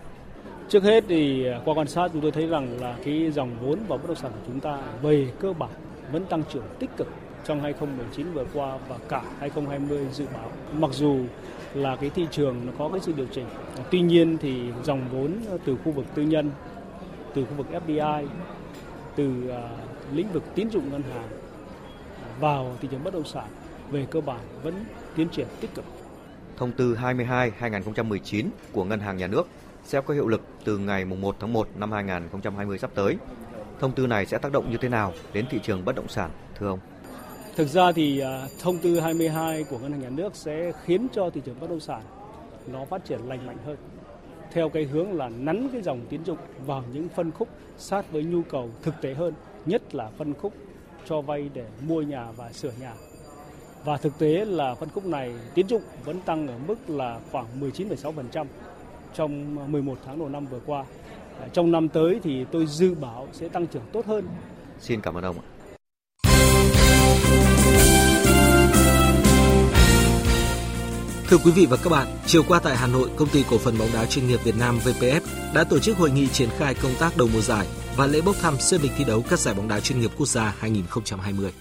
Trước 0.68 0.82
hết 0.82 1.04
thì 1.08 1.46
qua 1.64 1.74
quan 1.74 1.88
sát 1.88 2.10
chúng 2.12 2.22
tôi 2.22 2.30
thấy 2.30 2.46
rằng 2.46 2.80
là 2.80 2.96
cái 3.04 3.30
dòng 3.30 3.50
vốn 3.62 3.78
vào 3.88 3.98
bất 3.98 4.06
động 4.08 4.16
sản 4.16 4.30
của 4.34 4.46
chúng 4.46 4.60
ta 4.60 4.78
về 5.02 5.32
cơ 5.40 5.52
bản 5.52 5.70
vẫn 6.12 6.24
tăng 6.24 6.42
trưởng 6.52 6.64
tích 6.78 6.90
cực 6.96 7.08
trong 7.44 7.60
2019 7.60 8.32
vừa 8.32 8.44
qua 8.54 8.78
và 8.88 8.96
cả 9.08 9.22
2020 9.38 10.06
dự 10.12 10.26
báo. 10.34 10.50
Mặc 10.72 10.90
dù 10.92 11.18
là 11.74 11.96
cái 11.96 12.10
thị 12.10 12.26
trường 12.30 12.66
nó 12.66 12.72
có 12.78 12.88
cái 12.88 13.00
sự 13.00 13.12
điều 13.16 13.26
chỉnh. 13.26 13.46
Tuy 13.90 14.00
nhiên 14.00 14.38
thì 14.38 14.60
dòng 14.84 15.00
vốn 15.12 15.32
từ 15.64 15.76
khu 15.84 15.92
vực 15.92 16.04
tư 16.14 16.22
nhân, 16.22 16.50
từ 17.34 17.44
khu 17.44 17.54
vực 17.56 17.66
FDI, 17.86 18.26
từ 19.16 19.32
uh, 19.48 20.14
lĩnh 20.16 20.32
vực 20.32 20.42
tín 20.54 20.70
dụng 20.70 20.90
ngân 20.90 21.02
hàng 21.02 21.28
vào 22.40 22.76
thị 22.80 22.88
trường 22.90 23.04
bất 23.04 23.14
động 23.14 23.24
sản 23.24 23.46
về 23.90 24.06
cơ 24.10 24.20
bản 24.20 24.40
vẫn 24.62 24.84
tiến 25.16 25.28
triển 25.28 25.46
tích 25.60 25.74
cực. 25.74 25.84
Thông 26.56 26.72
tư 26.72 26.94
22/2019 26.94 28.46
của 28.72 28.84
Ngân 28.84 29.00
hàng 29.00 29.16
Nhà 29.16 29.26
nước 29.26 29.48
sẽ 29.84 30.00
có 30.00 30.14
hiệu 30.14 30.28
lực 30.28 30.40
từ 30.64 30.78
ngày 30.78 31.04
1 31.04 31.36
tháng 31.40 31.52
1 31.52 31.68
năm 31.76 31.92
2020 31.92 32.78
sắp 32.78 32.90
tới. 32.94 33.16
Thông 33.80 33.92
tư 33.92 34.06
này 34.06 34.26
sẽ 34.26 34.38
tác 34.38 34.52
động 34.52 34.70
như 34.70 34.76
thế 34.76 34.88
nào 34.88 35.12
đến 35.32 35.46
thị 35.50 35.58
trường 35.62 35.84
bất 35.84 35.94
động 35.94 36.08
sản, 36.08 36.30
thưa 36.58 36.68
ông? 36.68 36.78
Thực 37.56 37.68
ra 37.68 37.92
thì 37.92 38.22
uh, 38.22 38.50
thông 38.60 38.78
tư 38.78 39.00
22 39.00 39.64
của 39.64 39.78
Ngân 39.78 39.92
hàng 39.92 40.00
Nhà 40.00 40.08
nước 40.10 40.36
sẽ 40.36 40.72
khiến 40.84 41.06
cho 41.12 41.30
thị 41.30 41.40
trường 41.44 41.60
bất 41.60 41.70
động 41.70 41.80
sản 41.80 42.02
nó 42.66 42.84
phát 42.84 43.04
triển 43.04 43.20
lành 43.28 43.46
mạnh 43.46 43.58
hơn 43.66 43.76
theo 44.52 44.68
cái 44.68 44.84
hướng 44.84 45.12
là 45.12 45.28
nắn 45.28 45.68
cái 45.72 45.82
dòng 45.82 46.00
tín 46.08 46.24
dụng 46.24 46.38
vào 46.66 46.84
những 46.92 47.08
phân 47.08 47.30
khúc 47.30 47.48
sát 47.78 48.12
với 48.12 48.24
nhu 48.24 48.42
cầu 48.42 48.70
thực 48.82 48.94
tế 49.00 49.14
hơn, 49.14 49.34
nhất 49.66 49.94
là 49.94 50.10
phân 50.18 50.34
khúc 50.34 50.52
cho 51.06 51.20
vay 51.20 51.50
để 51.54 51.66
mua 51.86 52.02
nhà 52.02 52.32
và 52.36 52.52
sửa 52.52 52.72
nhà. 52.80 52.92
Và 53.84 53.96
thực 53.96 54.18
tế 54.18 54.44
là 54.44 54.74
phân 54.74 54.88
khúc 54.88 55.06
này 55.06 55.34
tín 55.54 55.68
dụng 55.68 55.82
vẫn 56.04 56.20
tăng 56.20 56.48
ở 56.48 56.54
mức 56.68 56.90
là 56.90 57.20
khoảng 57.32 57.46
19,6% 57.60 58.46
trong 59.14 59.72
11 59.72 59.98
tháng 60.06 60.18
đầu 60.18 60.28
năm 60.28 60.46
vừa 60.46 60.60
qua. 60.66 60.84
Trong 61.52 61.72
năm 61.72 61.88
tới 61.88 62.20
thì 62.22 62.44
tôi 62.44 62.66
dự 62.66 62.94
báo 62.94 63.28
sẽ 63.32 63.48
tăng 63.48 63.66
trưởng 63.66 63.82
tốt 63.92 64.06
hơn. 64.06 64.24
Xin 64.80 65.00
cảm 65.00 65.14
ơn 65.14 65.24
ông 65.24 65.36
ạ. 65.36 65.51
Thưa 71.32 71.38
quý 71.38 71.50
vị 71.50 71.66
và 71.66 71.76
các 71.76 71.90
bạn, 71.90 72.06
chiều 72.26 72.42
qua 72.48 72.60
tại 72.60 72.76
Hà 72.76 72.86
Nội, 72.86 73.10
công 73.16 73.28
ty 73.28 73.44
cổ 73.50 73.58
phần 73.58 73.78
bóng 73.78 73.88
đá 73.92 74.06
chuyên 74.06 74.28
nghiệp 74.28 74.40
Việt 74.44 74.56
Nam 74.58 74.78
VPF 74.84 75.20
đã 75.54 75.64
tổ 75.64 75.78
chức 75.78 75.96
hội 75.96 76.10
nghị 76.10 76.28
triển 76.28 76.48
khai 76.58 76.74
công 76.74 76.94
tác 76.98 77.16
đầu 77.16 77.28
mùa 77.32 77.40
giải 77.40 77.66
và 77.96 78.06
lễ 78.06 78.20
bốc 78.20 78.36
thăm 78.40 78.58
sơ 78.60 78.78
định 78.78 78.92
thi 78.96 79.04
đấu 79.04 79.24
các 79.28 79.38
giải 79.38 79.54
bóng 79.54 79.68
đá 79.68 79.80
chuyên 79.80 80.00
nghiệp 80.00 80.10
quốc 80.16 80.26
gia 80.26 80.54
2020. 80.58 81.52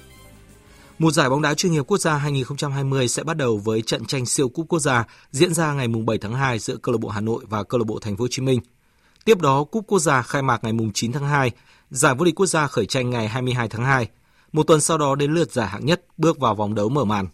Mùa 0.99 1.11
giải 1.11 1.29
bóng 1.29 1.41
đá 1.41 1.53
chuyên 1.53 1.71
nghiệp 1.71 1.83
quốc 1.87 1.97
gia 1.97 2.17
2020 2.17 3.07
sẽ 3.07 3.23
bắt 3.23 3.37
đầu 3.37 3.57
với 3.57 3.81
trận 3.81 4.05
tranh 4.05 4.25
siêu 4.25 4.49
cúp 4.49 4.65
quốc 4.69 4.79
gia 4.79 5.05
diễn 5.31 5.53
ra 5.53 5.73
ngày 5.73 5.87
7 5.87 6.17
tháng 6.17 6.33
2 6.33 6.59
giữa 6.59 6.77
câu 6.77 6.93
lạc 6.93 6.99
bộ 7.01 7.09
Hà 7.09 7.21
Nội 7.21 7.45
và 7.49 7.63
câu 7.63 7.79
lạc 7.79 7.85
bộ 7.87 7.99
Thành 7.99 8.17
phố 8.17 8.23
Hồ 8.23 8.27
Chí 8.31 8.41
Minh. 8.41 8.59
Tiếp 9.25 9.41
đó, 9.41 9.63
cúp 9.63 9.83
quốc 9.87 9.99
gia 9.99 10.21
khai 10.21 10.41
mạc 10.41 10.63
ngày 10.63 10.73
9 10.93 11.11
tháng 11.11 11.27
2, 11.27 11.51
giải 11.89 12.15
vô 12.15 12.25
địch 12.25 12.35
quốc 12.35 12.45
gia 12.45 12.67
khởi 12.67 12.85
tranh 12.85 13.09
ngày 13.09 13.27
22 13.27 13.69
tháng 13.69 13.85
2. 13.85 14.07
Một 14.51 14.67
tuần 14.67 14.81
sau 14.81 14.97
đó 14.97 15.15
đến 15.15 15.31
lượt 15.31 15.51
giải 15.51 15.67
hạng 15.67 15.85
nhất 15.85 16.05
bước 16.17 16.39
vào 16.39 16.55
vòng 16.55 16.75
đấu 16.75 16.89
mở 16.89 17.05
màn. 17.05 17.27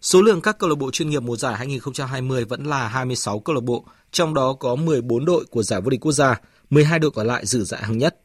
Số 0.00 0.22
lượng 0.22 0.40
các 0.40 0.58
câu 0.58 0.70
lạc 0.70 0.76
bộ 0.76 0.90
chuyên 0.90 1.10
nghiệp 1.10 1.22
mùa 1.22 1.36
giải 1.36 1.56
2020 1.56 2.44
vẫn 2.44 2.64
là 2.64 2.88
26 2.88 3.40
câu 3.40 3.54
lạc 3.54 3.64
bộ, 3.64 3.84
trong 4.10 4.34
đó 4.34 4.52
có 4.52 4.76
14 4.76 5.24
đội 5.24 5.44
của 5.50 5.62
giải 5.62 5.80
vô 5.80 5.90
địch 5.90 6.00
quốc 6.00 6.12
gia, 6.12 6.40
12 6.70 6.98
đội 6.98 7.10
còn 7.10 7.26
lại 7.26 7.46
dự 7.46 7.64
giải 7.64 7.82
hạng 7.82 7.98
nhất. 7.98 8.20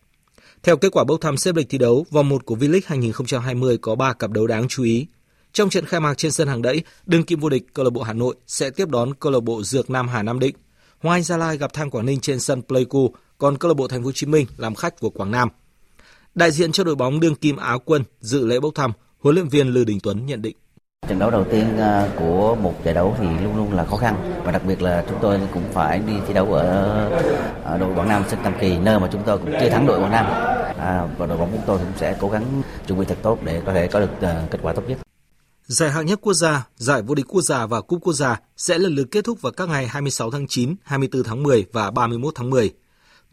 Theo 0.63 0.77
kết 0.77 0.89
quả 0.91 1.03
bốc 1.03 1.21
thăm 1.21 1.37
xếp 1.37 1.55
lịch 1.55 1.69
thi 1.69 1.77
đấu, 1.77 2.05
vòng 2.11 2.29
1 2.29 2.45
của 2.45 2.55
V-League 2.55 2.81
2020 2.85 3.77
có 3.77 3.95
3 3.95 4.13
cặp 4.13 4.31
đấu 4.31 4.47
đáng 4.47 4.67
chú 4.67 4.83
ý. 4.83 5.07
Trong 5.53 5.69
trận 5.69 5.85
khai 5.85 5.99
mạc 5.99 6.17
trên 6.17 6.31
sân 6.31 6.47
hàng 6.47 6.61
đẫy, 6.61 6.83
đương 7.05 7.23
kim 7.23 7.39
vô 7.39 7.49
địch 7.49 7.63
câu 7.73 7.85
lạc 7.85 7.91
bộ 7.91 8.01
Hà 8.01 8.13
Nội 8.13 8.35
sẽ 8.47 8.69
tiếp 8.69 8.89
đón 8.89 9.13
câu 9.13 9.31
lạc 9.31 9.39
bộ 9.39 9.63
Dược 9.63 9.89
Nam 9.89 10.07
Hà 10.07 10.23
Nam 10.23 10.39
Định. 10.39 10.55
Hoa 10.99 11.15
Anh 11.15 11.23
Gia 11.23 11.37
Lai 11.37 11.57
gặp 11.57 11.73
Than 11.73 11.89
Quảng 11.89 12.05
Ninh 12.05 12.19
trên 12.19 12.39
sân 12.39 12.61
Pleiku, 12.61 13.15
còn 13.37 13.57
câu 13.57 13.69
lạc 13.69 13.75
bộ 13.75 13.87
Thành 13.87 14.01
phố 14.01 14.05
Hồ 14.05 14.11
Chí 14.11 14.25
Minh 14.25 14.45
làm 14.57 14.75
khách 14.75 14.99
của 14.99 15.09
Quảng 15.09 15.31
Nam. 15.31 15.49
Đại 16.35 16.51
diện 16.51 16.71
cho 16.71 16.83
đội 16.83 16.95
bóng 16.95 17.19
đương 17.19 17.35
kim 17.35 17.57
Á 17.57 17.77
quân 17.85 18.03
dự 18.19 18.45
lễ 18.45 18.59
bốc 18.59 18.75
thăm, 18.75 18.91
huấn 19.19 19.35
luyện 19.35 19.47
viên 19.47 19.67
Lư 19.67 19.83
Đình 19.83 19.99
Tuấn 20.03 20.25
nhận 20.25 20.41
định. 20.41 20.55
Trận 21.07 21.19
đấu 21.19 21.31
đầu 21.31 21.43
tiên 21.43 21.77
à, 21.77 22.09
của 22.19 22.55
một 22.55 22.73
giải 22.83 22.93
đấu 22.93 23.15
thì 23.19 23.25
luôn 23.43 23.57
luôn 23.57 23.73
là 23.73 23.85
khó 23.85 23.97
khăn 23.97 24.41
và 24.45 24.51
đặc 24.51 24.65
biệt 24.65 24.81
là 24.81 25.03
chúng 25.09 25.19
tôi 25.21 25.39
cũng 25.53 25.63
phải 25.71 25.99
đi 25.99 26.13
thi 26.27 26.33
đấu 26.33 26.53
ở, 26.53 27.09
à, 27.65 27.77
đội 27.77 27.95
Quảng 27.95 28.09
Nam 28.09 28.23
sân 28.29 28.39
Tam 28.43 28.53
Kỳ 28.61 28.77
nơi 28.77 28.99
mà 28.99 29.09
chúng 29.11 29.21
tôi 29.25 29.37
cũng 29.37 29.53
chưa 29.61 29.69
thắng 29.69 29.87
đội 29.87 29.99
Quảng 29.99 30.11
Nam 30.11 30.25
à, 30.77 31.07
và 31.17 31.25
đội 31.25 31.37
bóng 31.37 31.51
chúng 31.51 31.61
tôi 31.65 31.77
cũng 31.77 31.93
sẽ 31.97 32.15
cố 32.19 32.29
gắng 32.29 32.61
chuẩn 32.87 32.99
bị 32.99 33.05
thật 33.05 33.17
tốt 33.21 33.39
để 33.43 33.61
có 33.65 33.73
thể 33.73 33.87
có 33.87 33.99
được 33.99 34.21
à, 34.21 34.43
kết 34.51 34.59
quả 34.61 34.73
tốt 34.73 34.83
nhất. 34.87 34.97
Giải 35.67 35.91
hạng 35.91 36.05
nhất 36.05 36.19
quốc 36.21 36.33
gia, 36.33 36.67
giải 36.75 37.01
vô 37.01 37.15
địch 37.15 37.25
quốc 37.29 37.41
gia 37.41 37.65
và 37.65 37.81
cúp 37.81 37.99
quốc 38.01 38.13
gia 38.13 38.39
sẽ 38.57 38.77
lần 38.77 38.95
lượt 38.95 39.07
kết 39.11 39.25
thúc 39.25 39.41
vào 39.41 39.51
các 39.51 39.69
ngày 39.69 39.87
26 39.87 40.31
tháng 40.31 40.47
9, 40.47 40.75
24 40.83 41.23
tháng 41.23 41.43
10 41.43 41.65
và 41.71 41.91
31 41.91 42.33
tháng 42.35 42.49
10. 42.49 42.71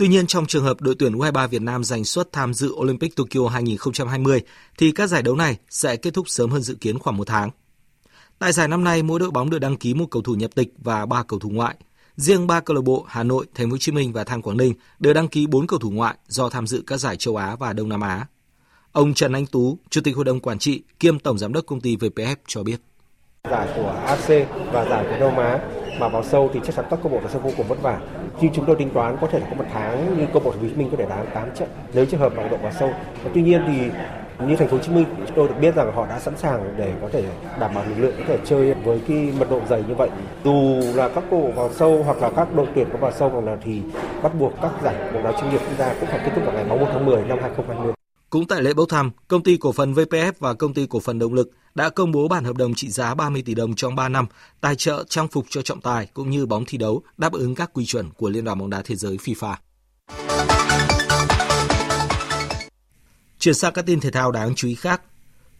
Tuy 0.00 0.08
nhiên, 0.08 0.26
trong 0.26 0.46
trường 0.46 0.64
hợp 0.64 0.80
đội 0.80 0.94
tuyển 0.98 1.12
U23 1.12 1.48
Việt 1.48 1.62
Nam 1.62 1.84
giành 1.84 2.04
suất 2.04 2.32
tham 2.32 2.54
dự 2.54 2.72
Olympic 2.72 3.16
Tokyo 3.16 3.48
2020, 3.48 4.40
thì 4.78 4.92
các 4.92 5.06
giải 5.06 5.22
đấu 5.22 5.36
này 5.36 5.56
sẽ 5.70 5.96
kết 5.96 6.14
thúc 6.14 6.28
sớm 6.28 6.50
hơn 6.50 6.62
dự 6.62 6.74
kiến 6.74 6.98
khoảng 6.98 7.16
một 7.16 7.26
tháng. 7.26 7.50
Tại 8.38 8.52
giải 8.52 8.68
năm 8.68 8.84
nay, 8.84 9.02
mỗi 9.02 9.20
đội 9.20 9.30
bóng 9.30 9.50
được 9.50 9.58
đăng 9.58 9.76
ký 9.76 9.94
một 9.94 10.06
cầu 10.10 10.22
thủ 10.22 10.34
nhập 10.34 10.50
tịch 10.54 10.72
và 10.78 11.06
ba 11.06 11.22
cầu 11.22 11.38
thủ 11.38 11.50
ngoại. 11.50 11.74
Riêng 12.16 12.46
ba 12.46 12.60
câu 12.60 12.74
lạc 12.74 12.80
bộ 12.84 13.04
Hà 13.08 13.22
Nội, 13.22 13.46
Thành 13.54 13.70
phố 13.70 13.74
Hồ 13.74 13.78
Chí 13.78 13.92
Minh 13.92 14.12
và 14.12 14.24
Than 14.24 14.42
Quảng 14.42 14.56
Ninh 14.56 14.74
đều 14.98 15.14
đăng 15.14 15.28
ký 15.28 15.46
4 15.46 15.66
cầu 15.66 15.78
thủ 15.78 15.90
ngoại 15.90 16.14
do 16.28 16.48
tham 16.48 16.66
dự 16.66 16.82
các 16.86 16.96
giải 16.96 17.16
châu 17.16 17.36
Á 17.36 17.56
và 17.56 17.72
Đông 17.72 17.88
Nam 17.88 18.00
Á. 18.00 18.26
Ông 18.92 19.14
Trần 19.14 19.32
Anh 19.32 19.46
Tú, 19.46 19.78
Chủ 19.90 20.00
tịch 20.04 20.16
Hội 20.16 20.24
đồng 20.24 20.40
Quản 20.40 20.58
trị 20.58 20.82
kiêm 21.00 21.18
Tổng 21.18 21.38
Giám 21.38 21.52
đốc 21.52 21.66
công 21.66 21.80
ty 21.80 21.96
VPF 21.96 22.36
cho 22.46 22.62
biết. 22.62 22.80
Giải 23.50 23.68
của 23.76 23.90
AC 24.06 24.28
và 24.72 24.84
giải 24.90 25.06
của 25.10 25.16
Đông 25.20 25.38
Á 25.38 25.58
mà 26.00 26.08
vào 26.08 26.24
sâu 26.24 26.50
thì 26.54 26.60
chắc 26.66 26.76
chắn 26.76 26.84
các 26.90 26.98
câu 27.02 27.12
bộ 27.12 27.20
sẽ 27.32 27.38
vô 27.38 27.50
cùng 27.56 27.68
vất 27.68 27.82
vả. 27.82 28.00
Khi 28.40 28.50
chúng 28.54 28.64
tôi 28.64 28.76
tính 28.76 28.90
toán, 28.90 29.16
có 29.20 29.26
thể 29.26 29.38
là 29.38 29.46
có 29.50 29.56
một 29.56 29.64
tháng 29.72 30.18
như 30.18 30.26
câu 30.32 30.42
bộ 30.44 30.50
Hồ 30.50 30.56
Chí 30.62 30.74
Minh 30.76 30.88
có 30.90 30.96
thể 30.96 31.06
đá 31.08 31.24
8 31.34 31.48
trận 31.54 31.68
nếu 31.94 32.06
trường 32.06 32.20
hợp 32.20 32.32
mà 32.36 32.48
độ 32.48 32.56
vào 32.56 32.72
sâu. 32.72 32.90
Và 33.24 33.30
tuy 33.34 33.42
nhiên 33.42 33.62
thì 33.66 33.90
như 34.46 34.56
thành 34.56 34.68
phố 34.68 34.76
Hồ 34.76 34.82
Chí 34.82 34.92
Minh, 34.92 35.04
chúng 35.26 35.36
tôi 35.36 35.48
được 35.48 35.54
biết 35.60 35.74
rằng 35.74 35.92
họ 35.92 36.06
đã 36.06 36.18
sẵn 36.18 36.36
sàng 36.36 36.74
để 36.76 36.92
có 37.02 37.08
thể 37.12 37.24
đảm 37.60 37.74
bảo 37.74 37.84
lực 37.88 37.94
lượng 37.98 38.14
có 38.18 38.24
thể 38.26 38.38
chơi 38.44 38.74
với 38.74 39.00
cái 39.08 39.32
mật 39.38 39.50
độ 39.50 39.60
dày 39.68 39.82
như 39.88 39.94
vậy 39.94 40.08
dù 40.44 40.80
là 40.94 41.08
các 41.08 41.24
cầu 41.30 41.52
vào 41.56 41.70
sâu 41.72 42.02
hoặc 42.02 42.22
là 42.22 42.30
các 42.36 42.54
đội 42.54 42.66
tuyển 42.74 42.88
có 42.92 42.98
vào 42.98 43.12
sâu 43.12 43.28
hoặc 43.28 43.44
là 43.44 43.56
thì 43.64 43.82
bắt 44.22 44.32
buộc 44.38 44.52
các 44.62 44.70
giải 44.82 44.94
bóng 45.14 45.24
đá 45.24 45.32
chuyên 45.32 45.50
nghiệp 45.50 45.60
chúng 45.68 45.76
ta 45.78 45.94
cũng 46.00 46.08
phải 46.08 46.20
kết 46.24 46.30
thúc 46.34 46.44
vào 46.44 46.54
ngày 46.54 46.64
31 46.64 46.88
tháng 46.92 47.06
10 47.06 47.24
năm 47.24 47.38
2020. 47.42 47.99
Cũng 48.30 48.46
tại 48.46 48.62
lễ 48.62 48.74
bốc 48.74 48.88
thăm, 48.88 49.10
công 49.28 49.42
ty 49.42 49.56
cổ 49.56 49.72
phần 49.72 49.94
VPF 49.94 50.32
và 50.38 50.54
công 50.54 50.74
ty 50.74 50.86
cổ 50.86 51.00
phần 51.00 51.18
động 51.18 51.34
lực 51.34 51.50
đã 51.74 51.88
công 51.88 52.12
bố 52.12 52.28
bản 52.28 52.44
hợp 52.44 52.56
đồng 52.56 52.74
trị 52.74 52.88
giá 52.88 53.14
30 53.14 53.42
tỷ 53.42 53.54
đồng 53.54 53.74
trong 53.74 53.94
3 53.94 54.08
năm 54.08 54.26
tài 54.60 54.76
trợ 54.76 55.04
trang 55.08 55.28
phục 55.28 55.46
cho 55.48 55.62
trọng 55.62 55.80
tài 55.80 56.06
cũng 56.14 56.30
như 56.30 56.46
bóng 56.46 56.64
thi 56.66 56.78
đấu 56.78 57.02
đáp 57.16 57.32
ứng 57.32 57.54
các 57.54 57.70
quy 57.72 57.86
chuẩn 57.86 58.10
của 58.10 58.28
Liên 58.28 58.44
đoàn 58.44 58.58
bóng 58.58 58.70
đá 58.70 58.82
thế 58.82 58.96
giới 58.96 59.16
FIFA. 59.16 59.54
Chuyển 63.38 63.54
sang 63.54 63.72
các 63.72 63.86
tin 63.86 64.00
thể 64.00 64.10
thao 64.10 64.32
đáng 64.32 64.54
chú 64.54 64.68
ý 64.68 64.74
khác. 64.74 65.02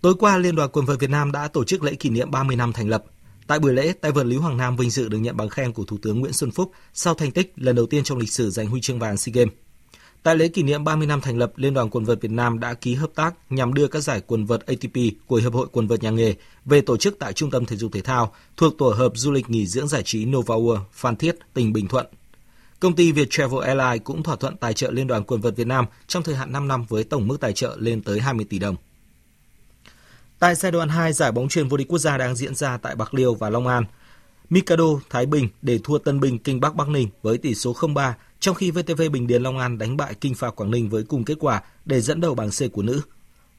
Tối 0.03 0.15
qua, 0.19 0.39
Liên 0.39 0.57
đoàn 0.57 0.71
quần 0.73 0.87
vợt 0.87 1.01
Việt 1.01 1.11
Nam 1.11 1.33
đã 1.33 1.49
tổ 1.49 1.65
chức 1.65 1.83
lễ 1.83 1.95
kỷ 1.95 2.11
niệm 2.11 2.31
30 2.31 2.57
năm 2.57 2.73
thành 2.73 2.89
lập. 2.89 3.05
Tại 3.47 3.59
buổi 3.59 3.73
lễ, 3.73 3.93
tay 3.93 4.13
vợt 4.13 4.27
Lý 4.27 4.37
Hoàng 4.37 4.57
Nam 4.57 4.77
vinh 4.77 4.91
dự 4.91 5.09
được 5.09 5.19
nhận 5.19 5.37
bằng 5.37 5.49
khen 5.49 5.73
của 5.73 5.85
Thủ 5.85 5.99
tướng 6.03 6.21
Nguyễn 6.21 6.33
Xuân 6.33 6.51
Phúc 6.51 6.73
sau 6.93 7.15
thành 7.15 7.31
tích 7.31 7.53
lần 7.57 7.77
đầu 7.77 7.87
tiên 7.87 8.05
trong 8.05 8.19
lịch 8.19 8.33
sử 8.33 8.51
giành 8.51 8.67
huy 8.67 8.81
chương 8.81 8.99
vàng 8.99 9.17
SEA 9.17 9.33
Games. 9.35 9.55
Tại 10.23 10.37
lễ 10.37 10.49
kỷ 10.49 10.63
niệm 10.63 10.85
30 10.85 11.07
năm 11.07 11.21
thành 11.21 11.39
lập, 11.39 11.53
Liên 11.57 11.75
đoàn 11.75 11.91
quần 11.91 12.05
vợt 12.05 12.21
Việt 12.21 12.31
Nam 12.31 12.61
đã 12.61 12.75
ký 12.75 12.95
hợp 12.95 13.11
tác 13.15 13.35
nhằm 13.51 13.75
đưa 13.75 13.89
các 13.89 14.01
giải 14.01 14.21
quần 14.27 14.47
vợt 14.47 14.67
ATP 14.67 15.27
của 15.27 15.37
Hiệp 15.37 15.53
hội 15.53 15.67
quần 15.73 15.87
vợt 15.87 16.03
nhà 16.03 16.11
nghề 16.11 16.35
về 16.65 16.81
tổ 16.81 16.97
chức 16.97 17.17
tại 17.19 17.33
Trung 17.33 17.51
tâm 17.51 17.67
Thể 17.67 17.77
dục 17.77 17.93
Thể 17.93 18.01
thao 18.01 18.35
thuộc 18.57 18.79
tổ 18.79 18.89
hợp 18.89 19.13
du 19.15 19.31
lịch 19.31 19.51
nghỉ 19.51 19.67
dưỡng 19.67 19.89
giải 19.89 20.03
trí 20.03 20.25
Nova 20.25 20.55
World, 20.55 20.81
Phan 20.93 21.17
Thiết, 21.17 21.37
tỉnh 21.55 21.73
Bình 21.73 21.89
Thuận 21.89 22.07
Công 22.81 22.97
ty 22.97 23.13
Việt 23.13 23.29
Travel 23.31 23.63
Airlines 23.63 24.05
cũng 24.05 24.23
thỏa 24.23 24.37
thuận 24.37 24.57
tài 24.57 24.75
trợ 24.75 24.91
Liên 24.91 25.07
đoàn 25.07 25.25
quần 25.25 25.41
vợt 25.41 25.57
Việt 25.57 25.67
Nam 25.67 25.87
trong 26.07 26.23
thời 26.23 26.35
hạn 26.35 26.53
5 26.53 26.69
năm 26.69 26.85
với 26.89 27.05
tổng 27.05 27.29
mức 27.29 27.41
tài 27.41 27.53
trợ 27.53 27.77
lên 27.79 28.03
tới 28.03 28.21
20 28.21 28.47
tỷ 28.51 28.59
đồng. 28.59 28.77
Tại 30.39 30.55
giai 30.55 30.73
đoạn 30.73 30.89
2, 30.89 31.13
giải 31.13 31.33
bóng 31.33 31.49
truyền 31.49 31.69
vô 31.69 31.77
địch 31.77 31.89
quốc 31.89 31.99
gia 31.99 32.19
đang 32.19 32.37
diễn 32.37 32.55
ra 32.55 32.77
tại 32.77 32.97
Bạc 32.97 33.15
Liêu 33.15 33.35
và 33.35 33.51
Long 33.51 33.67
An. 33.67 33.85
Mikado 34.51 34.85
Thái 35.11 35.27
Bình 35.27 35.49
để 35.63 35.79
thua 35.85 35.99
Tân 35.99 36.21
Bình 36.21 36.39
Kinh 36.39 36.61
Bắc 36.61 36.75
Bắc 36.75 36.89
Ninh 36.89 37.09
với 37.23 37.39
tỷ 37.39 37.55
số 37.55 37.73
0-3, 37.73 38.13
trong 38.41 38.55
khi 38.55 38.71
VTV 38.71 39.03
Bình 39.13 39.27
Điền 39.27 39.43
Long 39.43 39.59
An 39.59 39.79
đánh 39.79 39.97
bại 39.97 40.15
Kinh 40.21 40.35
Phà 40.35 40.51
Quảng 40.51 40.71
Ninh 40.71 40.89
với 40.89 41.05
cùng 41.09 41.25
kết 41.25 41.35
quả 41.41 41.63
để 41.85 42.01
dẫn 42.01 42.21
đầu 42.21 42.35
bảng 42.35 42.49
C 42.49 42.73
của 42.73 42.83
nữ. 42.83 43.01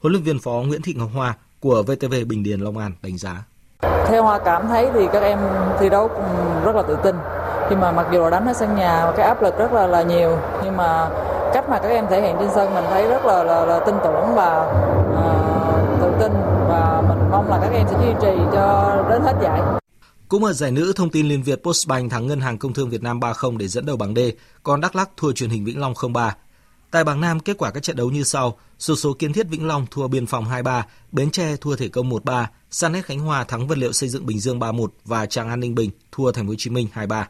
Huấn 0.00 0.12
luyện 0.12 0.22
viên 0.22 0.38
phó 0.38 0.50
Nguyễn 0.50 0.82
Thị 0.82 0.94
Ngọc 0.94 1.08
Hoa 1.14 1.36
của 1.60 1.82
VTV 1.82 2.14
Bình 2.28 2.42
Điền 2.42 2.60
Long 2.60 2.78
An 2.78 2.92
đánh 3.02 3.18
giá. 3.18 3.44
Theo 4.06 4.22
Hoa 4.22 4.38
cảm 4.44 4.68
thấy 4.68 4.88
thì 4.94 5.06
các 5.12 5.22
em 5.22 5.38
thi 5.80 5.88
đấu 5.88 6.10
rất 6.64 6.76
là 6.76 6.82
tự 6.82 6.96
tin 7.04 7.16
khi 7.68 7.76
mà 7.76 7.92
mặc 7.92 8.06
dù 8.12 8.20
là 8.20 8.30
đánh 8.30 8.46
ở 8.46 8.52
sân 8.52 8.76
nhà 8.76 9.06
và 9.06 9.12
cái 9.16 9.26
áp 9.26 9.42
lực 9.42 9.58
rất 9.58 9.72
là 9.72 9.86
là 9.86 10.02
nhiều 10.02 10.38
nhưng 10.64 10.76
mà 10.76 11.10
cách 11.54 11.68
mà 11.68 11.78
các 11.78 11.88
em 11.88 12.06
thể 12.10 12.22
hiện 12.22 12.36
trên 12.38 12.48
sân 12.54 12.74
mình 12.74 12.84
thấy 12.90 13.08
rất 13.08 13.24
là 13.24 13.44
là, 13.44 13.64
là 13.66 13.80
tin 13.86 13.94
tưởng 14.04 14.34
và 14.34 14.66
uh, 15.12 16.02
tự 16.02 16.12
tin 16.20 16.32
và 16.68 17.02
mình 17.08 17.30
mong 17.30 17.50
là 17.50 17.58
các 17.62 17.72
em 17.72 17.86
sẽ 17.90 17.96
duy 18.02 18.12
trì 18.20 18.42
cho 18.52 18.96
đến 19.10 19.22
hết 19.22 19.34
giải. 19.42 19.81
Cũng 20.32 20.44
ở 20.44 20.52
giải 20.52 20.70
nữ, 20.70 20.92
thông 20.96 21.10
tin 21.10 21.28
Liên 21.28 21.42
Việt 21.42 21.62
Postbank 21.62 22.10
thắng 22.10 22.26
Ngân 22.26 22.40
hàng 22.40 22.58
Công 22.58 22.72
thương 22.72 22.90
Việt 22.90 23.02
Nam 23.02 23.20
3-0 23.20 23.56
để 23.56 23.68
dẫn 23.68 23.86
đầu 23.86 23.96
bảng 23.96 24.14
D, 24.14 24.18
còn 24.62 24.80
Đắk 24.80 24.96
Lắk 24.96 25.10
thua 25.16 25.32
truyền 25.32 25.50
hình 25.50 25.64
Vĩnh 25.64 25.80
Long 25.80 25.92
0-3. 25.92 26.30
Tại 26.90 27.04
bảng 27.04 27.20
Nam, 27.20 27.40
kết 27.40 27.58
quả 27.58 27.70
các 27.70 27.82
trận 27.82 27.96
đấu 27.96 28.10
như 28.10 28.24
sau: 28.24 28.58
số 28.78 28.96
số 28.96 29.12
Kiến 29.12 29.32
Thiết 29.32 29.48
Vĩnh 29.48 29.66
Long 29.66 29.86
thua 29.90 30.08
Biên 30.08 30.26
Phòng 30.26 30.44
2-3, 30.44 30.82
Bến 31.12 31.30
Tre 31.30 31.56
thua 31.56 31.76
Thể 31.76 31.88
Công 31.88 32.10
1-3, 32.10 32.46
Sanet 32.70 33.04
Khánh 33.04 33.18
Hòa 33.18 33.44
thắng 33.44 33.68
Vật 33.68 33.78
liệu 33.78 33.92
xây 33.92 34.08
dựng 34.08 34.26
Bình 34.26 34.40
Dương 34.40 34.58
3-1 34.58 34.86
và 35.04 35.26
Tràng 35.26 35.48
An 35.48 35.60
Ninh 35.60 35.74
Bình 35.74 35.90
thua 36.12 36.32
Thành 36.32 36.46
phố 36.46 36.48
Hồ 36.48 36.54
Chí 36.58 36.70
Minh 36.70 36.88
2-3. 36.94 37.24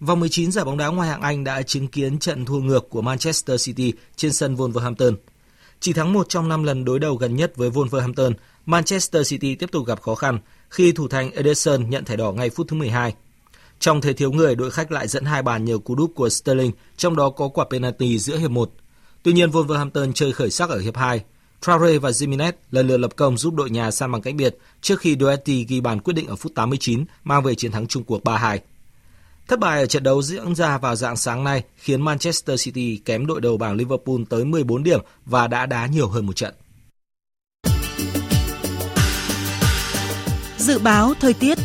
Vòng 0.00 0.20
19 0.20 0.52
giải 0.52 0.64
bóng 0.64 0.76
đá 0.76 0.86
ngoại 0.86 1.08
hạng 1.08 1.22
Anh 1.22 1.44
đã 1.44 1.62
chứng 1.62 1.88
kiến 1.88 2.18
trận 2.18 2.44
thua 2.44 2.58
ngược 2.58 2.90
của 2.90 3.02
Manchester 3.02 3.64
City 3.66 3.92
trên 4.16 4.32
sân 4.32 4.56
Wolverhampton. 4.56 5.14
Chỉ 5.80 5.92
thắng 5.92 6.12
một 6.12 6.28
trong 6.28 6.48
5 6.48 6.62
lần 6.62 6.84
đối 6.84 6.98
đầu 6.98 7.16
gần 7.16 7.36
nhất 7.36 7.56
với 7.56 7.70
Wolverhampton, 7.70 8.32
Manchester 8.66 9.30
City 9.30 9.54
tiếp 9.54 9.72
tục 9.72 9.86
gặp 9.86 10.02
khó 10.02 10.14
khăn 10.14 10.38
khi 10.70 10.92
thủ 10.92 11.08
thành 11.08 11.30
Ederson 11.30 11.90
nhận 11.90 12.04
thẻ 12.04 12.16
đỏ 12.16 12.32
ngay 12.32 12.50
phút 12.50 12.68
thứ 12.68 12.76
12. 12.76 13.14
Trong 13.78 14.00
thế 14.00 14.12
thiếu 14.12 14.32
người, 14.32 14.54
đội 14.54 14.70
khách 14.70 14.92
lại 14.92 15.08
dẫn 15.08 15.24
hai 15.24 15.42
bàn 15.42 15.64
nhờ 15.64 15.78
cú 15.78 15.94
đúp 15.94 16.12
của 16.14 16.28
Sterling, 16.28 16.72
trong 16.96 17.16
đó 17.16 17.30
có 17.30 17.48
quả 17.48 17.64
penalty 17.70 18.18
giữa 18.18 18.36
hiệp 18.36 18.50
1. 18.50 18.70
Tuy 19.22 19.32
nhiên, 19.32 19.50
Wolverhampton 19.50 20.12
chơi 20.12 20.32
khởi 20.32 20.50
sắc 20.50 20.70
ở 20.70 20.78
hiệp 20.78 20.96
2. 20.96 21.24
Traore 21.60 21.98
và 21.98 22.10
Jimenez 22.10 22.52
lần 22.70 22.86
lượt 22.86 22.96
lập 22.96 23.16
công 23.16 23.38
giúp 23.38 23.54
đội 23.54 23.70
nhà 23.70 23.90
san 23.90 24.12
bằng 24.12 24.22
cách 24.22 24.34
biệt 24.34 24.56
trước 24.80 25.00
khi 25.00 25.16
Doherty 25.20 25.64
ghi 25.64 25.80
bàn 25.80 26.00
quyết 26.00 26.14
định 26.14 26.26
ở 26.26 26.36
phút 26.36 26.52
89 26.54 27.04
mang 27.24 27.42
về 27.42 27.54
chiến 27.54 27.72
thắng 27.72 27.86
chung 27.86 28.04
cuộc 28.04 28.22
3-2. 28.24 28.58
Thất 29.50 29.58
bại 29.58 29.80
ở 29.80 29.86
trận 29.86 30.02
đấu 30.02 30.22
diễn 30.22 30.54
ra 30.54 30.78
vào 30.78 30.96
dạng 30.96 31.16
sáng 31.16 31.44
nay 31.44 31.62
khiến 31.76 32.02
Manchester 32.02 32.64
City 32.64 33.00
kém 33.04 33.26
đội 33.26 33.40
đầu 33.40 33.56
bảng 33.56 33.76
Liverpool 33.76 34.16
tới 34.28 34.44
14 34.44 34.82
điểm 34.82 35.00
và 35.24 35.46
đã 35.46 35.66
đá 35.66 35.86
nhiều 35.86 36.08
hơn 36.08 36.26
một 36.26 36.36
trận. 36.36 36.54
Dự 40.58 40.78
báo 40.78 41.14
thời 41.20 41.34
tiết 41.34 41.58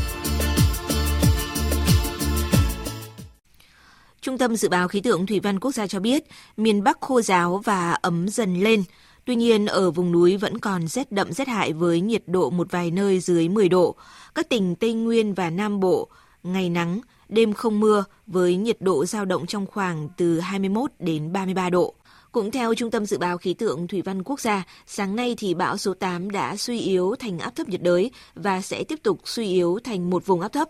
Trung 4.21 4.37
tâm 4.37 4.55
Dự 4.55 4.69
báo 4.69 4.87
Khí 4.87 5.01
tượng 5.01 5.25
Thủy 5.25 5.39
văn 5.39 5.59
Quốc 5.59 5.71
gia 5.71 5.87
cho 5.87 5.99
biết, 5.99 6.23
miền 6.57 6.83
Bắc 6.83 6.97
khô 7.01 7.21
giáo 7.21 7.61
và 7.65 7.91
ấm 7.91 8.27
dần 8.27 8.59
lên. 8.59 8.83
Tuy 9.25 9.35
nhiên, 9.35 9.65
ở 9.65 9.91
vùng 9.91 10.11
núi 10.11 10.37
vẫn 10.37 10.59
còn 10.59 10.87
rét 10.87 11.11
đậm 11.11 11.33
rét 11.33 11.47
hại 11.47 11.73
với 11.73 12.01
nhiệt 12.01 12.23
độ 12.27 12.49
một 12.49 12.71
vài 12.71 12.91
nơi 12.91 13.19
dưới 13.19 13.49
10 13.49 13.69
độ. 13.69 13.95
Các 14.35 14.49
tỉnh 14.49 14.75
Tây 14.75 14.93
Nguyên 14.93 15.33
và 15.33 15.49
Nam 15.49 15.79
Bộ, 15.79 16.09
ngày 16.43 16.69
nắng, 16.69 17.01
đêm 17.29 17.53
không 17.53 17.79
mưa 17.79 18.03
với 18.27 18.55
nhiệt 18.55 18.77
độ 18.79 19.05
giao 19.05 19.25
động 19.25 19.45
trong 19.45 19.65
khoảng 19.65 20.09
từ 20.17 20.39
21 20.39 20.91
đến 20.99 21.33
33 21.33 21.69
độ. 21.69 21.93
Cũng 22.31 22.51
theo 22.51 22.73
Trung 22.73 22.91
tâm 22.91 23.05
Dự 23.05 23.17
báo 23.17 23.37
Khí 23.37 23.53
tượng 23.53 23.87
Thủy 23.87 24.01
văn 24.01 24.23
Quốc 24.23 24.39
gia, 24.39 24.63
sáng 24.87 25.15
nay 25.15 25.35
thì 25.37 25.53
bão 25.53 25.77
số 25.77 25.93
8 25.93 26.31
đã 26.31 26.55
suy 26.55 26.79
yếu 26.79 27.15
thành 27.19 27.39
áp 27.39 27.55
thấp 27.55 27.69
nhiệt 27.69 27.81
đới 27.81 28.11
và 28.35 28.61
sẽ 28.61 28.83
tiếp 28.83 28.99
tục 29.03 29.19
suy 29.25 29.47
yếu 29.47 29.79
thành 29.83 30.09
một 30.09 30.25
vùng 30.25 30.41
áp 30.41 30.49
thấp. 30.49 30.69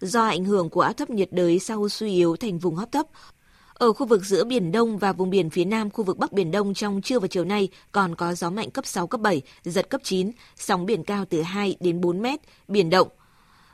Do 0.00 0.26
ảnh 0.26 0.44
hưởng 0.44 0.70
của 0.70 0.80
áp 0.80 0.92
thấp 0.92 1.10
nhiệt 1.10 1.28
đới 1.32 1.58
sau 1.58 1.88
suy 1.88 2.12
yếu 2.14 2.36
thành 2.36 2.58
vùng 2.58 2.78
áp 2.78 2.92
thấp, 2.92 3.06
ở 3.78 3.92
khu 3.92 4.06
vực 4.06 4.24
giữa 4.24 4.44
Biển 4.44 4.72
Đông 4.72 4.98
và 4.98 5.12
vùng 5.12 5.30
biển 5.30 5.50
phía 5.50 5.64
Nam 5.64 5.90
khu 5.90 6.04
vực 6.04 6.18
Bắc 6.18 6.32
Biển 6.32 6.50
Đông 6.50 6.74
trong 6.74 7.02
trưa 7.02 7.18
và 7.18 7.28
chiều 7.28 7.44
nay 7.44 7.68
còn 7.92 8.14
có 8.14 8.34
gió 8.34 8.50
mạnh 8.50 8.70
cấp 8.70 8.86
6, 8.86 9.06
cấp 9.06 9.20
7, 9.20 9.42
giật 9.64 9.90
cấp 9.90 10.00
9, 10.04 10.30
sóng 10.56 10.86
biển 10.86 11.04
cao 11.04 11.24
từ 11.30 11.42
2 11.42 11.76
đến 11.80 12.00
4 12.00 12.22
mét, 12.22 12.40
biển 12.68 12.90
động. 12.90 13.08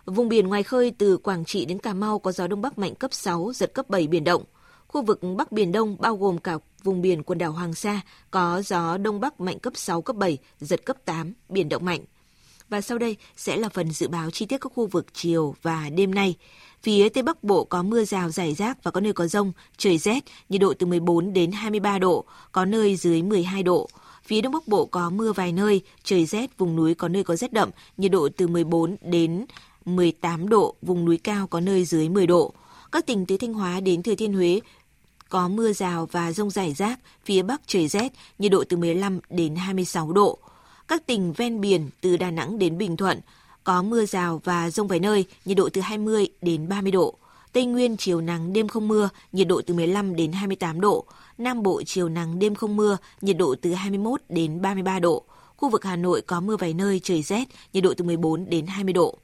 Vùng 0.07 0.29
biển 0.29 0.49
ngoài 0.49 0.63
khơi 0.63 0.93
từ 0.99 1.17
Quảng 1.17 1.45
Trị 1.45 1.65
đến 1.65 1.79
Cà 1.79 1.95
Mau 1.95 2.19
có 2.19 2.33
gió 2.33 2.47
Đông 2.47 2.63
Bắc 2.63 2.79
mạnh 2.79 2.95
cấp 2.95 3.15
6, 3.15 3.53
giật 3.55 3.75
cấp 3.75 3.91
7 3.91 4.07
biển 4.07 4.25
động. 4.25 4.45
Khu 4.89 5.03
vực 5.03 5.21
Bắc 5.37 5.53
Biển 5.53 5.73
Đông 5.73 5.97
bao 6.01 6.17
gồm 6.17 6.39
cả 6.39 6.59
vùng 6.83 7.03
biển 7.03 7.23
quần 7.23 7.39
đảo 7.39 7.53
Hoàng 7.53 7.75
Sa 7.75 8.01
có 8.31 8.63
gió 8.63 8.97
Đông 8.97 9.21
Bắc 9.21 9.41
mạnh 9.41 9.59
cấp 9.59 9.73
6, 9.77 10.03
cấp 10.03 10.17
7, 10.17 10.39
giật 10.61 10.85
cấp 10.85 10.97
8, 11.05 11.33
biển 11.49 11.69
động 11.69 11.85
mạnh. 11.85 12.01
Và 12.69 12.81
sau 12.81 12.99
đây 12.99 13.17
sẽ 13.37 13.57
là 13.57 13.69
phần 13.69 13.91
dự 13.91 14.09
báo 14.09 14.31
chi 14.31 14.47
tiết 14.47 14.59
các 14.61 14.73
khu 14.75 14.87
vực 14.87 15.07
chiều 15.13 15.55
và 15.63 15.91
đêm 15.95 16.15
nay. 16.15 16.35
Phía 16.83 17.09
Tây 17.09 17.23
Bắc 17.23 17.45
Bộ 17.45 17.65
có 17.65 17.83
mưa 17.83 18.05
rào 18.05 18.31
rải 18.31 18.55
rác 18.55 18.85
và 18.85 18.91
có 18.91 19.01
nơi 19.01 19.13
có 19.13 19.27
rông, 19.27 19.53
trời 19.77 19.99
rét, 19.99 20.25
nhiệt 20.49 20.61
độ 20.61 20.75
từ 20.79 20.87
14 20.87 21.33
đến 21.33 21.53
23 21.53 21.99
độ, 21.99 22.25
có 22.53 22.65
nơi 22.65 22.97
dưới 22.97 23.23
12 23.23 23.63
độ. 23.63 23.89
Phía 24.25 24.41
Đông 24.41 24.53
Bắc 24.53 24.69
Bộ 24.69 24.87
có 24.87 25.11
mưa 25.11 25.33
vài 25.33 25.53
nơi, 25.53 25.81
trời 26.05 26.27
rét, 26.27 26.59
vùng 26.59 26.77
núi 26.77 26.95
có 26.95 27.09
nơi 27.09 27.25
có 27.25 27.37
rét 27.37 27.53
đậm, 27.53 27.71
nhiệt 27.97 28.11
độ 28.11 28.29
từ 28.37 28.47
14 28.49 28.97
đến 29.01 29.45
18 29.85 30.49
độ, 30.49 30.75
vùng 30.83 31.05
núi 31.05 31.17
cao 31.17 31.47
có 31.47 31.61
nơi 31.61 31.85
dưới 31.85 32.09
10 32.09 32.27
độ. 32.27 32.53
Các 32.93 33.07
tỉnh 33.07 33.27
từ 33.27 33.37
Thanh 33.37 33.55
Hóa 33.55 33.81
đến 33.81 34.03
Thừa 34.03 34.15
Thiên 34.15 34.33
Huế 34.33 34.61
có 35.29 35.49
mưa 35.49 35.73
rào 35.73 36.09
và 36.13 36.33
rông 36.33 36.51
rải 36.51 36.73
rác, 36.73 37.01
phía 37.25 37.43
Bắc 37.43 37.61
trời 37.67 37.89
rét, 37.89 38.13
nhiệt 38.39 38.53
độ 38.53 38.65
từ 38.69 38.77
15 38.77 39.21
đến 39.31 39.57
26 39.57 40.13
độ. 40.13 40.39
Các 40.89 41.07
tỉnh 41.07 41.33
ven 41.33 41.61
biển 41.61 41.91
từ 42.01 42.17
Đà 42.17 42.31
Nẵng 42.31 42.59
đến 42.59 42.79
Bình 42.79 42.97
Thuận 42.97 43.21
có 43.65 43.83
mưa 43.83 44.07
rào 44.07 44.41
và 44.45 44.71
rông 44.71 44.89
vài 44.89 44.99
nơi, 44.99 45.25
nhiệt 45.45 45.57
độ 45.57 45.69
từ 45.73 45.81
20 45.81 46.29
đến 46.43 46.69
30 46.69 46.93
độ. 46.93 47.15
Tây 47.53 47.65
Nguyên 47.65 47.97
chiều 47.97 48.21
nắng 48.21 48.53
đêm 48.53 48.69
không 48.69 48.89
mưa, 48.89 49.09
nhiệt 49.33 49.49
độ 49.49 49.61
từ 49.67 49.75
15 49.75 50.17
đến 50.17 50.33
28 50.33 50.81
độ. 50.81 51.05
Nam 51.39 51.63
Bộ 51.63 51.83
chiều 51.87 52.09
nắng 52.09 52.39
đêm 52.39 52.55
không 52.55 52.77
mưa, 52.77 52.97
nhiệt 53.21 53.37
độ 53.37 53.55
từ 53.63 53.73
21 53.73 54.21
đến 54.29 54.63
33 54.63 54.99
độ. 54.99 55.23
Khu 55.57 55.69
vực 55.69 55.85
Hà 55.85 55.97
Nội 55.97 56.21
có 56.21 56.41
mưa 56.41 56.57
vài 56.57 56.75
nơi, 56.75 57.01
trời 57.03 57.23
rét, 57.23 57.45
nhiệt 57.73 57.85
độ 57.85 57.95
từ 57.97 58.05
14 58.05 58.51
đến 58.51 58.67
20 58.67 58.93
độ. 58.93 59.19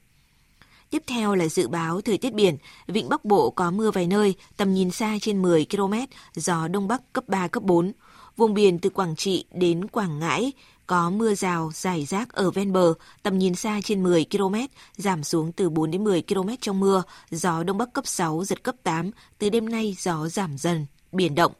Tiếp 0.91 1.03
theo 1.07 1.35
là 1.35 1.49
dự 1.49 1.69
báo 1.69 2.01
thời 2.01 2.19
tiết 2.19 2.35
biển. 2.35 2.57
Vịnh 2.87 3.09
Bắc 3.09 3.25
Bộ 3.25 3.51
có 3.51 3.71
mưa 3.71 3.91
vài 3.91 4.07
nơi, 4.07 4.35
tầm 4.57 4.75
nhìn 4.75 4.91
xa 4.91 5.19
trên 5.21 5.43
10 5.43 5.67
km, 5.71 5.95
gió 6.35 6.69
Đông 6.69 6.89
Bắc 6.89 7.13
cấp 7.13 7.25
3, 7.27 7.49
cấp 7.49 7.63
4. 7.63 7.93
Vùng 8.37 8.55
biển 8.55 8.79
từ 8.79 8.91
Quảng 8.91 9.17
Trị 9.17 9.45
đến 9.53 9.89
Quảng 9.89 10.19
Ngãi 10.19 10.53
có 10.87 11.11
mưa 11.11 11.35
rào, 11.35 11.71
rải 11.75 12.05
rác 12.05 12.33
ở 12.33 12.51
ven 12.51 12.73
bờ, 12.73 12.95
tầm 13.23 13.39
nhìn 13.39 13.55
xa 13.55 13.81
trên 13.85 14.03
10 14.03 14.27
km, 14.31 14.55
giảm 14.97 15.25
xuống 15.25 15.53
từ 15.53 15.71
4 15.71 15.91
đến 15.91 16.05
10 16.05 16.23
km 16.23 16.49
trong 16.61 16.81
mưa, 16.81 17.03
gió 17.31 17.63
Đông 17.63 17.79
Bắc 17.79 17.93
cấp 17.93 18.07
6, 18.07 18.45
giật 18.45 18.63
cấp 18.63 18.75
8, 18.83 19.11
từ 19.39 19.51
đêm 19.51 19.69
nay 19.69 19.97
gió 19.99 20.29
giảm 20.29 20.59
dần, 20.59 20.87
biển 21.13 21.35
động. 21.35 21.53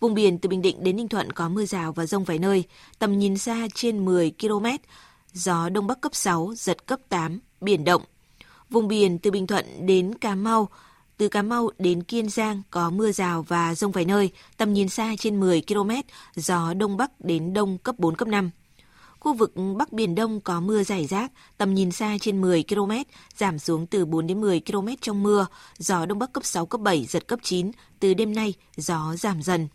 Vùng 0.00 0.14
biển 0.14 0.38
từ 0.38 0.48
Bình 0.48 0.62
Định 0.62 0.84
đến 0.84 0.96
Ninh 0.96 1.08
Thuận 1.08 1.32
có 1.32 1.48
mưa 1.48 1.64
rào 1.64 1.92
và 1.92 2.06
rông 2.06 2.24
vài 2.24 2.38
nơi, 2.38 2.64
tầm 2.98 3.18
nhìn 3.18 3.38
xa 3.38 3.66
trên 3.74 4.04
10 4.04 4.32
km, 4.40 4.66
gió 5.32 5.68
Đông 5.68 5.86
Bắc 5.86 6.00
cấp 6.00 6.14
6, 6.14 6.52
giật 6.56 6.86
cấp 6.86 7.00
8, 7.08 7.38
biển 7.60 7.84
động. 7.84 8.02
Vùng 8.70 8.88
biển 8.88 9.18
từ 9.18 9.30
Bình 9.30 9.46
Thuận 9.46 9.86
đến 9.86 10.14
Cà 10.14 10.34
Mau, 10.34 10.68
từ 11.16 11.28
Cà 11.28 11.42
Mau 11.42 11.70
đến 11.78 12.02
Kiên 12.02 12.28
Giang 12.28 12.62
có 12.70 12.90
mưa 12.90 13.12
rào 13.12 13.42
và 13.48 13.74
rông 13.74 13.92
vài 13.92 14.04
nơi, 14.04 14.30
tầm 14.56 14.72
nhìn 14.72 14.88
xa 14.88 15.14
trên 15.18 15.40
10 15.40 15.62
km, 15.68 15.90
gió 16.34 16.74
Đông 16.74 16.96
Bắc 16.96 17.20
đến 17.20 17.52
Đông 17.52 17.78
cấp 17.78 17.94
4, 17.98 18.16
cấp 18.16 18.28
5. 18.28 18.50
Khu 19.20 19.34
vực 19.34 19.52
Bắc 19.76 19.92
Biển 19.92 20.14
Đông 20.14 20.40
có 20.40 20.60
mưa 20.60 20.82
rải 20.82 21.06
rác, 21.06 21.32
tầm 21.58 21.74
nhìn 21.74 21.92
xa 21.92 22.16
trên 22.20 22.40
10 22.40 22.64
km, 22.68 22.92
giảm 23.36 23.58
xuống 23.58 23.86
từ 23.86 24.04
4 24.04 24.26
đến 24.26 24.40
10 24.40 24.60
km 24.60 24.88
trong 25.00 25.22
mưa, 25.22 25.46
gió 25.78 26.06
Đông 26.06 26.18
Bắc 26.18 26.32
cấp 26.32 26.44
6, 26.44 26.66
cấp 26.66 26.80
7, 26.80 27.04
giật 27.04 27.26
cấp 27.26 27.38
9, 27.42 27.70
từ 28.00 28.14
đêm 28.14 28.34
nay 28.34 28.54
gió 28.76 29.14
giảm 29.16 29.42
dần. 29.42 29.68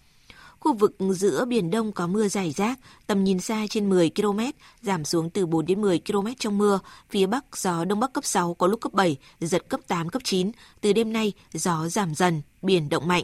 Khu 0.61 0.73
vực 0.73 0.95
giữa 0.99 1.45
Biển 1.45 1.71
Đông 1.71 1.91
có 1.91 2.07
mưa 2.07 2.27
rải 2.27 2.51
rác, 2.51 2.79
tầm 3.07 3.23
nhìn 3.23 3.39
xa 3.39 3.65
trên 3.69 3.89
10 3.89 4.11
km, 4.15 4.39
giảm 4.81 5.05
xuống 5.05 5.29
từ 5.29 5.45
4 5.45 5.65
đến 5.65 5.81
10 5.81 6.01
km 6.07 6.27
trong 6.39 6.57
mưa. 6.57 6.79
Phía 7.09 7.25
Bắc 7.25 7.57
gió 7.57 7.85
Đông 7.85 7.99
Bắc 7.99 8.13
cấp 8.13 8.25
6, 8.25 8.53
có 8.53 8.67
lúc 8.67 8.81
cấp 8.81 8.93
7, 8.93 9.17
giật 9.39 9.69
cấp 9.69 9.79
8, 9.87 10.09
cấp 10.09 10.21
9. 10.25 10.51
Từ 10.81 10.93
đêm 10.93 11.13
nay, 11.13 11.33
gió 11.53 11.87
giảm 11.87 12.15
dần, 12.15 12.41
biển 12.61 12.89
động 12.89 13.07
mạnh. 13.07 13.23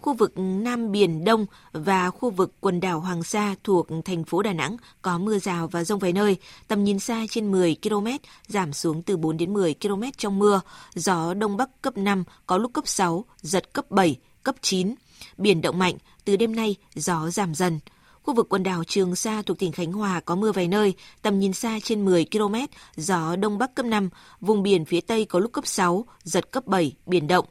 Khu 0.00 0.14
vực 0.14 0.32
Nam 0.36 0.92
Biển 0.92 1.24
Đông 1.24 1.46
và 1.72 2.10
khu 2.10 2.30
vực 2.30 2.52
quần 2.60 2.80
đảo 2.80 3.00
Hoàng 3.00 3.22
Sa 3.22 3.54
thuộc 3.64 3.86
thành 4.04 4.24
phố 4.24 4.42
Đà 4.42 4.52
Nẵng 4.52 4.76
có 5.02 5.18
mưa 5.18 5.38
rào 5.38 5.68
và 5.68 5.84
rông 5.84 5.98
vài 5.98 6.12
nơi, 6.12 6.36
tầm 6.68 6.84
nhìn 6.84 6.98
xa 6.98 7.24
trên 7.30 7.52
10 7.52 7.76
km, 7.82 8.06
giảm 8.46 8.72
xuống 8.72 9.02
từ 9.02 9.16
4 9.16 9.36
đến 9.36 9.54
10 9.54 9.74
km 9.82 10.02
trong 10.16 10.38
mưa, 10.38 10.60
gió 10.94 11.34
Đông 11.34 11.56
Bắc 11.56 11.82
cấp 11.82 11.96
5, 11.96 12.24
có 12.46 12.58
lúc 12.58 12.72
cấp 12.72 12.88
6, 12.88 13.24
giật 13.40 13.72
cấp 13.72 13.90
7, 13.90 14.16
cấp 14.42 14.54
9. 14.62 14.94
Biển 15.38 15.60
động 15.60 15.78
mạnh, 15.78 15.94
từ 16.24 16.36
đêm 16.36 16.56
nay 16.56 16.76
gió 16.94 17.30
giảm 17.30 17.54
dần. 17.54 17.80
Khu 18.22 18.34
vực 18.34 18.48
quần 18.48 18.62
đảo 18.62 18.84
Trường 18.84 19.16
Sa 19.16 19.42
thuộc 19.42 19.58
tỉnh 19.58 19.72
Khánh 19.72 19.92
Hòa 19.92 20.20
có 20.20 20.36
mưa 20.36 20.52
vài 20.52 20.68
nơi, 20.68 20.94
tầm 21.22 21.38
nhìn 21.38 21.52
xa 21.52 21.78
trên 21.84 22.04
10 22.04 22.26
km, 22.32 22.54
gió 22.96 23.36
Đông 23.36 23.58
Bắc 23.58 23.74
cấp 23.74 23.86
5, 23.86 24.08
vùng 24.40 24.62
biển 24.62 24.84
phía 24.84 25.00
Tây 25.00 25.24
có 25.24 25.38
lúc 25.38 25.52
cấp 25.52 25.66
6, 25.66 26.04
giật 26.22 26.50
cấp 26.50 26.66
7, 26.66 26.96
biển 27.06 27.26
động. 27.26 27.46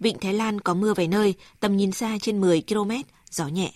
Vịnh 0.00 0.18
Thái 0.18 0.34
Lan 0.34 0.60
có 0.60 0.74
mưa 0.74 0.94
vài 0.94 1.08
nơi, 1.08 1.34
tầm 1.60 1.76
nhìn 1.76 1.92
xa 1.92 2.18
trên 2.22 2.40
10 2.40 2.62
km, 2.68 2.90
gió 3.30 3.46
nhẹ. 3.46 3.72